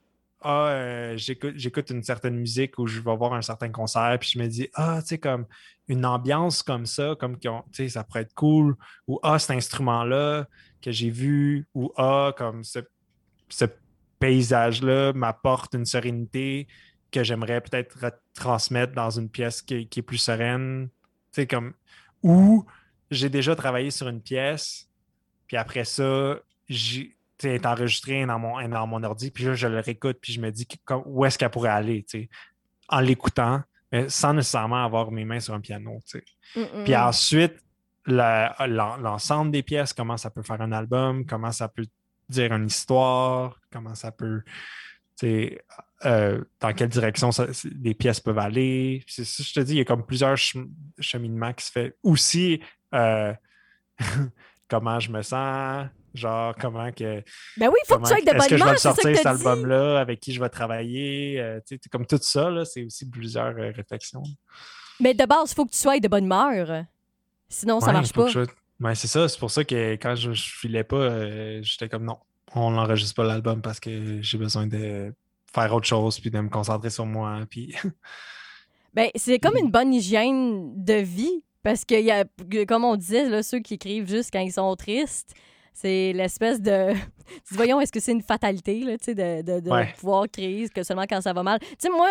Ah, 0.42 0.68
euh, 0.68 1.18
j'écoute, 1.18 1.90
une 1.90 2.04
certaine 2.04 2.36
musique 2.36 2.78
ou 2.78 2.88
je 2.88 3.00
vais 3.00 3.16
voir 3.16 3.34
un 3.34 3.42
certain 3.42 3.70
concert, 3.70 4.18
puis 4.20 4.30
je 4.34 4.40
me 4.40 4.48
dis 4.48 4.70
Ah, 4.76 5.00
tu 5.02 5.10
sais, 5.10 5.18
comme 5.18 5.46
une 5.88 6.06
ambiance 6.06 6.64
comme 6.64 6.86
ça, 6.86 7.16
comme 7.20 7.38
ça 7.72 8.04
pourrait 8.04 8.22
être 8.22 8.34
cool, 8.34 8.76
ou 9.08 9.20
ah, 9.24 9.40
cet 9.40 9.52
instrument-là 9.52 10.48
que 10.82 10.92
j'ai 10.92 11.10
vu, 11.10 11.68
ou 11.74 11.92
ah, 11.98 12.34
comme 12.38 12.64
ce, 12.64 12.80
ce 13.50 13.66
paysage-là 14.20 15.14
m'apporte 15.14 15.74
une 15.74 15.86
sérénité 15.86 16.68
que 17.12 17.24
j'aimerais 17.24 17.60
peut-être 17.60 17.98
transmettre 18.34 18.94
dans 18.94 19.10
une 19.10 19.30
pièce 19.30 19.62
qui, 19.62 19.76
est 19.76 20.02
plus 20.02 20.18
sereine. 20.18 20.90
Sais, 21.32 21.48
comme. 21.48 21.74
Ou 22.24 22.66
j'ai 23.10 23.30
déjà 23.30 23.56
travaillé 23.56 23.92
sur 23.92 24.08
une 24.08 24.22
pièce, 24.22 24.90
puis 25.48 25.58
après 25.58 25.86
ça, 25.86 26.40
j'ai 26.70 27.16
est 27.48 27.66
enregistré 27.66 28.26
dans 28.26 28.40
mon, 28.40 28.68
dans 28.68 28.88
mon 28.88 29.04
ordi, 29.04 29.32
puis 29.32 29.46
là, 29.46 29.54
je 29.54 29.68
le 29.68 29.80
réécoute, 29.80 30.18
puis 30.22 30.34
je 30.34 30.42
me 30.42 30.52
dis 30.52 30.68
où 31.06 31.26
est-ce 31.26 31.38
qu'elle 31.38 31.50
pourrait 31.50 31.70
aller, 31.70 32.04
tu 32.04 32.20
sais, 32.22 32.30
en 32.88 33.00
l'écoutant, 33.00 33.62
mais 33.92 34.10
sans 34.10 34.34
nécessairement 34.34 34.84
avoir 34.84 35.12
mes 35.12 35.26
mains 35.26 35.40
sur 35.40 35.54
un 35.54 35.60
piano, 35.60 36.00
tu 36.08 36.20
sais. 36.20 36.64
Puis 36.84 36.96
ensuite, 36.96 37.56
l'ensemble 38.06 39.52
des 39.52 39.64
pièces, 39.64 39.94
comment 39.94 40.18
ça 40.18 40.30
peut 40.30 40.44
faire 40.44 40.62
un 40.62 40.72
album, 40.72 41.26
comment 41.26 41.52
ça 41.52 41.68
peut 41.68 41.86
dire 42.30 42.54
une 42.54 42.68
histoire, 42.68 43.60
comment 43.72 43.96
ça 43.96 44.12
peut, 44.12 44.44
euh, 46.06 46.44
dans 46.60 46.74
quelle 46.74 46.90
direction 46.90 47.30
les 47.82 47.94
pièces 47.94 48.20
peuvent 48.20 48.40
aller. 48.40 49.04
C'est 49.08 49.24
ça, 49.24 49.44
je 49.46 49.54
te 49.54 49.60
dis, 49.60 49.74
il 49.74 49.78
y 49.78 49.82
a 49.82 49.86
comme 49.86 50.06
plusieurs 50.06 50.36
cheminements 51.00 51.54
qui 51.54 51.66
se 51.66 51.72
fait. 51.72 51.96
Aussi, 52.02 52.60
euh, 52.96 53.34
comment 54.68 55.00
je 55.00 55.12
me 55.12 55.22
sens, 55.22 55.88
genre 56.14 56.56
comment 56.60 56.92
que. 56.92 57.24
Ben 57.58 57.68
oui, 57.68 57.76
il 57.84 57.88
faut 57.88 58.00
que 58.00 58.08
tu 58.08 58.14
aies 58.14 58.22
de 58.22 58.26
bonne 58.26 58.38
Est-ce 58.38 58.50
que 58.50 58.58
je 58.58 58.64
vais 58.64 58.78
sortir 58.78 59.16
cet 59.16 59.26
album-là, 59.26 60.00
avec 60.00 60.20
qui 60.20 60.34
je 60.34 60.42
vais 60.42 60.50
travailler, 60.50 61.40
euh, 61.40 61.60
comme 61.92 62.08
tout 62.08 62.20
ça, 62.22 62.66
c'est 62.66 62.84
aussi 62.84 63.08
plusieurs 63.08 63.54
réflexions. 63.54 64.24
Mais 65.00 65.14
de 65.14 65.26
base, 65.26 65.52
il 65.52 65.56
faut 65.56 65.66
que 65.66 65.72
tu 65.72 65.78
sois 65.78 66.00
de 66.00 66.08
bonne 66.08 66.26
humeur. 66.26 66.86
Sinon, 67.48 67.80
ça 67.80 67.92
marche 67.92 68.14
pas. 68.14 68.28
Ouais, 68.80 68.96
c'est 68.96 69.08
ça. 69.08 69.30
C'est 69.30 69.40
pour 69.40 69.52
ça 69.52 69.64
que 69.64 69.94
quand 69.94 70.16
je, 70.16 70.34
je 70.34 70.52
filais 70.58 70.84
pas, 70.84 71.62
j'étais 71.62 71.90
comme 71.90 72.06
non, 72.06 72.18
on 72.56 72.72
n'enregistre 72.72 73.16
pas 73.16 73.24
l'album 73.24 73.62
parce 73.62 73.80
que 73.80 74.22
j'ai 74.22 74.38
besoin 74.40 74.66
de 74.66 75.14
faire 75.54 75.74
autre 75.74 75.88
chose 75.88 76.20
puis 76.20 76.32
de 76.32 76.40
me 76.40 76.50
concentrer 76.50 76.90
sur 76.90 77.06
moi. 77.06 77.40
Puis... 77.50 77.76
ben, 78.94 79.10
c'est 79.16 79.40
comme 79.40 79.58
une 79.58 79.72
bonne 79.72 79.94
hygiène 79.94 80.84
de 80.84 80.96
vie 80.96 81.44
parce 81.64 81.86
que, 81.86 81.96
y 81.96 82.12
a, 82.12 82.26
comme 82.68 82.84
on 82.84 82.96
disait, 82.96 83.30
là, 83.30 83.44
ceux 83.44 83.60
qui 83.60 83.76
écrivent 83.76 84.10
juste 84.10 84.32
quand 84.34 84.40
ils 84.40 84.52
sont 84.52 84.76
tristes, 84.76 85.34
c'est 85.74 86.14
l'espèce 86.14 86.62
de. 86.62 86.94
Voyons, 87.52 87.80
est-ce 87.80 87.92
que 87.92 88.00
c'est 88.00 88.12
une 88.12 88.24
fatalité 88.24 88.80
là, 88.80 88.98
de, 88.98 89.42
de, 89.42 89.60
de 89.60 89.96
pouvoir 90.00 90.26
créer 90.32 90.68
que 90.70 90.84
seulement 90.84 91.06
quand 91.08 91.22
ça 91.22 91.34
va 91.34 91.44
mal? 91.44 91.60
Tu 91.60 91.68
sais, 91.80 91.90
moi, 91.90 92.10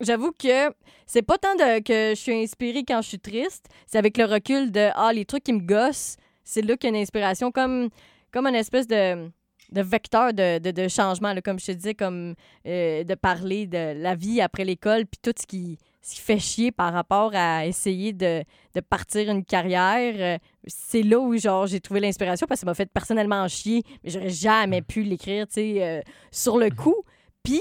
j'avoue 0.00 0.32
que 0.32 0.72
c'est 1.06 1.22
pas 1.22 1.38
tant 1.38 1.54
de, 1.54 1.80
que 1.80 2.14
je 2.14 2.20
suis 2.20 2.34
inspirée 2.34 2.84
quand 2.86 3.00
je 3.02 3.08
suis 3.08 3.20
triste, 3.20 3.66
c'est 3.86 3.98
avec 3.98 4.18
le 4.18 4.24
recul 4.24 4.70
de 4.70 4.90
ah 4.94 5.12
les 5.12 5.24
trucs 5.24 5.44
qui 5.44 5.52
me 5.52 5.60
gossent, 5.60 6.16
c'est 6.44 6.62
là 6.62 6.76
qu'il 6.76 6.90
y 6.90 6.92
a 6.92 6.96
une 6.96 7.02
inspiration 7.02 7.50
comme 7.52 7.90
comme 8.32 8.46
une 8.46 8.54
espèce 8.54 8.86
de, 8.86 9.30
de 9.72 9.82
vecteur 9.82 10.32
de, 10.32 10.58
de, 10.58 10.88
changement, 10.88 11.32
là, 11.32 11.40
comme 11.40 11.58
je 11.58 11.66
te 11.66 11.72
disais, 11.72 11.94
comme 11.94 12.34
euh, 12.66 13.04
de 13.04 13.14
parler 13.14 13.66
de 13.66 13.94
la 14.00 14.14
vie 14.14 14.40
après 14.40 14.64
l'école, 14.64 15.06
puis 15.06 15.20
tout 15.22 15.32
ce 15.38 15.46
qui, 15.46 15.78
ce 16.02 16.14
qui 16.14 16.20
fait 16.20 16.38
chier 16.38 16.72
par 16.72 16.92
rapport 16.92 17.30
à 17.34 17.66
essayer 17.66 18.12
de, 18.12 18.42
de 18.74 18.80
partir 18.80 19.30
une 19.30 19.44
carrière. 19.44 20.14
Euh, 20.18 20.38
c'est 20.66 21.02
là 21.02 21.18
où 21.18 21.36
genre 21.36 21.66
j'ai 21.66 21.80
trouvé 21.80 22.00
l'inspiration 22.00 22.46
parce 22.46 22.60
que 22.60 22.66
ça 22.66 22.70
m'a 22.70 22.74
fait 22.74 22.90
personnellement 22.90 23.46
chier, 23.48 23.82
mais 24.02 24.10
j'aurais 24.10 24.30
jamais 24.30 24.82
pu 24.82 25.02
l'écrire, 25.02 25.46
tu 25.46 25.54
sais, 25.54 25.82
euh, 25.82 26.00
sur 26.30 26.58
le 26.58 26.70
coup. 26.70 26.96
Puis 27.42 27.60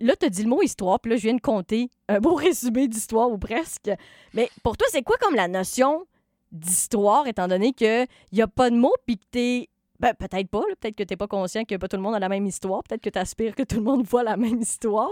là, 0.00 0.16
tu 0.16 0.26
as 0.26 0.30
dit 0.30 0.42
le 0.42 0.48
mot 0.48 0.62
histoire, 0.62 1.00
puis 1.00 1.10
là, 1.10 1.16
je 1.16 1.22
viens 1.22 1.34
de 1.34 1.40
compter 1.40 1.90
un 2.08 2.18
beau 2.18 2.34
résumé 2.34 2.88
d'histoire 2.88 3.30
ou 3.30 3.38
presque. 3.38 3.90
Mais 4.34 4.50
pour 4.62 4.76
toi, 4.76 4.86
c'est 4.90 5.02
quoi 5.02 5.16
comme 5.20 5.34
la 5.34 5.48
notion 5.48 6.06
d'histoire, 6.52 7.28
étant 7.28 7.46
donné 7.46 7.72
qu'il 7.72 8.06
n'y 8.32 8.42
a 8.42 8.48
pas 8.48 8.70
de 8.70 8.76
mots, 8.76 8.94
puis 9.06 9.18
que 9.18 9.24
tu 9.30 9.68
Ben, 10.00 10.14
peut-être 10.14 10.48
pas, 10.48 10.62
peut-être 10.80 10.96
que 10.96 11.02
tu 11.02 11.14
pas 11.14 11.28
conscient 11.28 11.64
que 11.66 11.76
pas 11.76 11.86
tout 11.86 11.96
le 11.96 12.02
monde 12.02 12.14
a 12.14 12.18
la 12.18 12.30
même 12.30 12.46
histoire, 12.46 12.82
peut-être 12.82 13.02
que 13.02 13.10
tu 13.10 13.18
aspires 13.18 13.54
que 13.54 13.64
tout 13.64 13.76
le 13.76 13.82
monde 13.82 14.06
voit 14.06 14.22
la 14.22 14.38
même 14.38 14.58
histoire. 14.58 15.10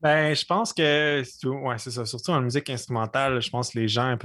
Ben, 0.00 0.34
je 0.34 0.44
pense 0.46 0.72
que, 0.72 1.22
ouais, 1.46 1.78
c'est 1.78 1.90
ça. 1.90 2.06
Surtout 2.06 2.30
en 2.30 2.40
musique 2.40 2.70
instrumentale, 2.70 3.40
je 3.42 3.50
pense 3.50 3.72
que 3.72 3.78
les 3.78 3.88
gens 3.88 4.16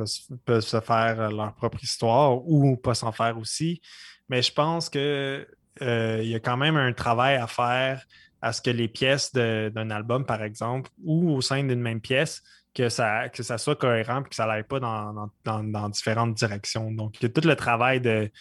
peuvent, 0.45 0.61
se 0.61 0.79
faire 0.79 1.29
leur 1.29 1.53
propre 1.55 1.83
histoire 1.83 2.37
ou 2.47 2.77
pas 2.77 2.93
s'en 2.93 3.11
faire 3.11 3.37
aussi. 3.37 3.81
Mais 4.29 4.41
je 4.41 4.53
pense 4.53 4.89
qu'il 4.89 5.01
euh, 5.01 6.21
y 6.23 6.33
a 6.33 6.39
quand 6.39 6.55
même 6.55 6.77
un 6.77 6.93
travail 6.93 7.35
à 7.35 7.47
faire 7.47 8.05
à 8.41 8.53
ce 8.53 8.61
que 8.61 8.69
les 8.69 8.87
pièces 8.87 9.33
d'un 9.33 9.89
album, 9.89 10.25
par 10.25 10.41
exemple, 10.41 10.89
ou 11.03 11.31
au 11.31 11.41
sein 11.41 11.63
d'une 11.63 11.81
même 11.81 11.99
pièce, 11.99 12.43
que 12.73 12.87
ça, 12.87 13.27
que 13.27 13.43
ça 13.43 13.57
soit 13.57 13.75
cohérent 13.75 14.21
et 14.21 14.29
que 14.29 14.35
ça 14.35 14.45
n'aille 14.45 14.63
pas 14.63 14.79
dans, 14.79 15.89
différentes 15.89 16.33
directions. 16.33 16.91
Donc, 16.91 17.19
il 17.19 17.23
y 17.23 17.25
a 17.25 17.29
tout 17.29 17.45
le 17.45 17.55
travail 17.55 17.99
de, 17.99 18.31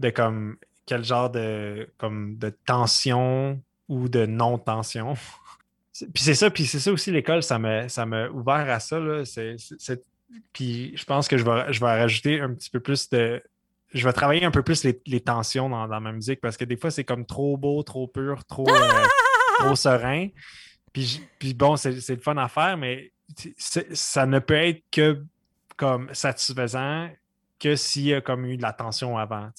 de 0.00 0.10
comme 0.10 0.56
quel 0.86 1.04
genre 1.04 1.30
de, 1.30 1.88
comme 1.98 2.36
de 2.36 2.50
tension 2.66 3.60
ou 3.88 4.08
de 4.08 4.26
non-tension. 4.26 5.14
Puis 6.12 6.24
c'est 6.24 6.34
ça, 6.34 6.50
puis 6.50 6.66
c'est 6.66 6.80
ça 6.80 6.90
aussi 6.90 7.12
l'école, 7.12 7.44
ça 7.44 7.56
m'a 7.60 7.88
ça 7.88 8.04
ouvert 8.32 8.68
à 8.68 8.80
ça. 8.80 8.98
Là. 8.98 9.22
puis 10.52 10.92
je 10.96 11.04
pense 11.04 11.28
que 11.28 11.38
je 11.38 11.44
vais, 11.44 11.72
je 11.72 11.78
vais 11.78 12.00
rajouter 12.00 12.40
un 12.40 12.52
petit 12.52 12.68
peu 12.68 12.80
plus 12.80 13.08
de. 13.10 13.40
Je 13.92 14.04
vais 14.04 14.12
travailler 14.12 14.44
un 14.44 14.50
peu 14.50 14.64
plus 14.64 14.82
les, 14.82 15.20
tensions 15.20 15.68
dans, 15.68 16.00
ma 16.00 16.10
musique 16.10 16.40
parce 16.40 16.56
que 16.56 16.64
des 16.64 16.76
fois, 16.76 16.90
c'est 16.90 17.04
comme 17.04 17.24
trop 17.24 17.56
beau, 17.56 17.80
trop 17.84 18.08
pur, 18.08 18.44
trop. 18.44 18.68
Euh, 18.68 19.04
trop 19.60 19.76
serein. 19.76 20.30
Puis, 20.92 21.22
puis 21.38 21.54
bon, 21.54 21.76
c'est 21.76 22.08
le 22.08 22.20
fun 22.20 22.36
à 22.38 22.48
faire, 22.48 22.76
mais 22.76 23.12
ça 23.56 24.26
ne 24.26 24.40
peut 24.40 24.54
être 24.54 24.82
que 24.90 25.22
comme 25.76 26.12
satisfaisant 26.12 27.08
que 27.60 27.76
s'il 27.76 28.06
y 28.06 28.14
a 28.14 28.20
comme 28.20 28.46
eu 28.46 28.56
de 28.56 28.62
la 28.62 28.72
tension 28.72 29.16
avant. 29.16 29.50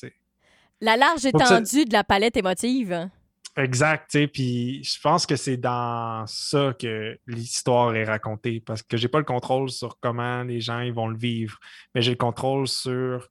La 0.82 0.98
large 0.98 1.26
étendue 1.26 1.86
de 1.86 1.94
la 1.94 2.04
palette 2.04 2.38
émotive. 2.38 3.10
Exact, 3.58 4.10
tu 4.12 4.20
sais, 4.20 4.28
puis 4.28 4.84
je 4.84 5.00
pense 5.00 5.26
que 5.26 5.38
c'est 5.38 5.56
dans 5.56 6.26
ça 6.28 6.74
que 6.78 7.18
l'histoire 7.26 7.96
est 7.96 8.04
racontée, 8.04 8.60
parce 8.60 8.84
que 8.84 8.98
j'ai 8.98 9.08
pas 9.08 9.20
le 9.20 9.24
contrôle 9.24 9.70
sur 9.70 9.98
comment 10.02 10.44
les 10.44 10.60
gens 10.60 10.82
ils 10.82 10.92
vont 10.92 11.08
le 11.08 11.18
vivre, 11.18 11.58
mais 11.94 12.02
j'ai 12.02 12.12
le 12.12 12.18
contrôle 12.18 12.68
sur 12.68 13.30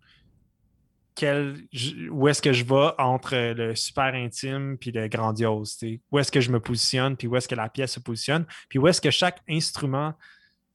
où 2.10 2.26
est-ce 2.26 2.42
que 2.42 2.52
je 2.52 2.64
vais 2.64 2.90
entre 2.98 3.36
le 3.52 3.76
super 3.76 4.14
intime 4.14 4.78
puis 4.78 4.90
le 4.90 5.06
grandiose? 5.08 5.78
Où 6.10 6.18
est-ce 6.18 6.32
que 6.32 6.40
je 6.40 6.50
me 6.50 6.58
positionne, 6.58 7.16
puis 7.16 7.28
où 7.28 7.36
est-ce 7.36 7.46
que 7.46 7.54
la 7.54 7.68
pièce 7.68 7.92
se 7.92 8.00
positionne, 8.00 8.46
puis 8.68 8.78
où 8.78 8.88
est-ce 8.88 9.02
que 9.02 9.10
chaque 9.10 9.42
instrument 9.48 10.14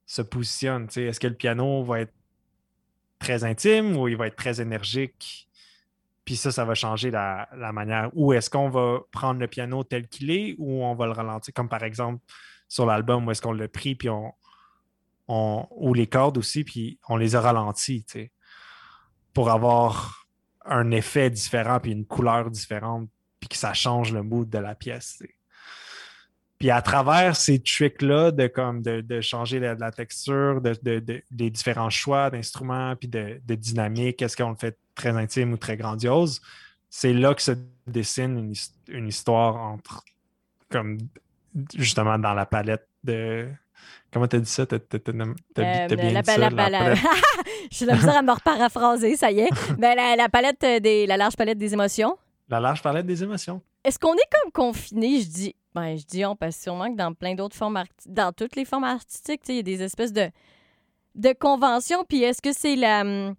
se 0.06 0.22
positionne? 0.22 0.86
Est-ce 0.96 1.18
que 1.18 1.26
le 1.26 1.34
piano 1.34 1.82
va 1.82 2.00
être 2.00 2.14
très 3.18 3.44
intime 3.44 3.96
ou 3.96 4.06
il 4.06 4.16
va 4.16 4.28
être 4.28 4.36
très 4.36 4.60
énergique? 4.60 5.48
Puis 6.24 6.36
ça, 6.36 6.52
ça 6.52 6.64
va 6.64 6.74
changer 6.74 7.10
la, 7.10 7.48
manière. 7.72 8.10
Où 8.14 8.32
est-ce 8.32 8.50
qu'on 8.50 8.68
va 8.68 9.00
prendre 9.10 9.40
le 9.40 9.46
piano 9.46 9.84
tel 9.84 10.08
qu'il 10.08 10.30
est 10.30 10.54
ou 10.58 10.84
on 10.84 10.94
va 10.94 11.06
le 11.06 11.12
ralentir, 11.12 11.52
comme 11.54 11.68
par 11.68 11.82
exemple 11.82 12.22
sur 12.68 12.86
l'album 12.86 13.26
où 13.26 13.30
est-ce 13.30 13.42
qu'on 13.42 13.52
l'a 13.52 13.68
pris, 13.68 13.96
puis 13.96 14.08
on, 14.08 14.32
ou 15.28 15.94
les 15.94 16.06
cordes 16.06 16.38
aussi, 16.38 16.64
puis 16.64 16.98
on 17.08 17.16
les 17.16 17.36
a 17.36 17.40
ralentis, 17.40 18.04
pour 19.32 19.50
avoir 19.50 20.26
un 20.64 20.90
effet 20.90 21.30
différent, 21.30 21.80
puis 21.80 21.92
une 21.92 22.06
couleur 22.06 22.50
différente, 22.50 23.08
puis 23.38 23.48
que 23.48 23.56
ça 23.56 23.74
change 23.74 24.12
le 24.12 24.22
mood 24.22 24.48
de 24.48 24.58
la 24.58 24.74
pièce. 24.74 25.22
Puis 26.60 26.70
à 26.70 26.82
travers 26.82 27.36
ces 27.36 27.58
tricks-là 27.58 28.32
de, 28.32 28.46
comme 28.46 28.82
de, 28.82 29.20
changer 29.22 29.58
la, 29.58 29.74
la 29.74 29.90
texture, 29.90 30.60
de, 30.60 31.22
des 31.30 31.50
différents 31.50 31.88
choix 31.88 32.28
d'instruments, 32.28 32.94
puis 32.96 33.08
de, 33.08 33.40
dynamique, 33.48 34.20
est-ce 34.20 34.36
qu'on 34.36 34.50
le 34.50 34.56
fait 34.56 34.76
très 34.94 35.16
intime 35.16 35.54
ou 35.54 35.56
très 35.56 35.78
grandiose, 35.78 36.42
c'est 36.90 37.14
là 37.14 37.34
que 37.34 37.40
se 37.40 37.52
dessine 37.86 38.52
une, 38.88 39.08
histoire 39.08 39.56
entre, 39.56 40.04
comme 40.68 40.98
justement 41.74 42.18
dans 42.18 42.34
la 42.34 42.44
palette 42.44 42.86
de, 43.04 43.48
Comment 44.12 44.26
t'as 44.26 44.38
dit 44.38 44.50
ça? 44.50 44.66
T'as 44.66 44.78
bien 45.12 45.24
la, 45.56 45.86
dit 46.20 46.30
ça, 46.30 46.36
la, 46.36 46.50
palette. 46.50 46.98
Je 47.70 47.76
suis 47.76 47.86
la 47.86 47.94
misère 47.94 48.16
à 48.16 48.22
me 48.22 48.32
reparaphraser, 48.32 49.16
ça 49.16 49.30
y 49.30 49.40
est. 49.40 49.50
Ben, 49.78 49.96
la, 49.96 50.28
palette 50.28 50.60
des, 50.82 51.06
la 51.06 51.16
large 51.16 51.36
palette 51.36 51.56
des 51.56 51.72
émotions. 51.72 52.18
La 52.50 52.60
large 52.60 52.82
palette 52.82 53.06
des 53.06 53.22
émotions. 53.22 53.62
Est-ce 53.82 53.98
qu'on 53.98 54.14
est 54.14 54.28
comme 54.42 54.52
confiné? 54.52 55.20
Je 55.20 55.28
dis, 55.28 55.54
ben, 55.74 55.96
je 55.96 56.04
dis 56.04 56.24
on, 56.24 56.36
parce 56.36 56.56
sûrement 56.56 56.90
que 56.90 56.96
dans 56.96 57.14
plein 57.14 57.34
d'autres 57.34 57.56
formes, 57.56 57.82
dans 58.06 58.32
toutes 58.32 58.56
les 58.56 58.64
formes 58.64 58.84
artistiques, 58.84 59.42
il 59.48 59.56
y 59.56 59.58
a 59.60 59.62
des 59.62 59.82
espèces 59.82 60.12
de, 60.12 60.30
de 61.14 61.32
conventions. 61.32 62.04
Puis 62.08 62.22
est-ce 62.22 62.42
que 62.42 62.52
c'est 62.52 62.76
la 62.76 63.02
hum, 63.02 63.34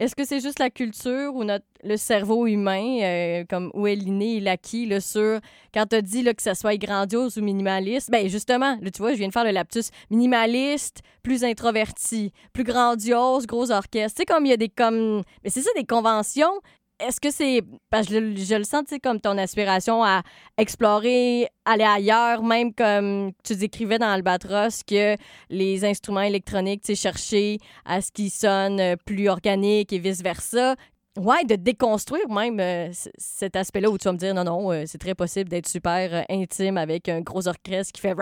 est-ce 0.00 0.16
que 0.16 0.24
c'est 0.24 0.40
juste 0.40 0.58
la 0.58 0.70
culture 0.70 1.36
ou 1.36 1.44
notre, 1.44 1.64
le 1.84 1.96
cerveau 1.96 2.48
humain, 2.48 2.98
euh, 3.00 3.44
comme 3.48 3.70
où 3.74 3.86
est 3.86 3.94
l'inné 3.94 4.36
et 4.36 4.40
l'acquis, 4.40 4.86
là, 4.86 5.00
sur 5.00 5.38
quand 5.72 5.86
tu 5.86 6.02
dit 6.02 6.24
que 6.24 6.42
ça 6.42 6.56
soit 6.56 6.76
grandiose 6.76 7.38
ou 7.38 7.42
minimaliste? 7.42 8.10
Ben 8.10 8.28
justement, 8.28 8.76
là, 8.82 8.90
tu 8.90 8.98
vois, 8.98 9.12
je 9.12 9.18
viens 9.18 9.28
de 9.28 9.32
faire 9.32 9.44
le 9.44 9.52
lapsus. 9.52 9.84
Minimaliste, 10.10 11.02
plus 11.22 11.44
introverti, 11.44 12.32
plus 12.52 12.64
grandiose, 12.64 13.46
gros 13.46 13.70
orchestre. 13.70 14.18
Sais, 14.18 14.24
comme 14.26 14.46
il 14.46 14.50
y 14.50 14.52
a 14.52 14.56
des 14.56 14.68
comme. 14.68 15.22
Mais 15.44 15.50
c'est 15.50 15.62
ça, 15.62 15.70
des 15.76 15.84
conventions 15.84 16.60
est-ce 17.00 17.20
que 17.20 17.30
c'est. 17.30 17.62
Parce 17.90 18.06
que 18.08 18.36
je, 18.36 18.54
le 18.54 18.64
sens, 18.64 18.84
tu 18.88 18.98
comme 19.00 19.20
ton 19.20 19.36
aspiration 19.38 20.02
à 20.04 20.22
explorer, 20.56 21.48
aller 21.64 21.84
ailleurs, 21.84 22.42
même 22.42 22.72
comme 22.74 23.32
tu 23.42 23.56
décrivais 23.56 23.98
dans 23.98 24.08
Albatros, 24.08 24.82
que 24.86 25.16
les 25.50 25.84
instruments 25.84 26.20
électroniques, 26.22 26.82
tu 26.82 26.94
sais, 26.94 27.02
chercher 27.02 27.58
à 27.84 28.00
ce 28.00 28.10
qu'ils 28.12 28.30
sonnent 28.30 28.96
plus 29.04 29.28
organiques 29.28 29.92
et 29.92 29.98
vice-versa. 29.98 30.76
Ouais, 31.16 31.44
de 31.44 31.54
déconstruire 31.54 32.28
même 32.28 32.58
euh, 32.58 32.90
cet 33.16 33.54
aspect-là 33.54 33.88
où 33.88 33.96
tu 33.96 34.04
vas 34.04 34.12
me 34.12 34.18
dire 34.18 34.34
non, 34.34 34.42
non, 34.42 34.72
euh, 34.72 34.82
c'est 34.84 34.98
très 34.98 35.14
possible 35.14 35.48
d'être 35.48 35.68
super 35.68 36.12
euh, 36.12 36.22
intime 36.28 36.76
avec 36.76 37.08
un 37.08 37.20
gros 37.20 37.46
orchestre 37.46 37.92
qui 37.92 38.00
fait! 38.00 38.14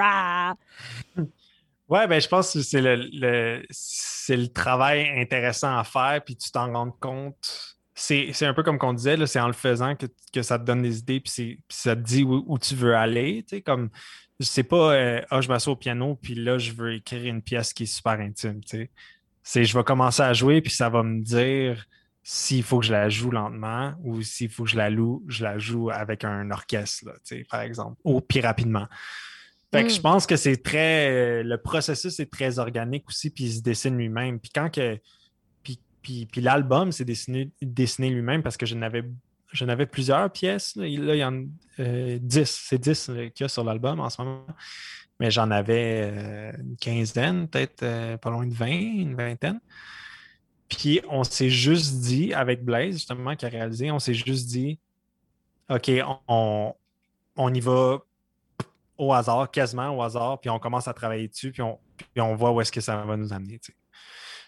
Ouais, 1.89 2.07
ben 2.07 2.21
je 2.21 2.29
pense 2.29 2.53
que 2.53 2.63
c'est 2.63 2.81
le- 2.81 3.63
c'est 3.71 4.37
le 4.37 4.49
travail 4.49 5.09
intéressant 5.19 5.77
à 5.77 5.85
faire, 5.85 6.23
puis 6.25 6.37
tu 6.37 6.51
t'en 6.51 6.73
rends 6.73 6.91
compte. 6.91 7.72
C'est 7.95 8.47
un 8.47 8.55
peu 8.55 8.63
comme 8.63 8.79
qu'on 8.79 8.95
disait, 8.95 9.27
c'est 9.27 9.41
en 9.41 9.47
le 9.47 9.53
faisant 9.53 9.95
que, 9.95 10.07
que 10.33 10.43
ça 10.43 10.59
te 10.59 10.65
donne 10.65 10.83
des 10.83 10.99
idées, 10.99 11.21
puis, 11.21 11.59
ça 11.69 11.95
te 11.95 12.01
dit 12.01 12.23
où, 12.23 12.43
où 12.47 12.59
tu 12.59 12.75
veux 12.75 12.97
aller. 12.97 13.45
Tu 13.47 13.57
sais, 13.57 13.63
comme, 13.63 13.91
c'est 14.41 14.63
pas, 14.63 14.95
euh, 14.95 15.21
ah, 15.31 15.41
je 15.41 15.49
m'assois 15.49 15.75
au 15.75 15.77
piano, 15.77 16.19
puis 16.21 16.35
là, 16.35 16.59
je 16.59 16.73
veux 16.73 16.95
écrire 16.95 17.27
une 17.27 17.43
pièce 17.43 17.73
qui 17.73 17.83
est 17.83 17.87
super 17.87 18.13
intime. 18.21 18.61
Tu 18.65 18.77
sais. 18.79 18.91
C'est, 19.43 19.65
je 19.65 19.77
vais 19.77 19.85
commencer 19.85 20.23
à 20.23 20.33
jouer, 20.33 20.63
puis 20.63 20.73
ça 20.73 20.89
va 20.89 21.03
me 21.03 21.21
dire 21.23 21.85
s'il 22.23 22.63
faut 22.63 22.79
que 22.79 22.87
je 22.87 22.93
la 22.93 23.09
joue 23.09 23.31
lentement 23.31 23.95
ou 24.05 24.23
s'il 24.23 24.49
faut 24.49 24.65
que 24.65 24.71
je 24.71 24.77
la 24.77 24.89
loue, 24.91 25.25
je 25.27 25.43
la 25.43 25.59
joue 25.59 25.91
avec 25.91 26.25
un 26.25 26.51
orchestre, 26.51 27.07
là, 27.07 27.13
tu 27.25 27.37
sais, 27.37 27.47
par 27.51 27.61
exemple, 27.61 28.01
ou 28.05 28.21
puis 28.21 28.41
rapidement. 28.41 28.87
Fait 29.75 29.83
que 29.83 29.89
Mm. 29.89 29.97
je 29.97 30.01
pense 30.01 30.27
que 30.27 30.37
c'est 30.37 30.63
très. 30.63 31.11
euh, 31.11 31.43
le 31.43 31.59
processus 31.59 32.21
est 32.21 32.31
très 32.31 32.59
organique 32.59 33.09
aussi, 33.09 33.31
puis 33.31 33.45
il 33.45 33.53
se 33.53 33.61
dessine 33.63 33.97
lui-même. 33.99 34.39
Puis 34.39 34.51
quand 34.55 34.71
que. 34.71 34.99
Puis, 36.03 36.29
l'album 36.37 36.93
s'est 36.93 37.05
dessiné, 37.05 38.11
lui-même 38.11 38.43
parce 38.43 38.57
que 38.57 38.67
je 38.67 38.75
n'avais. 38.75 39.05
Je 39.53 39.67
n'avais 39.67 39.85
plusieurs 39.85 40.33
pièces. 40.33 40.77
Là, 40.77 40.87
Il- 40.87 41.05
y 41.05 41.23
en 41.23 41.35
a 41.35 41.45
euh, 41.81 42.19
10. 42.23 42.51
C'est 42.69 42.79
10 42.79 43.09
là, 43.11 43.29
qu'il 43.29 43.45
y 43.45 43.47
a 43.47 43.49
sur 43.49 43.63
l'album 43.63 44.01
en 44.01 44.09
ce 44.09 44.23
moment. 44.23 44.47
Mais 45.21 45.31
j'en 45.31 45.51
avais 45.51 46.11
euh, 46.11 46.53
une 46.59 46.77
quinzaine, 46.79 47.49
peut-être 47.49 47.83
euh, 47.83 48.17
pas 48.17 48.31
loin 48.31 48.47
de 48.47 48.55
20, 48.55 48.67
une 48.67 49.15
vingtaine. 49.15 49.61
Puis 50.71 51.03
on 51.11 51.23
s'est 51.23 51.51
juste 51.51 52.01
dit, 52.01 52.33
avec 52.33 52.65
Blaise, 52.65 52.95
justement, 52.95 53.37
qui 53.37 53.45
a 53.45 53.51
réalisé, 53.51 53.91
on 53.91 53.99
s'est 53.99 54.15
juste 54.15 54.49
dit 54.49 54.79
OK, 55.69 55.91
on, 56.29 56.75
y 57.55 57.61
va 57.61 57.99
au 58.99 59.13
hasard, 59.13 59.51
quasiment 59.51 59.97
au 59.97 60.03
hasard, 60.03 60.41
puis 60.41 60.51
on 60.51 60.59
commence 60.59 60.89
à 60.89 60.93
travailler 60.93 61.29
dessus, 61.29 61.53
puis 61.53 61.63
on, 61.63 62.35
voit 62.35 62.53
où 62.53 62.61
est-ce 62.61 62.73
que 62.73 62.81
ça 62.81 62.97
va 63.05 63.17
nous 63.17 63.33
amener. 63.33 63.61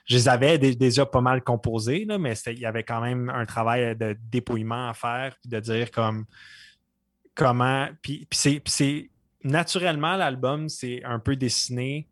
Je 0.06 0.16
les 0.16 0.28
avais 0.28 0.58
dé- 0.58 0.74
déjà 0.74 1.06
pas 1.06 1.20
mal 1.22 1.42
composés, 1.42 2.04
là, 2.04 2.18
mais 2.18 2.34
il 2.46 2.58
y 2.58 2.66
avait 2.66 2.84
quand 2.84 3.00
même 3.00 3.30
un 3.30 3.46
travail 3.46 3.96
de 3.96 4.16
dépouillement 4.30 4.88
à 4.90 4.94
faire, 4.94 5.36
puis 5.40 5.48
de 5.50 5.60
dire 5.60 5.90
comme 5.90 6.26
comment. 7.34 7.88
Puis, 8.02 8.26
c'est, 8.66 9.10
naturellement, 9.42 10.16
l'album, 10.16 10.68
c'est 10.68 11.02
un 11.04 11.18
peu 11.18 11.36
dessiné, 11.36 12.08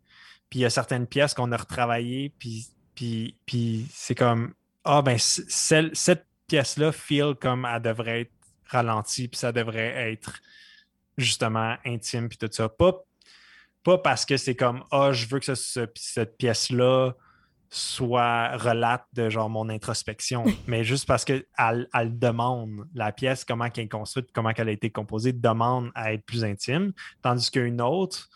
puis 0.49 0.61
il 0.61 0.63
y 0.63 0.65
a 0.65 0.71
certaines 0.71 1.07
pièces 1.07 1.35
qu'on 1.35 1.53
a 1.53 1.57
retravaillées, 1.57 2.33
puis, 2.39 2.67
puis, 2.95 3.37
puis 3.47 3.87
c'est 3.91 4.15
comme 4.15 4.55
Ah, 4.85 5.01
ben, 5.01 5.17
celle- 5.19 5.95
cette 5.95 6.27
pièce-là 6.49 6.91
feel 6.93 7.35
comme 7.41 7.65
elle 7.73 7.81
devrait 7.83 8.23
être 8.23 8.33
ralentie, 8.67 9.29
puis 9.29 9.39
ça 9.39 9.53
devrait 9.53 10.13
être 10.13 10.41
justement 11.17 11.77
intime 11.85 12.29
puis 12.29 12.37
tout 12.39 12.49
ça. 12.51 12.69
Pas, 12.69 12.93
pas 13.85 13.99
parce 13.99 14.25
que 14.25 14.37
c'est 14.37 14.57
comme 14.57 14.83
Ah, 14.91 15.13
je 15.13 15.27
veux 15.27 15.39
que 15.39 15.45
ce- 15.47 15.55
ce- 15.55 15.87
cette 15.95 16.37
pièce-là 16.37 17.13
soit 17.75 18.55
relate 18.59 19.07
de 19.15 19.31
genre 19.31 19.49
mon 19.49 19.71
introspection, 19.71 20.45
mais 20.67 20.85
juste 20.85 21.07
parce 21.07 21.25
qu'elle 21.25 21.47
elle 21.59 22.19
demande, 22.19 22.87
la 22.95 23.13
pièce, 23.13 23.47
comment 23.47 23.65
elle 23.65 23.85
est 23.85 23.89
construite, 23.89 24.29
comment 24.35 24.51
elle 24.55 24.69
a 24.69 24.73
été 24.73 24.91
composée, 24.91 25.33
demande 25.33 25.91
à 25.95 26.13
être 26.13 26.25
plus 26.27 26.45
intime, 26.45 26.93
tandis 27.23 27.51
qu'une 27.51 27.81
autre, 27.81 28.29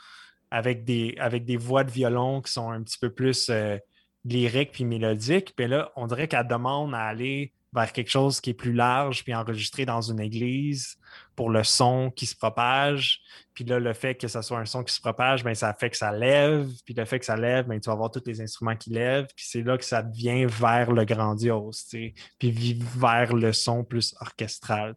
avec 0.50 0.84
des, 0.84 1.14
avec 1.18 1.44
des 1.44 1.58
voix 1.58 1.84
de 1.84 1.90
violon 1.90 2.40
qui 2.40 2.50
sont 2.50 2.70
un 2.70 2.82
petit 2.82 2.98
peu 2.98 3.10
plus 3.10 3.50
euh, 3.50 3.76
lyriques 4.24 4.72
puis 4.72 4.86
mélodiques, 4.86 5.52
puis 5.54 5.68
là, 5.68 5.92
on 5.96 6.06
dirait 6.06 6.28
qu'elle 6.28 6.48
demande 6.48 6.94
à 6.94 7.02
aller 7.02 7.52
vers 7.72 7.92
quelque 7.92 8.10
chose 8.10 8.40
qui 8.40 8.50
est 8.50 8.54
plus 8.54 8.72
large, 8.72 9.22
puis 9.24 9.34
enregistré 9.34 9.84
dans 9.84 10.00
une 10.00 10.20
église 10.20 10.96
pour 11.34 11.50
le 11.50 11.62
son 11.62 12.10
qui 12.10 12.26
se 12.26 12.34
propage. 12.34 13.20
Puis 13.54 13.64
là, 13.64 13.78
le 13.78 13.92
fait 13.92 14.14
que 14.14 14.28
ce 14.28 14.40
soit 14.42 14.58
un 14.58 14.64
son 14.64 14.82
qui 14.82 14.94
se 14.94 15.00
propage, 15.00 15.44
ben, 15.44 15.54
ça 15.54 15.74
fait 15.74 15.90
que 15.90 15.96
ça 15.96 16.12
lève. 16.12 16.68
Puis 16.84 16.94
le 16.94 17.04
fait 17.04 17.18
que 17.18 17.24
ça 17.24 17.36
lève, 17.36 17.66
ben, 17.66 17.78
tu 17.78 17.86
vas 17.86 17.92
avoir 17.92 18.10
tous 18.10 18.22
les 18.26 18.40
instruments 18.40 18.76
qui 18.76 18.90
lèvent. 18.90 19.26
Puis 19.34 19.46
c'est 19.48 19.62
là 19.62 19.76
que 19.76 19.84
ça 19.84 20.02
devient 20.02 20.46
vers 20.46 20.92
le 20.92 21.04
grandiose, 21.04 21.84
tu 21.84 21.98
sais. 21.98 22.14
Puis 22.38 22.78
vers 22.96 23.34
le 23.34 23.52
son 23.52 23.84
plus 23.84 24.14
orchestral. 24.20 24.94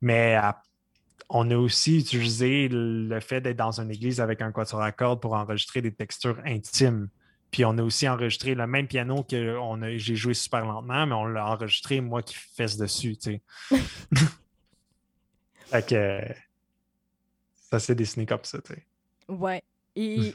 Mais 0.00 0.34
à- 0.34 0.62
on 1.28 1.50
a 1.50 1.56
aussi 1.56 1.98
utilisé 1.98 2.68
le 2.70 3.20
fait 3.20 3.40
d'être 3.40 3.56
dans 3.56 3.80
une 3.80 3.90
église 3.90 4.20
avec 4.20 4.40
un 4.40 4.50
quatuor 4.50 4.80
à 4.82 4.92
cordes 4.92 5.20
pour 5.20 5.34
enregistrer 5.34 5.82
des 5.82 5.92
textures 5.92 6.40
intimes. 6.44 7.08
Puis 7.50 7.64
on 7.64 7.76
a 7.78 7.82
aussi 7.82 8.06
enregistré 8.08 8.54
le 8.54 8.66
même 8.66 8.86
piano 8.86 9.22
que 9.24 9.56
on 9.58 9.80
a- 9.82 9.96
j'ai 9.96 10.16
joué 10.16 10.34
super 10.34 10.64
lentement, 10.66 11.06
mais 11.06 11.14
on 11.14 11.24
l'a 11.24 11.46
enregistré 11.46 12.00
moi 12.00 12.22
qui 12.22 12.34
fesse 12.34 12.76
dessus, 12.76 13.16
tu 13.16 13.40
sais. 13.70 13.70
fait 15.66 15.86
que 15.88 16.20
ça 17.70 17.78
s'est 17.78 17.94
dessiné 17.94 18.26
comme 18.26 18.44
ça, 18.44 18.58
tu 18.60 18.74
sais. 18.74 18.84
Ouais. 19.28 19.62
Et 19.96 20.34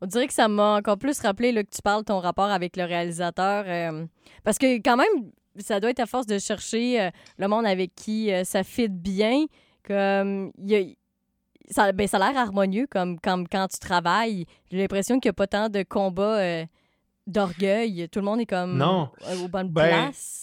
on 0.00 0.06
dirait 0.06 0.26
que 0.26 0.34
ça 0.34 0.48
m'a 0.48 0.76
encore 0.76 0.98
plus 0.98 1.18
rappelé 1.20 1.52
là, 1.52 1.62
que 1.64 1.70
tu 1.70 1.80
parles 1.82 2.02
de 2.02 2.06
ton 2.06 2.18
rapport 2.20 2.50
avec 2.50 2.76
le 2.76 2.84
réalisateur. 2.84 3.64
euh, 3.66 4.06
parce 4.42 4.58
que 4.58 4.76
quand 4.76 4.96
même, 4.96 5.30
ça 5.58 5.80
doit 5.80 5.90
être 5.90 6.00
à 6.00 6.06
force 6.06 6.26
de 6.26 6.38
chercher 6.38 7.00
euh, 7.00 7.10
le 7.38 7.48
monde 7.48 7.64
avec 7.66 7.94
qui 7.94 8.32
euh, 8.32 8.44
ça 8.44 8.64
fit 8.64 8.88
bien. 8.88 9.46
Comme 9.86 10.50
il 10.58 10.70
y 10.70 10.76
a- 10.76 10.94
ça, 11.70 11.92
ben, 11.92 12.06
ça 12.06 12.18
a 12.18 12.30
l'air 12.32 12.40
harmonieux 12.40 12.86
comme, 12.90 13.18
comme 13.20 13.48
quand 13.48 13.68
tu 13.68 13.78
travailles. 13.78 14.46
J'ai 14.70 14.78
l'impression 14.78 15.20
qu'il 15.20 15.28
n'y 15.28 15.34
a 15.34 15.34
pas 15.34 15.46
tant 15.46 15.68
de 15.68 15.82
combats 15.82 16.38
euh, 16.40 16.64
d'orgueil. 17.26 18.08
Tout 18.10 18.18
le 18.20 18.24
monde 18.24 18.40
est 18.40 18.46
comme 18.46 18.76
Non. 18.76 19.10
euh, 19.28 19.44
aux 19.44 19.48
bonnes 19.48 19.70
Ben, 19.70 19.88
places. 20.10 20.42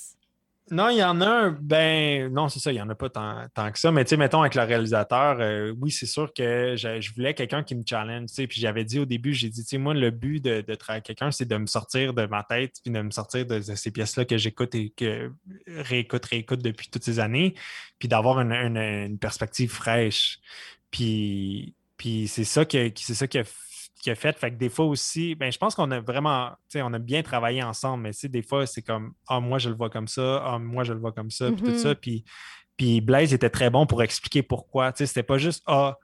Non, 0.69 0.87
il 0.87 0.97
y 0.99 1.03
en 1.03 1.19
a 1.19 1.27
un, 1.27 1.51
ben 1.51 2.31
non, 2.31 2.47
c'est 2.47 2.59
ça, 2.59 2.71
il 2.71 2.75
n'y 2.75 2.81
en 2.81 2.87
a 2.89 2.95
pas 2.95 3.09
tant, 3.09 3.45
tant 3.53 3.69
que 3.73 3.77
ça. 3.77 3.91
Mais 3.91 4.05
tu 4.05 4.11
sais, 4.11 4.17
mettons 4.17 4.39
avec 4.39 4.55
le 4.55 4.61
réalisateur, 4.63 5.35
euh, 5.41 5.73
oui, 5.81 5.91
c'est 5.91 6.05
sûr 6.05 6.31
que 6.33 6.75
je, 6.77 7.01
je 7.01 7.13
voulais 7.13 7.33
quelqu'un 7.33 7.61
qui 7.61 7.75
me 7.75 7.83
challenge. 7.85 8.29
Puis 8.33 8.61
j'avais 8.61 8.85
dit 8.85 8.97
au 8.99 9.05
début, 9.05 9.33
j'ai 9.33 9.49
dit, 9.49 9.63
tu 9.63 9.67
sais, 9.67 9.77
moi, 9.77 9.93
le 9.93 10.11
but 10.11 10.39
de, 10.39 10.61
de 10.61 10.75
travailler 10.75 10.99
avec 10.99 11.07
quelqu'un, 11.07 11.29
c'est 11.29 11.43
de 11.45 11.57
me 11.57 11.65
sortir 11.65 12.13
de 12.13 12.25
ma 12.25 12.43
tête, 12.43 12.75
puis 12.81 12.93
de 12.93 13.01
me 13.01 13.11
sortir 13.11 13.45
de, 13.45 13.55
de 13.55 13.61
ces 13.75 13.91
pièces-là 13.91 14.23
que 14.23 14.37
j'écoute 14.37 14.73
et 14.75 14.91
que 14.95 15.33
réécoute, 15.67 16.25
réécoute 16.27 16.61
depuis 16.61 16.87
toutes 16.89 17.03
ces 17.03 17.19
années, 17.19 17.53
puis 17.99 18.07
d'avoir 18.07 18.39
une, 18.39 18.53
une- 18.53 18.77
une 18.77 19.19
perspective 19.19 19.71
fraîche. 19.71 20.39
Puis, 20.91 21.73
puis 21.97 22.27
c'est 22.27 22.43
ça 22.43 22.65
que 22.65 22.91
c'est 22.95 23.13
ça 23.13 23.27
qui 23.27 23.39
a, 23.39 23.43
qui 24.01 24.11
a 24.11 24.15
fait. 24.15 24.37
Fait 24.37 24.51
que 24.51 24.57
des 24.57 24.69
fois 24.69 24.85
aussi, 24.85 25.35
ben, 25.35 25.51
je 25.51 25.57
pense 25.57 25.75
qu'on 25.75 25.89
a 25.91 25.99
vraiment, 25.99 26.49
tu 26.69 26.77
sais, 26.77 26.81
on 26.81 26.93
a 26.93 26.99
bien 26.99 27.23
travaillé 27.23 27.63
ensemble, 27.63 28.03
mais 28.03 28.29
des 28.29 28.41
fois, 28.41 28.67
c'est 28.67 28.81
comme 28.81 29.13
Ah, 29.27 29.39
moi 29.39 29.57
je 29.57 29.69
le 29.69 29.75
vois 29.75 29.89
comme 29.89 30.07
ça, 30.07 30.43
ah, 30.45 30.59
moi 30.59 30.83
je 30.83 30.93
le 30.93 30.99
vois 30.99 31.11
comme 31.11 31.31
ça, 31.31 31.51
puis 31.51 31.63
tout 31.63 31.77
ça. 31.77 31.95
Puis, 31.95 32.23
puis 32.77 33.01
Blaise 33.01 33.33
était 33.33 33.49
très 33.49 33.69
bon 33.69 33.85
pour 33.85 34.03
expliquer 34.03 34.43
pourquoi. 34.43 34.91
Tu 34.91 34.99
sais, 34.99 35.05
c'était 35.05 35.23
pas 35.23 35.37
juste 35.37 35.63
Ah, 35.67 35.97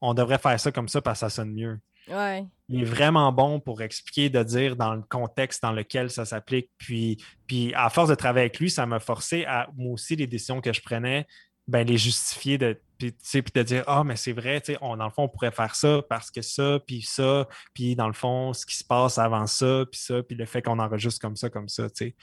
on 0.00 0.14
devrait 0.14 0.38
faire 0.38 0.58
ça 0.58 0.72
comme 0.72 0.88
ça 0.88 1.00
parce 1.00 1.20
que 1.20 1.26
ça 1.26 1.30
sonne 1.30 1.52
mieux. 1.52 1.78
Ouais. 2.08 2.44
Il 2.68 2.82
est 2.82 2.84
vraiment 2.84 3.30
bon 3.32 3.60
pour 3.60 3.82
expliquer, 3.82 4.28
de 4.28 4.42
dire 4.42 4.74
dans 4.76 4.94
le 4.94 5.02
contexte 5.02 5.62
dans 5.62 5.72
lequel 5.72 6.10
ça 6.10 6.24
s'applique. 6.24 6.70
Puis, 6.78 7.22
puis 7.46 7.72
à 7.74 7.88
force 7.90 8.08
de 8.08 8.14
travailler 8.14 8.46
avec 8.46 8.58
lui, 8.58 8.70
ça 8.70 8.86
m'a 8.86 8.98
forcé 8.98 9.44
à, 9.44 9.68
moi 9.76 9.92
aussi, 9.92 10.16
les 10.16 10.26
décisions 10.26 10.60
que 10.60 10.72
je 10.72 10.80
prenais, 10.80 11.26
ben, 11.68 11.86
les 11.86 11.98
justifier, 11.98 12.58
de, 12.58 12.80
puis, 12.98 13.12
tu 13.12 13.18
sais, 13.22 13.42
puis 13.42 13.52
de 13.54 13.62
dire, 13.62 13.84
ah, 13.86 14.04
mais 14.04 14.16
c'est 14.16 14.32
vrai, 14.32 14.60
tu 14.60 14.72
sais, 14.72 14.78
on, 14.80 14.96
dans 14.96 15.04
le 15.06 15.10
fond, 15.10 15.24
on 15.24 15.28
pourrait 15.28 15.50
faire 15.50 15.74
ça 15.74 16.02
parce 16.08 16.30
que 16.30 16.42
ça, 16.42 16.78
puis 16.86 17.02
ça, 17.02 17.48
puis 17.74 17.96
dans 17.96 18.06
le 18.06 18.12
fond, 18.12 18.52
ce 18.52 18.66
qui 18.66 18.76
se 18.76 18.84
passe 18.84 19.18
avant 19.18 19.46
ça, 19.46 19.84
puis 19.90 20.00
ça, 20.00 20.22
puis 20.22 20.36
le 20.36 20.46
fait 20.46 20.62
qu'on 20.62 20.78
enregistre 20.78 21.20
comme 21.20 21.36
ça, 21.36 21.50
comme 21.50 21.68
ça, 21.68 21.88
tu 21.90 22.06
sais. 22.06 22.14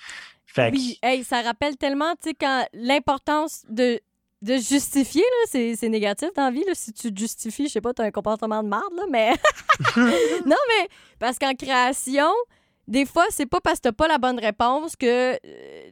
Fait 0.46 0.72
que- 0.72 0.78
Oui, 0.78 1.00
hey, 1.04 1.24
ça 1.24 1.42
rappelle 1.42 1.78
tellement, 1.78 2.14
tu 2.16 2.30
sais, 2.30 2.34
quand 2.34 2.66
l'importance 2.74 3.64
de, 3.70 4.00
de 4.42 4.54
justifier, 4.58 5.22
là, 5.22 5.48
c'est, 5.48 5.76
c'est 5.76 5.90
négatif 5.90 6.30
dans 6.36 6.46
la 6.46 6.52
vie, 6.52 6.64
là, 6.66 6.74
si 6.74 6.92
tu 6.94 7.14
te 7.14 7.20
justifies, 7.20 7.68
je 7.68 7.74
sais 7.74 7.82
pas, 7.82 7.94
t'as 7.94 8.06
un 8.06 8.12
comportement 8.12 8.64
de 8.64 8.70
merde, 8.70 8.94
là, 8.96 9.04
mais... 9.10 9.32
non, 10.46 10.56
mais 10.68 10.88
parce 11.20 11.38
qu'en 11.38 11.54
création, 11.54 12.32
des 12.88 13.06
fois, 13.06 13.26
c'est 13.30 13.46
pas 13.46 13.62
parce 13.62 13.78
que 13.78 13.84
t'as 13.84 13.92
pas 13.92 14.08
la 14.08 14.18
bonne 14.18 14.40
réponse 14.40 14.96
que 14.96 15.34
euh, 15.34 15.38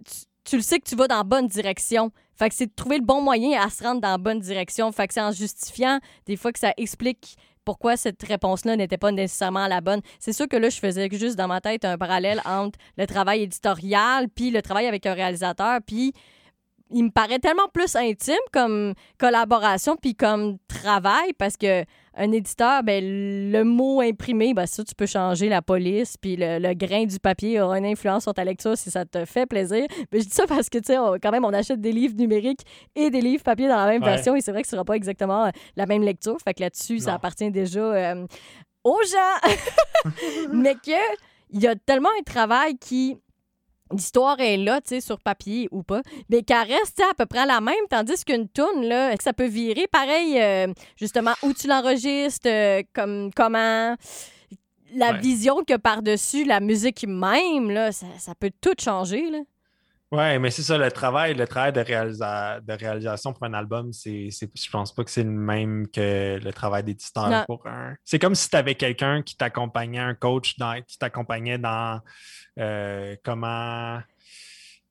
tu, 0.06 0.26
tu 0.44 0.56
le 0.56 0.62
sais 0.62 0.80
que 0.80 0.88
tu 0.88 0.96
vas 0.96 1.08
dans 1.08 1.18
la 1.18 1.24
bonne 1.24 1.48
direction. 1.48 2.12
Fait 2.38 2.50
que 2.50 2.56
c'est 2.56 2.68
de 2.68 2.74
trouver 2.76 2.98
le 2.98 3.04
bon 3.04 3.22
moyen 3.22 3.60
à 3.60 3.70
se 3.70 3.84
rendre 3.84 4.02
dans 4.02 4.12
la 4.12 4.18
bonne 4.18 4.40
direction. 4.40 4.92
Fait 4.92 5.08
que 5.08 5.14
c'est 5.14 5.22
en 5.22 5.32
justifiant, 5.32 6.00
des 6.26 6.36
fois, 6.36 6.52
que 6.52 6.60
ça 6.60 6.74
explique 6.78 7.36
pourquoi 7.66 7.98
cette 7.98 8.24
réponse-là 8.24 8.78
n'était 8.78 8.98
pas 8.98 9.12
nécessairement 9.12 9.68
la 9.68 9.82
bonne. 9.82 10.02
C'est 10.20 10.32
sûr 10.32 10.48
que 10.48 10.56
là, 10.56 10.70
je 10.70 10.80
faisais 10.80 11.10
juste 11.12 11.36
dans 11.36 11.48
ma 11.48 11.60
tête 11.60 11.84
un 11.84 11.98
parallèle 11.98 12.42
entre 12.46 12.80
le 12.98 13.06
travail 13.06 13.42
éditorial 13.42 14.30
puis 14.30 14.52
le 14.52 14.62
travail 14.62 14.88
avec 14.88 15.06
un 15.06 15.14
réalisateur, 15.14 15.80
puis 15.86 16.14
il 16.92 17.04
me 17.04 17.10
paraît 17.10 17.40
tellement 17.40 17.68
plus 17.74 17.96
intime 17.96 18.36
comme 18.54 18.94
collaboration 19.18 19.98
puis 19.98 20.16
comme 20.16 20.58
travail 20.70 21.34
parce 21.38 21.58
que 21.58 21.84
un 22.18 22.32
éditeur, 22.32 22.84
ben, 22.84 23.04
le 23.52 23.64
mot 23.64 24.02
imprimé, 24.02 24.54
ben, 24.54 24.66
ça, 24.66 24.84
tu 24.84 24.96
peux 24.96 25.06
changer 25.06 25.50
la 25.50 25.62
police, 25.62 26.18
puis 26.18 26.36
le, 26.38 26.74
grain 26.74 27.06
du 27.06 27.20
papier 27.20 27.62
aura 27.62 27.78
une 27.78 27.86
influence 27.86 28.24
sur 28.24 28.34
ta 28.34 28.44
lecture 28.44 28.78
si 28.78 28.90
ça 28.90 29.06
te 29.06 29.24
fait 29.26 29.46
plaisir. 29.46 29.86
Mais 30.12 30.20
je 30.20 30.26
dis 30.26 30.34
ça 30.34 30.48
parce 30.48 30.70
que, 30.70 30.80
tu 30.80 30.94
sais, 30.94 30.98
quand 31.22 31.32
même, 31.32 31.46
on 31.46 31.54
achète 31.54 31.80
des 31.80 31.92
livres 31.92 32.16
numériques 32.16 32.62
et 32.96 33.10
des 33.10 33.22
livres 33.22 33.44
papier 33.44 33.68
dans 33.68 33.78
la 33.78 33.88
même 33.88 34.04
version, 34.04 34.36
et 34.36 34.42
c'est 34.42 34.52
vrai 34.52 34.64
que 34.64 34.68
ce 34.68 34.72
sera 34.72 34.84
pas 34.84 34.96
exactement 34.96 35.46
euh, 35.46 35.50
la 35.76 35.86
même 35.86 36.02
lecture. 36.02 36.38
Fait 36.44 36.54
que 36.54 36.62
là-dessus, 36.62 37.00
ça 37.00 37.14
appartient 37.14 37.52
déjà 37.52 37.80
euh, 37.80 38.28
aux 38.84 39.02
gens. 39.04 40.12
Mais 40.54 40.74
que 40.74 40.92
il 41.50 41.62
y 41.62 41.68
a 41.68 41.76
tellement 41.76 42.10
un 42.20 42.24
travail 42.24 42.78
qui 42.78 43.18
l'histoire 43.92 44.40
est 44.40 44.58
là, 44.58 44.82
tu 44.82 44.90
sais, 44.90 45.02
sur 45.02 45.20
papier 45.20 45.68
ou 45.72 45.84
pas, 45.84 46.02
mais 46.30 46.44
qu'elle 46.44 46.68
reste 46.68 47.02
à 47.02 47.14
peu 47.18 47.26
près 47.26 47.46
la 47.46 47.62
même, 47.62 47.76
tandis 47.90 48.24
qu'une 48.24 48.48
toune, 48.48 48.84
là, 48.84 49.14
ça 49.22 49.34
peut 49.34 49.48
virer 49.48 49.88
pareil, 49.92 50.40
euh, 50.40 50.68
justement, 50.96 51.34
où 51.44 51.54
tu 51.54 51.68
l'enregistres, 51.68 52.48
euh, 52.50 52.84
comme, 52.94 53.32
comment, 53.34 53.96
la 54.96 55.14
vision 55.14 55.64
que 55.64 55.78
par-dessus, 55.78 56.46
la 56.46 56.60
musique 56.60 57.06
même, 57.08 57.70
là, 57.70 57.92
ça, 57.92 58.08
ça 58.20 58.34
peut 58.36 58.52
tout 58.62 58.76
changer, 58.80 59.30
là. 59.30 59.40
Ouais, 60.10 60.40
mais 60.40 60.52
c'est 60.52 60.62
ça, 60.62 60.78
le 60.78 60.90
travail, 60.90 61.34
le 61.34 61.46
travail 61.46 61.74
de, 61.74 61.82
de 61.82 62.74
réalisation 62.74 63.34
pour 63.34 63.44
un 63.44 63.54
album, 63.54 63.92
c'est, 63.92 64.30
je 64.32 64.70
pense 64.70 64.96
pas 64.96 65.04
que 65.04 65.12
c'est 65.12 65.24
le 65.24 65.30
même 65.30 65.86
que 65.90 66.40
le 66.42 66.54
travail 66.54 66.84
d'éditeur 66.84 67.46
pour 67.46 67.68
un. 67.68 67.94
C'est 68.06 68.18
comme 68.18 68.34
si 68.34 68.50
tu 68.50 68.56
avais 68.56 68.76
quelqu'un 68.76 69.22
qui 69.22 69.36
t'accompagnait, 69.36 70.00
un 70.00 70.14
coach 70.14 70.58
dans, 70.58 70.82
qui 70.82 70.98
t'accompagnait 70.98 71.58
dans 71.58 72.00
comment. 73.24 74.00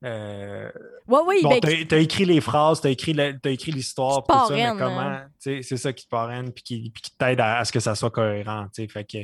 Euh, 0.03 0.69
ouais, 1.07 1.19
oui, 1.25 1.39
bon, 1.41 1.57
ben, 1.59 1.85
t'as, 1.87 1.97
écrit 1.97 2.25
les 2.25 2.39
phrases, 2.39 2.81
t'as 2.81 2.91
écrit, 2.91 3.15
écrit 3.45 3.71
l'histoire, 3.71 4.23
tout 4.23 4.47
ça, 4.47 4.53
mais 4.53 4.69
comment, 4.77 4.99
hein. 4.99 5.27
c'est 5.39 5.63
ça 5.63 5.91
qui 5.91 6.05
te 6.05 6.09
parraine, 6.09 6.51
puis 6.51 6.63
qui, 6.63 6.93
qui 6.93 7.17
t'aide 7.17 7.39
à, 7.39 7.57
à, 7.57 7.65
ce 7.65 7.71
que 7.71 7.79
ça 7.79 7.95
soit 7.95 8.11
cohérent, 8.11 8.67
fait 8.75 9.03
que 9.03 9.17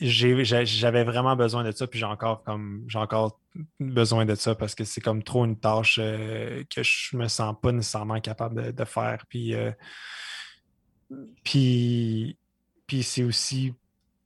j'avais 0.00 1.04
vraiment 1.04 1.36
besoin 1.36 1.62
de 1.62 1.70
ça, 1.70 1.86
puis 1.86 2.00
j'ai 2.00 2.06
encore 2.06 2.42
comme 2.42 2.84
j'ai 2.88 2.98
encore 2.98 3.38
besoin 3.78 4.24
de 4.24 4.34
ça 4.34 4.54
parce 4.54 4.74
que 4.74 4.84
c'est 4.84 5.00
comme 5.00 5.22
trop 5.22 5.44
une 5.44 5.58
tâche 5.58 5.98
euh, 6.02 6.64
que 6.74 6.82
je 6.82 7.16
me 7.16 7.28
sens 7.28 7.54
pas 7.60 7.72
nécessairement 7.72 8.20
capable 8.20 8.72
de, 8.72 8.84
faire. 8.84 9.24
Puis, 9.28 9.54
euh, 9.54 9.70
puis, 11.44 12.36
puis 12.86 13.02
c'est 13.02 13.22
aussi. 13.22 13.74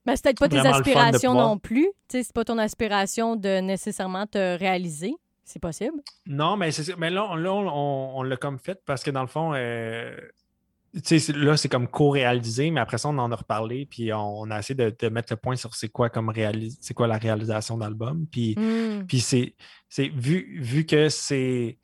Mais 0.07 0.16
c'est 0.16 0.23
peut-être 0.23 0.39
pas 0.39 0.49
tes 0.49 0.59
aspirations 0.59 1.35
non 1.35 1.59
plus. 1.59 1.89
C'est 2.09 2.33
pas 2.33 2.45
ton 2.45 2.59
aspiration 2.59 3.37
de 3.37 3.61
nécessairement 3.61 4.27
te 4.27 4.57
réaliser. 4.59 5.15
C'est 5.45 5.61
possible? 5.61 6.03
Non, 6.27 6.57
mais, 6.57 6.70
mais 6.99 7.11
là, 7.11 7.28
on, 7.31 8.23
l'a 8.23 8.37
comme 8.37 8.59
fait 8.59 8.81
parce 8.85 9.05
que 9.05 9.12
dans 9.12 9.20
le 9.20 9.28
fond, 9.28 9.53
euh, 9.55 10.16
là, 11.35 11.57
c'est 11.57 11.69
comme 11.69 11.87
co-réalisé, 11.87 12.73
mais 12.73 12.81
après 12.81 12.99
ça, 12.99 13.09
on 13.09 13.19
en 13.19 13.31
a 13.31 13.37
reparlé, 13.37 13.87
puis 13.87 14.12
on, 14.12 14.51
a 14.51 14.59
essayé 14.59 14.74
de, 14.74 15.09
mettre 15.09 15.33
le 15.33 15.37
point 15.37 15.55
sur 15.55 15.74
c'est 15.77 15.89
quoi 15.89 16.11
comme 16.11 16.33
c'est 16.81 16.95
quoi 16.95 17.07
la 17.07 17.19
réalisation 17.19 17.78
d'album. 17.78 18.27
Puis, 18.27 18.57
hmm. 18.59 19.07
puis 19.07 19.20
c'est, 19.20 19.55
vu, 19.99 20.61
vu 20.61 20.85
que 20.85 21.09
c'est. 21.09 21.78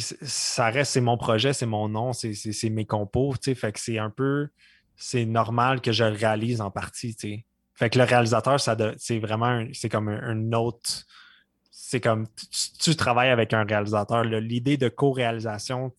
Ça 0.00 0.70
reste, 0.70 0.92
c'est 0.92 1.00
mon 1.00 1.16
projet, 1.16 1.52
c'est 1.52 1.66
mon 1.66 1.88
nom, 1.88 2.12
c'est, 2.12 2.70
mes 2.70 2.86
compos, 2.86 3.34
fait 3.42 3.72
que 3.72 3.80
c'est 3.80 3.98
un 3.98 4.10
peu. 4.10 4.48
C'est 4.94 5.24
normal 5.24 5.80
que 5.80 5.90
je 5.90 6.04
le 6.04 6.16
réalise 6.16 6.60
en 6.60 6.70
partie, 6.70 7.16
Fait 7.74 7.90
que 7.90 7.98
le 7.98 8.04
réalisateur, 8.04 8.60
c'est 8.60 9.18
vraiment 9.18 9.64
c'est 9.72 9.88
comme 9.88 10.08
un, 10.08 10.52
autre. 10.52 11.04
C'est 11.70 12.00
comme 12.00 12.26
tu, 12.80 12.94
travailles 12.96 13.30
avec 13.30 13.52
un 13.52 13.64
réalisateur. 13.64 14.24
L'idée 14.24 14.76
de 14.76 14.88
co-réalisation, 14.88 15.94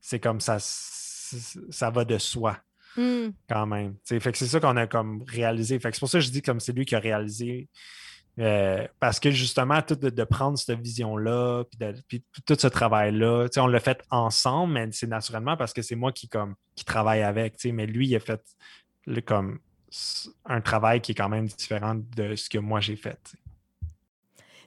c'est 0.00 0.20
comme 0.20 0.40
ça 0.40 0.58
ça 0.60 1.90
va 1.90 2.04
de 2.04 2.18
soi. 2.18 2.58
Hmm. 2.96 3.30
Quand 3.48 3.66
même. 3.66 3.96
fait 4.04 4.20
que 4.20 4.38
c'est 4.38 4.46
ça 4.46 4.60
qu'on 4.60 4.76
a 4.76 4.86
comme 4.86 5.24
réalisé. 5.26 5.80
Fait 5.80 5.92
c'est 5.92 5.98
pour 5.98 6.08
ça 6.08 6.18
que 6.18 6.24
je 6.24 6.30
dis 6.30 6.42
comme 6.42 6.60
c'est 6.60 6.72
lui 6.72 6.84
qui 6.84 6.94
a 6.94 7.00
réalisé. 7.00 7.68
Euh, 8.40 8.86
parce 8.98 9.20
que 9.20 9.30
justement, 9.30 9.80
tout 9.82 9.94
de, 9.94 10.24
prendre 10.24 10.58
cette 10.58 10.80
vision-là, 10.80 11.64
puis, 12.08 12.24
tout 12.46 12.56
ce 12.58 12.66
travail-là, 12.66 13.46
on 13.58 13.66
l'a 13.66 13.80
fait 13.80 14.02
ensemble, 14.10 14.72
mais 14.72 14.88
c'est 14.90 15.06
naturellement 15.06 15.56
parce 15.56 15.72
que 15.72 15.82
c'est 15.82 15.94
moi 15.94 16.12
qui, 16.12 16.28
comme, 16.28 16.54
qui 16.74 16.84
travaille 16.84 17.22
avec. 17.22 17.56
Mais 17.64 17.86
lui, 17.86 18.08
il 18.08 18.16
a 18.16 18.20
fait 18.20 18.42
le, 19.06 19.20
comme 19.20 19.60
un 20.46 20.60
travail 20.60 21.00
qui 21.00 21.12
est 21.12 21.14
quand 21.14 21.28
même 21.28 21.46
différent 21.46 21.94
de 22.16 22.34
ce 22.36 22.48
que 22.48 22.58
moi 22.58 22.80
j'ai 22.80 22.96
fait. 22.96 23.34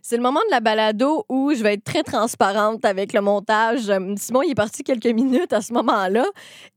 C'est 0.01 0.15
le 0.15 0.23
moment 0.23 0.39
de 0.47 0.51
la 0.51 0.61
balado 0.61 1.25
où 1.27 1.53
je 1.53 1.61
vais 1.61 1.73
être 1.73 1.83
très 1.83 2.03
transparente 2.03 2.85
avec 2.85 3.11
le 3.11 3.19
montage. 3.19 3.91
Simon, 4.15 4.41
il 4.41 4.51
est 4.51 4.55
parti 4.55 4.83
quelques 4.83 5.05
minutes 5.05 5.51
à 5.51 5.61
ce 5.61 5.73
moment-là. 5.73 6.25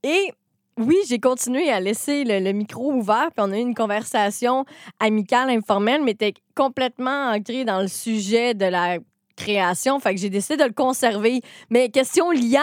Et 0.02 0.32
oui, 0.76 0.96
j'ai 1.08 1.20
continué 1.20 1.70
à 1.70 1.78
laisser 1.78 2.24
le, 2.24 2.52
micro 2.52 2.92
ouvert, 2.92 3.28
puis 3.36 3.46
on 3.46 3.52
a 3.52 3.58
eu 3.58 3.60
une 3.60 3.74
conversation 3.74 4.64
amicale, 4.98 5.50
informelle, 5.50 6.02
mais 6.02 6.12
était 6.12 6.34
complètement 6.56 7.32
ancrée 7.32 7.64
dans 7.64 7.80
le 7.80 7.88
sujet 7.88 8.54
de 8.54 8.64
la 8.64 8.98
création. 9.36 10.00
Fait 10.00 10.14
que 10.14 10.20
j'ai 10.20 10.30
décidé 10.30 10.56
de 10.56 10.64
le 10.64 10.72
conserver. 10.72 11.40
Mais 11.70 11.88
question 11.88 12.30
liant 12.30 12.60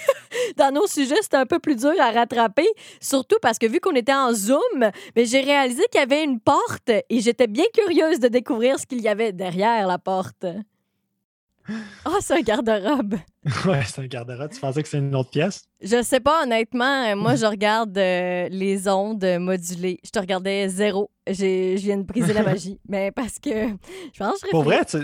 dans 0.56 0.72
nos 0.72 0.86
sujets, 0.86 1.20
c'était 1.22 1.36
un 1.36 1.46
peu 1.46 1.58
plus 1.58 1.76
dur 1.76 1.92
à 2.00 2.10
rattraper. 2.10 2.66
Surtout 3.00 3.36
parce 3.42 3.58
que 3.58 3.66
vu 3.66 3.80
qu'on 3.80 3.94
était 3.94 4.14
en 4.14 4.32
Zoom, 4.32 4.90
mais 5.14 5.24
j'ai 5.24 5.40
réalisé 5.40 5.82
qu'il 5.90 6.00
y 6.00 6.04
avait 6.04 6.24
une 6.24 6.40
porte 6.40 6.90
et 6.90 7.20
j'étais 7.20 7.46
bien 7.46 7.64
curieuse 7.74 8.20
de 8.20 8.28
découvrir 8.28 8.78
ce 8.78 8.86
qu'il 8.86 9.00
y 9.00 9.08
avait 9.08 9.32
derrière 9.32 9.86
la 9.86 9.98
porte. 9.98 10.46
Ah, 11.68 12.10
oh, 12.10 12.18
c'est 12.20 12.34
un 12.34 12.42
garde-robe. 12.42 13.16
ouais, 13.66 13.82
c'est 13.86 14.00
un 14.00 14.06
garde-robe. 14.06 14.50
Tu 14.52 14.60
pensais 14.60 14.82
que 14.82 14.88
c'est 14.88 14.98
une 14.98 15.14
autre 15.16 15.30
pièce? 15.30 15.64
Je 15.80 16.02
sais 16.02 16.20
pas, 16.20 16.44
honnêtement. 16.44 17.16
Moi, 17.16 17.34
je 17.34 17.46
regarde 17.46 17.96
euh, 17.98 18.48
les 18.50 18.88
ondes 18.88 19.24
modulées. 19.40 19.98
Je 20.04 20.10
te 20.10 20.18
regardais 20.18 20.68
zéro. 20.68 21.10
Je 21.26 21.76
viens 21.76 21.98
de 21.98 22.02
briser 22.04 22.32
la 22.32 22.42
magie. 22.44 22.78
Mais 22.88 23.10
parce 23.10 23.38
que 23.38 23.50
je 24.12 24.18
pense 24.18 24.40
que 24.40 24.46
je 24.46 24.50
Pour 24.50 24.62
vrai, 24.62 24.84
tu, 24.84 24.98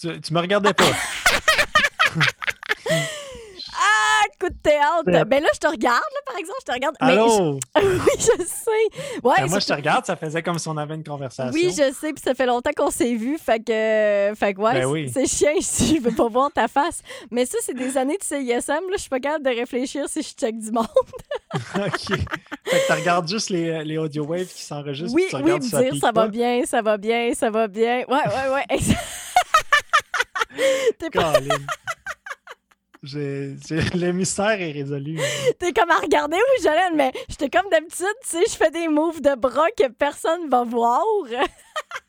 tu, 0.00 0.20
tu 0.20 0.34
me 0.34 0.40
regardais 0.40 0.74
pas. 0.74 0.84
coup 4.40 4.48
de 4.48 4.58
théâtre. 4.62 5.24
Ben 5.26 5.42
là, 5.42 5.48
je 5.54 5.58
te 5.58 5.66
regarde, 5.66 6.02
par 6.26 6.36
exemple, 6.36 6.58
je 6.60 6.66
te 6.66 6.72
regarde. 6.72 6.96
Allô? 7.00 7.54
oui, 7.76 7.98
je 8.18 8.44
sais. 8.44 9.20
Ouais, 9.22 9.34
ben, 9.38 9.46
moi, 9.48 9.58
je 9.58 9.66
te 9.66 9.72
regarde, 9.72 10.04
ça 10.04 10.16
faisait 10.16 10.42
comme 10.42 10.58
si 10.58 10.68
on 10.68 10.76
avait 10.76 10.94
une 10.94 11.04
conversation. 11.04 11.52
Oui, 11.52 11.70
je 11.70 11.92
sais, 11.92 12.12
puis 12.12 12.22
ça 12.22 12.34
fait 12.34 12.46
longtemps 12.46 12.70
qu'on 12.76 12.90
s'est 12.90 13.14
vu, 13.14 13.38
fait 13.38 13.60
que, 13.60 14.32
fait 14.36 14.54
que 14.54 14.60
ouais, 14.60 14.80
ben 14.80 15.10
c'est 15.12 15.26
chiant 15.26 15.50
si 15.60 15.96
je 15.96 16.02
veux 16.02 16.14
pas 16.14 16.28
voir 16.28 16.50
ta 16.52 16.68
face. 16.68 17.02
Mais 17.30 17.46
ça, 17.46 17.58
c'est 17.62 17.74
des 17.74 17.96
années 17.96 18.18
de 18.18 18.24
CISM, 18.24 18.72
là, 18.72 18.94
je 18.94 19.00
suis 19.00 19.10
pas 19.10 19.20
capable 19.20 19.44
de 19.44 19.50
réfléchir 19.50 20.08
si 20.08 20.22
je 20.22 20.28
check 20.28 20.58
du 20.58 20.70
monde. 20.70 20.86
OK. 21.74 22.18
Fait 22.64 22.80
que 22.80 22.86
tu 22.86 22.92
regardes 22.92 23.28
juste 23.28 23.50
les, 23.50 23.84
les 23.84 23.98
audio 23.98 24.24
waves 24.24 24.46
qui 24.46 24.62
s'enregistrent. 24.62 25.14
Oui, 25.14 25.26
oui, 25.32 25.42
me 25.42 25.58
dire 25.58 26.00
ça 26.00 26.12
va 26.12 26.28
bien, 26.28 26.62
ça 26.64 26.82
va 26.82 26.96
bien, 26.96 27.32
ça 27.34 27.50
va 27.50 27.68
bien. 27.68 28.04
Ouais, 28.08 28.24
ouais, 28.26 28.54
ouais. 28.54 28.66
T'es 30.98 31.10
pas... 31.10 31.32
Le 33.02 34.10
mystère 34.12 34.60
est 34.60 34.72
résolu. 34.72 35.18
T'es 35.58 35.72
comme 35.72 35.90
à 35.90 35.96
regarder 35.96 36.36
où 36.36 36.62
j'allais, 36.62 36.94
mais 36.94 37.12
j'étais 37.30 37.48
comme 37.48 37.70
d'habitude, 37.70 38.06
tu 38.22 38.28
sais, 38.28 38.42
je 38.46 38.54
fais 38.54 38.70
des 38.70 38.88
moves 38.88 39.22
de 39.22 39.34
bras 39.36 39.70
que 39.76 39.88
personne 39.88 40.50
va 40.50 40.64
voir. 40.64 41.02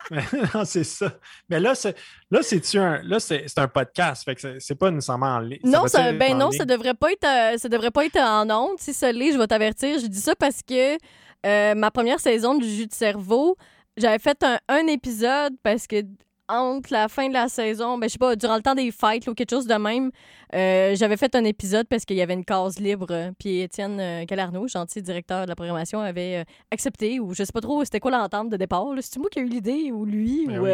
non, 0.54 0.66
c'est 0.66 0.84
ça. 0.84 1.14
Mais 1.50 1.62
là, 1.62 1.76
c'est 1.76 1.96
là, 2.30 2.42
c'est 2.44 2.78
un 2.78 3.02
là, 3.04 3.22
c'est 3.22 3.58
un 3.58 3.68
podcast, 3.70 4.26
fait 4.26 4.36
que 4.36 4.60
c'est 4.60 4.76
pas 4.76 4.92
nécessairement 4.92 5.36
en 5.36 5.40
ligne. 5.40 5.62
Non, 5.64 5.88
ça, 5.88 6.12
ben 6.12 6.38
non, 6.38 6.52
ça 6.52 6.66
devrait 6.66 6.94
pas 6.94 7.12
être 7.14 7.26
euh, 7.26 7.58
ça 7.58 7.70
devrait 7.70 7.92
pas 7.92 8.06
être 8.06 8.20
en 8.20 8.50
ondes. 8.50 8.78
Si 8.78 8.94
ça 8.94 9.14
l'est, 9.14 9.32
je 9.32 9.38
vais 9.38 9.48
t'avertir. 9.48 9.98
Je 9.98 10.08
dis 10.08 10.20
ça 10.20 10.36
parce 10.36 10.62
que 10.62 10.98
euh, 11.46 11.74
ma 11.74 11.90
première 11.92 12.20
saison 12.20 12.56
du 12.56 12.70
jus 12.70 12.88
de 12.88 12.94
cerveau, 12.94 13.56
j'avais 13.96 14.20
fait 14.20 14.44
un, 14.44 14.60
un 14.68 14.88
épisode 14.88 15.54
parce 15.64 15.88
que 15.88 16.04
entre 16.52 16.92
la 16.92 17.08
fin 17.08 17.30
de 17.30 17.34
la 17.34 17.48
saison, 17.48 17.98
ben, 17.98 18.08
je 18.08 18.14
sais 18.14 18.20
pas, 18.20 18.36
durant 18.36 18.56
le 18.56 18.62
temps 18.62 18.76
des 18.76 18.92
fêtes 18.92 19.28
ou 19.28 19.34
quelque 19.34 19.52
chose 19.52 19.68
de 19.68 19.76
même, 19.76 20.12
euh, 20.54 20.96
j'avais 20.96 21.18
fait 21.18 21.34
un 21.36 21.44
épisode 21.46 21.88
parce 21.88 22.04
qu'il 22.04 22.18
y 22.18 22.22
avait 22.22 22.34
une 22.34 22.44
case 22.44 22.80
libre. 22.80 23.32
Puis 23.40 23.62
Étienne 23.62 24.00
euh, 24.00 24.26
Calarno, 24.26 24.68
gentil 24.68 25.02
directeur 25.02 25.46
de 25.46 25.50
la 25.50 25.56
programmation, 25.56 26.02
avait 26.02 26.40
euh, 26.40 26.44
accepté, 26.72 27.20
ou 27.20 27.34
je 27.34 27.44
sais 27.44 27.52
pas 27.54 27.62
trop 27.62 27.84
c'était 27.86 28.00
quoi 28.00 28.12
l'entente 28.12 28.50
de 28.50 28.58
départ. 28.58 28.86
C'est 29.02 29.20
moi 29.20 29.30
qui 29.30 29.40
ai 29.40 29.44
eu 29.44 29.48
l'idée, 29.48 29.92
ou 29.92 30.06
lui, 30.06 30.46
ben 30.48 30.60
ou 30.60 30.68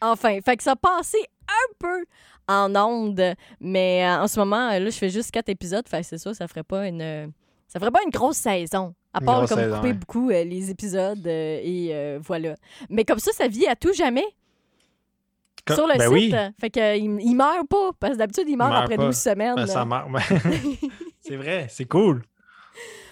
enfin. 0.00 0.38
Fait 0.44 0.56
que 0.56 0.62
ça 0.62 0.72
a 0.72 0.76
passé 0.76 1.18
un 1.48 1.72
peu 1.78 2.04
en 2.48 2.74
onde, 2.76 3.34
mais 3.60 4.06
en 4.06 4.28
ce 4.28 4.38
moment, 4.38 4.68
là, 4.68 4.84
je 4.84 4.90
fais 4.90 5.10
juste 5.10 5.30
quatre 5.30 5.48
épisodes. 5.48 5.88
Fait 5.88 6.02
c'est 6.02 6.18
ça, 6.18 6.34
ça 6.34 6.46
ferait 6.46 6.62
pas 6.62 6.86
une. 6.86 7.32
Ça 7.68 7.80
ferait 7.80 7.90
pas 7.90 8.00
une 8.04 8.10
grosse 8.10 8.36
saison. 8.36 8.94
À 9.14 9.20
part 9.20 9.46
comme 9.46 9.74
couper 9.74 9.92
beaucoup 9.94 10.28
les 10.28 10.70
épisodes 10.70 11.26
et 11.26 12.18
voilà. 12.22 12.54
Mais 12.90 13.04
comme 13.04 13.18
ça, 13.18 13.32
ça 13.32 13.48
vit 13.48 13.66
à 13.66 13.76
tout 13.76 13.94
jamais 13.94 14.26
sur 15.70 15.86
le 15.86 15.98
ben 15.98 16.16
site. 16.16 16.36
Fait 16.60 16.70
qu'il 16.70 17.20
il 17.20 17.34
meurt 17.34 17.68
pas, 17.68 17.90
parce 17.98 18.14
que 18.14 18.18
d'habitude, 18.18 18.44
il 18.48 18.56
meurt, 18.56 18.74
après 18.74 18.96
12 18.96 19.14
semaines. 19.14 19.54
Ben, 19.54 19.66
ça 19.66 19.84
meurt. 19.84 20.08
c'est 21.20 21.36
vrai, 21.36 21.66
c'est 21.68 21.84
cool. 21.84 22.22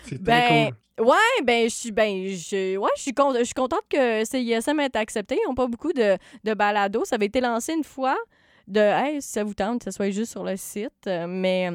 C'est 0.05 0.23
très 0.23 0.49
ben, 0.49 0.71
cool. 0.71 1.07
Ouais, 1.07 1.45
ben 1.45 1.65
je 1.65 1.75
suis 1.75 1.93
ben 1.93 2.27
je 2.27 2.77
ouais, 2.77 2.91
je 2.97 3.01
suis 3.03 3.15
je 3.39 3.45
suis 3.45 3.55
contente 3.55 3.85
que 3.89 4.25
CISM 4.25 4.81
ait 4.81 4.87
été 4.87 4.99
accepté. 4.99 5.39
Ils 5.43 5.49
n'ont 5.49 5.55
pas 5.55 5.67
beaucoup 5.67 5.93
de, 5.93 6.19
de 6.45 6.55
balados. 6.55 7.05
Ça 7.05 7.15
avait 7.15 7.27
été 7.27 7.41
lancé 7.41 7.73
une 7.73 7.85
fois 7.85 8.19
de 8.67 8.81
hey, 8.81 9.23
si 9.23 9.29
ça 9.29 9.45
vous 9.45 9.55
tente, 9.55 9.79
que 9.79 9.85
ça 9.85 9.93
soit 9.93 10.11
juste 10.11 10.33
sur 10.33 10.45
le 10.45 10.57
site. 10.57 11.09
Mais 11.29 11.71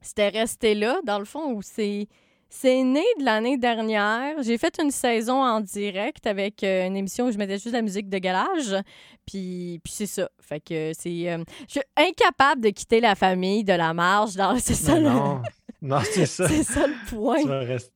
c'était 0.00 0.28
resté 0.28 0.74
là, 0.74 1.00
dans 1.04 1.18
le 1.18 1.24
fond, 1.24 1.52
où 1.52 1.62
c'est 1.62 2.08
C'est 2.52 2.82
né 2.82 3.04
de 3.20 3.24
l'année 3.24 3.56
dernière. 3.56 4.42
J'ai 4.42 4.58
fait 4.58 4.76
une 4.82 4.90
saison 4.90 5.40
en 5.42 5.60
direct 5.60 6.26
avec 6.26 6.64
euh, 6.64 6.86
une 6.86 6.96
émission 6.96 7.26
où 7.26 7.30
je 7.30 7.38
mettais 7.38 7.54
juste 7.58 7.70
la 7.72 7.80
musique 7.80 8.08
de 8.08 8.18
galage. 8.18 8.74
Puis, 9.24 9.80
puis 9.84 9.92
c'est 9.92 10.06
ça. 10.06 10.28
Fait 10.40 10.58
que 10.58 10.90
c'est. 10.98 11.30
euh, 11.30 11.44
je 11.68 11.74
suis 11.74 11.80
incapable 11.96 12.60
de 12.62 12.70
quitter 12.70 13.00
la 13.00 13.14
famille 13.14 13.62
de 13.62 13.72
la 13.72 13.94
marge. 13.94 14.34
dans- 14.34 14.58
C'est 14.58 14.74
ça, 14.74 14.96
le- 14.96 15.02
non, 15.08 15.40
non 15.80 16.00
c'est 16.12 16.26
ça. 16.26 16.48
c'est 16.48 16.64
ça 16.64 16.86
le 16.88 16.94
point. 17.08 17.40
Tu 17.40 17.46
vas 17.48 17.60
rester- 17.60 17.92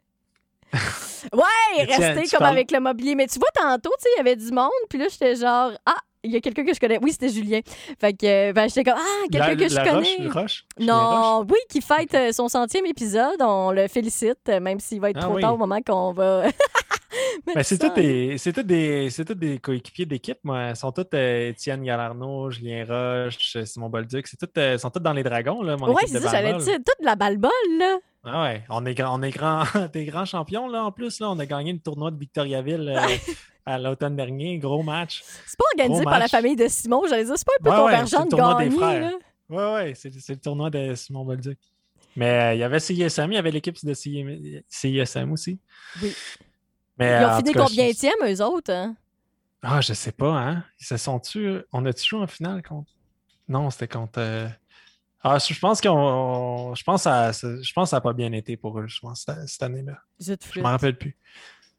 Ouais, 1.32 1.84
rester 1.84 2.28
comme 2.30 2.38
parles- 2.40 2.52
avec 2.52 2.70
le 2.70 2.80
mobilier. 2.80 3.14
Mais 3.14 3.26
tu 3.26 3.38
vois, 3.38 3.48
tantôt, 3.54 3.90
tu 3.98 4.02
sais, 4.02 4.08
il 4.14 4.18
y 4.18 4.20
avait 4.20 4.36
du 4.36 4.50
monde. 4.52 4.70
Puis 4.88 4.98
là, 4.98 5.06
j'étais 5.10 5.34
genre, 5.36 5.72
ah, 5.86 5.96
il 6.24 6.30
y 6.32 6.36
a 6.36 6.40
quelqu'un 6.40 6.64
que 6.64 6.74
je 6.74 6.80
connais. 6.80 6.98
Oui, 7.02 7.12
c'était 7.12 7.28
Julien. 7.28 7.60
Fait 8.00 8.12
que, 8.12 8.26
euh, 8.26 8.52
ben, 8.52 8.68
j'étais 8.68 8.84
comme, 8.84 8.98
ah, 8.98 9.26
quelqu'un 9.30 9.56
que 9.56 9.68
je 9.68 9.74
la 9.74 9.84
connais. 9.88 10.16
Roche, 10.26 10.32
Roche? 10.34 10.64
Julien 10.78 10.94
Roche? 10.96 11.40
Non, 11.40 11.46
oui, 11.48 11.58
qui 11.68 11.80
fête 11.80 12.14
euh, 12.14 12.32
son 12.32 12.48
centième 12.48 12.86
épisode. 12.86 13.40
On 13.40 13.70
le 13.70 13.86
félicite, 13.88 14.38
euh, 14.48 14.60
même 14.60 14.80
s'il 14.80 15.00
va 15.00 15.10
être 15.10 15.18
Ah 15.20 15.24
trop 15.24 15.34
oui. 15.34 15.42
tard 15.42 15.54
au 15.54 15.58
moment 15.58 15.80
qu'on 15.86 16.12
va. 16.12 16.44
mettre 17.46 17.56
Ben, 17.56 18.38
c'est 18.38 19.24
tous 19.24 19.34
des, 19.34 19.58
coéquipiers 19.58 20.06
d'équipe, 20.06 20.38
moi. 20.44 20.70
Ils 20.70 20.76
sont 20.76 20.92
tous 20.92 21.06
euh, 21.14 21.48
Étienne 21.50 21.82
Galarno, 21.82 22.50
Julien 22.50 22.84
Roche, 22.88 23.56
euh, 23.56 23.64
Simon 23.64 23.88
Bolduc. 23.88 24.26
Tous, 24.38 24.46
euh, 24.58 24.74
ils 24.74 24.78
sont 24.78 24.90
tous 24.90 25.00
dans 25.00 25.12
les 25.12 25.22
dragons, 25.22 25.62
là, 25.62 25.76
mon 25.76 25.92
Ouais, 25.92 26.02
c'est 26.06 26.20
ça, 26.20 26.30
j'allais 26.30 26.58
dire. 26.58 26.76
Toute 26.76 27.00
de 27.00 27.04
la 27.04 27.16
balle-balle, 27.16 27.50
là. 27.78 27.96
Ah 28.26 28.42
ouais, 28.44 28.62
on 28.70 28.86
est, 28.86 28.94
grand- 28.94 29.18
on 29.18 29.22
est 29.22 29.30
grand, 29.30 29.64
des 29.92 30.06
grands 30.06 30.24
champions, 30.24 30.66
là, 30.68 30.84
en 30.84 30.92
plus. 30.92 31.20
Là. 31.20 31.30
On 31.30 31.38
a 31.38 31.46
gagné 31.46 31.72
le 31.74 31.78
tournoi 31.78 32.10
de 32.10 32.18
Victoriaville 32.18 32.94
euh, 32.96 33.32
à 33.66 33.78
l'automne 33.78 34.16
dernier. 34.16 34.58
Gros 34.58 34.82
match. 34.82 35.22
C'est 35.46 35.58
pas 35.58 35.64
organisé 35.74 36.04
par 36.04 36.18
la 36.18 36.28
famille 36.28 36.56
de 36.56 36.66
Simon. 36.68 37.02
J'allais 37.08 37.24
dire, 37.24 37.34
c'est 37.36 37.46
pas 37.46 37.52
un 37.60 37.64
peu 37.64 37.70
Ouais, 37.70 37.76
convergent 37.90 38.24
de 38.24 38.30
tournoi 38.30 38.54
des 38.58 38.64
gagner, 38.64 38.76
frères. 38.78 39.00
là. 39.00 39.12
Ouais, 39.50 39.74
ouais, 39.74 39.94
c'est, 39.94 40.10
le 40.30 40.36
tournoi 40.36 40.70
de 40.70 40.94
Simon 40.94 41.24
Bolduc. 41.24 41.58
Mais 42.16 42.56
il 42.56 42.60
y 42.60 42.62
avait 42.62 42.78
CISM, 42.80 43.32
il 43.32 43.34
y 43.34 43.38
avait 43.38 43.50
l'équipe 43.50 43.76
de 43.84 43.92
CI- 43.92 44.62
CISM 44.68 45.32
aussi. 45.32 45.58
Oui. 46.00 46.14
Mais, 46.98 47.06
Ils 47.08 47.10
euh, 47.24 47.30
ont 47.32 47.36
fini 47.38 47.52
combien 47.52 47.88
je- 47.88 47.94
tième, 47.96 48.14
eux 48.24 48.42
autres? 48.44 48.72
hein? 48.72 48.96
Ah, 49.62 49.80
je 49.80 49.92
sais 49.94 50.12
pas, 50.12 50.30
hein? 50.38 50.64
Ils 50.80 50.84
se 50.86 50.96
sont-tu. 50.96 51.58
On 51.72 51.84
a-tu 51.86 52.04
joué 52.04 52.20
en 52.20 52.26
finale 52.26 52.62
contre? 52.62 52.90
Non, 53.48 53.70
c'était 53.70 53.88
contre. 53.88 54.18
euh, 54.20 54.48
Ah, 55.26 55.38
je 55.38 55.58
pense 55.58 55.80
qu'on. 55.80 55.88
on- 55.90 56.74
Je 56.74 56.82
pense 56.84 57.00
que 57.00 57.04
ça, 57.04 57.32
ça- 57.32 57.62
je 57.62 57.72
pense 57.72 57.86
que 57.86 57.90
ça 57.90 57.96
n'a 57.96 58.00
pas 58.02 58.12
bien 58.12 58.30
été 58.32 58.56
pour 58.58 58.78
eux, 58.78 58.86
je 58.86 59.00
pense, 59.00 59.26
cette, 59.46 59.62
année-là. 59.62 59.98
Je 60.20 60.34
flûte. 60.40 60.62
m'en 60.62 60.70
rappelle 60.70 60.98
plus. 60.98 61.16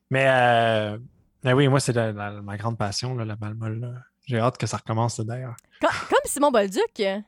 Mais, 0.10 0.26
euh, 0.28 0.98
mais 1.44 1.54
oui, 1.54 1.68
moi, 1.68 1.80
c'est 1.80 1.94
la- 1.94 2.12
la- 2.12 2.42
ma 2.42 2.58
grande 2.58 2.78
passion, 2.78 3.16
là, 3.16 3.24
la 3.24 3.36
balle 3.36 3.54
molle. 3.54 4.04
J'ai 4.26 4.40
hâte 4.40 4.58
que 4.58 4.66
ça 4.66 4.78
recommence, 4.78 5.20
d'ailleurs. 5.20 5.56
Co- 5.80 5.88
Comme 6.10 6.18
Simon 6.26 6.52
Bolduc. 6.52 6.82
Ben, 6.98 7.24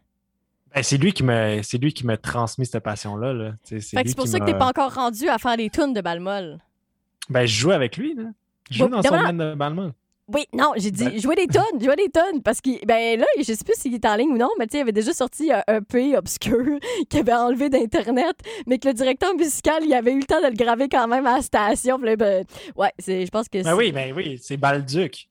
c'est 0.83 0.97
lui 0.97 1.13
qui 1.13 1.23
me, 1.23 1.61
c'est 1.61 1.77
lui 1.77 1.93
qui 1.93 2.03
m'a 2.05 2.17
transmis 2.17 2.65
cette 2.65 2.83
passion-là. 2.83 3.33
là. 3.33 3.51
C'est 3.63 4.15
pour 4.15 4.27
ça 4.27 4.39
que 4.39 4.45
t'es 4.45 4.57
pas 4.57 4.67
encore 4.69 4.93
rendu 4.95 5.29
à 5.29 5.37
faire 5.37 5.55
des 5.57 5.69
tunes 5.69 5.93
de 5.93 6.01
balle 6.01 6.19
molle. 6.19 6.57
Ben, 7.29 7.45
je 7.45 7.59
joue 7.59 7.71
avec 7.71 7.97
lui, 7.97 8.13
là. 8.15 8.23
Je 8.69 8.79
joue 8.79 8.87
dans 8.87 9.01
son 9.01 9.09
domaine 9.09 9.37
de 9.37 9.53
molle. 9.55 9.93
Oui, 10.33 10.43
non, 10.51 10.73
j'ai 10.75 10.91
dit 10.91 11.05
Ben- 11.05 11.21
jouer 11.21 11.35
des 11.35 11.47
tonnes, 11.47 11.81
jouer 11.81 11.95
des 11.95 12.09
tonnes. 12.09 12.41
Parce 12.43 12.59
que, 12.59 12.85
ben 12.85 13.17
là, 13.17 13.25
je 13.37 13.43
sais 13.43 13.63
plus 13.63 13.75
s'il 13.77 13.93
est 13.93 14.05
en 14.05 14.15
ligne 14.17 14.31
ou 14.31 14.37
non, 14.37 14.49
mais 14.59 14.67
tu 14.67 14.71
sais, 14.73 14.77
il 14.79 14.81
avait 14.81 14.91
déjà 14.91 15.13
sorti 15.13 15.53
un 15.53 15.63
EP 15.69 16.17
obscur 16.17 16.65
qu'il 17.09 17.19
avait 17.21 17.33
enlevé 17.33 17.69
d'Internet, 17.69 18.35
mais 18.65 18.77
que 18.77 18.89
le 18.89 18.93
directeur 18.93 19.33
musical, 19.35 19.83
il 19.85 19.93
avait 19.93 20.11
eu 20.11 20.19
le 20.19 20.25
temps 20.25 20.41
de 20.41 20.47
le 20.47 20.53
graver 20.55 20.89
quand 20.89 21.07
même 21.07 21.25
à 21.25 21.37
la 21.37 21.41
station. 21.41 21.97
Puis 21.97 22.07
là, 22.07 22.15
ben, 22.17 22.43
ouais, 22.75 22.91
c'est, 22.99 23.25
je 23.25 23.31
pense 23.31 23.47
que 23.47 23.63
Ben 23.63 23.73
oui, 23.73 23.93
ben 23.93 24.13
oui, 24.13 24.37
c'est 24.41 24.57
Balduc. 24.57 25.29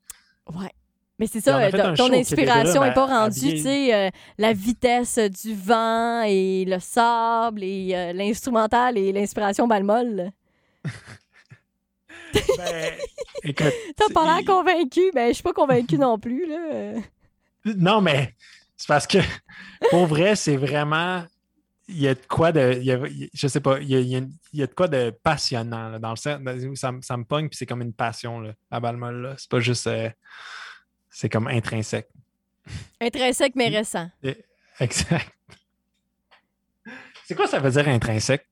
Ouais. 0.54 0.70
Mais 1.18 1.26
c'est 1.26 1.40
ça, 1.40 1.70
ton- 1.96 2.12
inspiration 2.12 2.82
n'est 2.82 2.92
pas 2.94 3.06
ben, 3.06 3.18
rendue, 3.20 3.40
tu 3.50 3.58
sais, 3.58 3.94
euh, 3.94 4.10
la 4.38 4.52
vitesse 4.54 5.18
du 5.18 5.54
vent 5.54 6.22
et 6.26 6.64
le 6.66 6.78
sable 6.78 7.62
et 7.62 7.90
euh, 7.94 8.12
l'instrumental 8.14 8.96
et 8.96 9.12
l'inspiration 9.12 9.66
balmol. 9.66 10.30
Ben, 12.56 12.94
écoute. 13.44 13.72
T'as 13.96 14.12
pas 14.12 14.24
l'air 14.24 14.44
convaincu, 14.44 15.10
ben 15.14 15.28
je 15.28 15.34
suis 15.34 15.42
pas 15.42 15.52
convaincu 15.52 15.98
non 15.98 16.18
plus, 16.18 16.46
là. 16.46 17.00
Non, 17.64 18.00
mais 18.00 18.34
c'est 18.76 18.88
parce 18.88 19.06
que 19.06 19.18
pour 19.90 20.06
vrai, 20.06 20.36
c'est 20.36 20.56
vraiment. 20.56 21.24
Il 21.88 22.00
y 22.00 22.08
a 22.08 22.14
de 22.14 22.20
quoi 22.28 22.50
de. 22.52 22.74
il 22.78 22.84
y 22.84 22.92
a- 22.92 23.06
il- 23.06 23.30
je 23.32 23.46
sais 23.46 23.60
pas, 23.60 23.78
il 23.80 23.88
y 23.88 23.94
a, 23.96 24.00
il 24.00 24.28
y 24.52 24.62
a- 24.62 24.66
de 24.66 24.72
quoi 24.74 24.88
de 24.88 25.10
passionnant 25.22 25.88
là, 25.90 25.98
dans 26.00 26.10
le 26.10 26.16
sens 26.16 26.40
où 26.64 26.74
ça, 26.74 26.90
me- 26.92 27.00
ça 27.02 27.16
me 27.16 27.24
pogne, 27.24 27.48
puis 27.48 27.56
c'est 27.56 27.66
comme 27.66 27.82
une 27.82 27.92
passion, 27.92 28.40
là, 28.40 28.52
à 28.70 28.80
Balmol. 28.80 29.22
là. 29.22 29.34
C'est 29.38 29.48
pas 29.50 29.60
juste. 29.60 29.86
euh, 29.86 30.10
c'est 31.10 31.28
comme 31.28 31.46
intrinsèque. 31.46 32.08
Intrinsèque 33.00 33.52
mais 33.54 33.68
récent. 33.68 34.10
Exact. 34.80 35.30
C'est 37.24 37.34
quoi 37.34 37.46
ça 37.46 37.58
veut 37.60 37.70
dire 37.70 37.88
intrinsèque? 37.88 38.46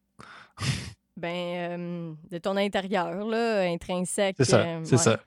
Ben, 1.25 1.31
euh, 1.81 2.13
de 2.31 2.37
ton 2.39 2.55
intérieur, 2.59 3.25
là, 3.25 3.61
intrinsèque. 3.63 4.37
C'est 4.39 4.45
ça, 4.45 4.59
euh, 4.61 4.81
c'est 4.85 4.97
ouais. 4.97 5.03
ça. 5.03 5.21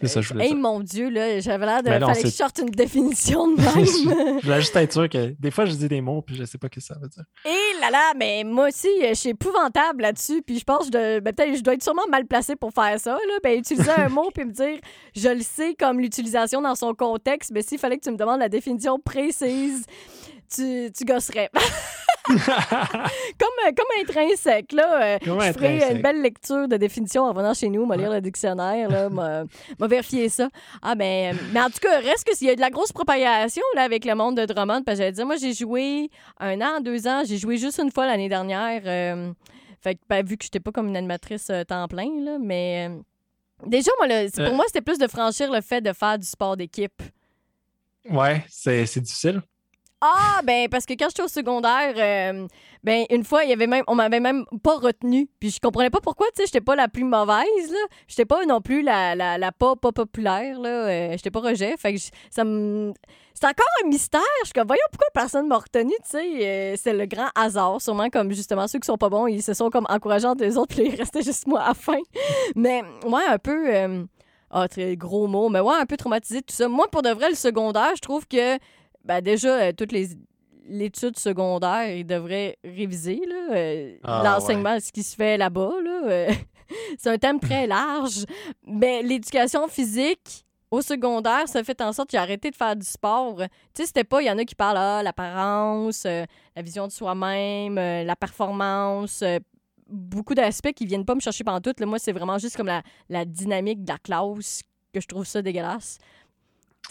C'est 0.00 0.06
ça, 0.08 0.20
je 0.22 0.32
voulais 0.32 0.44
Hey, 0.46 0.52
dire. 0.52 0.58
mon 0.62 0.80
Dieu, 0.80 1.10
là, 1.10 1.40
j'avais 1.40 1.66
l'air 1.66 1.82
de. 1.82 1.90
Non, 1.90 2.06
fallait 2.06 2.22
que 2.22 2.28
je 2.28 2.32
sorte 2.32 2.58
une 2.60 2.70
définition 2.70 3.48
de 3.48 3.60
même. 3.60 4.38
Je 4.40 4.46
voulais 4.46 4.60
juste 4.62 4.74
être 4.76 4.92
sûr 4.94 5.10
que 5.10 5.34
des 5.38 5.50
fois, 5.50 5.66
je 5.66 5.72
dis 5.74 5.88
des 5.88 6.00
mots, 6.00 6.22
puis 6.22 6.36
je 6.36 6.44
sais 6.44 6.56
pas 6.56 6.68
ce 6.68 6.76
que 6.76 6.80
ça 6.80 6.94
veut 7.02 7.08
dire. 7.08 7.24
Et 7.44 7.80
là 7.82 7.90
là, 7.90 8.12
mais 8.16 8.42
moi 8.44 8.68
aussi, 8.68 8.88
euh, 9.02 9.08
je 9.10 9.14
suis 9.14 9.28
épouvantable 9.30 10.00
là-dessus. 10.00 10.40
Puis 10.40 10.58
je 10.58 10.64
pense 10.64 10.78
que 10.78 10.84
je 10.86 10.90
dois- 10.92 11.20
ben, 11.20 11.34
peut-être 11.34 11.54
je 11.54 11.60
dois 11.62 11.74
être 11.74 11.82
sûrement 11.82 12.06
mal 12.10 12.24
placée 12.24 12.56
pour 12.56 12.72
faire 12.72 12.98
ça. 12.98 13.12
Là. 13.12 13.34
Ben, 13.44 13.58
utiliser 13.58 13.90
un 13.90 14.08
mot 14.08 14.30
puis 14.34 14.46
me 14.46 14.52
dire, 14.52 14.78
je 15.14 15.28
le 15.28 15.42
sais 15.42 15.74
comme 15.78 16.00
l'utilisation 16.00 16.62
dans 16.62 16.76
son 16.76 16.94
contexte, 16.94 17.50
mais 17.52 17.60
s'il 17.60 17.78
fallait 17.78 17.98
que 17.98 18.04
tu 18.04 18.10
me 18.10 18.16
demandes 18.16 18.40
la 18.40 18.48
définition 18.48 18.98
précise, 18.98 19.84
tu, 20.54 20.90
tu 20.96 21.04
gosserais. 21.04 21.50
comme, 22.26 22.36
euh, 23.66 23.72
comme 23.76 23.86
intrinsèque, 24.00 24.72
là. 24.72 25.02
euh, 25.02 25.18
Comme 25.24 25.40
je 25.48 25.52
ferai 25.52 25.78
une 25.92 26.02
belle 26.02 26.22
lecture 26.22 26.68
de 26.68 26.76
définition 26.76 27.22
en 27.24 27.32
venant 27.32 27.54
chez 27.54 27.68
nous, 27.68 27.86
m'a 27.86 27.96
lire 27.96 28.10
le 28.10 28.20
dictionnaire, 28.20 28.88
là, 28.88 29.08
m'a 29.08 29.44
vérifier 29.86 30.28
ça. 30.28 30.48
Ah, 30.82 30.94
ben, 30.94 31.36
mais 31.52 31.60
en 31.60 31.66
tout 31.70 31.78
cas, 31.80 31.98
reste 32.00 32.24
que 32.24 32.36
s'il 32.36 32.48
y 32.48 32.50
a 32.50 32.54
de 32.56 32.60
la 32.60 32.70
grosse 32.70 32.92
propagation 32.92 33.62
là, 33.74 33.82
avec 33.82 34.04
le 34.04 34.14
monde 34.14 34.36
de 34.36 34.44
Drummond, 34.46 34.82
parce 34.82 34.98
que 34.98 35.02
j'allais 35.04 35.12
dire, 35.12 35.26
moi, 35.26 35.36
j'ai 35.36 35.54
joué 35.54 36.10
un 36.38 36.60
an, 36.60 36.80
deux 36.80 37.06
ans, 37.08 37.22
j'ai 37.26 37.38
joué 37.38 37.56
juste 37.56 37.78
une 37.78 37.90
fois 37.90 38.06
l'année 38.06 38.28
dernière. 38.28 38.82
euh, 38.84 39.32
fait 39.82 39.94
que, 39.94 40.00
ben, 40.08 40.24
vu 40.24 40.36
que 40.36 40.44
j'étais 40.44 40.60
pas 40.60 40.72
comme 40.72 40.88
une 40.88 40.96
animatrice 40.96 41.48
euh, 41.50 41.64
temps 41.64 41.88
plein, 41.88 42.08
là, 42.22 42.36
mais. 42.40 42.88
euh, 42.90 43.00
Déjà, 43.66 43.90
moi, 43.98 44.08
c'est- 44.08 44.42
pour 44.44 44.54
moi, 44.54 44.64
c'était 44.68 44.80
plus 44.80 44.96
de 44.98 45.06
franchir 45.06 45.52
le 45.52 45.60
fait 45.60 45.82
de 45.82 45.92
faire 45.92 46.18
du 46.18 46.26
sport 46.26 46.56
d'équipe. 46.56 47.02
Ouais, 48.08 48.42
c'est 48.48 48.86
c'est 48.86 49.00
difficile. 49.02 49.42
Ah, 50.02 50.40
ben, 50.44 50.66
parce 50.70 50.86
que 50.86 50.94
quand 50.94 51.08
j'étais 51.10 51.22
au 51.22 51.28
secondaire, 51.28 51.92
euh, 51.98 52.46
ben, 52.82 53.04
une 53.10 53.22
fois, 53.22 53.44
il 53.44 53.50
y 53.50 53.52
avait 53.52 53.66
même, 53.66 53.84
on 53.86 53.94
m'avait 53.94 54.20
même 54.20 54.46
pas 54.62 54.76
retenu. 54.76 55.28
Puis 55.38 55.50
je 55.50 55.60
comprenais 55.60 55.90
pas 55.90 56.00
pourquoi, 56.00 56.26
tu 56.28 56.36
sais, 56.36 56.46
j'étais 56.46 56.62
pas 56.62 56.74
la 56.74 56.88
plus 56.88 57.04
mauvaise, 57.04 57.70
là. 57.70 57.86
J'étais 58.08 58.24
pas 58.24 58.46
non 58.46 58.62
plus 58.62 58.80
la, 58.82 59.14
la, 59.14 59.52
pas, 59.52 59.76
populaire, 59.76 60.58
là. 60.58 60.68
Euh, 60.68 61.10
j'étais 61.12 61.30
pas 61.30 61.40
rejet. 61.40 61.76
Fait 61.76 61.94
que 61.94 62.00
ça 62.30 62.44
me. 62.44 62.94
C'est 63.34 63.44
encore 63.46 63.66
un 63.84 63.88
mystère. 63.88 64.20
Je 64.40 64.46
suis 64.46 64.52
comme, 64.54 64.68
voyons 64.68 64.82
pourquoi 64.90 65.08
personne 65.12 65.46
m'a 65.46 65.58
retenu, 65.58 65.92
tu 66.02 66.10
sais. 66.10 66.46
Euh, 66.46 66.76
c'est 66.78 66.94
le 66.94 67.04
grand 67.04 67.28
hasard, 67.34 67.82
sûrement, 67.82 68.08
comme 68.08 68.32
justement 68.32 68.68
ceux 68.68 68.78
qui 68.78 68.86
sont 68.86 68.98
pas 68.98 69.10
bons, 69.10 69.26
ils 69.26 69.42
se 69.42 69.52
sont 69.52 69.68
comme 69.68 69.86
encourageants 69.90 70.34
les 70.38 70.56
autres, 70.56 70.74
puis 70.76 70.86
il 70.86 70.94
restait 70.94 71.22
juste 71.22 71.46
moi 71.46 71.60
à 71.60 71.68
la 71.68 71.74
fin. 71.74 72.00
Mais, 72.56 72.82
ouais, 73.04 73.26
un 73.28 73.38
peu. 73.38 74.06
ah, 74.50 74.66
très 74.66 74.96
gros 74.96 75.26
mot, 75.26 75.50
mais 75.50 75.60
ouais, 75.60 75.76
un 75.78 75.84
peu 75.86 75.98
traumatisé, 75.98 76.40
tout 76.40 76.54
ça. 76.54 76.68
Moi, 76.68 76.88
pour 76.90 77.02
de 77.02 77.10
vrai, 77.10 77.28
le 77.28 77.36
secondaire, 77.36 77.92
je 77.96 78.00
trouve 78.00 78.26
que 78.26 78.58
ben 79.04 79.20
déjà, 79.20 79.60
euh, 79.60 79.72
toutes 79.72 79.92
les 79.92 80.16
l'étude 80.70 81.18
secondaire, 81.18 81.90
ils 81.90 82.06
devraient 82.06 82.56
réviser 82.64 83.20
euh, 83.52 83.96
Ah, 84.04 84.22
l'enseignement, 84.24 84.78
ce 84.80 84.92
qui 84.92 85.02
se 85.02 85.16
fait 85.16 85.36
là-bas. 85.36 85.72
Là, 85.82 86.00
euh, 86.04 86.32
c'est 86.98 87.10
un 87.10 87.18
thème 87.18 87.40
très 87.40 87.66
large. 87.66 88.24
Mais 88.66 89.02
l'éducation 89.02 89.68
physique 89.68 90.46
au 90.70 90.80
secondaire, 90.80 91.48
ça 91.48 91.64
fait 91.64 91.80
en 91.82 91.92
sorte 91.92 92.08
que 92.08 92.12
j'ai 92.12 92.22
arrêté 92.22 92.50
de 92.50 92.56
faire 92.56 92.76
du 92.76 92.86
sport. 92.86 93.36
Tu 93.38 93.44
sais, 93.74 93.86
c'était 93.86 94.04
pas, 94.04 94.22
il 94.22 94.26
y 94.26 94.30
en 94.30 94.38
a 94.38 94.44
qui 94.44 94.54
parlent, 94.54 94.78
ah, 94.78 95.02
l'apparence, 95.02 96.04
euh, 96.06 96.24
la 96.54 96.62
vision 96.62 96.86
de 96.86 96.92
soi-même, 96.92 97.74
la 97.74 98.16
performance, 98.16 99.24
beaucoup 99.88 100.36
d'aspects 100.36 100.72
qui 100.72 100.86
viennent 100.86 101.04
pas 101.04 101.16
me 101.16 101.20
chercher 101.20 101.42
pendant 101.42 101.60
tout. 101.60 101.74
Moi, 101.84 101.98
c'est 101.98 102.12
vraiment 102.12 102.38
juste 102.38 102.56
comme 102.56 102.68
la, 102.68 102.82
la 103.08 103.24
dynamique 103.24 103.82
de 103.82 103.90
la 103.90 103.98
classe 103.98 104.62
que 104.92 105.00
je 105.00 105.06
trouve 105.06 105.24
ça 105.24 105.42
dégueulasse. 105.42 105.98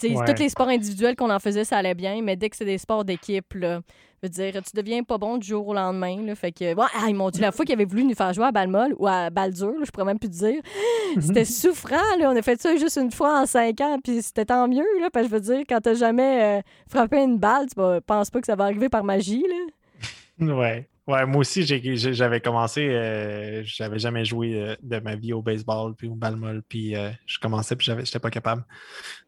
Ouais. 0.02 0.34
tous 0.34 0.40
les 0.40 0.48
sports 0.48 0.68
individuels 0.68 1.16
qu'on 1.16 1.30
en 1.30 1.38
faisait, 1.38 1.64
ça 1.64 1.78
allait 1.78 1.94
bien, 1.94 2.22
mais 2.22 2.36
dès 2.36 2.50
que 2.50 2.56
c'est 2.56 2.64
des 2.64 2.78
sports 2.78 3.04
d'équipe, 3.04 3.54
là, 3.54 3.80
je 4.22 4.28
veux 4.28 4.30
dire, 4.30 4.62
tu 4.62 4.76
deviens 4.76 5.02
pas 5.02 5.16
bon 5.16 5.38
du 5.38 5.46
jour 5.46 5.66
au 5.66 5.74
lendemain. 5.74 6.22
Là, 6.22 6.34
fait 6.34 6.52
que, 6.52 6.74
ouais, 6.74 6.86
ah, 6.94 7.06
ils 7.08 7.14
m'ont 7.14 7.30
dit 7.30 7.40
la 7.40 7.52
fois 7.52 7.64
qu'ils 7.64 7.74
avaient 7.74 7.86
voulu 7.86 8.04
nous 8.04 8.14
faire 8.14 8.32
jouer 8.32 8.46
à 8.46 8.52
balle 8.52 8.68
molle 8.68 8.94
ou 8.98 9.06
à 9.06 9.30
balle 9.30 9.52
dure, 9.52 9.72
là, 9.72 9.84
je 9.84 9.90
pourrais 9.90 10.04
même 10.04 10.18
plus 10.18 10.28
te 10.28 10.34
dire. 10.34 10.60
C'était 11.20 11.44
souffrant, 11.44 11.96
là. 12.18 12.30
On 12.30 12.36
a 12.36 12.42
fait 12.42 12.60
ça 12.60 12.76
juste 12.76 12.98
une 12.98 13.10
fois 13.10 13.40
en 13.40 13.46
cinq 13.46 13.80
ans, 13.80 13.98
puis 14.02 14.22
c'était 14.22 14.44
tant 14.44 14.68
mieux, 14.68 14.84
là. 15.00 15.08
Parce 15.10 15.26
que 15.26 15.30
je 15.30 15.34
veux 15.36 15.40
dire, 15.40 15.64
quand 15.68 15.80
t'as 15.80 15.94
jamais 15.94 16.58
euh, 16.58 16.62
frappé 16.88 17.18
une 17.22 17.38
balle, 17.38 17.66
tu 17.66 17.74
penses 18.06 18.30
pas 18.30 18.40
que 18.40 18.46
ça 18.46 18.56
va 18.56 18.64
arriver 18.64 18.88
par 18.88 19.04
magie, 19.04 19.44
là. 19.48 20.46
Ouais. 20.56 20.88
Ouais, 21.10 21.26
moi 21.26 21.40
aussi, 21.40 21.64
j'avais 21.64 22.40
commencé, 22.40 22.88
euh, 22.88 23.62
j'avais 23.64 23.98
jamais 23.98 24.24
joué 24.24 24.54
euh, 24.54 24.76
de 24.80 25.00
ma 25.00 25.16
vie 25.16 25.32
au 25.32 25.42
baseball 25.42 25.96
puis 25.96 26.06
au 26.06 26.14
ball 26.14 26.36
molle, 26.36 26.62
puis 26.68 26.94
euh, 26.94 27.10
je 27.26 27.40
commençais 27.40 27.74
puis 27.74 27.90
j'étais 28.04 28.20
pas 28.20 28.30
capable 28.30 28.64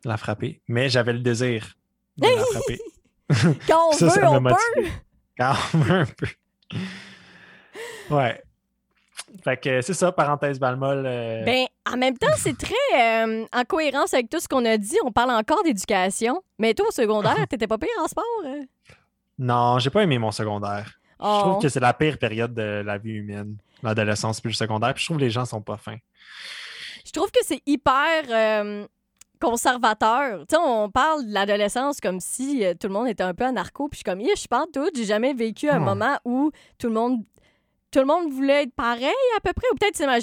de 0.05 0.09
la 0.09 0.17
frapper, 0.17 0.63
mais 0.69 0.89
j'avais 0.89 1.13
le 1.13 1.19
désir 1.19 1.75
de 2.19 2.29
la 2.29 2.45
frapper. 2.45 2.79
Quand 3.67 3.89
on 3.89 3.93
ça, 3.95 4.05
veut, 4.05 4.13
ça 4.13 4.31
on 4.31 4.45
peut. 4.45 4.55
Quand 5.37 5.55
même 5.75 5.91
un 5.91 6.07
peu. 6.07 6.27
Ouais. 8.15 8.41
Fait 9.43 9.57
que 9.57 9.81
c'est 9.81 9.95
ça, 9.95 10.13
parenthèse 10.13 10.61
balmol. 10.61 11.03
Ben, 11.03 11.67
en 11.93 11.97
même 11.97 12.17
temps, 12.17 12.29
c'est 12.37 12.57
très 12.57 13.25
en 13.25 13.65
cohérence 13.67 14.15
avec 14.15 14.31
tout 14.31 14.39
ce 14.39 14.47
qu'on 14.47 14.65
a 14.67 14.77
dit. 14.77 14.99
On 15.05 15.11
parle 15.11 15.33
encore 15.33 15.65
d'éducation. 15.65 16.45
Mais 16.61 16.75
toi, 16.75 16.87
au 16.89 16.93
secondaire, 16.93 17.45
t'étais 17.49 17.67
pas 17.67 17.79
pire 17.79 17.89
en 18.01 18.07
sport? 18.07 18.25
Non, 19.39 19.81
j'ai 19.81 19.91
pas 19.91 20.05
aimé 20.05 20.19
mon 20.19 20.31
secondaire. 20.31 21.02
Je 21.23 21.27
Oh. 21.29 21.41
trouve 21.43 21.63
que 21.63 21.69
c'est 21.69 21.81
la 21.81 21.95
pire 21.95 22.19
période 22.19 22.53
de 22.53 22.83
la 22.85 22.99
vie 22.99 23.13
humaine, 23.13 23.57
l'adolescence 23.83 24.41
puis 24.41 24.51
le 24.51 24.57
secondaire. 24.57 24.93
Puis 24.95 25.03
je 25.03 25.07
trouve 25.07 25.19
que 25.19 25.23
les 25.23 25.31
gens 25.31 25.45
sont 25.45 25.63
pas 25.63 25.77
fins. 25.77 25.99
Je 27.07 27.13
trouve 27.13 27.31
que 27.31 27.41
c'est 27.45 27.63
hyper 27.67 28.25
euh, 28.31 28.87
conservateur. 29.41 30.41
Tu 30.41 30.57
sais, 30.57 30.57
on 30.63 30.91
parle 30.91 31.27
de 31.27 31.33
l'adolescence 31.33 32.01
comme 32.01 32.21
si 32.21 32.65
euh, 32.65 32.75
tout 32.75 32.89
le 32.89 32.93
monde 32.95 33.09
était 33.09 33.23
un 33.23 33.35
peu 33.35 33.45
anarcho. 33.45 33.89
Puis 33.89 33.99
je 33.99 33.99
suis 33.99 34.05
comme, 34.05 34.21
je 34.21 34.49
parle 34.49 34.67
tout. 34.73 34.89
J'ai 34.95 35.05
jamais 35.05 35.35
vécu 35.35 35.69
un 35.69 35.79
Hmm. 35.79 35.85
moment 35.85 36.19
où 36.25 36.51
tout 36.79 36.89
le 36.89 36.95
monde. 36.95 37.23
Tout 37.93 37.99
le 38.01 38.07
monde 38.07 38.33
voulait 38.33 38.63
être 38.63 38.75
pareil 38.75 39.05
à 39.37 39.41
peu 39.41 39.53
près, 39.53 39.67
ou 39.73 39.77
peut-être 39.77 39.95
c'est 39.97 40.07
ma, 40.07 40.19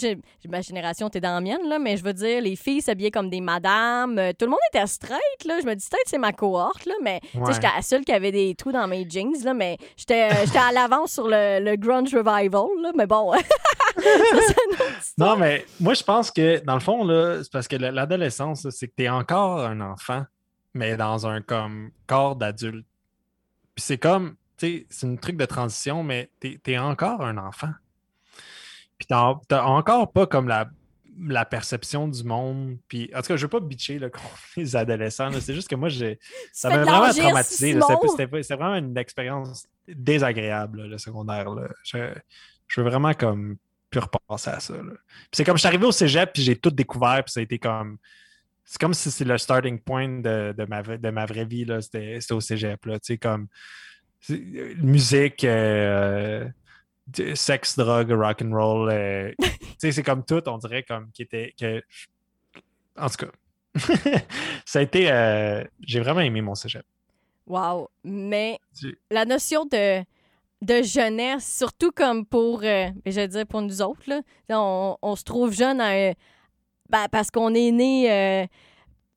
ma 0.49 0.61
génération, 0.61 1.09
t'es 1.09 1.21
dans 1.21 1.35
la 1.35 1.39
mienne, 1.41 1.67
là, 1.69 1.77
mais 1.79 1.97
je 1.97 2.03
veux 2.03 2.13
dire, 2.13 2.41
les 2.41 2.55
filles 2.55 2.81
s'habillaient 2.81 3.11
comme 3.11 3.29
des 3.29 3.41
madames, 3.41 4.17
euh, 4.17 4.31
tout 4.37 4.45
le 4.45 4.51
monde 4.51 4.59
était 4.73 4.87
straight, 4.87 5.45
là, 5.45 5.59
je 5.61 5.67
me 5.67 5.75
dis 5.75 5.87
peut-être 5.89 6.07
c'est 6.07 6.17
ma 6.17 6.33
cohorte, 6.33 6.85
là, 6.85 6.95
mais 7.03 7.19
tu 7.21 7.27
sais, 7.31 7.39
Ouais. 7.39 7.53
j'étais 7.53 7.67
la 7.75 7.81
seule 7.83 8.03
qui 8.03 8.11
avait 8.11 8.31
des 8.31 8.55
trous 8.55 8.71
dans 8.71 8.87
mes 8.87 9.07
jeans, 9.07 9.33
là, 9.43 9.53
mais 9.53 9.77
j'étais 9.95 10.29
euh, 10.31 10.45
j'étais 10.45 10.57
à 10.57 10.71
l'avance 10.71 11.11
sur 11.13 11.27
le, 11.27 11.59
le 11.63 11.75
grunge 11.75 12.13
revival, 12.13 12.67
là, 12.81 12.91
mais 12.95 13.05
bon, 13.05 13.33
ça. 13.99 14.53
Non, 15.17 15.35
mais 15.37 15.65
moi, 15.79 15.93
je 15.93 16.03
pense 16.03 16.31
que 16.31 16.59
dans 16.63 16.73
le 16.75 16.79
fond, 16.79 17.03
là, 17.03 17.43
c'est 17.43 17.51
parce 17.51 17.67
que 17.67 17.75
la- 17.75 17.91
l'adolescence, 17.91 18.67
c'est 18.69 18.87
que 18.87 18.93
tu 18.97 19.03
es 19.03 19.09
encore 19.09 19.59
un 19.59 19.79
enfant, 19.81 20.23
mais 20.73 20.97
dans 20.97 21.27
un 21.27 21.41
comme 21.41 21.91
corps 22.07 22.35
d'adulte. 22.35 22.85
Puis 23.75 23.83
c'est 23.85 23.97
comme, 23.97 24.35
c'est 24.60 25.07
un 25.07 25.15
truc 25.15 25.38
de 25.38 25.45
transition, 25.45 26.03
mais 26.03 26.30
tu 26.40 26.60
es, 26.65 26.77
encore 26.77 27.22
un 27.22 27.38
enfant. 27.38 27.72
Puis 28.98 29.07
t'as 29.07 29.34
t'as 29.48 29.64
encore 29.64 30.11
pas 30.11 30.27
comme 30.27 30.48
la, 30.48 30.69
la 31.27 31.45
perception 31.45 32.07
du 32.07 32.23
monde. 32.23 32.77
Puis, 32.88 33.10
en 33.15 33.22
tout 33.22 33.27
cas, 33.27 33.38
je 33.38 33.44
veux 33.44 33.49
pas 33.49 33.60
bitcher 33.60 33.99
là, 33.99 34.10
contre 34.10 34.30
les 34.57 34.76
adolescents. 34.76 35.31
C'est 35.40 35.53
juste 35.53 35.69
que 35.69 35.76
moi, 35.76 35.90
ça 36.52 36.69
m'a 36.69 36.77
vraiment 36.84 37.10
traumatisé. 37.11 37.80
C'était 38.41 38.56
vraiment 38.56 38.76
une 38.76 38.98
expérience 38.98 39.68
désagréable, 39.88 40.81
là, 40.81 40.88
le 40.88 40.98
secondaire. 40.98 41.49
là. 41.49 41.68
Je, 41.84 42.14
je 42.68 42.81
veux 42.81 42.90
vraiment 42.90 43.14
comme 43.14 43.57
plus 43.90 44.02
repasser 44.02 44.52
à 44.52 44.60
ça. 44.60 44.76
c'est 45.31 45.44
comme 45.44 45.57
je 45.57 45.61
suis 45.61 45.68
arrivé 45.68 45.86
au 45.86 45.91
cégep, 45.91 46.31
puis 46.31 46.44
j'ai 46.44 46.56
tout 46.56 46.69
découvert, 46.69 47.23
puis 47.23 47.31
ça 47.31 47.40
a 47.40 47.44
été 47.44 47.57
comme. 47.57 47.98
C'est 48.64 48.80
comme 48.80 48.94
si 48.94 49.10
c'est 49.10 49.26
le 49.26 49.36
starting 49.40 49.80
point 49.80 50.19
de, 50.19 50.53
de 50.56 50.65
ma, 50.65 50.84
vraie- 50.84 50.99
de 50.99 51.10
ma 51.10 51.26
vraie 51.26 51.45
vie. 51.45 51.65
C'était 51.81 52.22
c'était 52.22 52.34
au 52.36 52.40
cégep, 52.40 52.86
là. 52.86 52.99
Tu 52.99 53.14
sais, 53.14 53.18
comme. 53.18 53.48
Euh, 54.29 54.73
Musique, 54.81 55.43
euh, 55.43 56.47
sexe, 57.35 57.77
drogue, 57.77 58.11
rock 58.11 58.41
and 58.41 58.51
roll. 58.53 58.89
euh, 58.91 59.31
c'est 59.77 60.03
comme 60.03 60.23
tout, 60.25 60.41
on 60.47 60.57
dirait, 60.57 60.83
comme 60.83 61.11
qui 61.11 61.23
était. 61.23 61.53
Que, 61.59 61.81
en 62.97 63.09
tout 63.09 63.25
cas. 63.25 63.31
ça 64.65 64.79
a 64.79 64.81
été. 64.81 65.11
euh, 65.11 65.63
j'ai 65.81 65.99
vraiment 65.99 66.21
aimé 66.21 66.41
mon 66.41 66.55
cégep. 66.55 66.83
Wow. 67.47 67.89
Mais 68.03 68.59
Tu- 68.79 68.97
la 69.09 69.25
notion 69.25 69.65
de, 69.65 70.01
de 70.61 70.83
jeunesse, 70.83 71.57
surtout 71.57 71.91
comme 71.91 72.25
pour, 72.25 72.61
je 72.61 72.91
vais 73.11 73.27
dire 73.27 73.47
pour 73.47 73.61
nous 73.61 73.81
autres, 73.81 74.03
là, 74.07 74.21
on, 74.61 74.97
on 75.01 75.15
se 75.15 75.23
trouve 75.23 75.51
jeune 75.53 75.81
à 75.81 76.13
ben, 76.89 77.07
parce 77.11 77.29
qu'on 77.31 77.53
est 77.53 77.71
né 77.71 78.47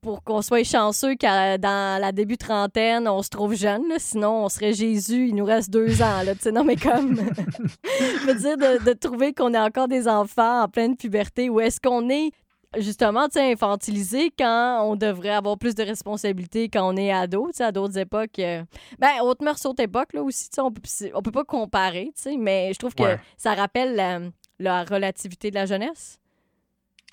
pour 0.03 0.23
qu'on 0.23 0.41
soit 0.41 0.63
chanceux 0.63 1.15
qu'à 1.15 1.57
dans 1.57 1.99
la 1.99 2.11
début 2.11 2.37
trentaine, 2.37 3.07
on 3.07 3.23
se 3.23 3.29
trouve 3.29 3.55
jeune. 3.55 3.87
là. 3.87 3.95
sinon, 3.97 4.45
on 4.45 4.49
serait 4.49 4.73
Jésus, 4.73 5.29
il 5.29 5.35
nous 5.35 5.45
reste 5.45 5.69
deux 5.71 6.01
ans. 6.01 6.21
Là, 6.23 6.33
non, 6.51 6.63
mais 6.63 6.75
comme, 6.75 7.15
je 7.85 8.25
veux 8.27 8.35
dire, 8.35 8.57
de, 8.57 8.83
de 8.83 8.93
trouver 8.93 9.33
qu'on 9.33 9.53
est 9.53 9.59
encore 9.59 9.87
des 9.87 10.07
enfants 10.07 10.63
en 10.63 10.67
pleine 10.67 10.95
puberté, 10.95 11.49
ou 11.49 11.59
est-ce 11.59 11.79
qu'on 11.81 12.09
est 12.09 12.31
justement, 12.79 13.27
infantilisé 13.35 14.31
quand 14.37 14.81
on 14.83 14.95
devrait 14.95 15.29
avoir 15.29 15.57
plus 15.59 15.75
de 15.75 15.83
responsabilités 15.83 16.69
quand 16.69 16.91
on 16.91 16.97
est 16.97 17.11
ado, 17.11 17.51
à 17.59 17.71
d'autres 17.71 17.97
époques. 17.99 18.39
euh, 18.39 18.63
Ben, 18.99 19.09
haute 19.21 19.41
mœurs, 19.43 19.63
haute 19.65 19.79
époque, 19.79 20.13
là 20.13 20.23
aussi, 20.23 20.49
on 20.57 20.71
peut, 20.71 20.81
on 21.13 21.21
peut 21.21 21.31
pas 21.31 21.43
comparer, 21.43 22.11
mais 22.39 22.71
je 22.73 22.79
trouve 22.79 22.95
que 22.95 23.03
Ouais. 23.03 23.19
ça 23.37 23.53
rappelle 23.53 23.95
la, 23.95 24.19
la 24.59 24.83
relativité 24.85 25.49
de 25.51 25.55
la 25.55 25.65
jeunesse. 25.67 26.17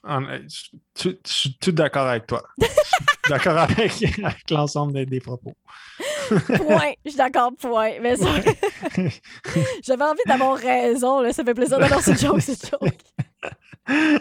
Euh, 0.09 0.39
je 0.99 1.11
suis 1.25 1.57
tout 1.61 1.73
d'accord 1.73 2.07
avec 2.07 2.27
toi. 2.27 2.43
Je 2.59 2.67
suis 2.67 2.75
d'accord 3.29 3.59
avec, 3.59 4.19
avec 4.23 4.51
l'ensemble 4.51 4.93
des, 4.93 5.07
des 5.07 5.21
propos. 5.21 5.55
Point. 6.29 6.93
Je 7.05 7.11
suis 7.11 7.19
d'accord, 7.19 7.53
point. 7.59 7.93
Mais 8.01 8.17
ça, 8.17 8.29
j'avais 9.83 10.05
envie 10.05 10.23
d'avoir 10.27 10.57
raison, 10.57 11.21
là. 11.21 11.33
Ça 11.33 11.45
fait 11.45 11.55
plaisir 11.55 11.79
d'avoir 11.79 12.01
cette 12.01 12.21
joke, 12.21 12.41
cette 12.41 12.71
joke. 12.71 12.95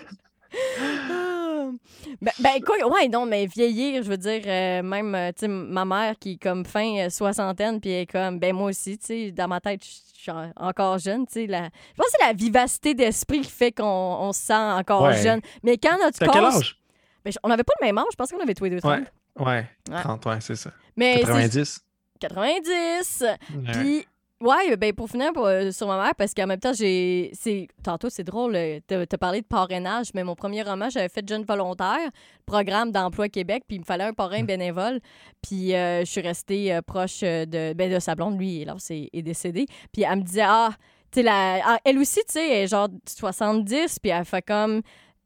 Ben, 2.21 2.31
ben, 2.39 2.61
quoi, 2.61 2.75
ouais, 2.87 3.07
non, 3.07 3.25
mais 3.25 3.45
vieillir, 3.45 4.03
je 4.03 4.09
veux 4.09 4.17
dire, 4.17 4.41
euh, 4.45 4.81
même, 4.83 5.15
euh, 5.15 5.31
tu 5.37 5.47
ma 5.47 5.85
mère 5.85 6.17
qui 6.19 6.33
est 6.33 6.37
comme 6.41 6.65
fin 6.65 7.05
euh, 7.05 7.09
soixantaine, 7.09 7.79
puis 7.79 7.91
elle 7.91 8.01
est 8.01 8.05
comme, 8.11 8.39
ben, 8.39 8.53
moi 8.53 8.69
aussi, 8.69 8.97
tu 8.97 9.05
sais, 9.05 9.31
dans 9.31 9.47
ma 9.47 9.61
tête, 9.61 9.85
je 9.85 10.08
je 10.19 10.23
suis 10.23 10.31
en- 10.31 10.51
encore 10.57 10.97
jeune, 10.97 11.25
tu 11.25 11.33
sais, 11.33 11.47
la... 11.47 11.63
je 11.63 11.95
pense 11.95 12.07
que 12.07 12.11
c'est 12.19 12.27
la 12.27 12.33
vivacité 12.33 12.93
d'esprit 12.93 13.39
qui 13.39 13.49
fait 13.49 13.71
qu'on 13.71 13.85
on 13.85 14.33
se 14.33 14.41
sent 14.41 14.53
encore 14.53 15.03
Ouais. 15.03 15.21
jeune. 15.23 15.39
Mais 15.63 15.77
quand 15.77 15.97
notre 15.97 16.19
T'as 16.19 16.25
quel 16.27 16.41
corps... 16.41 16.55
âge? 16.57 16.77
Ben, 17.23 17.31
on 17.43 17.47
n'avait 17.47 17.63
pas 17.63 17.73
le 17.79 17.85
même 17.87 17.97
âge, 17.97 18.05
je 18.11 18.15
pense 18.17 18.29
qu'on 18.31 18.39
avait 18.41 18.53
tous 18.53 18.65
les 18.65 18.69
deux 18.71 18.81
30. 18.81 18.99
Ouais. 18.99 19.05
Ouais, 19.45 19.69
Ouais. 19.89 20.01
30, 20.01 20.25
ouais, 20.25 20.41
c'est 20.41 20.57
ça. 20.57 20.71
Mais 20.97 21.19
c'est 21.19 21.25
90. 21.27 21.85
90. 22.19 23.21
Ouais. 23.21 23.71
Puis, 23.71 24.05
ouais, 24.41 24.77
ben 24.77 24.93
pour 24.93 25.09
finir 25.09 25.33
pour, 25.33 25.45
euh, 25.45 25.71
sur 25.71 25.87
ma 25.87 26.01
mère, 26.01 26.15
parce 26.15 26.33
qu'en 26.33 26.47
même 26.47 26.59
temps, 26.59 26.73
j'ai. 26.73 27.31
c'est 27.33 27.67
Tantôt, 27.83 28.09
c'est 28.09 28.23
drôle, 28.23 28.55
euh, 28.55 28.79
t'as 28.87 29.05
t'as 29.05 29.17
parlé 29.17 29.41
de 29.41 29.45
parrainage, 29.47 30.07
mais 30.13 30.23
mon 30.23 30.35
premier 30.35 30.61
roman, 30.63 30.89
j'avais 30.89 31.09
fait 31.09 31.27
Jeune 31.27 31.43
volontaire, 31.43 32.09
programme 32.45 32.91
d'emploi 32.91 33.29
Québec, 33.29 33.63
puis 33.67 33.77
il 33.77 33.79
me 33.79 33.85
fallait 33.85 34.03
un 34.05 34.13
parrain 34.13 34.43
bénévole. 34.43 34.99
Puis, 35.41 35.73
euh, 35.75 36.01
je 36.01 36.05
suis 36.05 36.21
restée 36.21 36.73
euh, 36.73 36.81
proche 36.81 37.21
euh, 37.23 37.45
de, 37.45 37.73
ben, 37.73 37.91
de 37.91 37.99
sa 37.99 38.15
blonde, 38.15 38.37
lui, 38.39 38.63
là, 38.65 38.75
c'est 38.77 39.09
est 39.13 39.21
décédé. 39.21 39.65
Puis, 39.91 40.03
elle 40.03 40.19
me 40.19 40.23
disait, 40.23 40.43
ah, 40.45 40.71
tu 41.11 41.21
la- 41.21 41.61
ah, 41.65 41.79
elle 41.85 41.97
aussi, 41.99 42.19
tu 42.27 42.33
sais, 42.33 42.49
elle 42.49 42.63
est 42.63 42.67
genre 42.67 42.87
70, 43.07 43.99
puis 43.99 44.11
elle 44.11 44.25
fait 44.25 44.41
comme. 44.45 44.81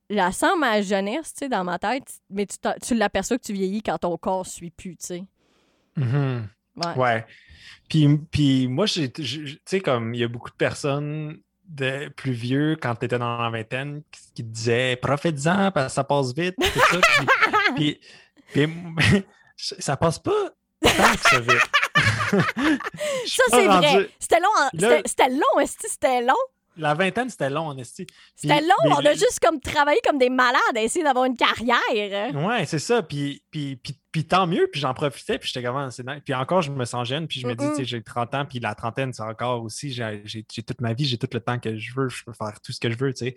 La 0.09 0.31
sent 0.33 0.55
ma 0.59 0.81
jeunesse, 0.81 1.33
tu 1.33 1.39
sais, 1.39 1.49
dans 1.49 1.63
ma 1.63 1.79
tête, 1.79 2.03
mais 2.29 2.45
tu, 2.45 2.57
tu 2.85 2.93
l'aperçois 2.93 3.37
que 3.37 3.43
tu 3.43 3.53
vieillis 3.53 3.81
quand 3.81 3.97
ton 3.97 4.15
corps 4.17 4.45
suit 4.45 4.69
plus, 4.69 4.97
tu 4.97 5.05
sais. 5.07 5.23
Mhm. 5.95 6.47
Ouais. 6.75 6.95
Ouais. 6.95 7.25
Puis, 7.89 8.07
puis 8.31 8.67
moi, 8.67 8.85
tu 8.87 9.11
sais, 9.65 9.79
comme 9.81 10.13
il 10.13 10.21
y 10.21 10.23
a 10.23 10.27
beaucoup 10.27 10.49
de 10.49 10.55
personnes 10.55 11.39
de 11.67 12.09
plus 12.09 12.31
vieux 12.33 12.75
quand 12.81 12.95
tu 12.95 13.05
étais 13.05 13.17
dans 13.17 13.37
la 13.37 13.49
vingtaine 13.49 14.01
qui, 14.11 14.21
qui 14.35 14.43
te 14.43 14.49
disaient 14.49 14.95
profite-en 14.95 15.71
parce 15.71 15.87
que 15.87 15.93
ça 15.93 16.03
passe 16.03 16.33
vite. 16.35 16.55
Tout 16.57 16.79
ça. 16.79 16.99
Puis, 17.75 17.99
puis- 18.51 18.67
puis- 18.97 19.23
ça 19.57 19.95
passe 19.97 20.19
pas 20.19 20.31
tant 20.81 20.89
que 21.13 21.29
ça 21.29 21.39
vite. 21.39 21.61
Ça, 23.27 23.43
c'est 23.49 23.67
vrai. 23.67 24.09
C'était 24.19 24.39
long. 24.39 24.49
c'était- 24.73 25.01
C'était 25.05 25.29
long, 25.29 25.59
est-ce 25.61 25.77
que 25.77 25.87
c'était 25.89 26.21
long? 26.21 26.33
La 26.77 26.93
vingtaine, 26.93 27.29
c'était 27.29 27.49
long, 27.49 27.67
en 27.67 27.77
esti. 27.77 28.07
C'était 28.35 28.61
long. 28.61 28.75
mais 28.83 28.93
On 28.93 29.05
a 29.05 29.13
juste 29.13 29.39
comme 29.41 29.59
travaillé 29.59 29.99
comme 30.05 30.17
des 30.17 30.29
malades 30.29 30.59
à 30.75 30.81
essayer 30.81 31.03
d'avoir 31.03 31.25
une 31.25 31.37
carrière. 31.37 32.35
Ouais, 32.35 32.65
c'est 32.65 32.79
ça. 32.79 33.03
Puis, 33.03 33.43
puis, 33.51 33.75
puis, 33.75 33.95
puis 34.11 34.25
tant 34.25 34.47
mieux, 34.47 34.67
puis 34.71 34.81
j'en 34.81 34.93
profitais, 34.93 35.37
puis 35.37 35.51
j'étais 35.53 35.65
comme, 35.65 35.77
Ah, 35.77 35.91
c'est. 35.91 36.03
Puis 36.23 36.33
encore, 36.33 36.61
je 36.61 36.71
me 36.71 36.85
sens 36.85 37.07
jeune, 37.07 37.27
puis 37.27 37.39
je 37.39 37.47
me 37.47 37.55
dis, 37.55 37.65
tu 37.69 37.75
sais, 37.75 37.85
j'ai 37.85 38.01
30 38.01 38.35
ans, 38.35 38.45
puis 38.45 38.59
la 38.59 38.75
trentaine, 38.75 39.13
c'est 39.13 39.23
encore 39.23 39.63
aussi, 39.63 39.91
j'ai 39.91 40.43
toute 40.43 40.81
ma 40.81 40.93
vie, 40.93 41.05
j'ai 41.05 41.17
tout 41.17 41.29
le 41.31 41.39
temps 41.39 41.59
que 41.59 41.77
je 41.77 41.93
veux, 41.95 42.09
je 42.09 42.23
peux 42.23 42.33
faire 42.33 42.59
tout 42.61 42.71
ce 42.71 42.79
que 42.79 42.89
je 42.89 42.97
veux, 42.97 43.13
tu 43.13 43.33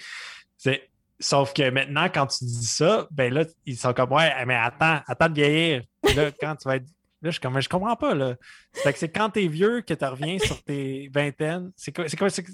sais. 0.56 0.88
Sauf 1.18 1.54
que 1.54 1.70
maintenant, 1.70 2.08
quand 2.12 2.26
tu 2.26 2.44
dis 2.44 2.66
ça, 2.66 3.08
ben 3.10 3.32
là, 3.32 3.44
ils 3.64 3.78
sont 3.78 3.94
comme, 3.94 4.12
ouais, 4.12 4.30
mais 4.44 4.54
attends, 4.54 5.00
attends 5.06 5.30
de 5.30 5.34
vieillir. 5.34 5.82
Puis 6.02 6.14
là, 6.14 6.30
quand 6.30 6.56
tu 6.56 6.68
vas 6.68 6.76
être. 6.76 6.86
Là, 7.26 7.30
je, 7.32 7.40
comme, 7.40 7.60
je 7.60 7.68
comprends 7.68 7.96
pas, 7.96 8.14
là. 8.14 8.36
Fait 8.72 8.92
que 8.92 8.98
c'est 8.98 9.08
quand 9.08 9.30
t'es 9.30 9.46
vieux 9.48 9.82
que 9.82 9.92
tu 9.94 10.04
reviens 10.04 10.38
sur 10.38 10.62
tes 10.62 11.10
vingtaines. 11.12 11.70
C'est 11.76 11.94
quoi, 11.94 12.08
c'est 12.08 12.16
quoi, 12.16 12.30
c'est- 12.30 12.44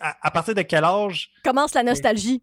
à, 0.00 0.16
à 0.26 0.30
partir 0.30 0.54
de 0.54 0.62
quel 0.62 0.84
âge 0.84 1.30
Commence 1.44 1.74
la 1.74 1.82
nostalgie. 1.82 2.42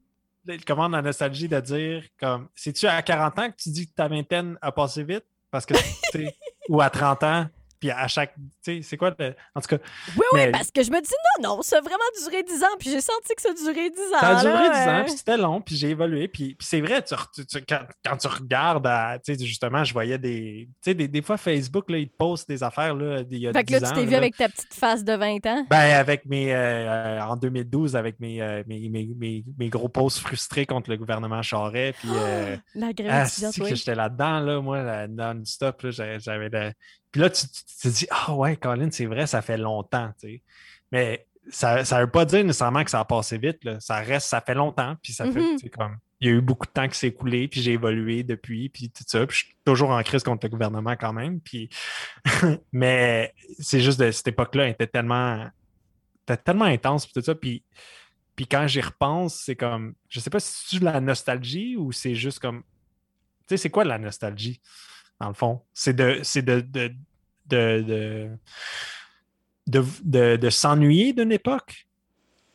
comment 0.66 0.88
la 0.88 1.02
nostalgie 1.02 1.48
de 1.48 1.60
dire 1.60 2.04
comme 2.20 2.48
c'est-tu 2.56 2.86
à 2.88 3.02
40 3.02 3.40
ans 3.40 3.50
que 3.52 3.56
tu 3.58 3.70
dis 3.70 3.88
que 3.88 3.94
ta 3.94 4.08
vingtaine 4.08 4.58
a 4.62 4.72
passé 4.72 5.04
vite? 5.04 5.26
Parce 5.52 5.66
que 5.66 5.74
ou 6.70 6.82
à 6.82 6.90
30 6.90 7.24
ans, 7.24 7.48
puis 7.84 7.92
à 7.92 8.08
chaque. 8.08 8.34
Tu 8.64 8.78
sais, 8.78 8.82
c'est 8.82 8.96
quoi 8.96 9.14
le. 9.20 9.36
En 9.56 9.60
tout 9.60 9.68
cas, 9.68 9.78
Oui, 10.16 10.24
oui, 10.36 10.52
parce 10.54 10.72
que 10.72 10.82
je 10.84 10.90
me 10.90 11.02
dis 11.02 11.12
non, 11.42 11.58
non, 11.58 11.62
ça 11.62 11.80
a 11.80 11.82
vraiment 11.82 11.98
duré 12.24 12.42
10 12.44 12.64
ans, 12.64 12.68
puis 12.80 12.90
j'ai 12.92 13.02
senti 13.02 13.36
que 13.36 13.42
ça 13.42 13.50
a 13.50 13.54
duré 13.54 13.90
10 13.90 14.00
ans. 14.00 14.20
ça 14.22 14.28
a 14.38 14.42
duré 14.42 14.54
là, 14.70 14.86
10 14.86 14.90
ans, 14.90 15.04
puis 15.06 15.18
c'était 15.18 15.36
long, 15.36 15.60
puis 15.60 15.76
j'ai 15.76 15.90
évolué. 15.90 16.30
Puis, 16.30 16.56
puis 16.56 16.66
c'est 16.66 16.80
vrai, 16.80 17.02
tu, 17.02 17.14
tu- 17.36 17.46
tu- 17.46 17.66
quand, 17.68 17.82
quand 18.06 18.16
tu 18.16 18.28
regardes, 18.28 18.88
tu 19.26 19.36
sais, 19.36 19.46
justement, 19.46 19.84
je 19.84 19.92
voyais 19.92 20.18
des. 20.18 20.70
Tu 20.82 20.92
sais, 20.92 20.94
des, 20.94 21.10
des 21.10 21.22
fois, 21.22 21.36
Facebook, 21.36 21.90
là, 21.92 21.98
ils 21.98 22.08
te 22.08 22.16
postent 22.16 22.48
des 22.48 22.64
affaires, 22.64 22.96
là, 22.96 23.22
il 23.30 23.38
y 23.38 23.48
a 23.50 23.52
Fait 23.52 23.66
que 23.66 23.74
là, 23.74 23.80
10 23.80 23.86
tu 23.86 23.92
ans, 23.92 23.96
t'es 23.96 24.06
vu 24.06 24.16
avec 24.16 24.38
ta 24.38 24.48
petite 24.48 24.74
face 24.74 25.04
de 25.04 25.14
20 25.14 25.46
ans? 25.48 25.66
Ben, 25.70 25.94
avec 26.00 26.26
mes. 26.26 26.54
euh, 26.54 26.58
euh, 26.58 27.20
en 27.22 27.36
2012, 27.36 27.98
avec 27.98 28.18
mes, 28.22 28.42
euh, 28.42 28.64
mes, 28.66 28.88
mes, 28.88 29.10
mes, 29.18 29.44
mes 29.60 29.68
gros 29.70 29.90
posts 29.90 30.20
frustrés 30.20 30.66
contre 30.66 30.90
le 30.90 30.96
gouvernement 30.96 31.42
Charest, 31.42 32.00
puis. 32.00 32.10
euh, 32.14 32.56
La 32.76 32.94
grève 32.94 33.12
Ah, 33.12 33.50
que 33.52 33.76
j'étais 33.76 33.96
là-dedans, 33.96 34.40
là, 34.40 34.62
moi, 34.62 34.82
là, 34.84 35.08
non-stop, 35.10 35.82
là, 35.82 35.92
j'avais- 35.92 36.74
Puis 37.14 37.22
là, 37.22 37.30
tu, 37.30 37.48
tu 37.48 37.64
te 37.82 37.88
dis, 37.88 38.08
ah 38.12 38.34
ouais, 38.36 38.58
Colin, 38.58 38.90
c'est 38.92 39.06
vrai, 39.06 39.26
ça 39.28 39.42
fait 39.42 39.58
longtemps, 39.58 40.12
tu 40.20 40.28
sais. 40.28 40.42
Mais 40.92 41.26
ça 41.50 41.82
ne 41.84 42.02
veut 42.02 42.10
pas 42.12 42.26
dire 42.26 42.44
nécessairement 42.44 42.84
que 42.84 42.90
ça 42.90 43.00
a 43.00 43.06
passé 43.06 43.38
vite. 43.38 43.64
Là. 43.64 43.80
Ça 43.80 43.98
reste, 44.00 44.28
ça 44.28 44.42
fait 44.42 44.54
longtemps, 44.56 44.96
puis 45.02 45.14
ça 45.14 45.26
Mhm. 45.26 45.60
fait 45.60 45.70
comme. 45.70 45.98
Il 46.20 46.28
y 46.28 46.30
a 46.32 46.36
eu 46.36 46.42
beaucoup 46.42 46.66
de 46.66 46.72
temps 46.72 46.88
qui 46.88 46.98
s'est 46.98 47.08
écoulé, 47.10 47.48
puis 47.50 47.62
j'ai 47.62 47.74
évolué 47.74 48.24
depuis, 48.24 48.70
puis 48.70 48.90
tout 48.90 49.04
ça. 49.06 49.26
Puis 49.28 49.38
je 49.38 49.44
suis 49.46 49.56
toujours 49.66 49.90
en 49.92 50.02
crise 50.04 50.24
contre 50.24 50.46
le 50.46 50.50
gouvernement 50.50 50.96
quand 50.96 51.14
même. 51.14 51.40
Puis... 51.42 51.70
Mais 52.72 53.34
c'est 53.60 53.82
juste 53.82 54.00
de 54.00 54.10
cette 54.12 54.28
époque-là, 54.30 54.66
elle 54.66 54.72
était 54.72 54.88
tellement, 54.88 55.48
était 56.24 56.38
tellement 56.38 56.66
intense, 56.66 57.06
puis 57.06 57.14
tout 57.14 57.22
ça. 57.22 57.36
Puis, 57.36 57.64
puis 58.36 58.48
quand 58.48 58.66
j'y 58.68 58.82
repense, 58.82 59.36
c'est 59.36 59.56
comme. 59.56 59.94
Je 60.10 60.20
sais 60.20 60.30
pas 60.30 60.40
si 60.40 60.54
c'est 60.68 60.80
de 60.80 60.86
la 60.86 61.00
nostalgie 61.02 61.76
ou 61.78 61.92
c'est 61.92 62.16
juste 62.16 62.40
comme. 62.40 62.62
Tu 62.62 63.50
sais, 63.50 63.58
c'est 63.58 63.70
quoi 63.70 63.84
la 63.84 63.98
nostalgie, 64.00 64.62
dans 65.24 65.30
le 65.30 65.34
fond? 65.36 65.62
C'est 65.74 65.94
de. 65.94 66.20
C'est 66.24 66.42
de, 66.42 66.60
de, 66.62 66.94
de, 67.46 67.82
de, 67.82 68.30
de, 69.68 69.86
de- 70.04 70.36
de 70.36 70.50
s'ennuyer 70.50 71.14
d'une 71.14 71.32
époque 71.32 71.88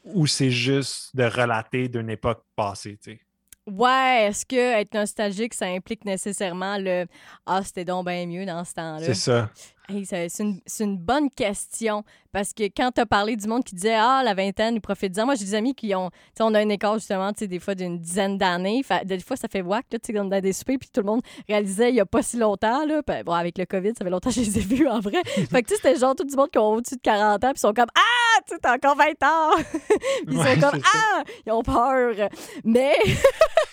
ou 0.04 0.26
c'est 0.26 0.50
juste 0.50 1.14
de 1.16 1.24
relater 1.24 1.88
d'une 1.88 2.10
époque 2.10 2.42
passée, 2.54 2.98
tu 3.02 3.12
sais? 3.12 3.20
Ouais, 3.66 4.26
est-ce 4.28 4.46
que 4.46 4.56
être 4.56 4.94
nostalgique, 4.94 5.52
ça 5.52 5.66
implique 5.66 6.04
nécessairement 6.06 6.78
le 6.78 7.06
Ah, 7.44 7.62
c'était 7.62 7.84
donc 7.84 8.06
bien 8.06 8.24
mieux 8.26 8.46
dans 8.46 8.64
ce 8.64 8.72
temps-là? 8.74 9.04
C'est 9.04 9.14
ça. 9.14 9.50
Hey, 9.90 10.05
c'est 10.05 10.28
une, 10.40 10.60
une 10.81 10.98
bonne 10.98 11.31
question 11.31 12.05
parce 12.31 12.52
que 12.52 12.65
quand 12.65 12.90
tu 12.94 13.01
as 13.01 13.06
parlé 13.06 13.36
du 13.36 13.48
monde 13.48 13.65
qui 13.65 13.74
disait 13.74 13.94
Ah, 13.94 14.20
la 14.23 14.35
vingtaine, 14.35 14.74
ils 14.74 14.81
profitent-en. 14.82 15.24
Moi, 15.24 15.35
j'ai 15.35 15.47
des 15.47 15.55
amis 15.55 15.74
qui 15.74 15.94
ont. 15.94 16.10
Tu 16.10 16.16
sais, 16.36 16.43
on 16.43 16.52
a 16.52 16.59
un 16.60 16.69
écart 16.69 16.93
justement, 16.98 17.32
tu 17.32 17.39
sais, 17.39 17.47
des 17.47 17.59
fois 17.59 17.74
d'une 17.74 17.98
dizaine 17.98 18.36
d'années. 18.36 18.82
Des 19.06 19.19
fois, 19.20 19.36
ça 19.36 19.48
fait 19.48 19.62
whack, 19.62 19.86
là, 19.90 19.98
tu 19.98 20.09
sais, 20.09 20.12
comme 20.12 20.28
dans 20.28 20.40
des 20.43 20.52
soupers, 20.52 20.77
puis 20.78 20.90
tout 20.93 21.01
le 21.01 21.06
monde 21.06 21.23
réalisait 21.48 21.89
il 21.89 21.94
n'y 21.94 22.01
a 22.01 22.05
pas 22.06 22.23
si 22.23 22.36
longtemps. 22.36 22.85
Là, 22.85 23.02
Puis, 23.02 23.23
bon, 23.24 23.32
avec 23.32 23.56
le 23.56 23.65
COVID, 23.65 23.93
ça 23.98 24.05
fait 24.05 24.10
longtemps 24.10 24.28
que 24.28 24.35
je 24.36 24.40
les 24.43 24.59
ai 24.59 24.60
vus 24.60 24.86
en 24.86 25.01
vrai. 25.01 25.23
fait 25.24 25.62
que, 25.62 25.69
tu 25.69 25.74
sais, 25.74 25.77
c'était 25.82 25.97
genre 25.98 26.15
tout 26.15 26.24
du 26.24 26.36
monde 26.36 26.51
qui 26.51 26.59
ont 26.59 26.73
au-dessus 26.74 26.97
de 26.97 27.01
40 27.01 27.44
ans, 27.44 27.48
puis 27.48 27.52
ils 27.56 27.60
sont 27.60 27.73
comme 27.73 27.89
Ah, 27.97 28.40
tu 28.47 28.55
sais, 28.55 28.60
t'as 28.60 28.74
encore 28.74 28.94
20 28.94 29.05
ans. 29.23 29.56
Ils 30.28 30.36
Ouais, 30.36 30.55
sont 30.55 30.60
comme 30.70 30.81
ça. 30.82 30.89
Ah, 31.16 31.23
ils 31.47 31.51
ont 31.52 31.62
peur. 31.62 32.28
Mais, 32.62 32.93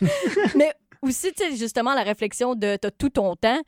mais 0.56 0.72
aussi, 1.02 1.34
tu 1.34 1.44
sais, 1.44 1.56
justement, 1.58 1.94
la 1.94 2.04
réflexion 2.04 2.56
de 2.56 2.78
t'as 2.78 2.92
tout 2.92 3.10
ton 3.10 3.36
temps. 3.36 3.60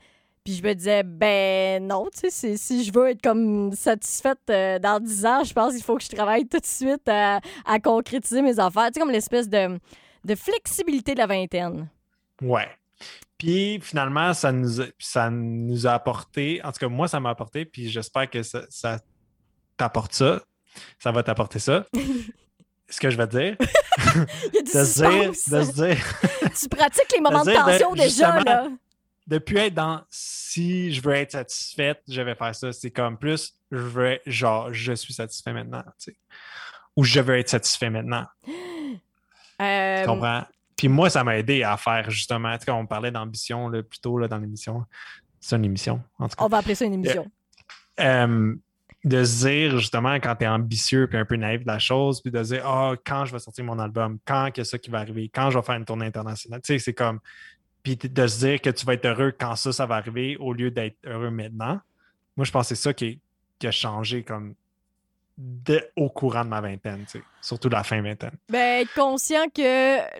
Puis 0.48 0.56
je 0.56 0.62
me 0.62 0.72
disais, 0.72 1.02
ben 1.02 1.86
non, 1.86 2.06
tu 2.10 2.30
sais, 2.30 2.56
si- 2.56 2.82
je 2.82 2.90
veux 2.90 3.10
être 3.10 3.20
comme 3.20 3.70
satisfaite 3.74 4.38
euh, 4.48 4.78
dans 4.78 4.98
10 4.98 5.26
ans, 5.26 5.44
je 5.44 5.52
pense 5.52 5.74
qu'il 5.74 5.82
faut 5.82 5.98
que 5.98 6.02
je 6.02 6.08
travaille 6.08 6.46
tout 6.48 6.58
de 6.58 6.64
suite 6.64 7.06
à, 7.06 7.40
à 7.66 7.78
concrétiser 7.78 8.40
mes 8.40 8.58
affaires. 8.58 8.86
Tu 8.86 8.94
sais, 8.94 9.00
comme 9.00 9.10
l'espèce 9.10 9.46
de, 9.50 9.78
de 10.24 10.34
flexibilité 10.34 11.12
de 11.12 11.18
la 11.18 11.26
vingtaine. 11.26 11.90
Ouais. 12.40 12.66
Puis 13.36 13.78
finalement, 13.82 14.32
ça 14.32 14.50
nous, 14.50 14.80
a, 14.80 14.84
ça 14.98 15.28
nous 15.28 15.86
a 15.86 15.90
apporté, 15.92 16.62
en 16.64 16.72
tout 16.72 16.78
cas, 16.78 16.88
moi, 16.88 17.08
ça 17.08 17.20
m'a 17.20 17.28
apporté, 17.28 17.66
puis 17.66 17.90
j'espère 17.90 18.30
que 18.30 18.42
ça, 18.42 18.62
ça 18.70 19.00
t'apporte 19.76 20.14
ça. 20.14 20.40
Ça 20.98 21.12
va 21.12 21.22
t'apporter 21.22 21.58
ça. 21.58 21.84
Ce 22.88 23.00
que 23.00 23.10
je 23.10 23.18
vais 23.18 23.26
te 23.26 23.36
dire, 23.36 23.56
Il 24.46 24.54
y 24.54 24.58
a 24.60 24.62
du 24.62 24.72
de 24.72 24.84
se 24.84 24.98
dire, 25.02 25.34
suspense. 25.34 25.50
de 25.50 25.62
se 25.62 25.72
dire, 25.74 26.04
Tu 26.58 26.68
pratiques 26.70 27.12
les 27.14 27.20
moments 27.20 27.44
de 27.44 27.50
de- 27.50 27.54
tension 27.54 27.92
déjà, 27.92 28.40
là. 28.40 28.66
De 29.28 29.36
plus 29.36 29.58
être 29.58 29.74
dans 29.74 30.00
si 30.08 30.92
je 30.92 31.02
veux 31.02 31.12
être 31.12 31.32
satisfaite, 31.32 32.02
je 32.08 32.22
vais 32.22 32.34
faire 32.34 32.54
ça. 32.54 32.72
C'est 32.72 32.90
comme 32.90 33.18
plus, 33.18 33.54
je 33.70 33.76
veux, 33.76 34.18
genre, 34.26 34.72
je 34.72 34.94
suis 34.94 35.12
satisfait 35.12 35.52
maintenant, 35.52 35.82
tu 35.98 36.12
sais. 36.12 36.16
Ou 36.96 37.04
je 37.04 37.20
veux 37.20 37.38
être 37.38 37.48
satisfait 37.48 37.90
maintenant. 37.90 38.26
Euh, 39.60 40.02
Tu 40.02 40.06
comprends? 40.06 40.44
Puis 40.76 40.86
moi, 40.86 41.10
ça 41.10 41.24
m'a 41.24 41.36
aidé 41.36 41.64
à 41.64 41.76
faire 41.76 42.08
justement, 42.12 42.56
tu 42.56 42.66
sais, 42.66 42.70
on 42.70 42.86
parlait 42.86 43.10
d'ambition 43.10 43.68
là, 43.68 43.82
plus 43.82 43.98
tôt 43.98 44.16
là, 44.18 44.28
dans 44.28 44.38
l'émission. 44.38 44.84
C'est 45.40 45.56
une 45.56 45.64
émission, 45.64 46.00
en 46.16 46.28
tout 46.28 46.36
cas. 46.36 46.44
on 46.44 46.48
va 46.48 46.58
appeler 46.58 46.76
ça 46.76 46.84
une 46.84 46.94
émission. 46.94 47.26
Euh, 47.98 48.54
de 49.04 49.24
se 49.24 49.48
dire 49.48 49.78
justement 49.78 50.14
quand 50.14 50.36
tu 50.36 50.44
es 50.44 50.48
ambitieux 50.48 51.08
puis 51.08 51.18
un 51.18 51.24
peu 51.24 51.34
naïf 51.34 51.62
de 51.62 51.66
la 51.66 51.80
chose, 51.80 52.20
puis 52.20 52.30
de 52.30 52.40
se 52.44 52.54
dire 52.54 52.64
Ah, 52.64 52.94
quand 53.04 53.24
je 53.24 53.32
vais 53.32 53.40
sortir 53.40 53.64
mon 53.64 53.80
album, 53.80 54.18
quand 54.24 54.52
qu'il 54.52 54.60
y 54.60 54.62
a 54.62 54.64
ça 54.64 54.78
qui 54.78 54.90
va 54.90 55.00
arriver, 55.00 55.28
quand 55.28 55.50
je 55.50 55.58
vais 55.58 55.64
faire 55.64 55.74
une 55.74 55.84
tournée 55.84 56.06
internationale? 56.06 56.60
Tu 56.62 56.74
sais, 56.74 56.78
c'est 56.78 56.94
comme. 56.94 57.18
Puis 57.96 58.08
de 58.10 58.26
se 58.26 58.38
dire 58.40 58.60
que 58.60 58.70
tu 58.70 58.84
vas 58.84 58.94
être 58.94 59.06
heureux 59.06 59.32
quand 59.38 59.56
ça, 59.56 59.72
ça 59.72 59.86
va 59.86 59.96
arriver 59.96 60.36
au 60.38 60.52
lieu 60.52 60.70
d'être 60.70 60.96
heureux 61.06 61.30
maintenant. 61.30 61.80
Moi, 62.36 62.44
je 62.44 62.50
pense 62.50 62.68
que 62.68 62.74
c'est 62.74 62.82
ça 62.82 62.92
qui, 62.92 63.18
qui 63.58 63.66
a 63.66 63.70
changé 63.70 64.22
comme 64.22 64.54
au 65.96 66.08
courant 66.08 66.44
de 66.44 66.48
ma 66.50 66.60
vingtaine, 66.60 67.04
tu 67.04 67.18
sais, 67.18 67.24
surtout 67.40 67.68
la 67.68 67.84
fin 67.84 68.02
vingtaine. 68.02 68.32
Ben, 68.48 68.82
être 68.82 68.92
conscient 68.94 69.44
que 69.54 69.60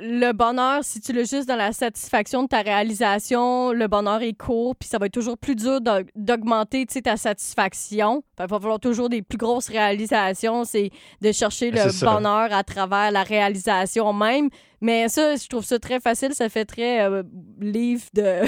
le 0.01 0.31
bonheur, 0.33 0.85
si 0.85 1.01
tu 1.01 1.13
l'as 1.13 1.25
juste 1.25 1.49
dans 1.49 1.57
la 1.57 1.73
satisfaction 1.73 2.45
de 2.45 2.49
ta 2.49 2.63
réalisation, 2.63 3.73
le 3.73 3.89
bonheur 3.89 4.23
est 4.23 4.35
court, 4.35 4.77
puis 4.77 4.89
ça 4.89 4.97
va 4.99 5.07
être 5.07 5.13
toujours 5.13 5.37
plus 5.37 5.57
dur 5.57 5.81
d'aug- 5.81 6.09
d'augmenter 6.15 6.87
tu 6.87 6.95
sais, 6.95 7.03
ta 7.03 7.17
satisfaction. 7.17 8.23
Il 8.39 8.47
va 8.47 8.61
falloir 8.61 8.79
toujours 8.79 9.09
des 9.09 9.23
plus 9.23 9.39
grosses 9.39 9.69
réalisations, 9.69 10.63
c'est 10.65 10.91
de 11.21 11.33
chercher 11.33 11.73
le 11.73 11.79
C'est 11.81 11.91
ça. 11.91 12.15
bonheur 12.15 12.53
à 12.53 12.63
travers 12.63 13.11
la 13.11 13.25
réalisation 13.25 14.13
même. 14.13 14.49
Mais 14.81 15.09
ça, 15.09 15.37
je 15.37 15.47
trouve 15.49 15.65
ça 15.65 15.79
très 15.79 16.01
facile, 16.01 16.35
ça 16.35 16.49
fait 16.49 16.65
très 16.65 17.05
euh, 17.05 17.23
livre 17.61 18.05
de 18.15 18.43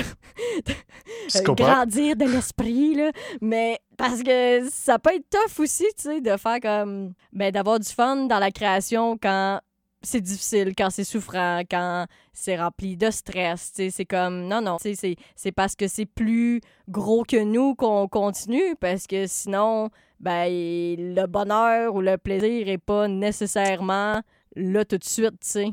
Psychopathe. 1.29 1.67
grandir 1.67 2.17
de 2.17 2.25
l'esprit. 2.25 2.97
Mais 3.41 3.79
parce 3.97 4.23
que 4.23 4.69
ça 4.71 4.99
peut 4.99 5.15
être 5.15 5.29
tough 5.31 5.61
aussi, 5.61 5.87
tu 5.97 6.03
sais, 6.03 6.21
de 6.21 6.37
faire 6.37 6.61
comme. 6.61 7.13
Ben, 7.33 7.51
d'avoir 7.51 7.79
du 7.81 7.89
fun 7.89 8.27
dans 8.27 8.39
la 8.39 8.51
création 8.51 9.19
quand 9.21 9.61
c'est 10.03 10.21
difficile, 10.21 10.73
quand 10.77 10.89
c'est 10.89 11.05
souffrant, 11.05 11.61
quand 11.71 12.07
c'est 12.33 12.59
rempli 12.59 12.97
de 12.97 13.11
stress. 13.11 13.73
tu 13.73 13.83
sais, 13.85 13.91
C'est 13.91 14.07
comme. 14.07 14.47
Non, 14.47 14.61
non. 14.61 14.77
tu 14.81 14.95
sais, 14.95 15.17
C'est 15.37 15.53
parce 15.53 15.75
que 15.77 15.89
c'est 15.89 16.07
plus 16.07 16.61
gros 16.89 17.25
que 17.25 17.43
nous 17.43 17.75
qu'on 17.75 18.09
continue, 18.09 18.77
parce 18.81 19.07
que 19.07 19.27
sinon, 19.27 19.91
ben, 20.21 20.47
le 20.49 21.27
bonheur 21.27 21.95
ou 21.95 22.01
le 22.01 22.17
plaisir 22.19 22.69
est 22.69 22.79
pas 22.79 23.09
nécessairement 23.09 24.23
là 24.57 24.85
tout 24.85 24.99
de 24.99 25.05
suite, 25.05 25.41
tu 25.41 25.49
sais. 25.49 25.73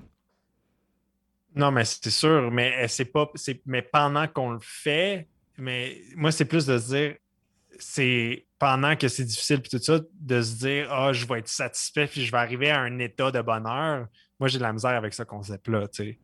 Non, 1.57 1.71
mais 1.71 1.85
c'est 1.85 2.11
sûr, 2.11 2.51
mais 2.51 2.83
euh, 2.83 2.87
c'est 2.87 3.05
pas. 3.05 3.29
Mais 3.65 3.81
pendant 3.81 4.27
qu'on 4.27 4.51
le 4.51 4.59
fait, 4.61 5.27
mais 5.57 6.01
moi, 6.15 6.31
c'est 6.31 6.45
plus 6.45 6.67
de 6.67 6.77
se 6.77 6.87
dire, 6.93 7.15
c'est 7.79 8.45
pendant 8.59 8.95
que 8.95 9.07
c'est 9.07 9.23
difficile 9.23 9.61
puis 9.61 9.71
tout 9.71 9.83
ça, 9.83 9.99
de 10.13 10.41
se 10.41 10.55
dire 10.57 10.87
Ah, 10.91 11.13
je 11.13 11.25
vais 11.25 11.39
être 11.39 11.47
satisfait 11.47 12.05
puis 12.07 12.23
je 12.23 12.31
vais 12.31 12.37
arriver 12.37 12.69
à 12.69 12.79
un 12.79 12.99
état 12.99 13.31
de 13.31 13.41
bonheur. 13.41 14.07
Moi, 14.39 14.49
j'ai 14.49 14.59
de 14.59 14.63
la 14.63 14.71
misère 14.71 14.91
avec 14.91 15.15
ce 15.15 15.23
concept-là, 15.23 15.87
tu 15.87 16.03
sais. 16.03 16.19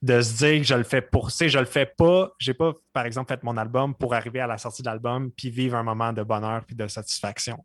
De 0.00 0.20
se 0.20 0.38
dire 0.38 0.60
que 0.62 0.66
je 0.66 0.74
le 0.74 0.82
fais 0.82 1.02
pour. 1.02 1.30
Tu 1.30 1.36
sais, 1.36 1.48
je 1.50 1.58
le 1.58 1.66
fais 1.66 1.86
pas. 1.86 2.32
J'ai 2.38 2.54
pas, 2.54 2.72
par 2.92 3.04
exemple, 3.04 3.28
fait 3.28 3.42
mon 3.44 3.56
album 3.58 3.94
pour 3.94 4.14
arriver 4.14 4.40
à 4.40 4.46
la 4.46 4.58
sortie 4.58 4.82
de 4.82 4.88
l'album 4.88 5.30
puis 5.30 5.50
vivre 5.50 5.76
un 5.76 5.82
moment 5.82 6.12
de 6.12 6.22
bonheur 6.22 6.64
puis 6.64 6.74
de 6.74 6.88
satisfaction. 6.88 7.62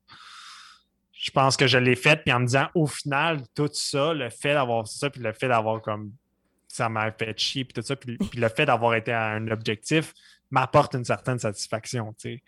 Je 1.14 1.32
pense 1.32 1.58
que 1.58 1.66
je 1.66 1.80
l'ai 1.80 1.96
fait, 1.96 2.24
puis 2.24 2.32
en 2.32 2.42
me 2.42 2.46
disant, 2.46 2.68
au 2.76 2.86
final, 2.86 3.42
tout 3.56 3.70
ça, 3.72 4.14
le 4.14 4.30
fait 4.30 4.54
d'avoir 4.54 4.88
ça, 4.88 5.10
puis 5.10 5.20
le 5.20 5.34
fait 5.34 5.48
d'avoir 5.48 5.82
comme 5.82 6.12
ça 6.78 6.90
m'a 6.90 7.12
fait 7.12 7.38
chier, 7.38 7.66
puis 7.66 7.74
tout 7.74 7.82
ça, 7.86 7.96
puis, 7.96 8.18
puis 8.18 8.40
le 8.40 8.50
fait 8.50 8.66
d'avoir 8.66 8.96
été 8.96 9.12
à 9.12 9.26
un 9.32 9.48
objectif 9.50 10.14
m'apporte 10.50 10.94
une 10.96 11.06
certaine 11.06 11.40
satisfaction, 11.40 12.14
tu 12.14 12.36
sais. 12.36 12.44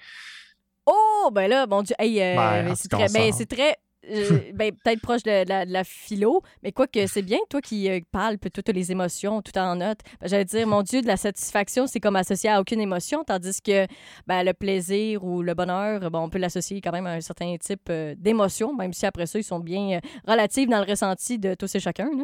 Oh, 0.86 1.30
ben 1.32 1.48
là, 1.48 1.68
mon 1.68 1.84
Dieu, 1.84 1.96
hey, 2.00 2.20
euh, 2.22 2.36
Ben, 2.36 2.76
c'est 2.76 2.88
très, 2.90 3.08
ben, 3.10 3.32
s'en- 3.32 3.38
c'est 3.38 3.46
très, 3.46 3.76
euh, 4.10 4.40
ben, 4.56 4.72
peut-être 4.72 5.02
proche 5.02 5.22
de 5.24 5.48
la, 5.48 5.66
de 5.66 5.72
la 5.72 5.84
philo, 5.84 6.42
mais 6.64 6.72
quoi 6.72 6.88
que 6.88 7.06
c'est 7.06 7.22
bien, 7.22 7.38
toi 7.50 7.62
qui 7.62 7.90
euh, 7.90 8.00
parles 8.12 8.38
toutes 8.40 8.70
les 8.70 8.92
émotions, 8.92 9.42
tout 9.42 9.56
en 9.58 9.76
note. 9.76 10.00
Ben, 10.20 10.28
J'allais 10.28 10.46
dire, 10.46 10.66
mon 10.66 10.82
Dieu, 10.82 11.02
de 11.02 11.08
la 11.08 11.18
satisfaction, 11.18 11.86
c'est 11.86 12.00
comme 12.00 12.16
associé 12.16 12.50
à 12.50 12.60
aucune 12.62 12.82
émotion, 12.82 13.24
tandis 13.24 13.62
que 13.62 13.86
ben, 14.26 14.44
le 14.44 14.54
plaisir 14.54 15.24
ou 15.24 15.44
le 15.44 15.54
bonheur, 15.54 16.10
bon, 16.10 16.20
on 16.22 16.30
peut 16.30 16.40
l'associer 16.40 16.82
quand 16.82 16.92
même 16.94 17.06
à 17.06 17.12
un 17.12 17.22
certain 17.22 17.56
type 17.58 17.88
euh, 17.90 18.16
d'émotion, 18.18 18.74
même 18.76 18.94
si 18.94 19.06
après 19.06 19.28
ça, 19.28 19.38
ils 19.38 19.44
sont 19.44 19.60
bien 19.60 19.98
euh, 19.98 20.00
relatifs 20.28 20.70
dans 20.70 20.84
le 20.84 20.90
ressenti 20.90 21.38
de 21.38 21.54
tous 21.54 21.76
et 21.76 21.80
chacun. 21.80 22.10
là. 22.18 22.24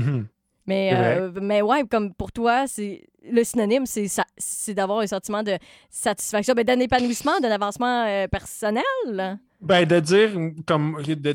Mhm. 0.00 0.28
Mais, 0.68 0.94
vrai. 0.94 1.18
euh, 1.20 1.30
mais 1.40 1.62
ouais, 1.62 1.84
comme 1.86 2.12
pour 2.14 2.30
toi, 2.30 2.66
c'est 2.66 3.02
le 3.30 3.42
synonyme, 3.42 3.86
c'est 3.86 4.06
ça- 4.06 4.26
c'est 4.36 4.74
d'avoir 4.74 5.00
un 5.00 5.06
sentiment 5.06 5.42
de 5.42 5.56
satisfaction, 5.90 6.54
ben, 6.54 6.64
d'un 6.64 6.78
épanouissement, 6.80 7.40
d'un 7.40 7.50
avancement 7.50 8.04
euh, 8.06 8.26
personnel. 8.28 9.38
Ben, 9.60 9.84
de 9.86 9.98
dire, 9.98 10.30
comme, 10.66 11.02
de- 11.02 11.34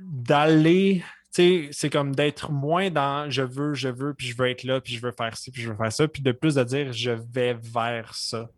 d'aller, 0.00 1.02
tu 1.34 1.66
sais, 1.66 1.68
c'est 1.72 1.90
comme 1.90 2.14
d'être 2.14 2.50
moins 2.50 2.90
dans 2.90 3.30
je 3.30 3.42
veux, 3.42 3.74
je 3.74 3.88
veux, 3.88 4.14
puis 4.14 4.26
je 4.28 4.36
veux 4.36 4.48
être 4.50 4.64
là, 4.64 4.80
puis 4.80 4.94
je 4.94 5.00
veux 5.00 5.12
faire 5.12 5.36
ci, 5.36 5.50
puis 5.50 5.62
je 5.62 5.70
veux 5.70 5.76
faire 5.76 5.92
ça, 5.92 6.08
puis 6.08 6.22
de 6.22 6.32
plus 6.32 6.54
de 6.56 6.64
dire 6.64 6.92
je 6.92 7.10
vais 7.10 7.54
vers 7.54 8.14
ça, 8.14 8.50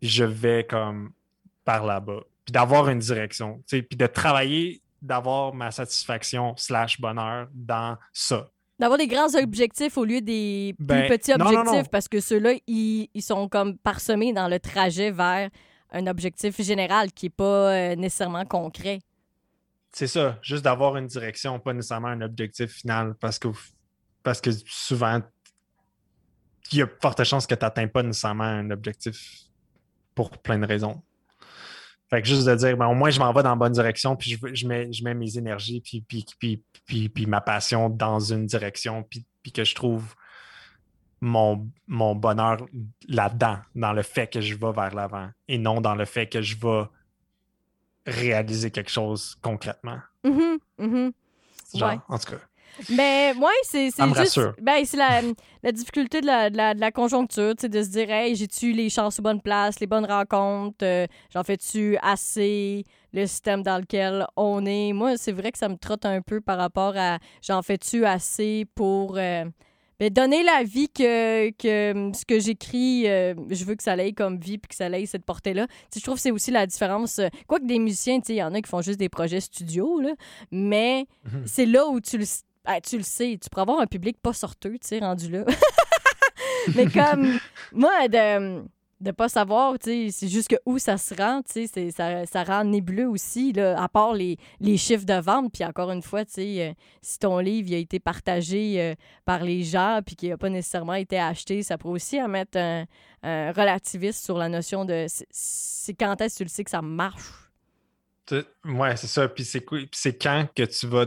puis 0.00 0.08
je 0.08 0.24
vais 0.24 0.64
comme 0.64 1.10
par 1.64 1.84
là-bas, 1.84 2.20
puis 2.44 2.52
d'avoir 2.52 2.88
une 2.88 2.98
direction, 3.00 3.56
tu 3.66 3.76
sais, 3.78 3.82
puis 3.82 3.96
de 3.96 4.06
travailler, 4.06 4.80
d'avoir 5.02 5.54
ma 5.54 5.70
satisfaction 5.70 6.54
slash 6.56 7.00
bonheur 7.00 7.48
dans 7.54 7.96
ça. 8.12 8.48
D'avoir 8.78 8.98
des 8.98 9.08
grands 9.08 9.34
objectifs 9.34 9.98
au 9.98 10.04
lieu 10.04 10.20
des 10.20 10.74
plus 10.78 10.86
Ben, 10.86 11.08
petits 11.08 11.32
non, 11.32 11.38
non, 11.38 11.46
objectifs, 11.46 11.82
non. 11.82 11.88
parce 11.90 12.08
que 12.08 12.20
ceux-là, 12.20 12.52
ils, 12.66 13.08
ils 13.12 13.22
sont 13.22 13.48
comme 13.48 13.76
parsemés 13.76 14.32
dans 14.32 14.46
le 14.48 14.60
trajet 14.60 15.10
vers 15.10 15.50
un 15.90 16.06
objectif 16.06 16.60
général 16.62 17.12
qui 17.12 17.26
n'est 17.26 17.30
pas 17.30 17.72
euh, 17.72 17.96
nécessairement 17.96 18.44
concret. 18.44 19.00
C'est 19.92 20.06
ça, 20.06 20.38
juste 20.42 20.62
d'avoir 20.62 20.96
une 20.96 21.06
direction, 21.06 21.58
pas 21.58 21.72
nécessairement 21.72 22.08
un 22.08 22.20
objectif 22.20 22.70
final, 22.70 23.14
parce 23.18 23.38
que, 23.38 23.48
parce 24.22 24.40
que 24.40 24.50
souvent, 24.66 25.20
il 26.70 26.78
y 26.78 26.82
a 26.82 26.88
forte 27.00 27.24
chance 27.24 27.46
que 27.46 27.54
tu 27.54 27.64
n'atteins 27.64 27.88
pas 27.88 28.02
nécessairement 28.02 28.44
un 28.44 28.70
objectif 28.70 29.48
pour 30.14 30.30
plein 30.38 30.58
de 30.58 30.66
raisons. 30.66 31.02
Fait 32.10 32.22
que 32.22 32.28
juste 32.28 32.46
de 32.46 32.54
dire, 32.54 32.76
ben, 32.76 32.86
au 32.86 32.94
moins, 32.94 33.10
je 33.10 33.18
m'en 33.18 33.32
vais 33.32 33.42
dans 33.42 33.50
la 33.50 33.56
bonne 33.56 33.72
direction, 33.72 34.16
puis 34.16 34.30
je, 34.30 34.54
je, 34.54 34.66
mets, 34.66 34.90
je 34.92 35.04
mets 35.04 35.14
mes 35.14 35.36
énergies, 35.36 35.80
puis, 35.80 36.00
puis, 36.00 36.24
puis, 36.38 37.08
puis, 37.08 37.26
ma 37.26 37.40
passion 37.40 37.90
dans 37.90 38.18
une 38.18 38.46
direction, 38.46 39.02
puis, 39.02 39.26
puis 39.42 39.52
que 39.52 39.62
je 39.62 39.74
trouve 39.74 40.14
mon, 41.20 41.68
mon 41.86 42.14
bonheur 42.14 42.64
là-dedans, 43.08 43.58
dans 43.74 43.92
le 43.92 44.02
fait 44.02 44.26
que 44.26 44.40
je 44.40 44.54
vais 44.54 44.72
vers 44.72 44.94
l'avant, 44.94 45.28
et 45.48 45.58
non 45.58 45.82
dans 45.82 45.94
le 45.94 46.06
fait 46.06 46.26
que 46.26 46.40
je 46.40 46.56
vais 46.56 46.84
réaliser 48.06 48.70
quelque 48.70 48.90
chose 48.90 49.36
concrètement. 49.42 49.98
Mm-hmm, 50.24 50.58
mm-hmm. 50.80 51.12
Genre, 51.74 52.00
en 52.08 52.18
tout 52.18 52.30
cas. 52.32 52.38
Mais 52.90 53.34
moi, 53.34 53.50
c'est 53.62 53.90
juste. 53.90 54.40
Ben, 54.60 54.84
c'est 54.84 54.96
la, 54.96 55.20
la, 55.62 55.72
difficulté 55.72 56.20
de 56.20 56.26
la, 56.26 56.50
de 56.50 56.56
la, 56.56 56.74
de 56.74 56.80
la 56.80 56.90
conjoncture, 56.90 57.54
de 57.54 57.82
se 57.82 57.88
dire, 57.88 58.10
hey, 58.10 58.34
j'ai-tu 58.36 58.72
les 58.72 58.90
chances 58.90 59.18
aux 59.18 59.22
bonnes 59.22 59.40
places, 59.40 59.80
les 59.80 59.86
bonnes 59.86 60.06
rencontres, 60.06 60.84
euh, 60.84 61.06
j'en 61.32 61.42
fais-tu 61.42 61.96
assez, 62.02 62.84
le 63.12 63.26
système 63.26 63.62
dans 63.62 63.78
lequel 63.78 64.26
on 64.36 64.64
est? 64.66 64.92
Moi, 64.92 65.16
c'est 65.16 65.32
vrai 65.32 65.52
que 65.52 65.58
ça 65.58 65.68
me 65.68 65.76
trotte 65.76 66.04
un 66.04 66.20
peu 66.22 66.40
par 66.40 66.58
rapport 66.58 66.94
à 66.96 67.18
j'en 67.42 67.62
fais-tu 67.62 68.04
assez 68.04 68.66
pour. 68.74 69.16
Euh, 69.16 69.44
ben, 70.00 70.10
donner 70.12 70.44
la 70.44 70.62
vie 70.62 70.88
que, 70.88 71.50
que 71.50 72.12
ce 72.16 72.24
que 72.24 72.38
j'écris, 72.38 73.08
euh, 73.08 73.34
je 73.50 73.64
veux 73.64 73.74
que 73.74 73.82
ça 73.82 73.94
aille 73.94 74.14
comme 74.14 74.38
vie 74.38 74.56
puis 74.56 74.68
que 74.68 74.76
ça 74.76 74.86
aille 74.86 75.08
cette 75.08 75.24
portée-là. 75.24 75.66
je 75.92 76.00
trouve 76.00 76.14
que 76.14 76.20
c'est 76.20 76.30
aussi 76.30 76.52
la 76.52 76.68
différence. 76.68 77.20
Quoique 77.48 77.66
des 77.66 77.80
musiciens, 77.80 78.20
il 78.28 78.34
y 78.36 78.42
en 78.42 78.54
a 78.54 78.60
qui 78.60 78.68
font 78.68 78.80
juste 78.80 79.00
des 79.00 79.08
projets 79.08 79.40
studio, 79.40 79.98
là, 79.98 80.14
mais 80.52 81.06
mhm. 81.24 81.42
c'est 81.46 81.66
là 81.66 81.88
où 81.88 82.00
tu 82.00 82.16
le 82.16 82.24
tu 82.82 82.98
le 82.98 83.02
sais, 83.02 83.38
tu 83.40 83.48
pourras 83.50 83.62
avoir 83.62 83.80
un 83.80 83.86
public 83.86 84.18
pas 84.22 84.32
sorteux, 84.32 84.78
tu 84.80 84.88
sais, 84.88 84.98
rendu 84.98 85.30
là. 85.30 85.44
Mais 86.74 86.86
comme, 86.86 87.38
moi, 87.72 88.08
de 88.08 88.62
ne 89.00 89.12
pas 89.12 89.28
savoir, 89.28 89.76
c'est 89.80 90.10
juste 90.22 90.48
que 90.48 90.56
où 90.66 90.78
ça 90.78 90.98
se 90.98 91.14
rend, 91.14 91.42
tu 91.42 91.66
ça, 91.90 92.26
ça 92.26 92.44
rend 92.44 92.64
nébuleux 92.64 93.08
aussi, 93.08 93.52
là, 93.52 93.80
à 93.80 93.88
part 93.88 94.12
les, 94.12 94.36
les 94.60 94.76
chiffres 94.76 95.04
de 95.04 95.14
vente. 95.14 95.52
Puis 95.52 95.64
encore 95.64 95.90
une 95.92 96.02
fois, 96.02 96.22
euh, 96.38 96.72
si 97.02 97.18
ton 97.18 97.38
livre 97.38 97.72
a 97.74 97.76
été 97.76 98.00
partagé 98.00 98.80
euh, 98.80 98.94
par 99.24 99.44
les 99.44 99.62
gens 99.62 100.00
puis 100.04 100.16
qu'il 100.16 100.30
n'a 100.30 100.36
pas 100.36 100.50
nécessairement 100.50 100.94
été 100.94 101.18
acheté, 101.18 101.62
ça 101.62 101.78
pourrait 101.78 101.94
aussi 101.94 102.20
mettre 102.22 102.58
un, 102.58 102.86
relativiste 103.22 104.24
sur 104.24 104.36
la 104.36 104.48
notion 104.48 104.84
de 104.84 105.06
c'est 105.08 105.94
quand 105.94 106.20
est-ce 106.20 106.34
que 106.34 106.38
tu 106.38 106.44
le 106.44 106.48
sais 106.48 106.64
que 106.64 106.70
ça 106.70 106.82
marche? 106.82 107.48
Ouais, 108.64 108.96
c'est 108.96 109.06
ça. 109.06 109.28
Puis 109.28 109.44
c'est 109.44 110.18
quand 110.18 110.46
que 110.54 110.64
tu 110.64 110.86
vas 110.86 111.06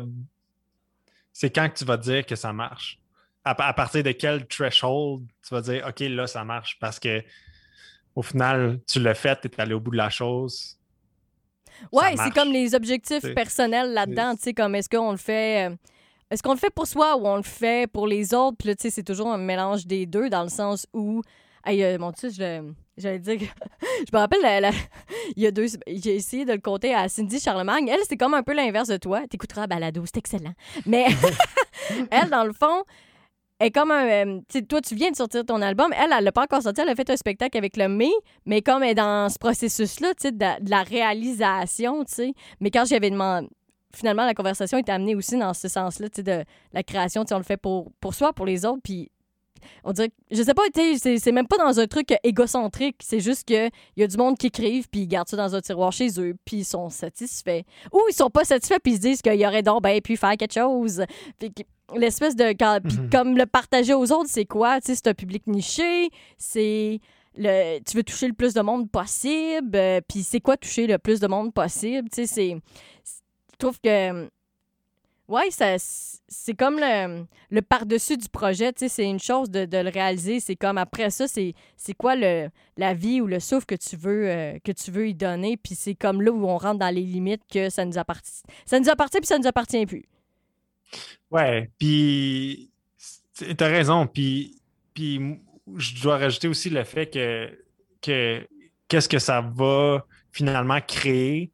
c'est 1.34 1.50
quand 1.50 1.70
que 1.70 1.78
tu 1.78 1.86
vas 1.86 1.98
dire 1.98 2.26
que 2.26 2.36
ça 2.36 2.54
marche? 2.54 3.00
À, 3.44 3.74
partir 3.74 4.04
de 4.04 4.12
quel 4.12 4.46
threshold 4.46 5.26
tu 5.48 5.56
vas 5.56 5.62
dire 5.62 5.86
OK, 5.88 6.00
là, 6.02 6.28
ça 6.28 6.44
marche 6.44 6.78
parce 6.80 7.00
que 7.00 7.24
au 8.16 8.22
final, 8.22 8.80
tu 8.88 9.00
l'as 9.00 9.16
fait, 9.16 9.40
tu 9.42 9.48
es 9.48 9.62
allé 9.62 9.74
au 9.74 9.80
bout 9.80 9.92
de 9.92 9.98
la 9.98 10.10
chose. 10.10 10.78
Ouais, 11.92 12.16
c'est 12.18 12.32
comme 12.32 12.52
les 12.52 12.76
objectifs 12.76 13.34
personnels 13.34 13.94
là-dedans, 13.94 14.36
tu 14.36 14.44
sais, 14.44 14.54
comme 14.54 14.76
est-ce 14.76 14.90
qu'on 14.90 15.12
le 15.12 15.18
fait. 15.18 15.70
Euh, 15.70 15.76
est-ce 16.30 16.44
qu'on 16.44 16.54
le 16.54 16.60
fait 16.60 16.70
pour 16.70 16.86
soi 16.88 17.18
ou 17.18 17.28
on 17.28 17.38
le 17.38 17.44
fait 17.44 17.92
pour 17.92 18.08
les 18.08 18.34
autres? 18.34 18.58
Puis 18.58 18.68
là, 18.68 18.76
tu 18.76 18.84
sais, 18.84 18.90
c'est 18.90 19.04
toujours 19.04 19.32
un 19.32 19.38
mélange 19.38 19.88
des 19.88 20.06
deux 20.06 20.30
dans 20.30 20.44
le 20.44 20.50
sens 20.50 20.86
où. 20.94 21.22
Hey, 21.66 21.84
euh, 21.84 21.98
mon 22.00 22.12
Dieu, 22.12 22.30
je, 22.30 22.74
J'allais 23.02 23.20
dire 23.20 23.40
je 23.82 24.12
me 24.14 24.18
rappelle, 24.18 24.40
il 25.36 25.44
y 25.44 25.48
a 25.48 25.52
deux. 25.52 25.66
J'ai 25.88 26.16
essayé 26.16 26.46
de 26.46 26.54
le 26.54 26.60
compter 26.60 26.94
à 26.94 27.10
Cindy 27.10 27.40
Charlemagne. 27.40 27.88
Elle, 27.88 28.00
c'est 28.08 28.18
comme 28.18 28.34
un 28.34 28.44
peu 28.44 28.54
l'inverse 28.54 28.88
de 28.88 28.98
toi. 28.98 29.28
T'écouteras 29.28 29.64
à 29.64 29.68
balado, 29.68 30.04
c'est 30.06 30.18
excellent. 30.18 30.54
Mais 30.86 31.08
elle, 32.12 32.30
dans 32.30 32.44
le 32.44 32.54
fond, 32.54 32.84
est 33.60 33.72
comme 33.72 33.92
un. 33.92 34.06
Euh, 34.08 34.40
sais, 34.50 34.62
toi, 34.62 34.82
tu 34.82 34.96
viens 34.96 35.12
de 35.12 35.16
sortir 35.16 35.46
ton 35.46 35.62
album. 35.62 35.92
Elle, 35.98 36.14
elle 36.18 36.24
l'a 36.24 36.32
pas 36.32 36.44
encore 36.44 36.62
sorti. 36.62 36.82
Elle 36.82 36.90
a 36.90 36.96
fait 36.96 37.10
un 37.10 37.18
spectacle 37.18 37.58
avec 37.58 37.78
le 37.78 37.88
mai, 37.88 38.12
mais 38.46 38.62
comme 38.62 38.84
elle 38.84 38.92
est 38.92 38.96
dans 38.96 39.30
ce 39.30 39.40
processus-là, 39.40 40.10
tu 40.10 40.28
sais, 40.28 40.32
de, 40.32 40.70
la 40.70 40.84
réalisation, 40.84 42.04
tu 42.06 42.14
sais. 42.14 42.34
Mais 42.60 42.72
quand 42.72 42.86
j'avais 42.86 43.10
demandé. 43.10 43.48
Finalement, 43.94 44.26
la 44.26 44.34
conversation 44.34 44.78
est 44.78 44.88
amenée 44.88 45.16
aussi 45.16 45.38
dans 45.38 45.54
ce 45.54 45.68
sens-là, 45.68 46.08
tu 46.08 46.18
sais, 46.18 46.24
de 46.24 46.46
la 46.72 46.82
création. 46.82 47.26
Tu 47.26 47.34
on 47.34 47.38
le 47.40 47.44
fait 47.44 47.58
pour, 47.58 47.92
pour 48.00 48.14
soi, 48.14 48.32
pour 48.32 48.46
les 48.46 48.66
autres. 48.66 48.80
Puis 48.82 49.12
on 49.84 49.92
dirait, 49.92 50.12
je 50.30 50.42
sais 50.44 50.54
pas, 50.54 50.64
c'est 50.74 51.32
même 51.32 51.48
pas 51.48 51.58
dans 51.58 51.80
un 51.80 51.88
truc 51.88 52.14
égocentrique, 52.24 52.98
c'est 53.02 53.20
juste 53.20 53.48
que 53.48 53.68
il 53.68 54.02
y 54.02 54.04
a 54.04 54.08
du 54.08 54.18
monde 54.18 54.38
qui 54.38 54.48
écrivent 54.48 54.88
puis 54.90 55.02
ils 55.02 55.08
gardent 55.08 55.28
ça 55.30 55.38
dans 55.38 55.56
un 55.56 55.62
tiroir 55.62 55.92
chez 55.92 56.10
eux 56.20 56.36
puis 56.46 56.58
ils 56.58 56.66
sont 56.66 56.90
satisfaits. 56.90 57.62
Ou 57.92 58.00
ils 58.10 58.14
sont 58.14 58.30
pas 58.30 58.44
satisfaits 58.44 58.80
puis 58.84 58.94
ils 58.94 58.98
se 58.98 59.02
disent 59.02 59.22
qu'il 59.22 59.40
y 59.40 59.46
aurait 59.46 59.64
donc 59.64 59.84
ben 59.84 60.00
pu 60.02 60.18
faire 60.18 60.38
quelque 60.38 60.54
chose. 60.54 61.04
Puis 61.40 61.52
l'espèce 61.96 62.36
de 62.36 62.46
mhm. 62.46 63.10
comme 63.10 63.38
le 63.38 63.46
partager 63.46 63.94
aux 63.94 64.12
autres, 64.12 64.30
c'est 64.30 64.46
quoi? 64.46 64.80
C'est 64.84 65.08
un 65.08 65.14
public 65.14 65.48
niché, 65.48 66.10
c'est 66.38 67.00
le 67.36 67.80
tu 67.80 67.98
veux 67.98 68.04
toucher 68.04 68.28
le 68.28 68.34
plus 68.34 68.54
de 68.54 68.62
monde 68.62 68.90
possible, 68.90 69.76
euh, 69.76 70.02
puis 70.08 70.24
c'est 70.24 70.42
quoi 70.42 70.58
toucher 70.58 70.88
le 70.88 70.98
plus 70.98 71.20
de 71.20 71.28
monde 71.28 71.54
possible, 71.54 72.10
tu 72.10 72.26
sais 72.26 72.28
c'est 72.28 72.58
je 73.06 73.58
trouve 73.58 73.80
que 73.80 74.30
oui, 75.28 75.44
c'est 75.50 76.54
comme 76.58 76.78
le, 76.78 77.26
le 77.50 77.62
par-dessus 77.62 78.18
du 78.18 78.28
projet. 78.28 78.74
C'est 78.76 79.10
une 79.10 79.20
chose 79.20 79.50
de, 79.50 79.66
de 79.66 79.78
le 79.78 79.90
réaliser. 79.90 80.40
C'est 80.40 80.56
comme 80.56 80.78
après 80.78 81.10
ça, 81.10 81.26
c'est 81.28 81.54
quoi 81.98 82.16
le, 82.16 82.50
la 82.78 82.94
vie 82.94 83.22
ou 83.22 83.28
le 83.28 83.40
souffle 83.40 83.66
que 83.66 83.76
tu 83.76 83.96
veux, 83.96 84.30
euh, 84.30 84.60
que 84.64 84.72
tu 84.72 84.92
veux 84.92 85.08
y 85.08 85.14
donner. 85.14 85.58
Puis 85.58 85.76
c'est 85.76 85.96
comme 85.96 86.22
là 86.22 86.32
où 86.32 86.46
on 86.46 86.58
rentre 86.58 86.80
dans 86.80 86.94
les 86.94 87.04
limites 87.04 87.44
que 87.52 87.70
ça 87.70 87.86
nous 87.86 87.98
appartient. 87.98 88.44
Ça 88.66 88.80
nous 88.80 88.90
appartient 88.90 89.20
puis 89.20 89.28
ça 89.28 89.38
nous 89.38 89.48
appartient 89.48 89.86
plus. 89.86 90.06
Ouais, 91.30 91.70
puis 91.78 92.72
tu 93.34 93.64
as 93.64 93.68
raison. 93.68 94.08
Puis, 94.08 94.60
je 94.98 96.02
dois 96.02 96.18
rajouter 96.18 96.48
aussi 96.48 96.70
le 96.70 96.84
fait 96.84 97.08
que 97.08 98.48
qu'est-ce 98.88 99.08
que 99.10 99.20
ça 99.20 99.42
va 99.42 100.06
finalement 100.32 100.80
créer 100.82 101.52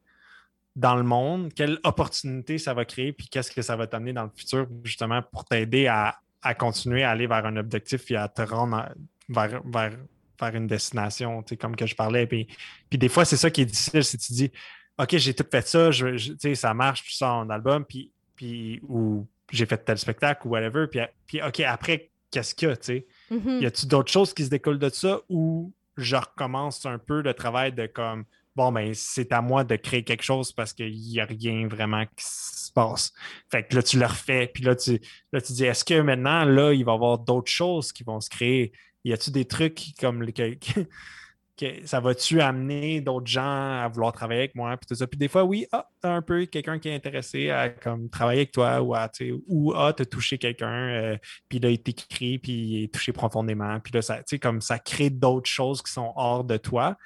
dans 0.77 0.95
le 0.95 1.01
monde, 1.01 1.51
quelle 1.55 1.79
opportunité 1.83 2.59
ça 2.59 2.75
va 2.75 2.85
créer, 2.85 3.11
puis 3.11 3.27
qu'est-ce 3.27 3.49
que 3.49 3.63
ça 3.63 3.75
va 3.75 3.87
t'amener 3.87 4.13
dans 4.13 4.25
le 4.25 4.29
futur, 4.35 4.67
justement, 4.83 5.23
pour 5.23 5.43
t'aider 5.43 5.87
à, 5.87 6.19
continuer 6.59 7.03
à 7.03 7.09
aller 7.09 7.25
vers 7.25 7.45
un 7.47 7.57
objectif 7.57 8.09
et 8.11 8.15
à 8.15 8.27
te 8.29 8.43
rendre 8.43 8.87
vers, 9.27 9.59
vers, 9.65 10.55
une 10.55 10.67
destination, 10.67 11.43
comme 11.59 11.75
que 11.75 11.87
je 11.87 11.95
parlais. 11.95 12.27
Puis, 12.27 12.47
puis 12.91 12.99
des 12.99 13.09
fois, 13.09 13.25
c'est 13.25 13.37
ça 13.37 13.49
qui 13.49 13.61
est 13.61 13.65
difficile, 13.65 14.03
si 14.03 14.19
tu 14.19 14.33
dis, 14.33 14.51
OK, 14.99 15.17
j'ai 15.17 15.33
tout 15.33 15.45
fait 15.49 15.67
ça, 15.67 15.89
je, 15.89 16.53
ça 16.53 16.73
marche, 16.75 17.03
puis 17.03 17.15
ça 17.15 17.33
en 17.33 17.49
album, 17.49 17.83
puis, 17.83 18.11
puis 18.35 18.79
ou 18.87 19.27
j'ai 19.51 19.65
fait 19.65 19.79
tel 19.79 19.97
spectacle 19.97 20.47
ou 20.47 20.51
whatever, 20.51 20.85
puis, 20.85 20.99
puis 21.25 21.41
OK, 21.41 21.59
après, 21.61 22.11
qu'est-ce 22.29 22.53
qu'il 22.53 22.69
y 22.69 22.71
a, 22.71 22.77
tu 22.77 22.85
sais? 22.85 23.07
Mm-hmm. 23.31 23.61
Y 23.61 23.65
a-tu 23.65 23.87
d'autres 23.87 24.11
choses 24.11 24.31
qui 24.31 24.45
se 24.45 24.49
découlent 24.51 24.79
de 24.79 24.89
ça 24.89 25.21
ou 25.27 25.73
je 25.97 26.15
recommence 26.15 26.85
un 26.85 26.99
peu 26.99 27.23
le 27.23 27.33
travail 27.33 27.73
de 27.73 27.87
comme 27.87 28.25
bon, 28.57 28.71
ben, 28.71 28.91
c'est 28.95 29.31
à 29.31 29.41
moi 29.41 29.63
de 29.63 29.75
créer 29.75 30.03
quelque 30.03 30.23
chose 30.23 30.51
parce 30.51 30.73
qu'il 30.73 30.91
n'y 30.91 31.19
a 31.19 31.25
rien 31.25 31.67
vraiment 31.67 32.03
qui 32.05 32.25
se 32.25 32.71
passe. 32.71 33.13
Fait 33.51 33.63
que 33.63 33.75
là, 33.75 33.83
tu 33.83 33.99
le 33.99 34.07
refais, 34.07 34.47
puis 34.51 34.63
là, 34.63 34.75
tu, 34.75 34.99
là, 35.31 35.39
tu 35.39 35.53
dis, 35.53 35.63
est-ce 35.63 35.85
que 35.85 36.01
maintenant, 36.01 36.43
là, 36.43 36.73
il 36.73 36.83
va 36.83 36.93
y 36.93 36.95
avoir 36.95 37.19
d'autres 37.19 37.51
choses 37.51 37.93
qui 37.93 38.03
vont 38.03 38.19
se 38.19 38.31
créer? 38.31 38.73
Y 39.03 39.13
a-tu 39.13 39.29
des 39.29 39.45
trucs 39.45 39.79
comme 39.99 40.25
que, 40.31 41.85
ça 41.85 41.99
va-tu 41.99 42.41
amener 42.41 42.99
d'autres 42.99 43.27
gens 43.27 43.81
à 43.83 43.87
vouloir 43.93 44.11
travailler 44.11 44.41
avec 44.41 44.55
moi? 44.55 44.75
Puis 44.75 44.87
tout 44.87 44.95
ça? 44.95 45.05
Puis 45.05 45.19
des 45.19 45.27
fois, 45.27 45.43
oui, 45.43 45.67
ah, 45.71 45.87
t'as 46.01 46.13
un 46.13 46.23
peu 46.23 46.47
quelqu'un 46.47 46.79
qui 46.79 46.89
est 46.89 46.95
intéressé 46.95 47.51
à 47.51 47.69
comme, 47.69 48.09
travailler 48.09 48.41
avec 48.41 48.51
toi 48.53 48.81
ou 48.81 48.95
à, 48.95 49.11
ou 49.47 49.73
ah, 49.75 49.93
t'as 49.95 50.05
touché 50.05 50.39
quelqu'un, 50.39 50.89
euh, 50.89 51.17
puis 51.47 51.59
là, 51.59 51.69
il 51.69 51.81
t'écrit, 51.81 52.39
puis 52.39 52.51
il 52.51 52.83
est 52.85 52.93
touché 52.93 53.11
profondément. 53.11 53.79
Puis 53.79 53.93
là, 53.93 54.01
ça, 54.01 54.23
comme 54.41 54.61
ça 54.61 54.79
crée 54.79 55.11
d'autres 55.11 55.49
choses 55.49 55.83
qui 55.83 55.91
sont 55.91 56.11
hors 56.15 56.43
de 56.43 56.57
toi. 56.57 56.97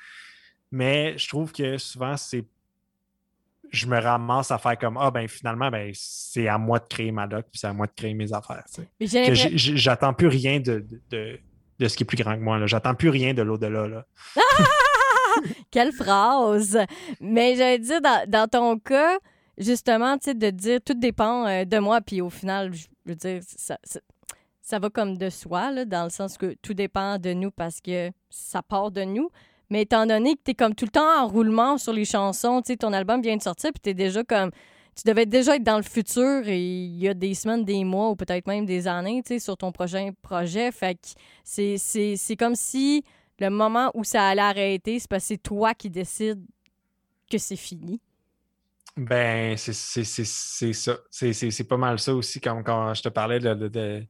Mais 0.71 1.17
je 1.17 1.27
trouve 1.27 1.51
que 1.51 1.77
souvent, 1.77 2.17
c'est. 2.17 2.45
Je 3.69 3.87
me 3.87 3.99
ramasse 3.99 4.51
à 4.51 4.57
faire 4.57 4.77
comme 4.77 4.97
Ah, 4.97 5.11
ben 5.11 5.27
finalement, 5.27 5.69
ben, 5.69 5.91
c'est 5.93 6.47
à 6.47 6.57
moi 6.57 6.79
de 6.79 6.85
créer 6.89 7.11
ma 7.11 7.27
doc, 7.27 7.45
puis 7.49 7.59
c'est 7.59 7.67
à 7.67 7.73
moi 7.73 7.87
de 7.87 7.93
créer 7.95 8.13
mes 8.13 8.33
affaires. 8.33 8.65
J'attends 8.99 10.13
plus 10.13 10.27
rien 10.27 10.59
de, 10.59 10.85
de, 11.09 11.39
de, 11.79 11.87
ce 11.87 11.95
qui 11.95 12.03
est 12.03 12.05
plus 12.05 12.17
grand 12.17 12.35
que 12.35 12.41
moi. 12.41 12.65
J'attends 12.67 12.95
plus 12.95 13.09
rien 13.09 13.33
de 13.33 13.41
l'au-delà. 13.41 14.05
Quelle 15.71 15.93
phrase! 15.93 16.77
Mais 17.21 17.55
j'allais 17.55 17.79
dire, 17.79 18.01
dans, 18.01 18.29
dans 18.29 18.47
ton 18.49 18.77
cas, 18.77 19.17
justement, 19.57 20.17
tu 20.17 20.25
sais, 20.25 20.33
de 20.33 20.49
dire 20.49 20.79
tout 20.83 20.93
dépend 20.93 21.47
euh, 21.47 21.65
de 21.65 21.79
moi, 21.79 22.01
puis 22.01 22.21
au 22.21 22.29
final, 22.29 22.73
je 22.73 22.87
veux 23.05 23.15
dire, 23.15 23.41
ça, 23.45 23.77
ça, 24.61 24.79
va 24.79 24.89
comme 24.89 25.17
de 25.17 25.29
soi, 25.29 25.71
là, 25.71 25.85
dans 25.85 26.03
le 26.03 26.09
sens 26.09 26.37
que 26.37 26.55
tout 26.61 26.73
dépend 26.73 27.17
de 27.17 27.33
nous 27.33 27.51
parce 27.51 27.79
que 27.81 28.11
ça 28.29 28.61
part 28.61 28.91
de 28.91 29.03
nous. 29.03 29.29
Mais 29.71 29.83
étant 29.83 30.05
donné 30.05 30.35
que 30.35 30.41
tu 30.43 30.51
es 30.51 30.53
comme 30.53 30.75
tout 30.75 30.83
le 30.83 30.91
temps 30.91 31.23
en 31.23 31.27
roulement 31.27 31.77
sur 31.77 31.93
les 31.93 32.03
chansons, 32.03 32.61
tu 32.61 32.73
sais, 32.73 32.77
ton 32.77 32.91
album 32.91 33.21
vient 33.21 33.37
de 33.37 33.41
sortir, 33.41 33.71
puis 33.71 33.79
tu 33.81 33.89
es 33.89 33.93
déjà 33.93 34.23
comme. 34.23 34.51
Tu 34.93 35.03
devais 35.05 35.25
déjà 35.25 35.55
être 35.55 35.63
dans 35.63 35.77
le 35.77 35.83
futur 35.83 36.45
et 36.45 36.59
il 36.59 36.99
y 36.99 37.07
a 37.07 37.13
des 37.13 37.33
semaines, 37.33 37.63
des 37.63 37.85
mois 37.85 38.09
ou 38.09 38.17
peut-être 38.17 38.45
même 38.45 38.65
des 38.65 38.89
années, 38.89 39.23
tu 39.25 39.35
sais, 39.35 39.39
sur 39.39 39.55
ton 39.55 39.71
prochain 39.71 40.11
projet. 40.21 40.69
Fait 40.73 40.95
que 40.95 41.77
c'est 41.77 42.35
comme 42.37 42.55
si 42.55 43.05
le 43.39 43.49
moment 43.49 43.89
où 43.93 44.03
ça 44.03 44.27
allait 44.27 44.41
arrêter, 44.41 44.99
c'est 44.99 45.09
parce 45.09 45.23
que 45.23 45.27
c'est 45.29 45.37
toi 45.37 45.73
qui 45.73 45.89
décides 45.89 46.43
que 47.31 47.37
c'est 47.37 47.55
fini. 47.55 48.01
Ben, 48.97 49.55
c'est 49.55 49.73
ça. 49.73 50.97
C'est 51.09 51.63
pas 51.63 51.77
mal 51.77 51.97
ça 51.97 52.13
aussi, 52.13 52.41
comme 52.41 52.61
quand 52.61 52.93
je 52.93 53.03
te 53.03 53.09
parlais 53.09 53.39
de, 53.39 53.53
de, 53.53 54.05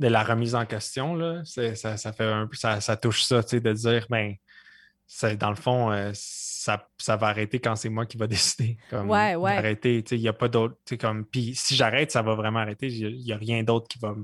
la 0.00 0.24
remise 0.24 0.56
en 0.56 0.66
question. 0.66 1.14
Là. 1.14 1.44
Ça, 1.44 1.96
ça, 1.96 2.12
fait 2.12 2.24
un 2.24 2.48
peu, 2.48 2.56
ça, 2.56 2.80
ça 2.80 2.96
touche 2.96 3.22
ça, 3.22 3.44
tu 3.44 3.50
sais, 3.50 3.60
de 3.60 3.72
dire, 3.72 4.06
ben, 4.10 4.34
dans 5.38 5.50
le 5.50 5.56
fond, 5.56 5.90
euh, 5.92 6.10
ça, 6.14 6.88
ça 6.98 7.16
va 7.16 7.28
arrêter 7.28 7.60
quand 7.60 7.76
c'est 7.76 7.88
moi 7.88 8.06
qui 8.06 8.16
va 8.16 8.26
décider. 8.26 8.76
Comme, 8.90 9.08
Ouais, 9.10 9.34
ouais. 9.36 9.56
Arrêter, 9.56 10.04
il 10.10 10.20
n'y 10.20 10.28
a 10.28 10.32
pas 10.32 10.48
d'autre. 10.48 10.76
Comme, 11.00 11.24
puis 11.24 11.54
si 11.54 11.74
j'arrête, 11.76 12.10
ça 12.10 12.22
va 12.22 12.34
vraiment 12.34 12.60
arrêter. 12.60 12.88
Il 12.88 13.18
n'y 13.24 13.32
a, 13.32 13.36
rien 13.36 13.62
d'autre 13.62 13.88
qui 13.88 13.98
va, 13.98 14.14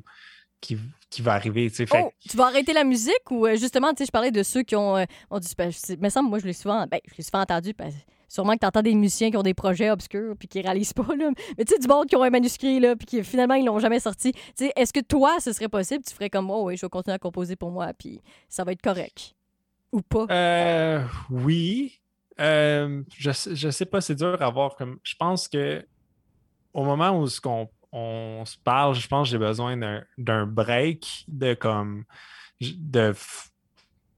qui, 0.60 0.76
qui 1.10 1.22
va 1.22 1.34
arriver. 1.34 1.68
Fait, 1.68 1.86
Oh, 1.94 2.10
tu 2.28 2.36
vas 2.36 2.46
arrêter 2.46 2.72
la 2.72 2.84
musique 2.84 3.30
ou 3.30 3.46
euh, 3.46 3.56
justement, 3.56 3.90
tu 3.90 3.98
sais, 3.98 4.06
je 4.06 4.10
parlais 4.10 4.30
de 4.30 4.42
ceux 4.42 4.62
qui 4.62 4.76
ont, 4.76 4.96
euh, 4.96 5.04
ont 5.30 5.40
ben, 5.56 5.70
me 6.00 6.08
semble, 6.08 6.28
moi, 6.28 6.38
je 6.38 6.46
l'ai 6.46 6.52
souvent, 6.52 6.86
ben, 6.86 7.00
je 7.10 7.14
l'ai 7.16 7.24
souvent 7.24 7.40
entendu. 7.42 7.74
parce- 7.74 7.94
sûrement 8.28 8.54
que 8.54 8.60
tu 8.60 8.66
entends 8.66 8.80
des 8.82 8.94
musiciens 8.94 9.30
qui 9.30 9.36
ont 9.36 9.42
des 9.42 9.52
projets 9.52 9.90
obscurs 9.90 10.34
puis 10.38 10.48
qui 10.48 10.62
réalisent 10.62 10.94
pas. 10.94 11.14
Là. 11.16 11.30
Mais 11.58 11.64
tu 11.66 11.74
sais, 11.74 11.78
du 11.78 11.86
monde 11.86 12.06
qui 12.06 12.16
ont 12.16 12.22
un 12.22 12.30
manuscrit 12.30 12.80
là, 12.80 12.96
puis 12.96 13.04
qui 13.06 13.22
finalement, 13.22 13.54
ils 13.54 13.66
l'ont 13.66 13.78
jamais 13.78 14.00
sorti. 14.00 14.32
Tu 14.32 14.40
sais, 14.54 14.72
est-ce 14.74 14.92
que 14.92 15.00
toi, 15.00 15.36
ce 15.38 15.52
serait 15.52 15.68
possible? 15.68 16.02
Tu 16.02 16.14
ferais 16.14 16.30
comme 16.30 16.46
moi, 16.46 16.62
oui, 16.62 16.76
je 16.78 16.86
vais 16.86 16.88
continuer 16.88 17.14
à 17.14 17.18
composer 17.18 17.56
pour 17.56 17.70
moi, 17.70 17.92
puis 17.92 18.22
ça 18.48 18.64
va 18.64 18.72
être 18.72 18.80
correct. 18.80 19.34
Ou 19.92 20.00
pas? 20.02 20.26
Euh, 20.30 21.04
oui. 21.30 22.00
Euh, 22.40 23.02
je, 23.16 23.30
sais- 23.30 23.54
je 23.54 23.68
sais 23.70 23.86
pas, 23.86 24.00
c'est 24.00 24.14
dur 24.14 24.40
à 24.40 24.50
voir. 24.50 24.74
Comme, 24.76 24.98
je 25.02 25.14
pense 25.16 25.48
que 25.48 25.86
au 26.72 26.84
moment 26.84 27.18
où 27.18 27.26
ce 27.26 27.40
qu'on- 27.40 27.68
on 27.92 28.42
se 28.46 28.56
parle, 28.56 28.94
je 28.94 29.06
pense 29.06 29.28
que 29.28 29.32
j'ai 29.32 29.38
besoin 29.38 29.76
d'un- 30.18 30.46
break 30.46 31.24
de 31.28 31.52
comme 31.54 32.04
de 32.60 33.12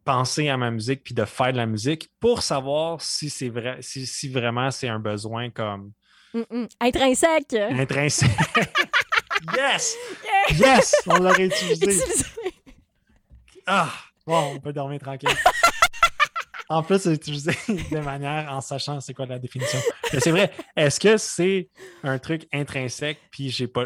penser 0.05 0.49
à 0.49 0.57
ma 0.57 0.71
musique 0.71 1.03
puis 1.03 1.15
de 1.15 1.25
faire 1.25 1.51
de 1.53 1.57
la 1.57 1.67
musique 1.67 2.11
pour 2.21 2.43
savoir 2.43 3.01
si 3.01 3.29
c'est 3.31 3.49
vrai, 3.49 3.79
si, 3.81 4.07
si 4.07 4.29
vraiment 4.29 4.71
c'est 4.71 4.89
un 4.89 5.01
besoin 5.01 5.51
comme. 5.51 5.93
Intrinsèque! 6.81 7.55
intrinsèque. 7.55 8.31
yes! 9.57 9.97
Yes! 10.59 10.95
On 11.07 11.19
l'aurait 11.19 11.47
utilisé. 11.47 11.97
Utilisé. 11.97 12.25
Ah! 13.67 13.91
Bon, 14.27 14.55
on 14.55 14.61
peut 14.61 14.73
dormir 14.73 15.01
tranquille. 15.01 15.29
En 16.71 16.83
plus, 16.83 16.99
c'est 16.99 17.13
utilisé 17.13 17.53
de 17.69 17.99
manière 17.99 18.51
en 18.51 18.61
sachant 18.63 18.99
c'est 19.01 19.13
quoi 19.13 19.27
la 19.27 19.39
définition. 19.39 19.79
Mais 20.13 20.21
c'est 20.21 20.31
vrai, 20.31 20.51
est-ce 20.77 20.99
que 20.99 21.19
c'est 21.19 21.69
un 22.03 22.19
truc 22.19 22.47
intrinsèque, 22.53 23.19
puis 23.31 23.51
j'ai 23.51 23.67
pas. 23.69 23.85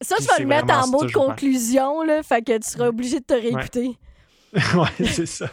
Ça, 0.00 0.16
tu 0.18 0.22
vas 0.24 0.38
le 0.38 0.46
mettre 0.46 0.72
en 0.72 0.86
mot 0.86 0.98
de 1.04 1.10
conclusion, 1.26 2.02
là, 2.02 2.22
fait 2.22 2.42
que 2.42 2.56
tu 2.58 2.68
seras 2.70 2.86
obligé 2.86 3.18
de 3.18 3.24
te 3.24 3.34
réécouter. 3.34 3.98
ouais, 4.54 5.06
c'est 5.06 5.26
ça. 5.26 5.50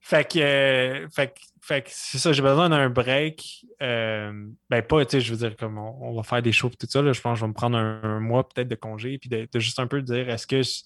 Fait 0.00 0.30
que, 0.30 0.38
euh, 0.38 1.08
fait 1.08 1.28
que, 1.28 1.40
fait 1.62 1.82
que 1.82 1.88
c'est 1.90 2.18
ça, 2.18 2.32
j'ai 2.34 2.42
besoin 2.42 2.68
d'un 2.68 2.90
break. 2.90 3.64
Euh, 3.80 4.30
ben, 4.68 4.82
pas, 4.82 5.02
tu 5.06 5.12
sais, 5.12 5.20
je 5.22 5.32
veux 5.34 5.38
dire, 5.48 5.56
comme 5.56 5.78
on, 5.78 5.96
on 6.02 6.14
va 6.14 6.22
faire 6.22 6.42
des 6.42 6.52
shows 6.52 6.68
et 6.68 6.76
tout 6.76 6.86
ça, 6.90 7.00
là, 7.00 7.14
je 7.14 7.20
pense 7.22 7.36
que 7.36 7.40
je 7.40 7.44
vais 7.44 7.48
me 7.48 7.54
prendre 7.54 7.78
un, 7.78 8.02
un 8.02 8.20
mois 8.20 8.46
peut-être 8.46 8.68
de 8.68 8.74
congé, 8.74 9.16
puis 9.16 9.30
de, 9.30 9.48
de 9.50 9.58
juste 9.60 9.78
un 9.78 9.86
peu 9.86 10.02
dire, 10.02 10.28
est-ce 10.28 10.46
que 10.46 10.62
je- 10.62 10.82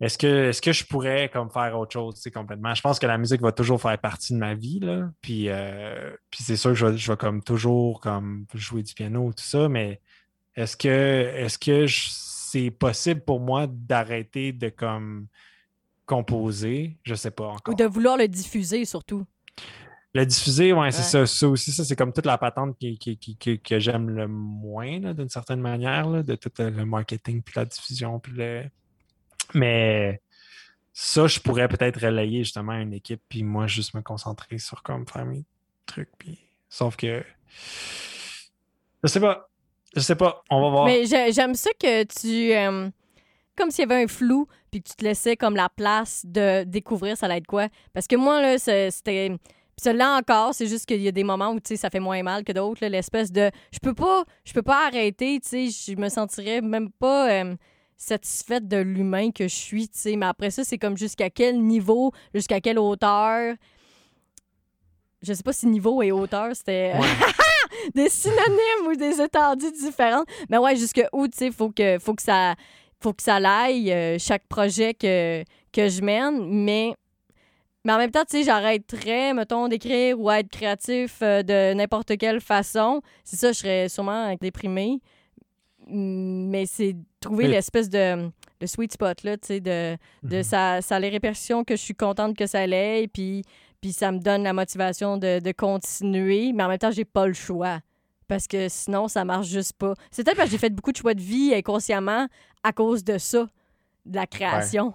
est-ce 0.00 0.16
que, 0.18 0.48
est-ce 0.50 0.62
que 0.62 0.72
je 0.72 0.84
pourrais 0.84 1.28
comme 1.28 1.50
faire 1.50 1.78
autre 1.78 1.92
chose, 1.92 2.22
complètement? 2.32 2.74
Je 2.74 2.80
pense 2.82 2.98
que 2.98 3.06
la 3.06 3.18
musique 3.18 3.40
va 3.40 3.50
toujours 3.52 3.80
faire 3.80 3.98
partie 3.98 4.32
de 4.32 4.38
ma 4.38 4.54
vie, 4.54 4.78
là. 4.80 5.10
Puis, 5.20 5.48
euh, 5.48 6.10
puis 6.30 6.44
c'est 6.44 6.56
sûr 6.56 6.70
que 6.70 6.76
je 6.76 6.86
vais, 6.86 6.96
je 6.96 7.10
vais 7.10 7.16
comme 7.16 7.42
toujours 7.42 8.00
comme 8.00 8.46
jouer 8.54 8.82
du 8.82 8.94
piano, 8.94 9.32
tout 9.32 9.44
ça, 9.44 9.68
mais 9.68 10.00
est-ce 10.54 10.76
que, 10.76 10.88
est-ce 10.88 11.58
que 11.58 11.86
c'est 11.88 12.70
possible 12.70 13.20
pour 13.22 13.40
moi 13.40 13.66
d'arrêter 13.68 14.52
de 14.52 14.68
comme 14.68 15.26
composer? 16.06 16.96
Je 17.02 17.14
sais 17.14 17.30
pas 17.30 17.48
encore. 17.48 17.74
Ou 17.74 17.76
de 17.76 17.84
vouloir 17.84 18.16
le 18.16 18.28
diffuser, 18.28 18.84
surtout. 18.84 19.24
Le 20.14 20.24
diffuser, 20.24 20.72
ouais, 20.72 20.90
c'est 20.90 21.02
ça. 21.02 21.26
Ça 21.26 21.48
aussi, 21.48 21.70
ça, 21.70 21.84
c'est 21.84 21.94
comme 21.94 22.12
toute 22.14 22.24
la 22.24 22.38
patente 22.38 22.76
qui, 22.78 22.98
qui- 22.98 23.18
qui- 23.18 23.60
que 23.60 23.78
j'aime 23.78 24.08
le 24.08 24.26
moins, 24.26 24.98
d'une 25.12 25.28
certaine 25.28 25.60
manière, 25.60 26.08
là, 26.08 26.22
de 26.22 26.34
tout 26.34 26.50
le 26.58 26.84
marketing, 26.86 27.42
puis 27.42 27.54
la 27.56 27.64
diffusion, 27.66 28.18
puis 28.18 28.32
le. 28.34 28.64
Mais 29.54 30.20
ça, 30.92 31.26
je 31.26 31.40
pourrais 31.40 31.68
peut-être 31.68 32.00
relayer 32.00 32.44
justement 32.44 32.74
une 32.74 32.92
équipe, 32.92 33.22
puis 33.28 33.42
moi, 33.42 33.66
juste 33.66 33.94
me 33.94 34.02
concentrer 34.02 34.58
sur 34.58 34.82
comme 34.82 35.06
faire 35.06 35.24
mes 35.24 35.44
trucs. 35.86 36.10
Puis... 36.18 36.38
Sauf 36.68 36.96
que. 36.96 37.24
Je 39.02 39.08
sais 39.08 39.20
pas. 39.20 39.48
Je 39.94 40.00
sais 40.00 40.16
pas. 40.16 40.42
On 40.50 40.60
va 40.60 40.68
voir. 40.70 40.84
Mais 40.86 41.06
j'ai- 41.06 41.32
j'aime 41.32 41.54
ça 41.54 41.70
que 41.80 42.04
tu. 42.04 42.52
euh, 42.54 42.90
comme 43.56 43.70
s'il 43.70 43.88
y 43.88 43.92
avait 43.92 44.02
un 44.04 44.06
flou, 44.06 44.46
puis 44.70 44.82
que 44.82 44.88
tu 44.90 44.96
te 44.96 45.04
laissais 45.04 45.36
comme 45.36 45.56
la 45.56 45.68
place 45.68 46.22
de 46.26 46.64
découvrir 46.64 47.16
ça 47.16 47.26
allait 47.26 47.38
être 47.38 47.46
quoi. 47.46 47.68
Parce 47.92 48.06
que 48.06 48.16
moi, 48.16 48.40
là, 48.42 48.58
c'était. 48.58 49.30
Puis 49.30 49.84
celle-là 49.84 50.16
encore, 50.16 50.54
c'est 50.54 50.66
juste 50.66 50.86
qu'il 50.86 51.00
y 51.00 51.06
a 51.06 51.12
des 51.12 51.22
moments 51.22 51.52
où, 51.52 51.58
ça 51.76 51.88
fait 51.88 52.00
moins 52.00 52.20
mal 52.24 52.42
que 52.42 52.50
d'autres, 52.50 52.80
là, 52.82 52.88
l'espèce 52.88 53.30
de... 53.30 53.48
Je 53.70 53.78
peux 53.78 53.94
pas, 53.94 54.24
je 54.44 54.52
peux 54.52 54.62
pas 54.62 54.88
arrêter, 54.88 55.38
tu 55.38 55.70
sais, 55.70 55.92
je 55.92 55.96
me 55.96 56.08
sentirais 56.08 56.60
même 56.60 56.90
pas 56.90 57.30
euh, 57.30 57.54
satisfaite 57.98 58.66
de 58.66 58.78
l'humain 58.78 59.30
que 59.30 59.48
je 59.48 59.54
suis, 59.54 59.88
tu 59.88 59.98
sais. 59.98 60.16
Mais 60.16 60.26
après 60.26 60.50
ça, 60.50 60.64
c'est 60.64 60.78
comme 60.78 60.96
jusqu'à 60.96 61.28
quel 61.28 61.60
niveau, 61.60 62.12
jusqu'à 62.34 62.60
quelle 62.60 62.78
hauteur... 62.78 63.54
Je 65.20 65.32
sais 65.32 65.42
pas 65.42 65.52
si 65.52 65.66
niveau 65.66 66.00
et 66.00 66.12
hauteur, 66.12 66.54
c'était... 66.54 66.94
Ouais. 66.96 67.06
des 67.94 68.08
synonymes 68.08 68.86
ou 68.88 68.94
des 68.94 69.20
étendues 69.20 69.72
différentes. 69.72 70.28
Mais 70.48 70.58
ouais, 70.58 70.76
jusque 70.76 71.04
où, 71.12 71.26
tu 71.26 71.36
sais, 71.36 71.50
faut 71.50 71.70
que, 71.70 71.98
faut 71.98 72.14
que 72.14 72.22
ça 72.22 72.54
faut 73.00 73.12
que 73.12 73.22
ça 73.22 73.38
l'aille, 73.40 73.92
euh, 73.92 74.18
chaque 74.18 74.46
projet 74.48 74.94
que, 74.94 75.44
que 75.72 75.88
je 75.88 76.02
mène, 76.02 76.46
mais, 76.64 76.94
mais 77.84 77.92
en 77.92 77.98
même 77.98 78.10
temps, 78.10 78.24
tu 78.28 78.38
sais, 78.38 78.42
j'arrêterais, 78.44 79.34
mettons, 79.34 79.68
d'écrire 79.68 80.18
ou 80.18 80.30
être 80.30 80.48
créatif 80.48 81.18
euh, 81.22 81.42
de 81.42 81.74
n'importe 81.74 82.16
quelle 82.18 82.40
façon. 82.40 83.00
C'est 83.24 83.36
ça, 83.36 83.52
je 83.52 83.58
serais 83.58 83.88
sûrement 83.88 84.34
déprimée. 84.40 85.00
Mais 85.90 86.66
c'est 86.66 86.96
trouver 87.20 87.44
Mais- 87.44 87.50
l'espèce 87.52 87.88
de, 87.88 88.30
de 88.60 88.66
sweet 88.66 88.92
spot, 88.92 89.22
là, 89.22 89.36
tu 89.38 89.46
sais, 89.46 89.60
de, 89.60 89.96
de 90.22 90.36
Mhm. 90.38 90.42
ça, 90.42 90.82
ça 90.82 90.96
a 90.96 91.00
les 91.00 91.08
répercussions 91.08 91.64
que 91.64 91.76
je 91.76 91.80
suis 91.82 91.94
contente 91.94 92.36
que 92.36 92.46
ça 92.46 92.66
l'ait, 92.66 93.08
puis, 93.08 93.42
puis 93.80 93.92
ça 93.92 94.12
me 94.12 94.18
donne 94.18 94.42
la 94.42 94.52
motivation 94.52 95.16
de, 95.16 95.40
de 95.40 95.52
continuer, 95.52 96.52
mais 96.52 96.64
en 96.64 96.68
même 96.68 96.78
temps, 96.78 96.90
j'ai 96.90 97.04
pas 97.04 97.26
le 97.26 97.32
choix. 97.34 97.80
Parce 98.26 98.46
que 98.46 98.68
sinon, 98.68 99.08
ça 99.08 99.24
marche 99.24 99.46
juste 99.48 99.72
pas. 99.74 99.94
C'est 100.10 100.22
peut-être 100.22 100.36
parce 100.36 100.48
que 100.50 100.52
j'ai 100.52 100.58
fait 100.58 100.68
beaucoup 100.74 100.92
de 100.92 100.98
choix 100.98 101.14
de 101.14 101.20
vie 101.22 101.54
inconsciemment 101.54 102.28
à 102.62 102.72
cause 102.72 103.02
de 103.02 103.16
ça, 103.16 103.46
de 104.04 104.16
la 104.16 104.26
création. 104.26 104.92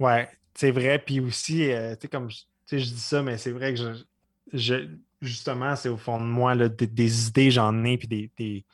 Ouais, 0.00 0.28
c'est 0.54 0.70
vrai. 0.70 0.98
Puis 0.98 1.20
aussi, 1.20 1.70
euh, 1.70 1.94
tu 1.94 2.02
sais, 2.02 2.08
comme 2.08 2.28
je- 2.30 2.38
tu 2.38 2.44
sais, 2.66 2.78
je 2.80 2.90
dis 2.92 3.00
ça, 3.00 3.22
mais 3.22 3.38
c'est 3.38 3.50
vrai 3.52 3.72
que 3.74 3.78
je, 3.80 4.02
je- 4.52 4.88
justement, 5.22 5.76
c'est 5.76 5.88
au 5.88 5.96
fond 5.96 6.18
de 6.18 6.24
moi, 6.26 6.54
là, 6.54 6.68
des, 6.68 6.86
des 6.86 7.28
idées, 7.28 7.50
j'en 7.50 7.84
ai, 7.84 7.96
puis 7.98 8.08
des, 8.08 8.30
des, 8.36 8.64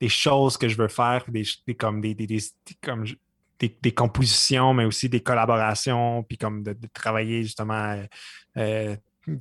des 0.00 0.08
choses 0.08 0.56
que 0.56 0.68
je 0.68 0.76
veux 0.76 0.88
faire, 0.88 1.24
des, 1.28 1.44
comme 1.78 2.00
des, 2.00 2.14
des, 2.14 2.26
des- 2.26 2.40
comme 2.82 3.04
des, 3.58 3.92
compositions, 3.92 4.72
mais 4.72 4.84
aussi 4.84 5.08
des 5.08 5.20
collaborations, 5.20 6.22
puis 6.22 6.38
comme 6.38 6.62
de, 6.62 6.74
travailler 6.94 7.42
justement 7.42 7.92
euh, 7.92 8.06
euh, 8.56 8.96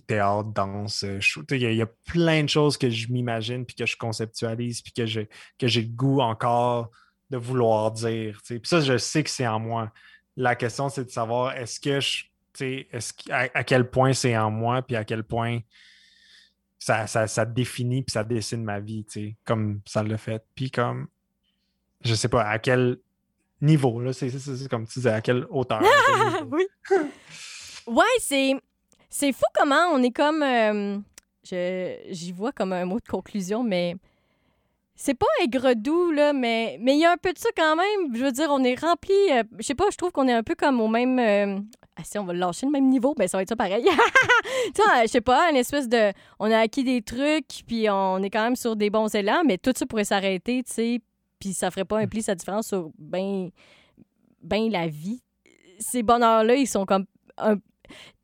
théâtre, 0.07 0.49
danse, 0.49 1.03
euh, 1.03 1.19
Il 1.51 1.73
y, 1.73 1.81
a- 1.81 1.85
plein 2.05 2.43
de 2.43 2.49
choses 2.49 2.77
que 2.77 2.89
je 2.89 3.07
m'imagine, 3.11 3.65
puis 3.65 3.75
que 3.75 3.85
je 3.85 3.95
conceptualise, 3.95 4.81
puis 4.81 4.91
que 4.91 5.05
je- 5.05 5.21
que 5.57 5.67
j'ai 5.67 5.81
le 5.83 5.87
goût 5.89 6.19
encore 6.19 6.89
de 7.29 7.37
vouloir 7.37 7.91
dire. 7.91 8.41
Puis 8.45 8.59
ça, 8.63 8.81
je 8.81 8.97
sais 8.97 9.23
que 9.23 9.29
c'est 9.29 9.47
en 9.47 9.59
moi. 9.59 9.91
La 10.35 10.55
question, 10.55 10.89
c'est 10.89 11.05
de 11.05 11.09
savoir 11.09 11.53
est-ce 11.55 11.79
que 11.79 11.99
je. 11.99 12.23
que- 12.57 13.31
à, 13.31 13.47
à 13.53 13.63
quel 13.63 13.89
point 13.89 14.13
c'est 14.13 14.35
en 14.35 14.51
moi, 14.51 14.81
puis 14.81 14.95
à 14.97 15.05
quel 15.05 15.23
point 15.23 15.59
ça, 16.79 17.05
ça, 17.07 17.27
ça 17.27 17.45
définit, 17.45 18.01
puis 18.01 18.13
ça 18.13 18.23
dessine 18.23 18.63
ma 18.63 18.79
vie, 18.79 19.03
tu 19.05 19.11
sais, 19.11 19.35
comme 19.45 19.81
ça 19.85 20.01
l'a 20.01 20.17
fait. 20.17 20.43
Puis 20.55 20.71
comme, 20.71 21.07
je 22.01 22.15
sais 22.15 22.29
pas, 22.29 22.43
à 22.43 22.57
quel 22.57 22.97
niveau, 23.61 23.99
là, 23.99 24.13
c'est, 24.13 24.31
comme 24.69 24.87
tu 24.87 24.99
disais, 24.99 25.11
à 25.11 25.21
quelle 25.21 25.45
hauteur. 25.49 25.81
oui. 26.51 26.65
Ouais, 27.85 28.03
c'est 28.19 28.53
c'est 29.09 29.31
fou 29.31 29.45
comment 29.55 29.87
on 29.91 30.03
est 30.03 30.11
comme 30.11 30.43
euh, 30.43 30.99
je 31.43 31.97
j'y 32.09 32.31
vois 32.31 32.51
comme 32.51 32.73
un 32.73 32.85
mot 32.85 32.99
de 32.99 33.07
conclusion 33.07 33.63
mais 33.63 33.95
c'est 35.01 35.13
pas 35.13 35.25
aigre 35.41 35.75
doux 35.75 36.11
là 36.11 36.33
mais 36.33 36.77
mais 36.81 36.95
il 36.95 36.99
y 36.99 37.05
a 37.05 37.11
un 37.13 37.17
peu 37.17 37.31
de 37.31 37.37
ça 37.37 37.47
quand 37.55 37.77
même, 37.77 38.13
je 38.13 38.21
veux 38.21 38.33
dire 38.33 38.49
on 38.51 38.61
est 38.65 38.77
rempli 38.77 39.13
euh, 39.31 39.43
je 39.57 39.63
sais 39.63 39.73
pas, 39.73 39.85
je 39.89 39.95
trouve 39.95 40.11
qu'on 40.11 40.27
est 40.27 40.33
un 40.33 40.43
peu 40.43 40.55
comme 40.55 40.81
au 40.81 40.89
même 40.89 41.17
euh, 41.19 41.57
ah, 41.95 42.01
si 42.03 42.19
on 42.19 42.25
va 42.25 42.33
lâcher 42.33 42.65
le 42.65 42.73
même 42.73 42.89
niveau, 42.89 43.13
ben 43.15 43.25
ça 43.25 43.37
va 43.37 43.43
être 43.43 43.49
ça 43.49 43.55
pareil. 43.55 43.83
tu 44.75 44.81
sais, 44.81 44.83
je 45.03 45.07
sais 45.07 45.21
pas, 45.21 45.49
une 45.49 45.55
espèce 45.55 45.87
de 45.87 46.11
on 46.37 46.51
a 46.51 46.59
acquis 46.59 46.83
des 46.83 47.01
trucs 47.01 47.63
puis 47.65 47.89
on 47.89 48.21
est 48.21 48.29
quand 48.29 48.43
même 48.43 48.57
sur 48.57 48.75
des 48.75 48.89
bons 48.89 49.13
élans 49.15 49.43
mais 49.45 49.57
tout 49.57 49.71
ça 49.73 49.85
pourrait 49.85 50.03
s'arrêter, 50.03 50.63
tu 50.63 50.73
sais, 50.73 51.01
puis 51.39 51.53
ça 51.53 51.71
ferait 51.71 51.85
pas 51.85 51.99
un 51.99 52.07
pli 52.07 52.21
sa 52.21 52.35
différence 52.35 52.67
sur 52.67 52.91
ben 52.97 53.51
ben 54.43 54.69
la 54.69 54.87
vie. 54.87 55.21
Ces 55.79 56.03
bonheurs-là, 56.03 56.55
ils 56.55 56.67
sont 56.67 56.85
comme 56.85 57.05
un, 57.37 57.55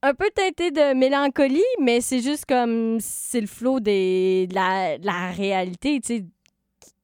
un 0.02 0.14
peu 0.14 0.30
teintés 0.36 0.72
de 0.72 0.94
mélancolie, 0.94 1.64
mais 1.80 2.02
c'est 2.02 2.22
juste 2.22 2.46
comme 2.46 2.98
c'est 3.00 3.40
le 3.40 3.48
flot 3.48 3.80
des, 3.80 4.48
de, 4.50 4.56
la, 4.56 4.98
de 4.98 5.06
la 5.06 5.32
réalité, 5.32 6.02
tu 6.02 6.18
sais, 6.18 6.26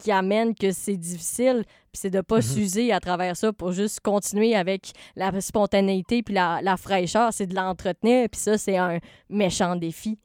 qui- 0.02 0.11
amène 0.11 0.53
que 0.56 0.72
c'est 0.72 0.98
difficile, 0.98 1.64
puis 1.65 1.99
c'est 2.02 2.10
de 2.10 2.22
pas 2.22 2.38
Mhm. 2.38 2.41
s'user 2.41 2.91
à 2.91 2.99
travers 2.99 3.36
ça 3.38 3.53
pour 3.53 3.72
juste 3.72 3.99
continuer 4.02 4.56
avec 4.56 4.91
la 5.15 5.40
spontanéité 5.41 6.23
puis 6.23 6.34
la, 6.34 6.60
la 6.61 6.78
fraîcheur, 6.78 7.32
c'est 7.34 7.45
de 7.48 7.56
l'entretenir, 7.56 8.28
puis 8.30 8.40
ça, 8.41 8.57
c'est 8.57 8.78
un 8.78 8.99
méchant 9.30 9.76
défi. 9.76 10.18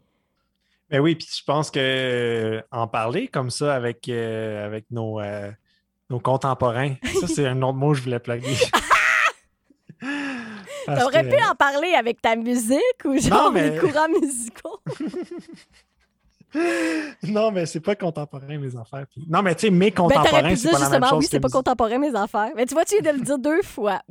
Mais 0.90 0.98
oui, 1.01 1.16
puis 1.16 1.27
je 1.31 1.43
pense 1.44 1.70
que 1.70 1.81
euh, 1.81 2.62
en 2.70 2.86
parler 2.86 3.27
comme 3.28 3.51
ça 3.51 3.74
avec, 3.74 4.09
euh, 4.09 4.65
avec 4.65 4.85
nos, 4.90 5.20
euh, 5.20 5.51
nos 6.11 6.20
contemporains, 6.20 6.94
ça 7.20 7.27
c'est 7.27 7.47
un 7.47 7.61
autre 7.62 7.77
mot 7.78 7.90
que 7.93 7.98
je 7.98 8.03
voulais 8.05 8.20
plugger. 8.20 8.55
T'aurais 10.86 11.24
que- 11.24 11.36
pu 11.36 11.43
en 11.43 11.55
parler 11.57 11.94
avec 11.94 12.23
ta 12.23 12.36
musique 12.36 12.81
ou 13.05 13.19
genre 13.19 13.51
mais- 13.51 13.70
les 13.70 13.78
courants 13.78 14.09
musicaux? 14.09 14.81
Non, 17.23 17.51
mais 17.51 17.66
c'est 17.66 17.81
pas 17.81 17.97
contemporain, 17.97 18.59
mes 18.59 18.77
affaires. 18.77 19.06
puis- 19.10 19.24
Non, 19.28 19.43
mais 19.43 19.55
tu 19.55 19.62
sais, 19.62 19.70
mes 19.70 19.90
Ben, 19.90 19.97
contemporains, 19.97 20.51
pu 20.51 20.56
c'est 20.56 20.70
pas 20.70 20.78
la 20.78 20.89
même 20.90 20.90
justement, 20.93 21.09
chose 21.09 21.18
oui, 21.20 21.28
c'est 21.31 21.40
pas 21.40 21.48
contemporain, 21.48 21.98
mes 21.98 22.14
affaires. 22.14 22.51
Mais 22.55 22.66
tu 22.66 22.74
vois, 22.74 22.85
tu 22.85 23.01
viens 23.01 23.12
de 23.12 23.18
le 23.18 23.24
dire 23.24 23.39
deux 23.39 23.62
fois. 23.62 24.01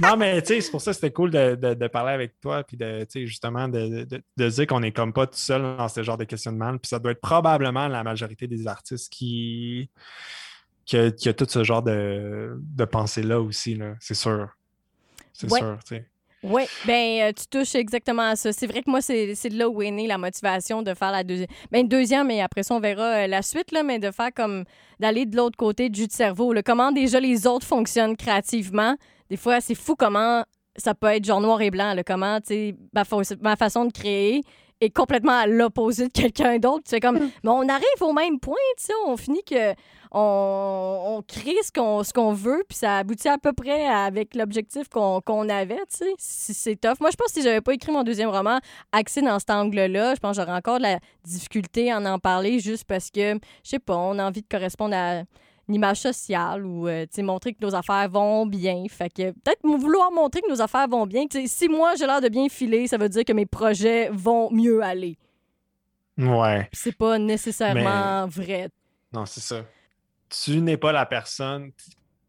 Non, 0.00 0.16
mais 0.16 0.40
tu 0.42 0.48
sais, 0.54 0.60
c'est 0.60 0.70
pour 0.70 0.80
ça 0.80 0.92
que 0.92 0.94
c'était 0.94 1.10
cool 1.10 1.32
de, 1.32 1.56
de- 1.56 1.74
de 1.74 1.86
parler 1.88 2.12
avec 2.12 2.38
toi, 2.40 2.62
puis 2.62 2.76
de, 2.76 3.04
justement, 3.26 3.66
de, 3.66 4.06
de, 4.36 4.48
dire 4.48 4.66
qu'on 4.68 4.84
est 4.84 4.92
comme 4.92 5.12
pas 5.12 5.26
tout 5.26 5.36
seul 5.36 5.60
dans 5.76 5.88
ce 5.88 6.04
genre 6.04 6.16
de 6.16 6.22
questionnement. 6.22 6.70
Puis 6.78 6.88
ça 6.88 7.00
doit 7.00 7.10
être 7.10 7.20
probablement 7.20 7.88
la 7.88 8.04
majorité 8.04 8.46
des 8.46 8.68
artistes 8.68 9.12
qui, 9.12 9.90
qui, 10.84 10.96
a, 10.96 11.10
qui 11.10 11.28
a 11.28 11.32
tout 11.34 11.46
ce 11.48 11.64
genre 11.64 11.82
de, 11.82 12.56
de 12.60 12.84
pensée-là 12.84 13.40
aussi, 13.40 13.74
là. 13.74 13.94
C'est 13.98 14.14
sûr. 14.14 14.48
C'est 15.32 15.50
Ouais. 15.50 15.58
sûr, 15.58 15.78
tu 15.84 15.96
sais. 15.96 16.06
Oui, 16.44 16.62
ben 16.86 17.20
euh, 17.22 17.32
tu 17.32 17.46
touches 17.48 17.74
exactement 17.74 18.22
à 18.22 18.36
ça. 18.36 18.52
C'est 18.52 18.68
vrai 18.68 18.82
que 18.82 18.90
moi, 18.90 19.00
c'est 19.02 19.34
de 19.34 19.58
là 19.58 19.68
où 19.68 19.82
est 19.82 19.90
née 19.90 20.06
la 20.06 20.18
motivation 20.18 20.82
de 20.82 20.94
faire 20.94 21.10
la 21.10 21.24
deuxième. 21.24 21.48
Ben, 21.72 21.86
deuxième, 21.86 22.28
mais 22.28 22.40
après 22.40 22.62
ça, 22.62 22.74
on 22.74 22.80
verra 22.80 23.24
euh, 23.24 23.26
la 23.26 23.42
suite, 23.42 23.72
là, 23.72 23.82
mais 23.82 23.98
de 23.98 24.10
faire 24.12 24.32
comme 24.34 24.64
d'aller 25.00 25.26
de 25.26 25.36
l'autre 25.36 25.56
côté 25.56 25.88
du 25.88 26.06
cerveau. 26.08 26.52
là. 26.52 26.62
Comment 26.62 26.92
déjà 26.92 27.18
les 27.18 27.46
autres 27.46 27.66
fonctionnent 27.66 28.16
créativement. 28.16 28.94
Des 29.30 29.36
fois, 29.36 29.60
c'est 29.60 29.74
fou 29.74 29.96
comment 29.96 30.44
ça 30.76 30.94
peut 30.94 31.08
être 31.08 31.24
genre 31.24 31.40
noir 31.40 31.60
et 31.60 31.70
blanc. 31.70 31.92
là. 31.94 32.04
Comment, 32.04 32.40
tu 32.40 32.46
sais, 32.46 32.74
ma 33.40 33.56
façon 33.56 33.84
de 33.84 33.92
créer 33.92 34.42
est 34.80 34.90
complètement 34.90 35.32
à 35.32 35.46
l'opposé 35.46 36.08
de 36.08 36.12
quelqu'un 36.12 36.58
d'autre. 36.58 36.84
C'est 36.86 37.00
comme, 37.00 37.18
mais 37.18 37.50
on 37.50 37.68
arrive 37.68 38.02
au 38.02 38.12
même 38.12 38.38
point, 38.38 38.54
tu 38.76 38.84
sais, 38.84 38.92
on 39.06 39.16
finit 39.16 39.42
que 39.44 39.74
on, 40.10 41.16
on 41.18 41.22
crée 41.22 41.56
ce 41.62 41.70
qu'on 41.70 42.02
ce 42.02 42.12
qu'on 42.12 42.32
veut, 42.32 42.64
puis 42.68 42.78
ça 42.78 42.98
aboutit 42.98 43.28
à 43.28 43.38
peu 43.38 43.52
près 43.52 43.86
avec 43.86 44.34
l'objectif 44.34 44.88
qu'on 44.88 45.20
qu'on 45.20 45.48
avait, 45.48 45.76
tu 45.90 45.98
sais. 45.98 46.14
C'est 46.18 46.54
c'est 46.54 46.76
tough. 46.76 47.00
Moi, 47.00 47.10
je 47.10 47.16
pense 47.16 47.28
que 47.28 47.40
si 47.40 47.42
j'avais 47.42 47.60
pas 47.60 47.74
écrit 47.74 47.92
mon 47.92 48.04
deuxième 48.04 48.30
roman 48.30 48.58
axé 48.92 49.20
dans 49.20 49.38
cet 49.38 49.50
angle-là, 49.50 50.14
je 50.14 50.20
pense 50.20 50.36
que 50.36 50.42
j'aurais 50.42 50.56
encore 50.56 50.78
de 50.78 50.84
la 50.84 50.98
difficulté 51.24 51.90
à 51.90 51.98
en 51.98 52.18
parler 52.18 52.60
juste 52.60 52.84
parce 52.84 53.10
que, 53.10 53.34
je 53.34 53.38
sais 53.68 53.78
pas, 53.78 53.96
on 53.96 54.18
a 54.18 54.24
envie 54.24 54.42
de 54.42 54.48
correspondre 54.48 54.94
à 54.94 55.22
une 55.68 55.74
image 55.74 56.00
sociale 56.00 56.64
ou 56.64 56.88
euh, 56.88 57.06
montrer 57.18 57.52
que 57.52 57.64
nos 57.64 57.74
affaires 57.74 58.08
vont 58.08 58.46
bien. 58.46 58.84
Fait 58.88 59.10
que 59.10 59.30
peut-être 59.32 59.60
vouloir 59.62 60.10
montrer 60.10 60.40
que 60.40 60.50
nos 60.50 60.62
affaires 60.62 60.88
vont 60.88 61.06
bien. 61.06 61.24
Si 61.46 61.68
moi 61.68 61.94
j'ai 61.96 62.06
l'air 62.06 62.20
de 62.20 62.28
bien 62.28 62.48
filer, 62.48 62.86
ça 62.86 62.96
veut 62.96 63.08
dire 63.08 63.24
que 63.24 63.32
mes 63.32 63.46
projets 63.46 64.08
vont 64.10 64.50
mieux 64.50 64.82
aller. 64.82 65.18
Ouais. 66.16 66.68
C'est 66.72 66.96
pas 66.96 67.18
nécessairement 67.18 68.26
vrai. 68.26 68.70
Non, 69.12 69.26
c'est 69.26 69.40
ça. 69.40 69.62
Tu 70.28 70.60
n'es 70.60 70.76
pas 70.76 70.92
la 70.92 71.06
personne, 71.06 71.70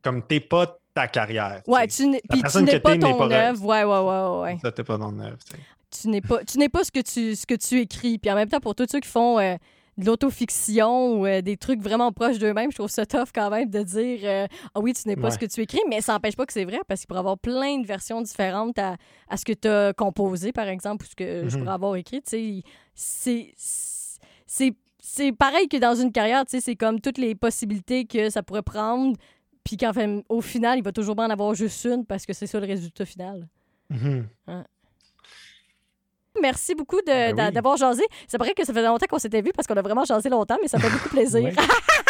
comme 0.02 0.26
t'es 0.26 0.40
pas 0.40 0.78
ta 0.94 1.08
carrière. 1.08 1.62
Ouais, 1.68 1.88
tu 1.88 2.08
n'es 2.08 2.22
puis 2.30 2.38
tu 2.38 2.42
personne 2.42 2.66
n'es 2.66 2.74
que 2.74 2.78
pas 2.78 2.98
ton 2.98 3.32
œuvre. 3.32 3.66
Ouais, 3.66 3.84
ouais, 3.84 4.00
ouais, 4.00 4.42
ouais. 4.44 4.60
Ça, 4.62 4.72
t'es 4.72 4.84
pas 4.84 4.98
dans 4.98 5.12
le 5.12 5.18
neuf, 5.18 5.44
tu 5.46 5.56
sais. 5.56 5.64
Tu 6.02 6.08
n'es 6.08 6.22
pas 6.22 6.44
tu 6.44 6.60
n'es 6.60 6.70
pas 6.70 6.84
ce 6.84 6.92
que 6.92 7.00
tu 7.00 7.36
ce 7.36 7.48
que 7.48 7.56
tu 7.56 7.80
écris. 7.80 8.20
Puis 8.20 8.30
en 8.32 8.36
même 8.36 8.48
temps 8.48 8.60
pour 8.60 8.76
tous 8.76 8.86
ceux 8.92 9.00
qui 9.00 9.10
font 9.10 9.40
euh, 9.40 9.56
de 10.00 10.06
l'autofiction 10.06 11.20
ou 11.20 11.26
euh, 11.26 11.42
des 11.42 11.58
trucs 11.58 11.82
vraiment 11.82 12.12
proches 12.12 12.40
d'eux-mêmes, 12.40 12.72
je 12.72 12.78
trouve 12.78 12.90
ça 12.90 13.06
tough 13.06 13.30
quand 13.36 13.50
même 13.50 13.70
de 13.70 13.84
dire 13.84 14.20
euh, 14.24 14.48
ah 14.74 14.80
oui, 14.80 14.94
tu 14.94 15.08
n'es 15.08 15.16
pas 15.16 15.24
Ouais. 15.28 15.32
ce 15.32 15.38
que 15.38 15.46
tu 15.46 15.62
écris, 15.62 15.82
mais 15.90 16.02
ça 16.02 16.14
n'empêche 16.14 16.36
pas 16.36 16.46
que 16.46 16.54
c'est 16.54 16.66
vrai 16.66 16.80
parce 16.88 17.02
qu'il 17.02 17.08
pourrait 17.08 17.20
y 17.20 17.22
avoir 17.22 17.38
plein 17.38 17.80
de 17.80 17.86
versions 17.86 18.22
différentes 18.22 18.80
à, 18.80 18.96
à 19.28 19.38
ce 19.38 19.46
que 19.46 19.54
tu 19.54 19.68
as 19.68 19.94
composé 19.94 20.52
par 20.52 20.68
exemple 20.68 21.06
ou 21.06 21.10
ce 21.10 21.16
que 21.16 21.48
je 21.50 21.56
Mhm. 21.56 21.62
pourrais 21.64 21.74
avoir 21.76 21.96
écrit, 21.96 22.22
c'est 22.26 23.54
c'est 25.02 25.32
pareil 25.32 25.68
que 25.68 25.78
dans 25.78 25.96
une 25.96 26.12
carrière, 26.12 26.44
c'est 26.48 26.76
comme 26.76 27.00
toutes 27.02 27.18
les 27.18 27.36
possibilités 27.36 28.06
que 28.06 28.30
ça 28.30 28.44
pourrait 28.44 28.62
prendre 28.64 29.16
puis 29.64 29.76
qu'en 29.78 29.94
fait, 29.94 30.24
au 30.30 30.42
final, 30.42 30.78
il 30.80 30.84
va 30.84 30.92
toujours 30.92 31.20
en 31.20 31.30
avoir 31.30 31.54
juste 31.54 31.86
une 31.86 32.06
parce 32.06 32.26
que 32.26 32.34
c'est 32.34 32.48
ça 32.48 32.60
le 32.60 32.66
résultat 32.66 33.06
final. 33.06 33.48
Mhm. 33.90 34.28
Merci 36.42 36.76
beaucoup 36.76 37.00
Ben 37.06 37.36
d'a- 37.36 37.48
oui. 37.48 37.52
d'avoir 37.54 37.78
jasé. 37.78 38.04
C'est 38.28 38.38
vrai 38.38 38.54
que 38.54 38.66
ça 38.66 38.74
faisait 38.74 38.86
longtemps 38.88 39.06
qu'on 39.10 39.20
s'était 39.20 39.42
vu 39.42 39.52
parce 39.56 39.68
qu'on 39.68 39.76
a 39.78 39.82
vraiment 39.82 40.06
jasé 40.06 40.30
longtemps, 40.30 40.58
mais 40.62 40.68
ça 40.68 40.80
fait 40.80 40.90
beaucoup 40.90 41.10
plaisir. 41.10 41.52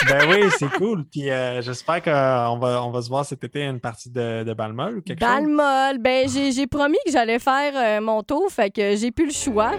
Ben 0.07 0.29
oui, 0.29 0.49
c'est 0.57 0.69
cool. 0.77 1.03
Puis 1.11 1.29
euh, 1.29 1.61
j'espère 1.61 2.01
qu'on 2.01 2.57
va, 2.57 2.81
on 2.83 2.89
va 2.89 3.01
se 3.01 3.09
voir 3.09 3.25
cet 3.25 3.43
été 3.43 3.63
à 3.63 3.69
une 3.69 3.81
partie 3.81 4.09
de, 4.09 4.43
de 4.43 4.53
Balmol 4.53 4.99
ou 4.99 5.01
quelque 5.01 5.19
chose. 5.19 5.29
Balmol, 5.29 5.97
ben 5.99 6.27
j'ai 6.27 6.53
j'ai 6.53 6.67
promis 6.67 6.97
que 7.05 7.11
j'allais 7.11 7.37
faire 7.37 7.73
euh, 7.75 7.99
mon 8.01 8.23
tour, 8.23 8.49
fait 8.49 8.69
que 8.71 8.95
j'ai 8.95 9.11
plus 9.11 9.25
le 9.25 9.33
choix. 9.33 9.73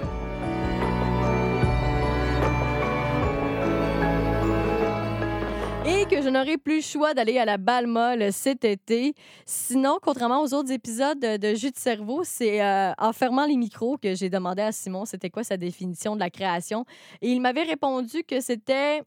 Et 5.92 6.06
que 6.06 6.22
je 6.22 6.28
n'aurai 6.28 6.56
plus 6.56 6.76
le 6.76 6.82
choix 6.82 7.14
d'aller 7.14 7.38
à 7.38 7.44
la 7.44 7.56
Balmol 7.56 8.32
cet 8.32 8.64
été. 8.64 9.14
Sinon, 9.44 9.98
contrairement 10.00 10.40
aux 10.40 10.54
autres 10.54 10.70
épisodes 10.70 11.18
de, 11.18 11.54
Jus 11.54 11.72
de 11.72 11.76
cerveau, 11.76 12.22
c'est 12.22 12.62
euh, 12.62 12.92
en 12.96 13.12
fermant 13.12 13.44
les 13.44 13.56
micros 13.56 13.98
que 13.98 14.14
j'ai 14.14 14.30
demandé 14.30 14.62
à 14.62 14.70
Simon 14.70 15.04
c'était 15.04 15.30
quoi 15.30 15.42
sa 15.42 15.56
définition 15.56 16.14
de 16.14 16.20
la 16.20 16.30
création. 16.30 16.84
Et 17.22 17.30
il 17.32 17.40
m'avait 17.40 17.64
répondu 17.64 18.22
que 18.22 18.40
c'était 18.40 19.02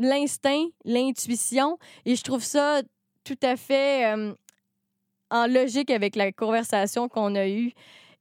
l'instinct, 0.00 0.66
l'intuition. 0.84 1.78
Et 2.04 2.16
je 2.16 2.22
trouve 2.24 2.42
ça 2.42 2.82
tout 3.22 3.38
à 3.42 3.56
fait 3.56 4.12
euh, 4.12 4.34
en 5.30 5.46
logique 5.46 5.90
avec 5.90 6.16
la 6.16 6.32
conversation 6.32 7.08
qu'on 7.08 7.36
a 7.36 7.46
eue. 7.46 7.72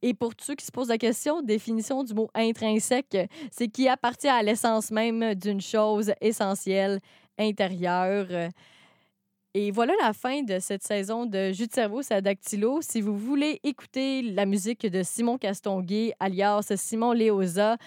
Et 0.03 0.13
pour 0.13 0.33
ceux 0.39 0.53
qui 0.53 0.65
se 0.65 0.71
posent 0.71 0.89
la 0.89 0.99
question, 0.99 1.41
définition 1.41 2.03
du 2.03 2.13
mot 2.13 2.29
intrinsèque, 2.35 3.17
c'est 3.49 3.67
qui 3.67 3.87
appartient 3.87 4.27
à 4.27 4.43
l'essence 4.43 4.91
même 4.91 5.33
d'une 5.33 5.61
chose 5.61 6.13
essentielle 6.21 6.99
intérieure. 7.37 8.51
Et 9.57 9.71
voilà 9.71 9.93
la 10.01 10.11
fin 10.11 10.43
de 10.43 10.59
cette 10.59 10.83
saison 10.83 11.25
de 11.25 11.53
Jus 11.53 11.67
de 11.67 11.71
cerveau, 11.71 12.01
c'est 12.01 12.21
Dactylo. 12.21 12.81
Si 12.81 12.99
vous 12.99 13.17
voulez 13.17 13.61
écouter 13.63 14.21
la 14.21 14.45
musique 14.45 14.85
de 14.85 15.01
Simon 15.01 15.37
Castonguay, 15.37 16.13
alias 16.19 16.73
Simon 16.75 17.13
Léosa, 17.13 17.77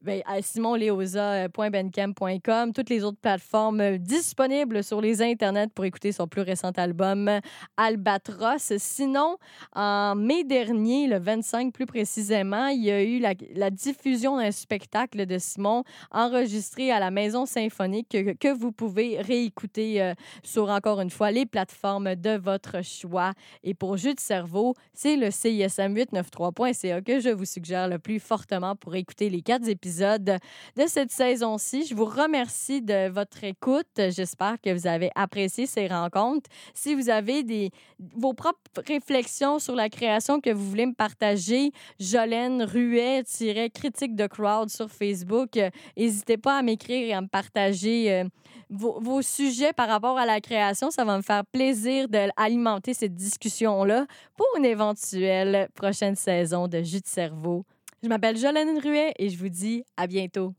ben, 0.00 0.22
à 0.24 0.40
simonleosa.bandcamp.com, 0.40 2.72
toutes 2.72 2.88
les 2.88 3.04
autres 3.04 3.20
plateformes 3.20 3.98
disponibles 3.98 4.82
sur 4.82 5.02
les 5.02 5.20
internets 5.20 5.68
pour 5.74 5.84
écouter 5.84 6.12
son 6.12 6.26
plus 6.26 6.40
récent 6.40 6.70
album 6.78 7.30
Albatros. 7.76 8.72
Sinon, 8.78 9.36
en 9.74 10.14
mai 10.14 10.44
dernier, 10.44 11.08
le 11.08 11.18
25 11.18 11.74
plus 11.74 11.84
précisément, 11.84 12.68
il 12.68 12.84
y 12.84 12.90
a 12.90 13.02
eu 13.02 13.18
la, 13.18 13.34
diffusion 13.68 14.38
d'un 14.38 14.50
spectacle 14.50 15.26
de 15.26 15.36
Simon 15.36 15.84
enregistré 16.10 16.90
à 16.90 16.98
la 16.98 17.10
Maison 17.10 17.44
Symphonique 17.44 18.08
que, 18.08 18.32
que 18.32 18.48
vous 18.48 18.72
pouvez 18.72 19.20
réécouter 19.20 20.00
euh, 20.00 20.14
sur, 20.42 20.70
encore 20.70 21.02
une 21.02 21.10
fois, 21.10 21.17
les 21.26 21.46
plateformes 21.46 22.14
de 22.14 22.36
votre 22.36 22.82
choix. 22.82 23.32
Et 23.62 23.74
pour 23.74 23.96
Jus 23.96 24.14
de 24.14 24.20
cerveau, 24.20 24.74
c'est 24.94 25.16
le 25.16 25.28
CISM893.ca 25.28 27.02
que 27.02 27.20
je 27.20 27.30
vous 27.30 27.44
suggère 27.44 27.88
le 27.88 27.98
plus 27.98 28.20
fortement 28.20 28.76
pour 28.76 28.94
écouter 28.94 29.28
les 29.28 29.42
quatre 29.42 29.68
épisodes 29.68 30.38
de 30.76 30.86
cette 30.86 31.10
saison-ci. 31.10 31.86
Je 31.86 31.94
vous 31.94 32.04
remercie 32.04 32.82
de 32.82 33.08
votre 33.08 33.44
écoute. 33.44 33.86
J'espère 33.96 34.60
que 34.60 34.72
vous 34.72 34.86
avez 34.86 35.10
apprécié 35.14 35.66
ces 35.66 35.86
rencontres. 35.86 36.48
Si 36.74 36.94
vous 36.94 37.10
avez 37.10 37.42
des, 37.42 37.70
vos 38.16 38.34
propres 38.34 38.58
réflexions 38.86 39.58
sur 39.58 39.74
la 39.74 39.88
création 39.88 40.40
que 40.40 40.50
vous 40.50 40.68
voulez 40.68 40.86
me 40.86 40.94
partager, 40.94 41.72
Jolène 41.98 42.62
Ruet-critique 42.62 44.14
de 44.14 44.26
crowd 44.26 44.70
sur 44.70 44.90
Facebook, 44.90 45.56
euh, 45.56 45.70
n'hésitez 45.96 46.36
pas 46.36 46.58
à 46.58 46.62
m'écrire 46.62 47.06
et 47.06 47.12
à 47.12 47.20
me 47.20 47.28
partager 47.28 48.12
euh, 48.12 48.24
vos, 48.70 49.22
sujets 49.22 49.72
par 49.72 49.88
rapport 49.88 50.18
à 50.18 50.26
la 50.26 50.40
création. 50.40 50.90
Ça 50.90 51.04
va 51.04 51.16
me 51.16 51.22
faire 51.22 51.44
plaisir 51.44 52.08
d'alimenter 52.08 52.94
cette 52.94 53.14
discussion-là 53.14 54.06
pour 54.36 54.46
une 54.56 54.64
éventuelle 54.64 55.68
prochaine 55.74 56.16
saison 56.16 56.68
de 56.68 56.82
Jus 56.82 57.00
de 57.00 57.06
cerveau. 57.06 57.64
Je 58.02 58.08
m'appelle 58.08 58.36
Jolène 58.36 58.78
Ruet 58.78 59.12
et 59.18 59.28
je 59.28 59.38
vous 59.38 59.48
dis 59.48 59.84
à 59.96 60.06
bientôt. 60.06 60.54